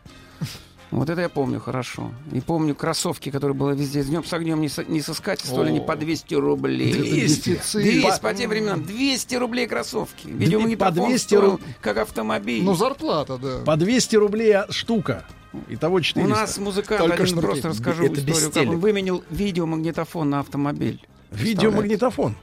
Вот 0.94 1.10
это 1.10 1.22
я 1.22 1.30
помню 1.30 1.60
хорошо. 1.60 2.12
И 2.32 2.40
помню 2.40 2.76
кроссовки, 2.76 3.32
которые 3.32 3.56
было 3.56 3.72
везде. 3.72 4.04
С 4.04 4.08
днем 4.08 4.24
с 4.24 4.32
огнем 4.32 4.62
не, 4.62 4.70
со- 4.70 4.84
не 4.84 5.02
сыскать, 5.02 5.42
стоили 5.42 5.70
они 5.70 5.80
по 5.80 5.96
200 5.96 6.36
рублей. 6.36 6.94
200? 6.94 7.62
200 7.74 8.22
по 8.22 8.34
тем 8.34 8.50
временам. 8.52 8.84
200 8.84 9.36
рублей 9.36 9.68
кроссовки. 9.68 10.28
По 10.28 10.30
Видеомагнитофон 10.30 11.08
200 11.10 11.26
стоил, 11.26 11.42
руб- 11.56 11.62
как 11.82 11.98
автомобиль. 11.98 12.64
Ну, 12.64 12.76
зарплата, 12.76 13.38
да. 13.38 13.60
По 13.66 13.76
200 13.76 14.16
рублей 14.18 14.56
штука. 14.70 15.26
Итого 15.70 15.96
У 15.98 16.02
400. 16.02 16.30
нас 16.30 16.58
музыкант 16.58 17.02
Только 17.02 17.24
один 17.24 17.40
просто 17.40 17.70
расскажу 17.70 18.06
Это 18.06 18.20
историю, 18.20 18.52
как 18.52 18.68
он 18.70 18.80
выменил 18.80 19.24
видеомагнитофон 19.30 20.30
на 20.30 20.40
автомобиль. 20.42 21.06
Видеомагнитофон. 21.32 22.36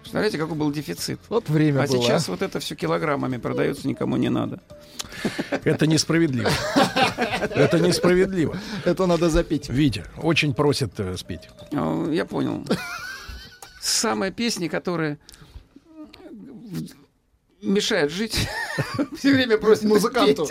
Представляете, 0.00 0.38
какой 0.38 0.56
был 0.56 0.72
дефицит? 0.72 1.20
Вот 1.28 1.48
время 1.48 1.82
А 1.82 1.86
было. 1.86 2.02
сейчас 2.02 2.28
вот 2.28 2.42
это 2.42 2.58
все 2.60 2.74
килограммами 2.74 3.36
продается, 3.36 3.86
никому 3.86 4.16
не 4.16 4.28
надо. 4.28 4.60
Это 5.64 5.86
несправедливо. 5.86 6.50
Это 7.54 7.78
несправедливо. 7.78 8.58
Это 8.84 9.06
надо 9.06 9.30
запить. 9.30 9.68
Витя, 9.68 10.04
очень 10.22 10.54
просят 10.54 10.98
э, 10.98 11.16
спеть. 11.16 11.48
А, 11.72 12.08
Я 12.10 12.24
понял. 12.24 12.64
Самая 13.80 14.30
песня, 14.30 14.68
которая 14.68 15.18
мешает 17.62 18.10
жить, 18.10 18.48
все 19.18 19.32
время 19.34 19.58
просит 19.58 19.84
Музыканту. 19.84 20.48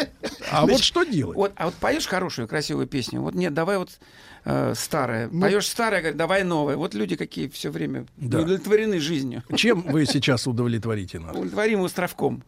А 0.52 0.66
вот 0.66 0.82
что 0.82 1.04
делать? 1.04 1.36
Вот, 1.36 1.52
а 1.56 1.66
вот 1.66 1.74
поешь 1.76 2.06
хорошую, 2.08 2.48
красивую 2.48 2.88
песню, 2.88 3.22
вот 3.22 3.34
нет, 3.34 3.54
давай 3.54 3.78
вот 3.78 3.90
э, 4.46 4.74
старое. 4.76 5.30
Ну- 5.32 5.42
Поешь 5.42 5.68
старое, 5.68 6.00
говорит, 6.02 6.18
давай 6.18 6.44
новое. 6.44 6.76
Вот 6.78 6.94
люди 6.94 7.16
какие 7.16 7.48
все 7.50 7.70
время 7.70 8.06
Да. 8.18 8.40
удовлетворены 8.40 9.00
жизнью. 9.00 9.44
Чем 9.56 9.82
вы 9.82 10.06
сейчас 10.08 10.48
удовлетворите 10.48 11.20
нас? 11.20 11.32
Удовлетворим 11.32 11.84
островком. 11.84 12.44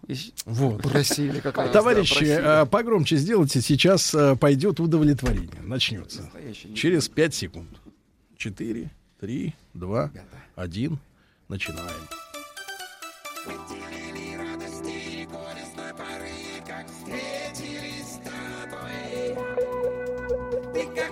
Вот. 0.46 0.82
Просили 0.84 1.40
как 1.40 1.58
раз. 1.58 1.72
Товарищи, 1.72 2.14
да, 2.26 2.36
просили. 2.36 2.64
э, 2.64 2.66
погромче 2.66 3.16
сделайте, 3.18 3.62
сейчас 3.62 4.14
э, 4.16 4.36
пойдет 4.36 4.80
удовлетворение. 4.80 5.62
Начнется. 5.62 6.30
Через 6.76 7.08
5 7.10 7.34
секунд. 7.34 7.70
4, 8.38 8.90
3, 9.20 9.56
2, 9.74 10.12
1. 10.56 11.00
Начинаем. 11.48 12.08
Ты 13.46 14.31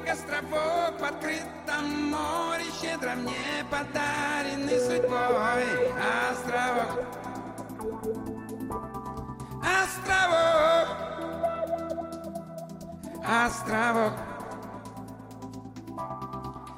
как 0.09 0.17
островок 0.17 0.99
в 0.99 1.03
открытом 1.03 2.09
море, 2.09 2.65
щедро 2.81 3.11
мне 3.15 3.63
подаренный 3.69 4.79
судьбой. 4.79 5.91
Островок, 6.31 7.05
Островок, 9.61 10.87
островок, 13.23 14.13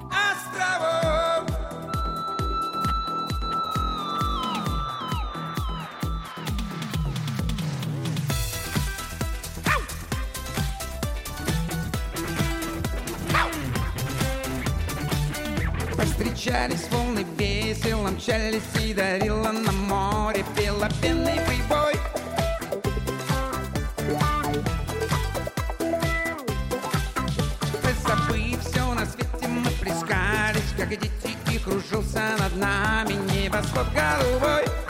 островок. 0.10 1.61
Повстречались 16.22 16.88
волны 16.91 17.26
весело, 17.35 18.10
мчались 18.10 18.61
и 18.80 18.93
дарила 18.93 19.52
на 19.52 19.72
море, 19.72 20.45
пела 20.56 20.88
пенный 21.02 21.39
прибой. 21.48 21.95
Забыв 28.06 28.61
все 28.64 28.93
на 28.93 29.06
свете, 29.07 29.48
мы 29.48 29.72
плескались, 29.81 30.73
как 30.77 30.89
дети, 30.89 31.35
и 31.52 31.57
кружился 31.57 32.22
над 32.38 32.56
нами 32.56 33.14
небосвод 33.34 33.88
голубой. 33.95 34.81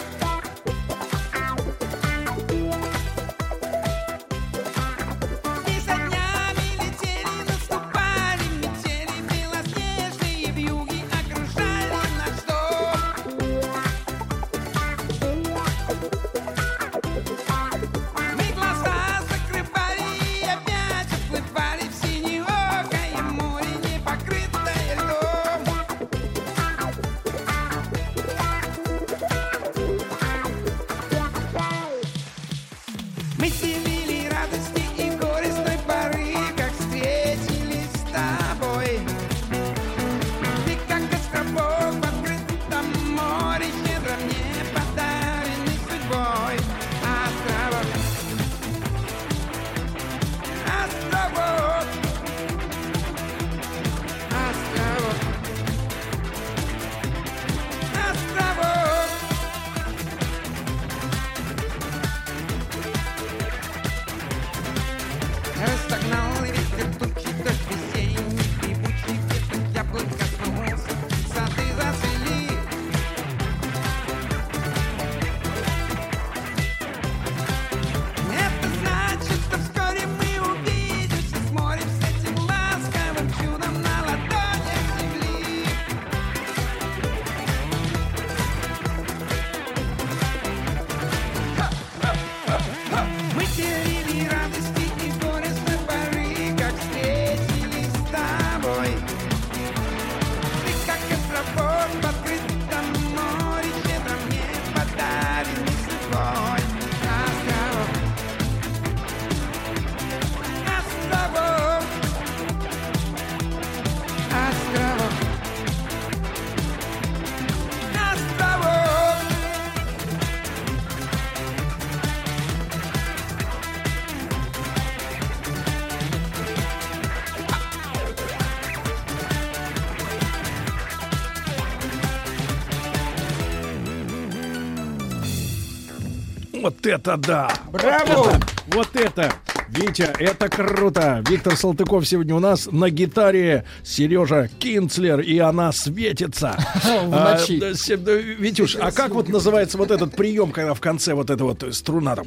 Вот 136.72 136.86
это 136.86 137.18
да! 137.18 137.52
Браво! 137.70 138.06
Вот 138.08 138.28
это, 138.28 138.40
вот 138.74 138.96
это! 138.96 139.34
Витя, 139.68 140.10
это 140.20 140.48
круто! 140.48 141.22
Виктор 141.28 141.58
Салтыков 141.58 142.08
сегодня 142.08 142.34
у 142.34 142.40
нас 142.40 142.70
на 142.72 142.90
гитаре 142.90 143.66
Сережа 143.84 144.50
Кинцлер, 144.58 145.20
и 145.20 145.38
она 145.40 145.74
светится. 145.74 146.58
В 146.84 147.10
ночи. 147.10 147.62
А, 147.62 148.42
Витюш, 148.42 148.78
а 148.78 148.92
как 148.92 149.12
вот 149.12 149.28
называется 149.28 149.78
вот 149.78 149.92
этот 149.92 150.16
прием, 150.16 150.52
когда 150.52 150.74
в 150.74 150.80
конце 150.80 151.14
вот 151.14 151.30
эта 151.30 151.44
вот 151.44 151.62
струна 151.72 152.16
там... 152.16 152.26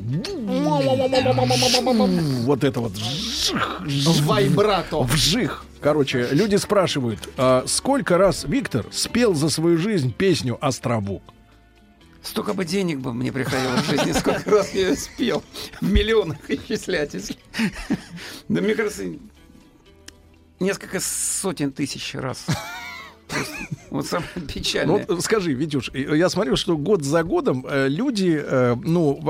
Вот 2.44 2.64
это 2.64 2.80
вот... 2.80 2.92
Вайбрато. 4.24 4.98
Вжих. 5.04 5.64
Короче, 5.80 6.28
люди 6.32 6.56
спрашивают, 6.56 7.20
а 7.38 7.64
сколько 7.66 8.18
раз 8.18 8.44
Виктор 8.44 8.84
спел 8.90 9.34
за 9.34 9.48
свою 9.48 9.78
жизнь 9.78 10.12
песню 10.12 10.58
«Островок»? 10.60 11.33
Столько 12.24 12.54
бы 12.54 12.64
денег 12.64 13.00
бы 13.00 13.12
мне 13.12 13.30
приходило 13.30 13.76
в 13.76 13.84
жизни, 13.84 14.12
сколько 14.12 14.50
раз 14.50 14.72
я 14.74 14.96
спел. 14.96 15.44
В 15.80 15.92
миллионах 15.92 16.38
исчислять. 16.48 17.14
Да 18.48 18.60
мне 18.62 18.74
кажется, 18.74 19.04
несколько 20.58 21.00
сотен 21.00 21.70
тысяч 21.70 22.14
раз. 22.14 22.46
Вот 23.90 24.06
самое 24.06 24.28
Ну, 24.36 24.42
печальное. 24.42 25.06
вот 25.08 25.22
скажи, 25.24 25.52
Витюш, 25.54 25.90
я 25.92 26.28
смотрю, 26.28 26.56
что 26.56 26.76
год 26.76 27.02
за 27.02 27.22
годом 27.24 27.64
э, 27.68 27.88
люди, 27.88 28.40
э, 28.42 28.76
ну, 28.82 29.20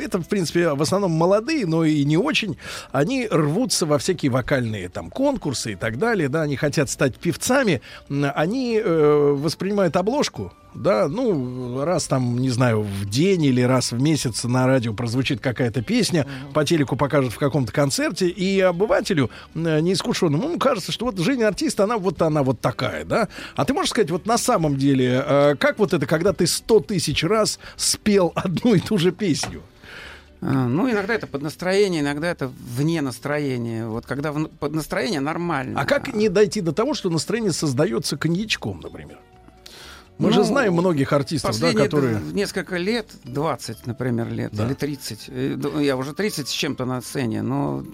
это, 0.00 0.20
в 0.20 0.28
принципе, 0.28 0.70
в 0.74 0.82
основном 0.82 1.12
молодые, 1.12 1.66
но 1.66 1.84
и 1.84 2.04
не 2.04 2.16
очень, 2.16 2.58
они 2.92 3.26
рвутся 3.30 3.86
во 3.86 3.98
всякие 3.98 4.30
вокальные 4.30 4.88
там 4.88 5.10
конкурсы 5.10 5.72
и 5.72 5.76
так 5.76 5.98
далее, 5.98 6.28
да, 6.28 6.42
они 6.42 6.56
хотят 6.56 6.90
стать 6.90 7.16
певцами, 7.16 7.80
они 8.08 8.80
э, 8.82 9.34
воспринимают 9.36 9.96
обложку, 9.96 10.52
да, 10.76 11.08
ну, 11.08 11.84
раз 11.84 12.06
там, 12.06 12.38
не 12.38 12.50
знаю, 12.50 12.82
в 12.82 13.08
день 13.08 13.42
или 13.44 13.60
раз 13.62 13.92
в 13.92 14.00
месяц 14.00 14.44
на 14.44 14.66
радио 14.66 14.94
прозвучит 14.94 15.40
какая-то 15.40 15.82
песня, 15.82 16.26
по 16.54 16.64
телеку 16.64 16.96
покажут 16.96 17.32
в 17.32 17.38
каком-то 17.38 17.72
концерте, 17.72 18.28
и 18.28 18.60
обывателю 18.60 19.30
э, 19.54 19.80
неискушенному, 19.80 20.48
ему 20.48 20.58
кажется, 20.58 20.92
что 20.92 21.06
вот 21.06 21.18
жизнь 21.18 21.42
артиста, 21.42 21.84
она 21.84 21.96
вот 21.98 22.20
она 22.22 22.42
вот 22.42 22.60
такая, 22.60 23.04
да. 23.04 23.28
А 23.54 23.64
ты 23.64 23.74
можешь 23.74 23.90
сказать, 23.90 24.10
вот 24.10 24.26
на 24.26 24.38
самом 24.38 24.76
деле, 24.76 25.24
э, 25.26 25.54
как 25.58 25.78
вот 25.78 25.92
это, 25.92 26.06
когда 26.06 26.32
ты 26.32 26.46
сто 26.46 26.80
тысяч 26.80 27.24
раз 27.24 27.58
спел 27.76 28.32
одну 28.34 28.74
и 28.74 28.80
ту 28.80 28.98
же 28.98 29.12
песню? 29.12 29.62
А, 30.42 30.68
Ну, 30.68 30.90
иногда 30.90 31.14
это 31.14 31.26
под 31.26 31.42
настроение, 31.42 32.02
иногда 32.02 32.28
это 32.30 32.48
вне 32.76 33.00
настроения. 33.00 33.86
Вот 33.86 34.04
когда 34.06 34.32
в- 34.32 34.48
под 34.48 34.74
настроение 34.74 35.20
нормально. 35.20 35.80
А 35.80 35.86
как 35.86 36.14
не 36.14 36.28
дойти 36.28 36.60
до 36.60 36.72
того, 36.72 36.92
что 36.94 37.08
настроение 37.10 37.52
создается 37.52 38.16
коньячком, 38.18 38.80
например? 38.82 39.18
Мы 40.18 40.28
Ну, 40.28 40.32
же 40.34 40.44
знаем 40.44 40.72
многих 40.72 41.12
артистов, 41.12 41.58
да, 41.60 41.72
которые... 41.74 42.20
несколько 42.32 42.76
лет, 42.78 43.10
20, 43.24 43.86
например, 43.86 44.28
лет, 44.32 44.50
Да. 44.54 44.64
или 44.66 44.72
30. 44.74 45.24
э, 45.28 45.58
Я 45.82 45.96
уже 45.96 46.14
30 46.14 46.48
с 46.48 46.52
чем-то 46.52 46.86
на 46.86 47.02
сцене, 47.02 47.42
но 47.42 47.84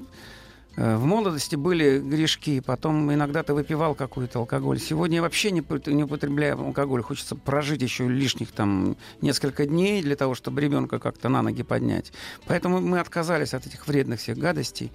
э, 0.76 0.96
в 0.96 1.04
молодости 1.04 1.56
были 1.56 1.98
грешки, 1.98 2.60
потом 2.60 3.12
иногда 3.12 3.42
ты 3.42 3.54
выпивал 3.54 3.96
какой-то 3.96 4.38
алкоголь. 4.38 4.78
Сегодня 4.78 5.16
я 5.16 5.22
вообще 5.22 5.50
не, 5.50 5.64
не 5.92 6.04
употребляю 6.04 6.60
алкоголь. 6.60 7.02
Хочется 7.02 7.34
прожить 7.34 7.82
еще 7.82 8.06
лишних 8.08 8.52
там 8.52 8.96
несколько 9.20 9.66
дней 9.66 10.00
для 10.00 10.14
того, 10.14 10.36
чтобы 10.36 10.60
ребенка 10.60 11.00
как-то 11.00 11.28
на 11.28 11.42
ноги 11.42 11.64
поднять. 11.64 12.12
Поэтому 12.46 12.80
мы 12.80 13.00
отказались 13.00 13.52
от 13.52 13.66
этих 13.66 13.88
вредных 13.88 14.20
всех 14.20 14.38
гадостей. 14.38 14.92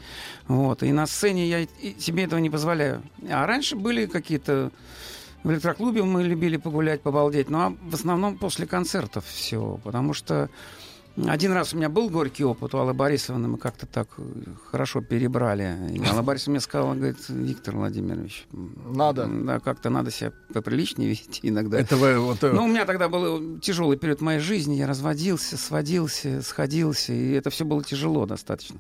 Вот. 0.47 0.81
И 0.81 0.93
на 0.93 1.05
сцене 1.05 1.45
я 1.49 1.67
себе 1.99 2.23
этого 2.23 2.39
не 2.39 2.49
позволяю. 2.49 3.03
А 3.29 3.45
раньше 3.45 3.75
были 3.75 4.05
какие-то 4.05 4.71
в 5.47 5.51
электроклубе 5.51 6.03
мы 6.03 6.23
любили 6.23 6.57
погулять, 6.57 7.01
побалдеть, 7.01 7.49
ну 7.49 7.57
а 7.59 7.73
в 7.89 7.93
основном 7.93 8.37
после 8.37 8.65
концертов 8.67 9.25
все, 9.25 9.79
потому 9.83 10.13
что 10.13 10.49
Один 11.25 11.51
раз 11.53 11.73
у 11.73 11.77
меня 11.77 11.89
был 11.89 12.09
горький 12.11 12.43
опыт 12.45 12.75
у 12.75 12.77
Аллы 12.77 12.93
Борисовны, 12.93 13.47
мы 13.47 13.57
как-то 13.57 13.87
так 13.87 14.07
э, 14.19 14.21
хорошо 14.69 15.01
перебрали. 15.01 15.75
И 15.91 16.05
Алла 16.05 16.21
Борисовна 16.21 16.51
мне 16.51 16.61
сказала, 16.61 16.93
говорит, 16.93 17.17
Виктор 17.29 17.75
Владимирович, 17.75 18.45
надо. 18.51 19.25
Да, 19.25 19.59
как-то 19.59 19.89
надо 19.89 20.11
себя 20.11 20.31
поприличнее 20.53 21.09
вести 21.09 21.49
иногда. 21.49 21.79
Это 21.79 21.95
вы 21.97 22.19
вот... 22.19 22.43
э, 22.43 22.51
Ну, 22.51 22.65
у 22.65 22.67
меня 22.67 22.85
тогда 22.85 23.09
был 23.09 23.57
тяжелый 23.59 23.97
период 23.97 24.21
моей 24.21 24.39
жизни, 24.39 24.75
я 24.75 24.85
разводился, 24.85 25.57
сводился, 25.57 26.43
сходился, 26.43 27.13
и 27.13 27.31
это 27.31 27.49
все 27.49 27.65
было 27.65 27.83
тяжело 27.83 28.27
достаточно. 28.27 28.77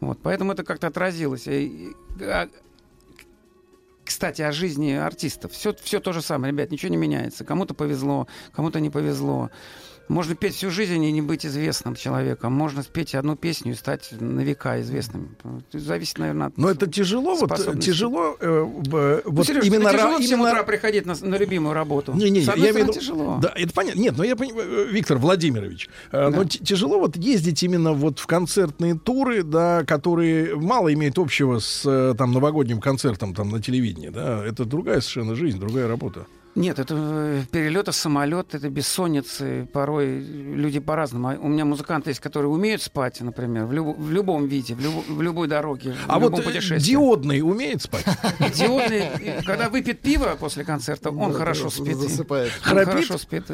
Вот, 0.00 0.18
поэтому 0.22 0.52
это 0.52 0.64
как-то 0.64 0.88
отразилось. 0.88 1.46
И- 1.46 1.94
а, 2.20 2.48
кстати, 4.08 4.42
о 4.42 4.52
жизни 4.52 4.92
артистов. 4.92 5.52
Все, 5.52 5.74
все 5.74 6.00
то 6.00 6.12
же 6.12 6.22
самое, 6.22 6.52
ребят, 6.52 6.70
ничего 6.70 6.90
не 6.90 6.96
меняется. 6.96 7.44
Кому-то 7.44 7.74
повезло, 7.74 8.26
кому-то 8.52 8.80
не 8.80 8.90
повезло. 8.90 9.50
Можно 10.08 10.34
петь 10.34 10.54
всю 10.54 10.70
жизнь 10.70 11.02
и 11.04 11.12
не 11.12 11.20
быть 11.22 11.44
известным 11.44 11.94
человеком. 11.94 12.52
Можно 12.52 12.82
спеть 12.82 13.14
одну 13.14 13.36
песню 13.36 13.72
и 13.72 13.74
стать 13.74 14.08
на 14.18 14.40
века 14.40 14.80
известным. 14.80 15.36
Это 15.42 15.78
зависит, 15.78 16.18
наверное, 16.18 16.46
от 16.48 16.56
Но 16.58 16.70
это 16.70 16.86
тяжело, 16.86 17.34
вот 17.36 17.46
способностей. 17.50 17.92
тяжело, 17.92 18.36
э, 18.40 18.64
б- 18.64 19.22
Ну, 19.24 19.32
вот 19.32 19.46
Серёж, 19.46 19.64
именно 19.66 19.90
тебе 19.90 19.98
тяжело 19.98 20.12
ра- 20.14 20.18
в 20.18 20.22
7 20.22 20.32
именно 20.38 20.50
утра 20.50 20.62
приходить 20.62 21.06
на, 21.06 21.14
на 21.20 21.36
любимую 21.36 21.74
работу? 21.74 22.14
Не, 22.14 22.30
не, 22.30 22.42
С 22.42 22.48
одной 22.48 22.66
я 22.66 22.72
имею 22.72 22.86
в 22.86 22.88
виду, 22.88 23.00
тяжело. 23.00 23.38
Да, 23.42 23.52
это 23.54 23.72
понятно. 23.72 24.00
Нет, 24.00 24.14
но 24.16 24.24
я 24.24 24.34
понимаю, 24.36 24.88
э, 24.88 24.92
Виктор 24.92 25.18
Владимирович, 25.18 25.88
э, 26.12 26.28
но 26.28 26.44
тяжело 26.44 26.98
вот 27.00 27.16
ездить 27.16 27.62
именно 27.62 27.92
вот 27.92 28.18
в 28.18 28.26
концертные 28.26 28.98
туры, 28.98 29.42
да, 29.42 29.84
которые 29.84 30.56
мало 30.56 30.92
имеют 30.94 31.18
общего 31.18 31.58
с 31.58 31.82
э, 31.84 32.14
там 32.16 32.32
новогодним 32.32 32.80
концертом 32.80 33.34
там 33.34 33.50
на 33.50 33.60
телевидении, 33.62 34.08
да. 34.08 34.44
Это 34.44 34.64
другая 34.64 35.00
совершенно 35.00 35.34
жизнь, 35.34 35.58
другая 35.60 35.86
работа. 35.86 36.26
Нет, 36.54 36.80
это 36.80 36.94
э, 36.98 37.42
перелеты, 37.52 37.92
самолет, 37.92 38.52
это 38.54 38.68
бессонницы. 38.68 39.68
Порой 39.72 40.18
люди 40.18 40.80
по-разному. 40.80 41.28
А 41.28 41.34
У 41.38 41.46
меня 41.46 41.64
музыканты 41.64 42.10
есть, 42.10 42.18
которые 42.20 42.50
умеют 42.50 42.82
спать, 42.82 43.20
например, 43.20 43.66
в, 43.66 43.72
любо- 43.72 43.94
в 43.94 44.10
любом 44.10 44.48
виде, 44.48 44.74
в, 44.74 44.80
любо- 44.80 45.04
в 45.08 45.22
любой 45.22 45.46
дороге, 45.46 45.94
А 46.08 46.18
в 46.18 46.22
любом 46.22 46.36
вот 46.36 46.40
э, 46.40 46.44
путешествии. 46.48 46.90
диодный 46.90 47.42
умеет 47.42 47.82
спать? 47.82 48.04
Диодный, 48.56 48.98
э, 49.20 49.42
когда 49.44 49.68
выпьет 49.68 50.00
пиво 50.00 50.36
после 50.40 50.64
концерта, 50.64 51.10
он 51.10 51.32
хорошо 51.32 51.70
спит. 51.70 51.96
засыпает. 51.96 52.50
Хорошо 52.60 53.18
спит. 53.18 53.44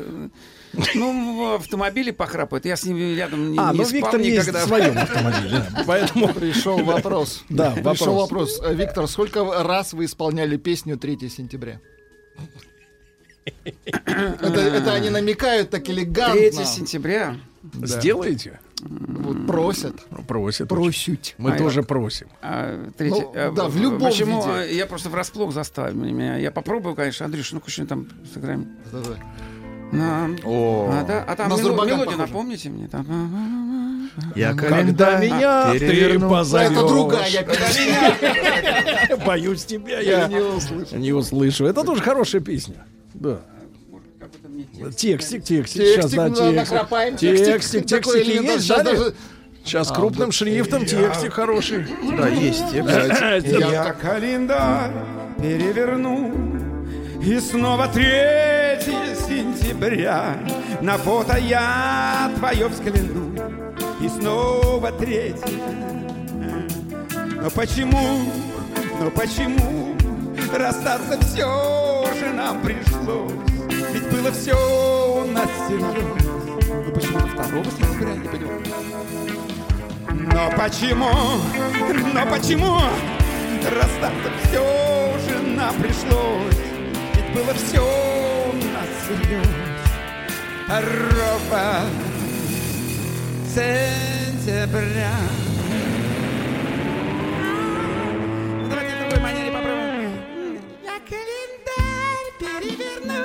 Ну, 0.95 1.37
в 1.37 1.55
автомобиле 1.57 2.13
похрапает. 2.13 2.65
Я 2.65 2.77
с 2.77 2.85
ним 2.85 2.97
рядом 3.17 3.53
не, 3.53 3.59
А, 3.59 3.73
не 3.73 3.79
ну 3.79 3.85
спал 3.85 3.93
Виктор 3.93 4.21
никогда. 4.21 4.61
в 4.65 4.69
своем 4.69 4.97
автомобиле, 4.99 5.65
поэтому... 5.87 6.29
Пришел 6.33 6.79
вопрос. 6.83 7.45
Да, 7.51 7.73
Пришел 7.73 8.15
вопрос. 8.15 8.59
вопрос. 8.59 8.77
Виктор, 8.77 9.07
сколько 9.09 9.63
раз 9.63 9.93
вы 9.93 10.07
исполняли 10.07 10.57
песню 10.57 10.97
3 10.97 11.29
сентября? 11.29 11.81
Это, 13.85 14.61
это 14.61 14.93
они 14.95 15.11
намекают 15.11 15.71
так 15.71 15.89
элегантно. 15.89 16.41
3 16.51 16.53
сентября. 16.65 17.37
Сделаете? 17.83 18.61
Вот 18.83 19.47
просят. 19.47 19.95
Просят. 20.27 20.69
Просят. 20.69 21.35
Мы 21.39 21.53
А 21.53 21.57
тоже 21.59 21.81
я- 21.81 21.87
просим. 21.87 22.27
А, 22.43 22.91
третий- 22.99 23.21
Ну, 23.23 23.33
а, 23.35 23.51
да, 23.53 23.69
в 23.69 23.77
любом 23.79 24.01
Почему? 24.01 24.41
виде. 24.43 24.51
а, 24.53 24.65
Я 24.65 24.87
просто 24.87 25.09
врасплох 25.09 25.53
заставил 25.55 25.97
меня. 25.97 26.37
Я 26.37 26.51
попробую, 26.51 26.95
конечно, 26.95 27.25
Андрюш, 27.25 27.53
ну 27.53 27.63
что 27.67 27.87
там 27.87 28.09
сыграем. 28.33 28.69
На- 29.93 30.29
О. 30.45 30.91
А, 30.93 31.05
да, 31.05 31.25
а 31.27 31.37
там 31.37 31.57
Зурбаган 31.57 31.87
мелодию 31.87 32.07
похоже. 32.07 32.19
напомните 32.19 32.69
мне. 32.69 32.89
Там... 32.89 34.11
Я 34.35 34.55
Когда 34.55 35.19
меня 35.19 35.73
ты 35.79 36.19
позовешь. 36.19 36.73
Это 36.73 36.87
другая. 36.87 37.31
Боюсь 39.27 39.65
тебя, 39.65 40.01
я 40.01 40.27
не 40.29 40.37
услышу. 40.41 40.97
не 40.97 41.13
услышу. 41.13 41.65
Это 41.67 41.85
тоже 41.85 42.03
хорошая 42.03 42.41
песня. 42.43 42.85
Да. 43.15 43.41
Текстик, 44.97 45.45
текстик. 45.45 45.45
Текстик, 45.45 45.83
Сейчас, 45.83 46.11
да, 46.13 46.29
ну, 46.29 46.35
текстик. 46.35 46.57
накропаем. 46.73 47.17
Текстик, 47.17 48.07
элемент. 48.17 48.47
есть, 48.47 48.63
Сейчас 48.65 48.79
да? 48.79 48.85
даже- 48.85 49.15
Сейчас 49.65 49.91
А, 49.91 49.95
крупным 49.95 50.29
да. 50.29 50.33
шрифтом 50.33 50.85
текстик 50.85 51.33
хороший. 51.33 51.87
Да, 52.19 52.29
есть 52.29 52.71
текст. 52.71 53.47
Я 53.59 53.93
календарь 53.95 54.91
переверну 55.41 56.35
И 57.23 57.41
снова 57.41 57.89
3 57.89 58.05
сентября 59.27 60.37
На 60.83 60.99
фото 60.99 61.39
я 61.39 62.31
твое 62.37 62.69
взгляну 62.69 63.35
И 64.03 64.09
снова 64.09 64.93
третье 64.93 65.41
Но 67.41 67.49
почему, 67.51 68.21
но 69.01 69.11
почему 69.11 69.97
Расстаться 70.57 71.21
все 71.21 72.07
же 72.19 72.33
нам 72.33 72.63
пришлось 72.63 73.33
Ведь 73.93 74.09
было 74.11 74.31
все 74.31 74.55
у 74.55 75.25
нас 75.33 75.49
серьезно 75.69 75.93
Ну 76.87 76.93
почему 76.93 77.19
на 77.19 77.45
2 77.45 77.65
сентября, 77.65 78.15
не 78.15 78.29
понимаю 78.29 78.65
но 80.35 80.51
почему, 80.57 81.11
но 82.13 82.27
почему 82.27 82.81
расстаться 83.71 84.31
все 84.45 85.15
же 85.29 85.43
нам 85.43 85.75
пришлось? 85.77 86.57
Ведь 87.15 87.35
было 87.35 87.55
все 87.55 87.81
у 87.81 88.53
нас 88.73 88.89
серьезно. 89.07 89.65
Ровно 90.69 91.83
сентября. 93.49 95.13
Давайте 98.69 98.97
другой 99.01 99.21
манере 99.21 99.51
календарь 101.09 102.31
переверну. 102.39 103.25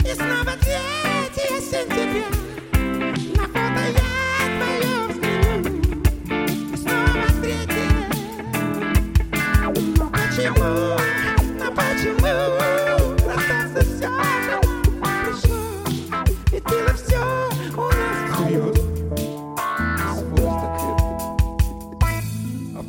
И 0.00 0.14
снова 0.14 0.54
3 0.56 1.60
сентября. 1.60 2.28
На 3.36 3.44
фото 3.46 3.82
я 3.94 4.08
твое 4.56 4.94
взгляну. 5.08 5.70
Снова 6.76 7.28
третье. 7.42 7.88
Ну 9.98 10.06
почему? 10.10 10.72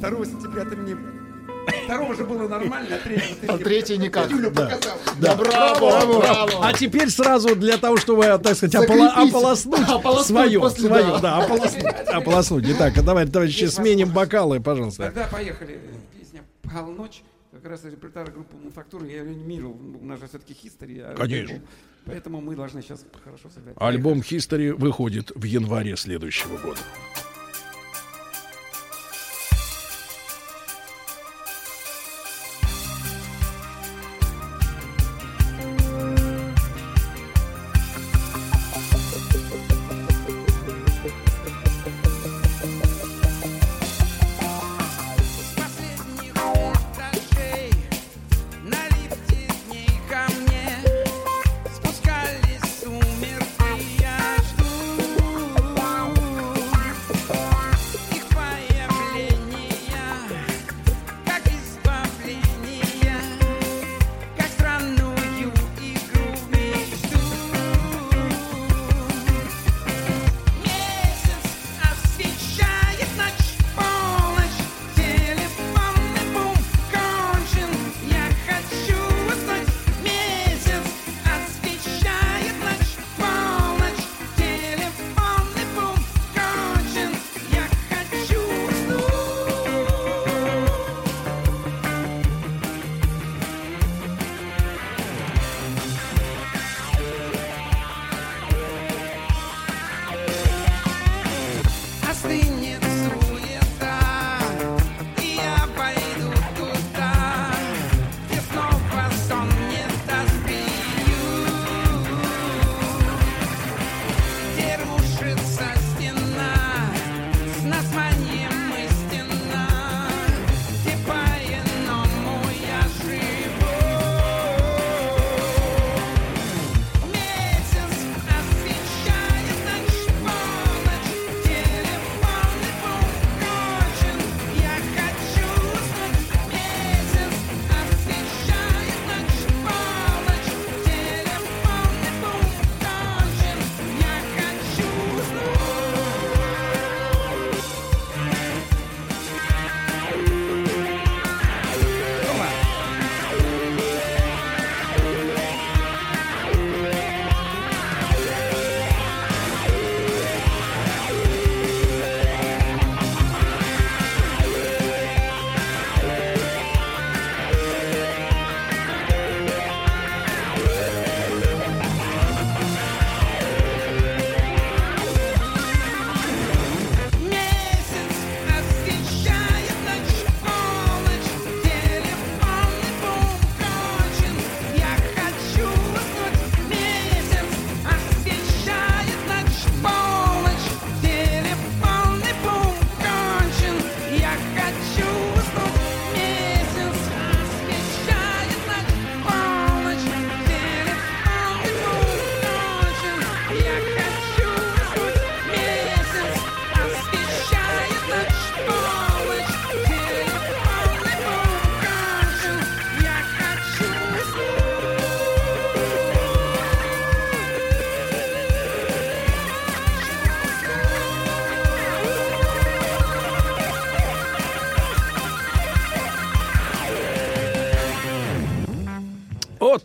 А 0.02 0.11
2 0.11 0.26
сентября 0.26 0.64
ты 0.65 0.76
мне... 0.76 1.09
Второго 1.90 2.14
же 2.16 2.24
было 2.24 2.48
нормально, 2.48 2.88
а 2.95 2.99
третьего 2.99 3.53
А 3.53 3.57
третий 3.57 3.98
никак. 3.98 4.30
Юля 4.30 4.52
Да. 4.52 5.36
браво, 5.36 6.20
браво. 6.20 6.52
А 6.68 6.72
теперь 6.74 7.10
сразу 7.10 7.56
для 7.56 7.78
того, 7.78 7.98
чтобы, 7.98 8.26
так 8.38 8.56
сказать, 8.56 8.76
ополо- 8.76 9.07
ополоснуть, 9.10 9.90
Ополоснуть 9.90 10.26
свое, 10.28 10.60
после, 10.60 10.88
свое, 10.88 11.03
да. 11.03 11.20
да, 11.20 11.38
ополоснуть, 11.40 11.84
ополоснуть. 12.14 12.66
Итак, 12.70 12.95
а 12.95 13.02
давайте, 13.02 13.32
товарищи, 13.32 13.66
сменим 13.66 14.10
бокалы, 14.14 14.60
пожалуйста. 14.60 15.06
Тогда 15.06 15.28
поехали. 15.32 15.80
Песня 16.16 16.44
«Полночь». 16.61 17.24
Как 17.52 17.66
раз 17.72 17.84
репертуар 17.84 18.30
группы 18.30 18.56
«Мануфактура» 18.56 19.07
я 19.07 19.22
анимировал. 19.22 19.76
У 19.99 20.06
нас 20.06 20.20
же 20.20 20.28
все-таки 20.28 20.53
хистори. 20.53 21.03
Конечно. 21.18 21.60
Поэтому 22.06 22.40
мы 22.40 22.56
должны 22.56 22.84
сейчас 22.84 23.03
хорошо 23.24 23.49
сыграть. 23.53 23.76
Альбом 23.80 24.20
History 24.20 24.74
выходит 24.74 25.32
в 25.36 25.44
январе 25.44 25.98
следующего 25.98 26.56
года. 26.57 26.80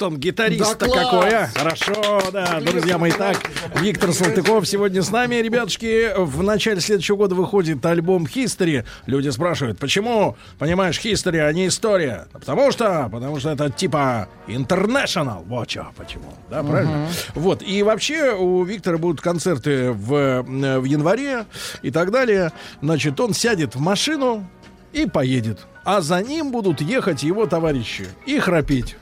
Вот 0.04 0.12
он, 0.12 0.18
гитарист 0.18 0.78
Да 0.78 0.86
какой, 0.86 1.34
а. 1.34 1.50
Хорошо, 1.54 2.22
да, 2.30 2.60
друзья 2.60 2.98
мои. 2.98 3.10
Так, 3.10 3.38
Виктор 3.80 4.12
Салтыков 4.12 4.66
сегодня 4.66 5.02
с 5.02 5.10
нами. 5.10 5.36
Ребятушки, 5.36 6.10
в 6.16 6.42
начале 6.42 6.80
следующего 6.80 7.16
года 7.16 7.34
выходит 7.34 7.84
альбом 7.86 8.24
History. 8.24 8.84
Люди 9.06 9.30
спрашивают, 9.30 9.78
почему, 9.78 10.36
понимаешь, 10.58 11.00
History, 11.02 11.38
а 11.38 11.50
не 11.52 11.68
история? 11.68 12.26
Потому 12.32 12.70
что, 12.70 13.08
потому 13.10 13.40
что 13.40 13.50
это 13.50 13.70
типа 13.70 14.28
international. 14.46 15.42
Вот 15.46 15.70
что, 15.70 15.86
почему. 15.96 16.34
Да, 16.50 16.62
правильно? 16.62 17.08
Вот. 17.34 17.62
И 17.62 17.82
вообще 17.82 18.34
у 18.34 18.62
Виктора 18.64 18.98
будут 18.98 19.22
концерты 19.22 19.92
в, 19.92 20.14
э, 20.14 20.78
в 20.80 20.84
январе 20.84 21.46
и 21.80 21.90
так 21.90 22.10
далее. 22.10 22.52
Значит, 22.82 23.18
он 23.20 23.32
сядет 23.32 23.74
в 23.74 23.80
машину 23.80 24.46
и 24.92 25.06
поедет. 25.06 25.60
А 25.84 26.00
за 26.00 26.20
ним 26.22 26.50
будут 26.50 26.80
ехать 26.80 27.22
его 27.22 27.46
товарищи 27.46 28.06
и 28.26 28.38
храпеть. 28.38 28.96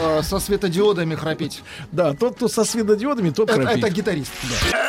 Э, 0.00 0.22
Со 0.22 0.38
светодиодами 0.38 1.14
храпеть. 1.14 1.62
Да, 1.92 2.14
тот, 2.14 2.36
кто 2.36 2.48
со 2.48 2.64
светодиодами, 2.64 3.30
тот 3.30 3.50
Это, 3.50 3.60
храпит. 3.62 3.84
это 3.84 3.90
гитарист. 3.94 4.32
да. 4.72 4.80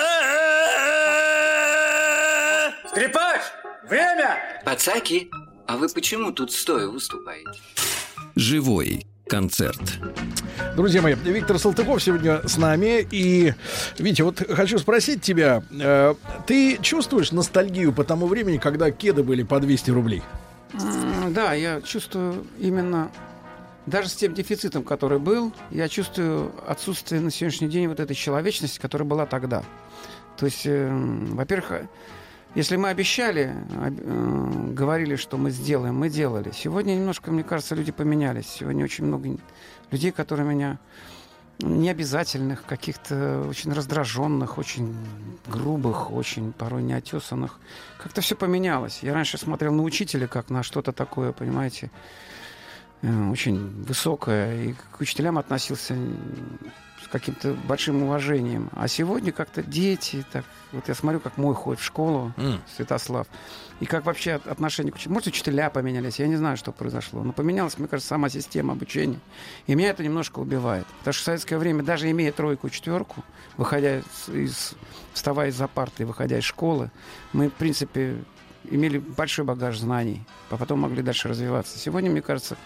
Скрипач, 2.90 3.42
время! 3.90 4.38
Пацаки, 4.64 5.30
а 5.68 5.76
вы 5.78 5.90
почему 5.90 6.32
тут 6.32 6.52
стоя 6.52 6.88
выступаете? 6.88 7.50
Живой 8.36 9.06
концерт. 9.28 9.82
Друзья 10.76 11.02
мои, 11.02 11.16
Виктор 11.16 11.58
Салтыков 11.60 12.02
сегодня 12.02 12.48
с 12.48 12.58
нами. 12.58 13.06
И, 13.12 13.54
Витя, 13.98 14.22
вот 14.22 14.42
хочу 14.50 14.78
спросить 14.78 15.22
тебя, 15.22 15.64
э, 15.72 16.14
ты 16.48 16.78
чувствуешь 16.82 17.32
ностальгию 17.32 17.92
по 17.92 18.04
тому 18.04 18.28
времени, 18.28 18.58
когда 18.58 18.92
кеды 18.92 19.24
были 19.24 19.44
по 19.44 19.60
200 19.60 19.92
рублей? 19.92 20.22
М, 21.26 21.34
Да, 21.34 21.54
я 21.54 21.82
чувствую 21.82 22.46
именно, 22.60 23.12
даже 23.86 24.10
с 24.10 24.16
тем 24.16 24.34
дефицитом, 24.34 24.84
который 24.84 25.20
был, 25.20 25.52
я 25.72 25.88
чувствую 25.90 26.52
отсутствие 26.68 27.22
на 27.22 27.32
сегодняшний 27.32 27.68
день 27.70 27.88
вот 27.88 28.00
этой 28.00 28.16
человечности, 28.16 28.80
которая 28.80 29.08
была 29.08 29.26
тогда. 29.26 29.64
То 30.38 30.46
есть, 30.46 30.66
эм, 30.66 31.36
во-первых, 31.36 31.72
э, 31.72 31.88
если 32.56 32.76
мы 32.78 32.90
обещали, 32.90 33.54
об- 33.84 34.00
э, 34.00 34.74
говорили, 34.74 35.16
что 35.16 35.38
мы 35.38 35.50
сделаем, 35.52 35.96
мы 35.96 36.10
делали. 36.10 36.52
Сегодня 36.54 36.94
немножко, 36.94 37.32
мне 37.32 37.44
кажется, 37.44 37.74
люди 37.76 37.92
поменялись. 37.92 38.48
Сегодня 38.48 38.84
очень 38.84 39.06
много 39.06 39.30
людей, 39.92 40.12
которые 40.12 40.48
меня 40.48 40.78
необязательных, 41.60 42.66
каких-то 42.66 43.46
очень 43.48 43.74
раздраженных, 43.74 44.58
очень 44.58 44.96
грубых, 45.48 46.12
очень 46.12 46.52
порой 46.54 46.84
неотесанных. 46.84 47.60
Как-то 47.98 48.22
все 48.22 48.36
поменялось. 48.36 49.00
Я 49.02 49.14
раньше 49.14 49.38
смотрел 49.38 49.74
на 49.74 49.84
учителя 49.84 50.28
как 50.28 50.50
на 50.50 50.64
что-то 50.64 50.92
такое, 50.92 51.32
понимаете, 51.32 51.92
э, 53.02 53.30
очень 53.30 53.84
высокое. 53.84 54.66
И 54.66 54.74
к 54.74 55.00
учителям 55.00 55.38
относился 55.38 55.96
с 57.06 57.08
каким-то 57.08 57.54
большим 57.68 58.02
уважением. 58.04 58.70
А 58.74 58.88
сегодня 58.88 59.32
как-то 59.32 59.62
дети, 59.62 60.26
так, 60.32 60.44
вот 60.72 60.88
я 60.88 60.96
смотрю, 60.96 61.20
как 61.20 61.38
мой 61.38 61.54
ходит 61.54 61.80
в 61.80 61.86
школу, 61.86 62.34
М. 62.38 62.60
Святослав, 62.76 63.28
и 63.80 63.86
как 63.86 64.06
вообще 64.06 64.34
от- 64.34 64.48
отношение 64.48 64.92
к 64.92 64.96
учителю. 64.96 65.14
Может, 65.14 65.28
учителя 65.28 65.70
поменялись, 65.70 66.20
я 66.20 66.28
не 66.28 66.36
знаю, 66.36 66.58
что 66.58 66.72
произошло. 66.72 67.24
Но 67.24 67.32
поменялась, 67.32 67.78
мне 67.78 67.88
кажется, 67.88 68.10
сама 68.10 68.30
система 68.30 68.74
обучения. 68.74 69.20
И 69.68 69.76
меня 69.76 69.90
это 69.92 70.04
немножко 70.04 70.40
убивает. 70.40 70.88
Потому 71.00 71.14
что 71.14 71.22
в 71.22 71.26
советское 71.26 71.58
время, 71.58 71.84
даже 71.84 72.10
имея 72.10 72.32
тройку, 72.32 72.70
четверку, 72.70 73.24
выходя 73.58 74.00
из, 74.28 74.74
вставая 75.14 75.50
из-за 75.50 75.68
парты, 75.68 76.06
выходя 76.06 76.40
из 76.40 76.44
школы, 76.44 76.90
мы, 77.34 77.50
в 77.50 77.54
принципе, 77.54 78.18
имели 78.72 78.98
большой 78.98 79.46
багаж 79.46 79.78
знаний, 79.78 80.24
а 80.50 80.58
потом 80.58 80.80
могли 80.80 81.04
дальше 81.04 81.28
развиваться. 81.28 81.78
Сегодня, 81.78 82.10
мне 82.10 82.22
кажется, 82.24 82.58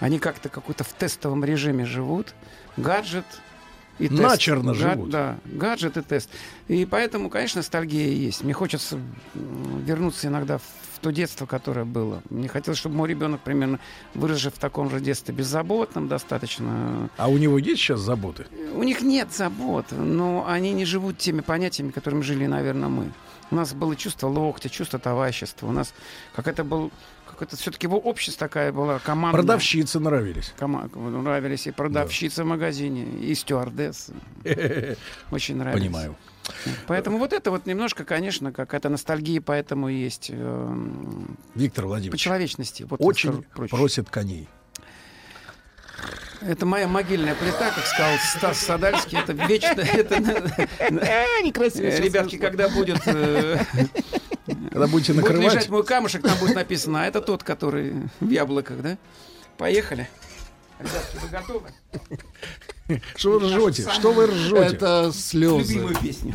они 0.00 0.18
как-то 0.18 0.48
какой-то 0.48 0.82
в 0.82 0.92
тестовом 0.94 1.44
режиме 1.44 1.84
живут. 1.86 2.34
Гаджет 2.76 3.24
и 3.98 4.08
тест. 4.08 4.20
Начерно 4.22 4.74
Га- 4.74 4.92
живут. 4.92 5.10
Да, 5.10 5.38
гаджет 5.46 5.96
и 5.96 6.02
тест. 6.02 6.30
И 6.68 6.84
поэтому, 6.84 7.30
конечно, 7.30 7.60
ностальгия 7.60 8.08
есть. 8.08 8.42
Мне 8.42 8.52
хочется 8.52 8.98
вернуться 9.34 10.28
иногда 10.28 10.58
в, 10.58 10.62
то 11.00 11.10
детство, 11.10 11.46
которое 11.46 11.84
было. 11.84 12.22
Мне 12.30 12.48
хотелось, 12.48 12.78
чтобы 12.78 12.96
мой 12.96 13.08
ребенок 13.08 13.40
примерно 13.42 13.78
вырос 14.14 14.44
в 14.44 14.52
таком 14.52 14.90
же 14.90 15.00
детстве 15.00 15.34
беззаботном 15.34 16.08
достаточно. 16.08 17.10
А 17.16 17.28
у 17.28 17.36
него 17.36 17.58
есть 17.58 17.80
сейчас 17.80 18.00
заботы? 18.00 18.46
У 18.74 18.82
них 18.82 19.02
нет 19.02 19.32
забот, 19.32 19.86
но 19.90 20.44
они 20.48 20.72
не 20.72 20.84
живут 20.84 21.18
теми 21.18 21.40
понятиями, 21.40 21.90
которыми 21.90 22.22
жили, 22.22 22.46
наверное, 22.46 22.88
мы. 22.88 23.12
У 23.50 23.54
нас 23.54 23.72
было 23.72 23.94
чувство 23.96 24.28
локтя, 24.28 24.68
чувство 24.68 24.98
товарищества. 24.98 25.66
У 25.66 25.72
нас 25.72 25.94
как-то 26.34 26.64
был 26.64 26.90
какое-то 27.26 27.56
все-таки 27.56 27.86
общество 27.86 28.48
такая 28.48 28.72
была 28.72 28.98
команда. 28.98 29.38
Продавщицы 29.38 29.98
нравились. 30.00 30.54
нравились 31.20 31.66
и 31.66 31.72
продавщицы 31.72 32.44
в 32.44 32.46
магазине, 32.46 33.04
и 33.04 33.34
стюардессы. 33.34 34.14
Очень 35.30 35.56
нравились. 35.56 35.82
Понимаю. 35.82 36.16
Поэтому 36.86 37.18
вот 37.18 37.32
это 37.32 37.50
вот 37.50 37.66
немножко, 37.66 38.04
конечно, 38.04 38.52
какая-то 38.52 38.88
ностальгия, 38.88 39.40
поэтому 39.40 39.88
и 39.88 39.94
есть 39.94 40.30
эм, 40.30 41.38
Виктор 41.54 41.84
по 41.84 41.88
Владимирович, 41.88 42.20
человечности. 42.20 42.86
Вот 42.88 43.00
очень 43.02 43.42
просят 43.54 44.10
коней. 44.10 44.48
Это 46.42 46.66
моя 46.66 46.86
могильная 46.86 47.34
плита, 47.34 47.70
как 47.70 47.86
сказал 47.86 48.12
Стас 48.36 48.58
Садальский. 48.58 49.18
Это 49.18 49.32
вечно... 49.32 49.80
Это, 49.80 50.18
Некрасиво 51.42 51.90
сейчас 51.90 52.00
Ребятки, 52.00 52.36
вышло. 52.36 52.46
когда 52.48 52.68
будет... 52.68 53.00
э, 53.06 53.58
Когда 54.70 54.86
будете 54.86 55.12
будет 55.14 55.22
накрывать, 55.24 55.54
лежать 55.54 55.68
мой 55.70 55.84
камушек, 55.84 56.22
там 56.22 56.36
будет 56.38 56.54
написано, 56.54 57.02
а 57.02 57.06
это 57.06 57.22
тот, 57.22 57.42
который 57.42 57.94
в 58.20 58.28
яблоках, 58.28 58.82
да? 58.82 58.98
Поехали. 59.56 60.08
Ребятки, 60.78 61.16
вы 61.22 61.28
готовы? 61.28 63.00
что 63.16 63.38
вы 63.38 63.46
ржете? 63.46 63.88
Что 63.90 64.12
вы 64.12 64.26
ржете? 64.26 64.74
Это 64.76 65.12
слезы. 65.14 65.72
Любимую 65.74 65.96
песню. 65.96 66.34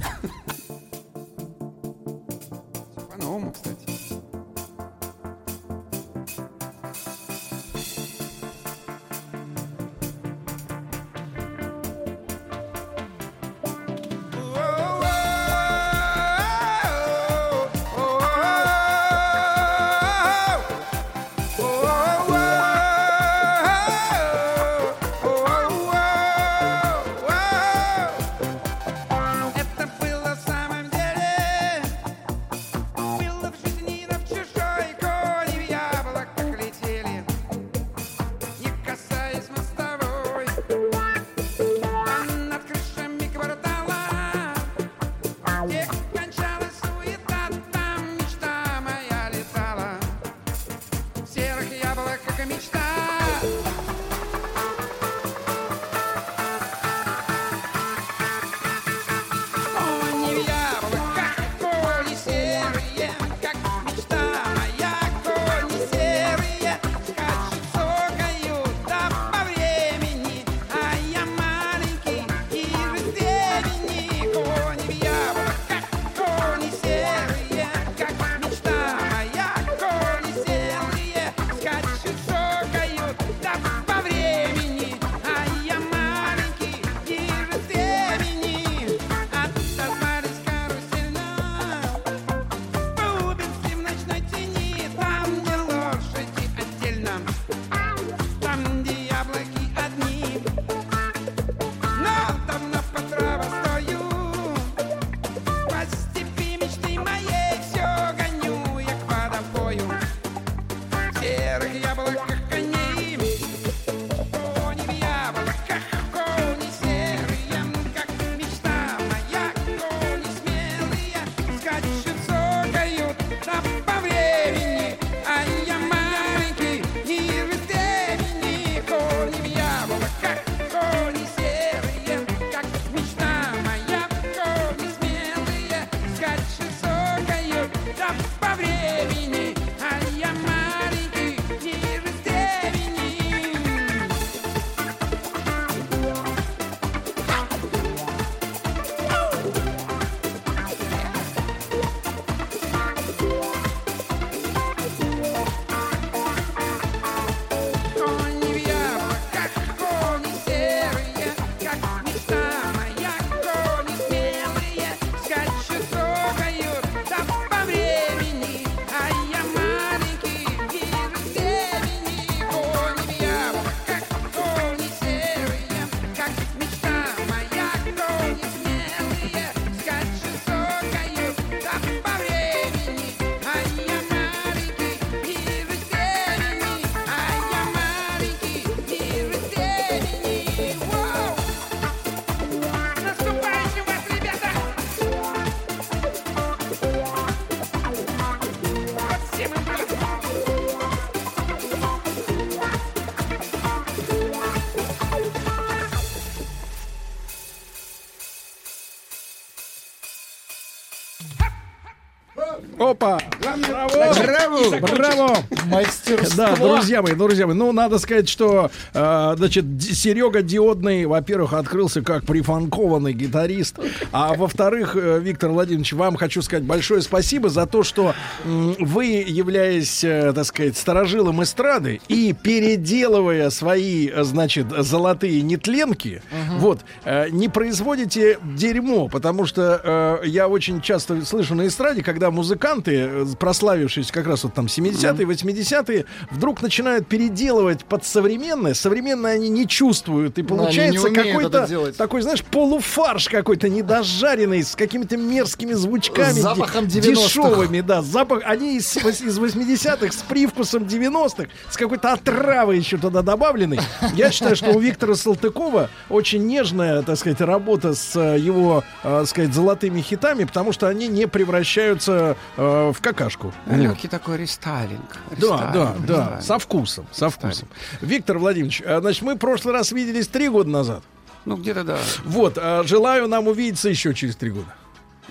Браво! 214.39 214.79
Браво! 214.79 215.37
Мастерство. 215.65 216.37
Да, 216.37 216.55
друзья 216.55 217.01
мои, 217.01 217.13
друзья 217.13 217.45
мои, 217.45 217.55
ну, 217.55 217.71
надо 217.71 217.99
сказать, 217.99 218.29
что, 218.29 218.71
э, 218.93 219.33
значит, 219.37 219.65
Серега 219.81 220.41
Диодный, 220.41 221.05
во-первых, 221.05 221.53
открылся 221.53 222.01
как 222.01 222.25
прифанкованный 222.25 223.13
гитарист, 223.13 223.79
а 224.11 224.33
во-вторых, 224.35 224.95
э, 224.95 225.19
Виктор 225.19 225.51
Владимирович, 225.51 225.93
вам 225.93 226.15
хочу 226.15 226.41
сказать 226.41 226.63
большое 226.63 227.01
спасибо 227.01 227.49
за 227.49 227.65
то, 227.65 227.83
что 227.83 228.13
вы, 228.45 229.05
являясь, 229.27 230.03
э, 230.03 230.31
так 230.33 230.45
сказать, 230.45 230.77
сторожилом 230.77 231.43
эстрады 231.43 232.01
и 232.07 232.33
переделывая 232.33 233.49
свои, 233.49 234.09
значит, 234.21 234.67
золотые 234.69 235.41
нетленки, 235.41 236.21
вот, 236.60 236.80
э, 237.06 237.30
не 237.30 237.49
производите 237.49 238.38
дерьмо, 238.44 239.07
потому 239.07 239.45
что 239.45 240.19
э, 240.23 240.27
я 240.27 240.48
очень 240.48 240.81
часто 240.81 241.26
слышу 241.26 241.56
на 241.56 241.68
эстраде, 241.68 242.03
когда 242.03 242.31
музыканты, 242.31 242.95
э, 242.95 243.26
прославившиеся 243.40 244.11
как 244.14 244.27
раз 244.27 244.44
вот 244.44 244.53
там 244.53 244.65
70-е, 244.65 245.26
80-е, 245.26 246.06
вдруг 246.31 246.61
начинают 246.61 247.07
переделывать 247.07 247.86
под 247.86 248.06
современное. 248.06 248.73
Современное 248.73 249.34
они 249.34 249.49
не 249.49 249.68
чувствуют. 249.68 250.38
И 250.38 250.44
получается 250.44 251.10
какой-то 251.10 251.91
такой, 251.98 252.22
знаешь, 252.22 252.44
полуфарш 252.44 253.30
какой-то 253.30 253.69
недожаренный, 253.69 254.64
с 254.64 254.76
какими-то 254.76 255.18
мерзкими 255.18 255.73
звучками. 255.73 256.31
С 256.31 256.41
запахом 256.41 256.88
де- 256.88 256.99
90-х. 256.99 257.11
Дешевыми, 257.23 257.81
да. 257.81 258.02
Запах, 258.02 258.41
они 258.45 258.77
из, 258.77 258.95
из 258.98 259.40
80-х 259.40 260.11
с 260.11 260.22
привкусом 260.23 260.84
90-х, 260.84 261.48
с 261.69 261.77
какой-то 261.77 262.14
отравой 262.14 262.77
еще 262.77 262.98
туда 262.98 263.22
добавленной. 263.22 263.80
Я 264.14 264.31
считаю, 264.31 264.56
что 264.56 264.72
у 264.72 264.80
Виктора 264.80 265.15
Салтыкова 265.15 265.90
очень 266.10 266.45
нежная, 266.49 267.01
так 267.03 267.17
сказать, 267.17 267.39
работа 267.41 267.93
с 267.93 268.15
э, 268.15 268.38
его, 268.39 268.84
э, 269.03 269.19
так 269.19 269.27
сказать, 269.27 269.53
золотыми 269.53 270.01
хитами, 270.01 270.43
потому 270.43 270.71
что 270.73 270.88
они 270.88 271.07
не 271.07 271.27
превращаются 271.27 272.35
э, 272.57 272.91
в 272.93 273.01
какашку. 273.01 273.53
Вот. 273.65 273.77
Легкий 273.77 274.07
такой 274.07 274.38
рестайлинг. 274.38 275.17
Да, 275.38 275.38
да, 275.38 275.65
Рестайлинг, 275.67 276.05
да, 276.05 276.13
рестайлинг. 276.13 276.43
со 276.43 276.59
вкусом, 276.59 277.07
со 277.11 277.30
вкусом. 277.30 277.67
Виктор 278.01 278.38
Владимирович, 278.38 278.81
значит, 278.85 279.21
мы 279.21 279.35
в 279.35 279.38
прошлый 279.38 279.73
раз 279.73 279.91
виделись 279.91 280.27
три 280.27 280.49
года 280.49 280.69
назад. 280.69 281.03
Ну, 281.45 281.55
где-то 281.55 281.84
да. 281.84 281.97
Вот, 282.26 282.59
желаю 282.85 283.27
нам 283.27 283.47
увидеться 283.47 283.89
еще 283.89 284.13
через 284.13 284.35
три 284.35 284.51
года. 284.51 284.73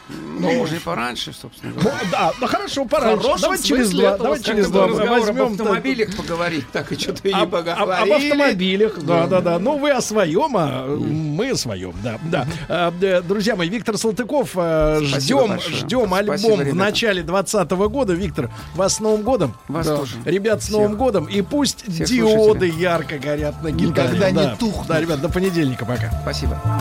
Ну, 0.09 0.53
можно 0.53 0.77
и 0.77 0.79
пораньше, 0.79 1.33
собственно 1.33 1.73
Ну, 1.75 1.81
говоря. 1.83 1.99
да, 2.11 2.33
ну 2.41 2.47
хорошо, 2.47 2.85
пора. 2.85 3.17
хорошем 3.17 3.41
Давайте 3.43 3.65
через 3.65 3.91
два, 3.91 4.17
давайте 4.17 4.45
через 4.45 4.69
два 4.71 4.87
разговор 4.87 5.19
об 5.19 5.25
возьмем. 5.37 5.53
автомобилях 5.53 6.17
поговорить, 6.17 6.65
так 6.73 6.91
и 6.93 6.99
что-то 6.99 7.29
и 7.29 7.35
не 7.35 7.41
Об, 7.41 7.51
поговорили. 7.51 8.13
об 8.13 8.13
автомобилях, 8.13 8.99
да, 9.05 9.27
да, 9.27 9.41
да. 9.41 9.59
Ну, 9.59 9.77
вы 9.79 9.91
о 9.91 10.01
своем, 10.01 10.57
а 10.57 10.87
мы 10.87 11.51
о 11.51 11.57
своем, 11.57 11.95
да, 12.03 12.19
да. 12.25 12.47
А, 12.69 12.91
Друзья 13.23 13.57
мои, 13.57 13.69
Виктор 13.69 13.99
Салтыков, 13.99 14.53
а, 14.57 15.01
ждем, 15.03 15.49
большое. 15.49 15.77
ждем 15.77 16.15
альбом 16.15 16.61
в 16.61 16.75
начале 16.75 17.23
2020 17.23 17.71
года. 17.89 18.13
Виктор, 18.15 18.51
вас 18.75 18.97
с 18.97 19.01
Новым 19.01 19.23
годом. 19.23 19.55
Вас 19.69 19.87
тоже. 19.87 20.17
Ребят, 20.25 20.63
с 20.63 20.71
Новым 20.71 20.97
годом. 20.97 21.27
И 21.27 21.43
пусть 21.43 21.85
диоды 21.87 22.69
ярко 22.69 23.19
горят 23.19 23.63
на 23.63 23.71
гитаре. 23.71 24.09
Никогда 24.17 24.31
не 24.31 24.57
тухнут. 24.57 24.87
Да, 24.87 25.01
ребят, 25.01 25.21
до 25.21 25.29
понедельника 25.29 25.85
пока. 25.85 26.11
Спасибо. 26.23 26.81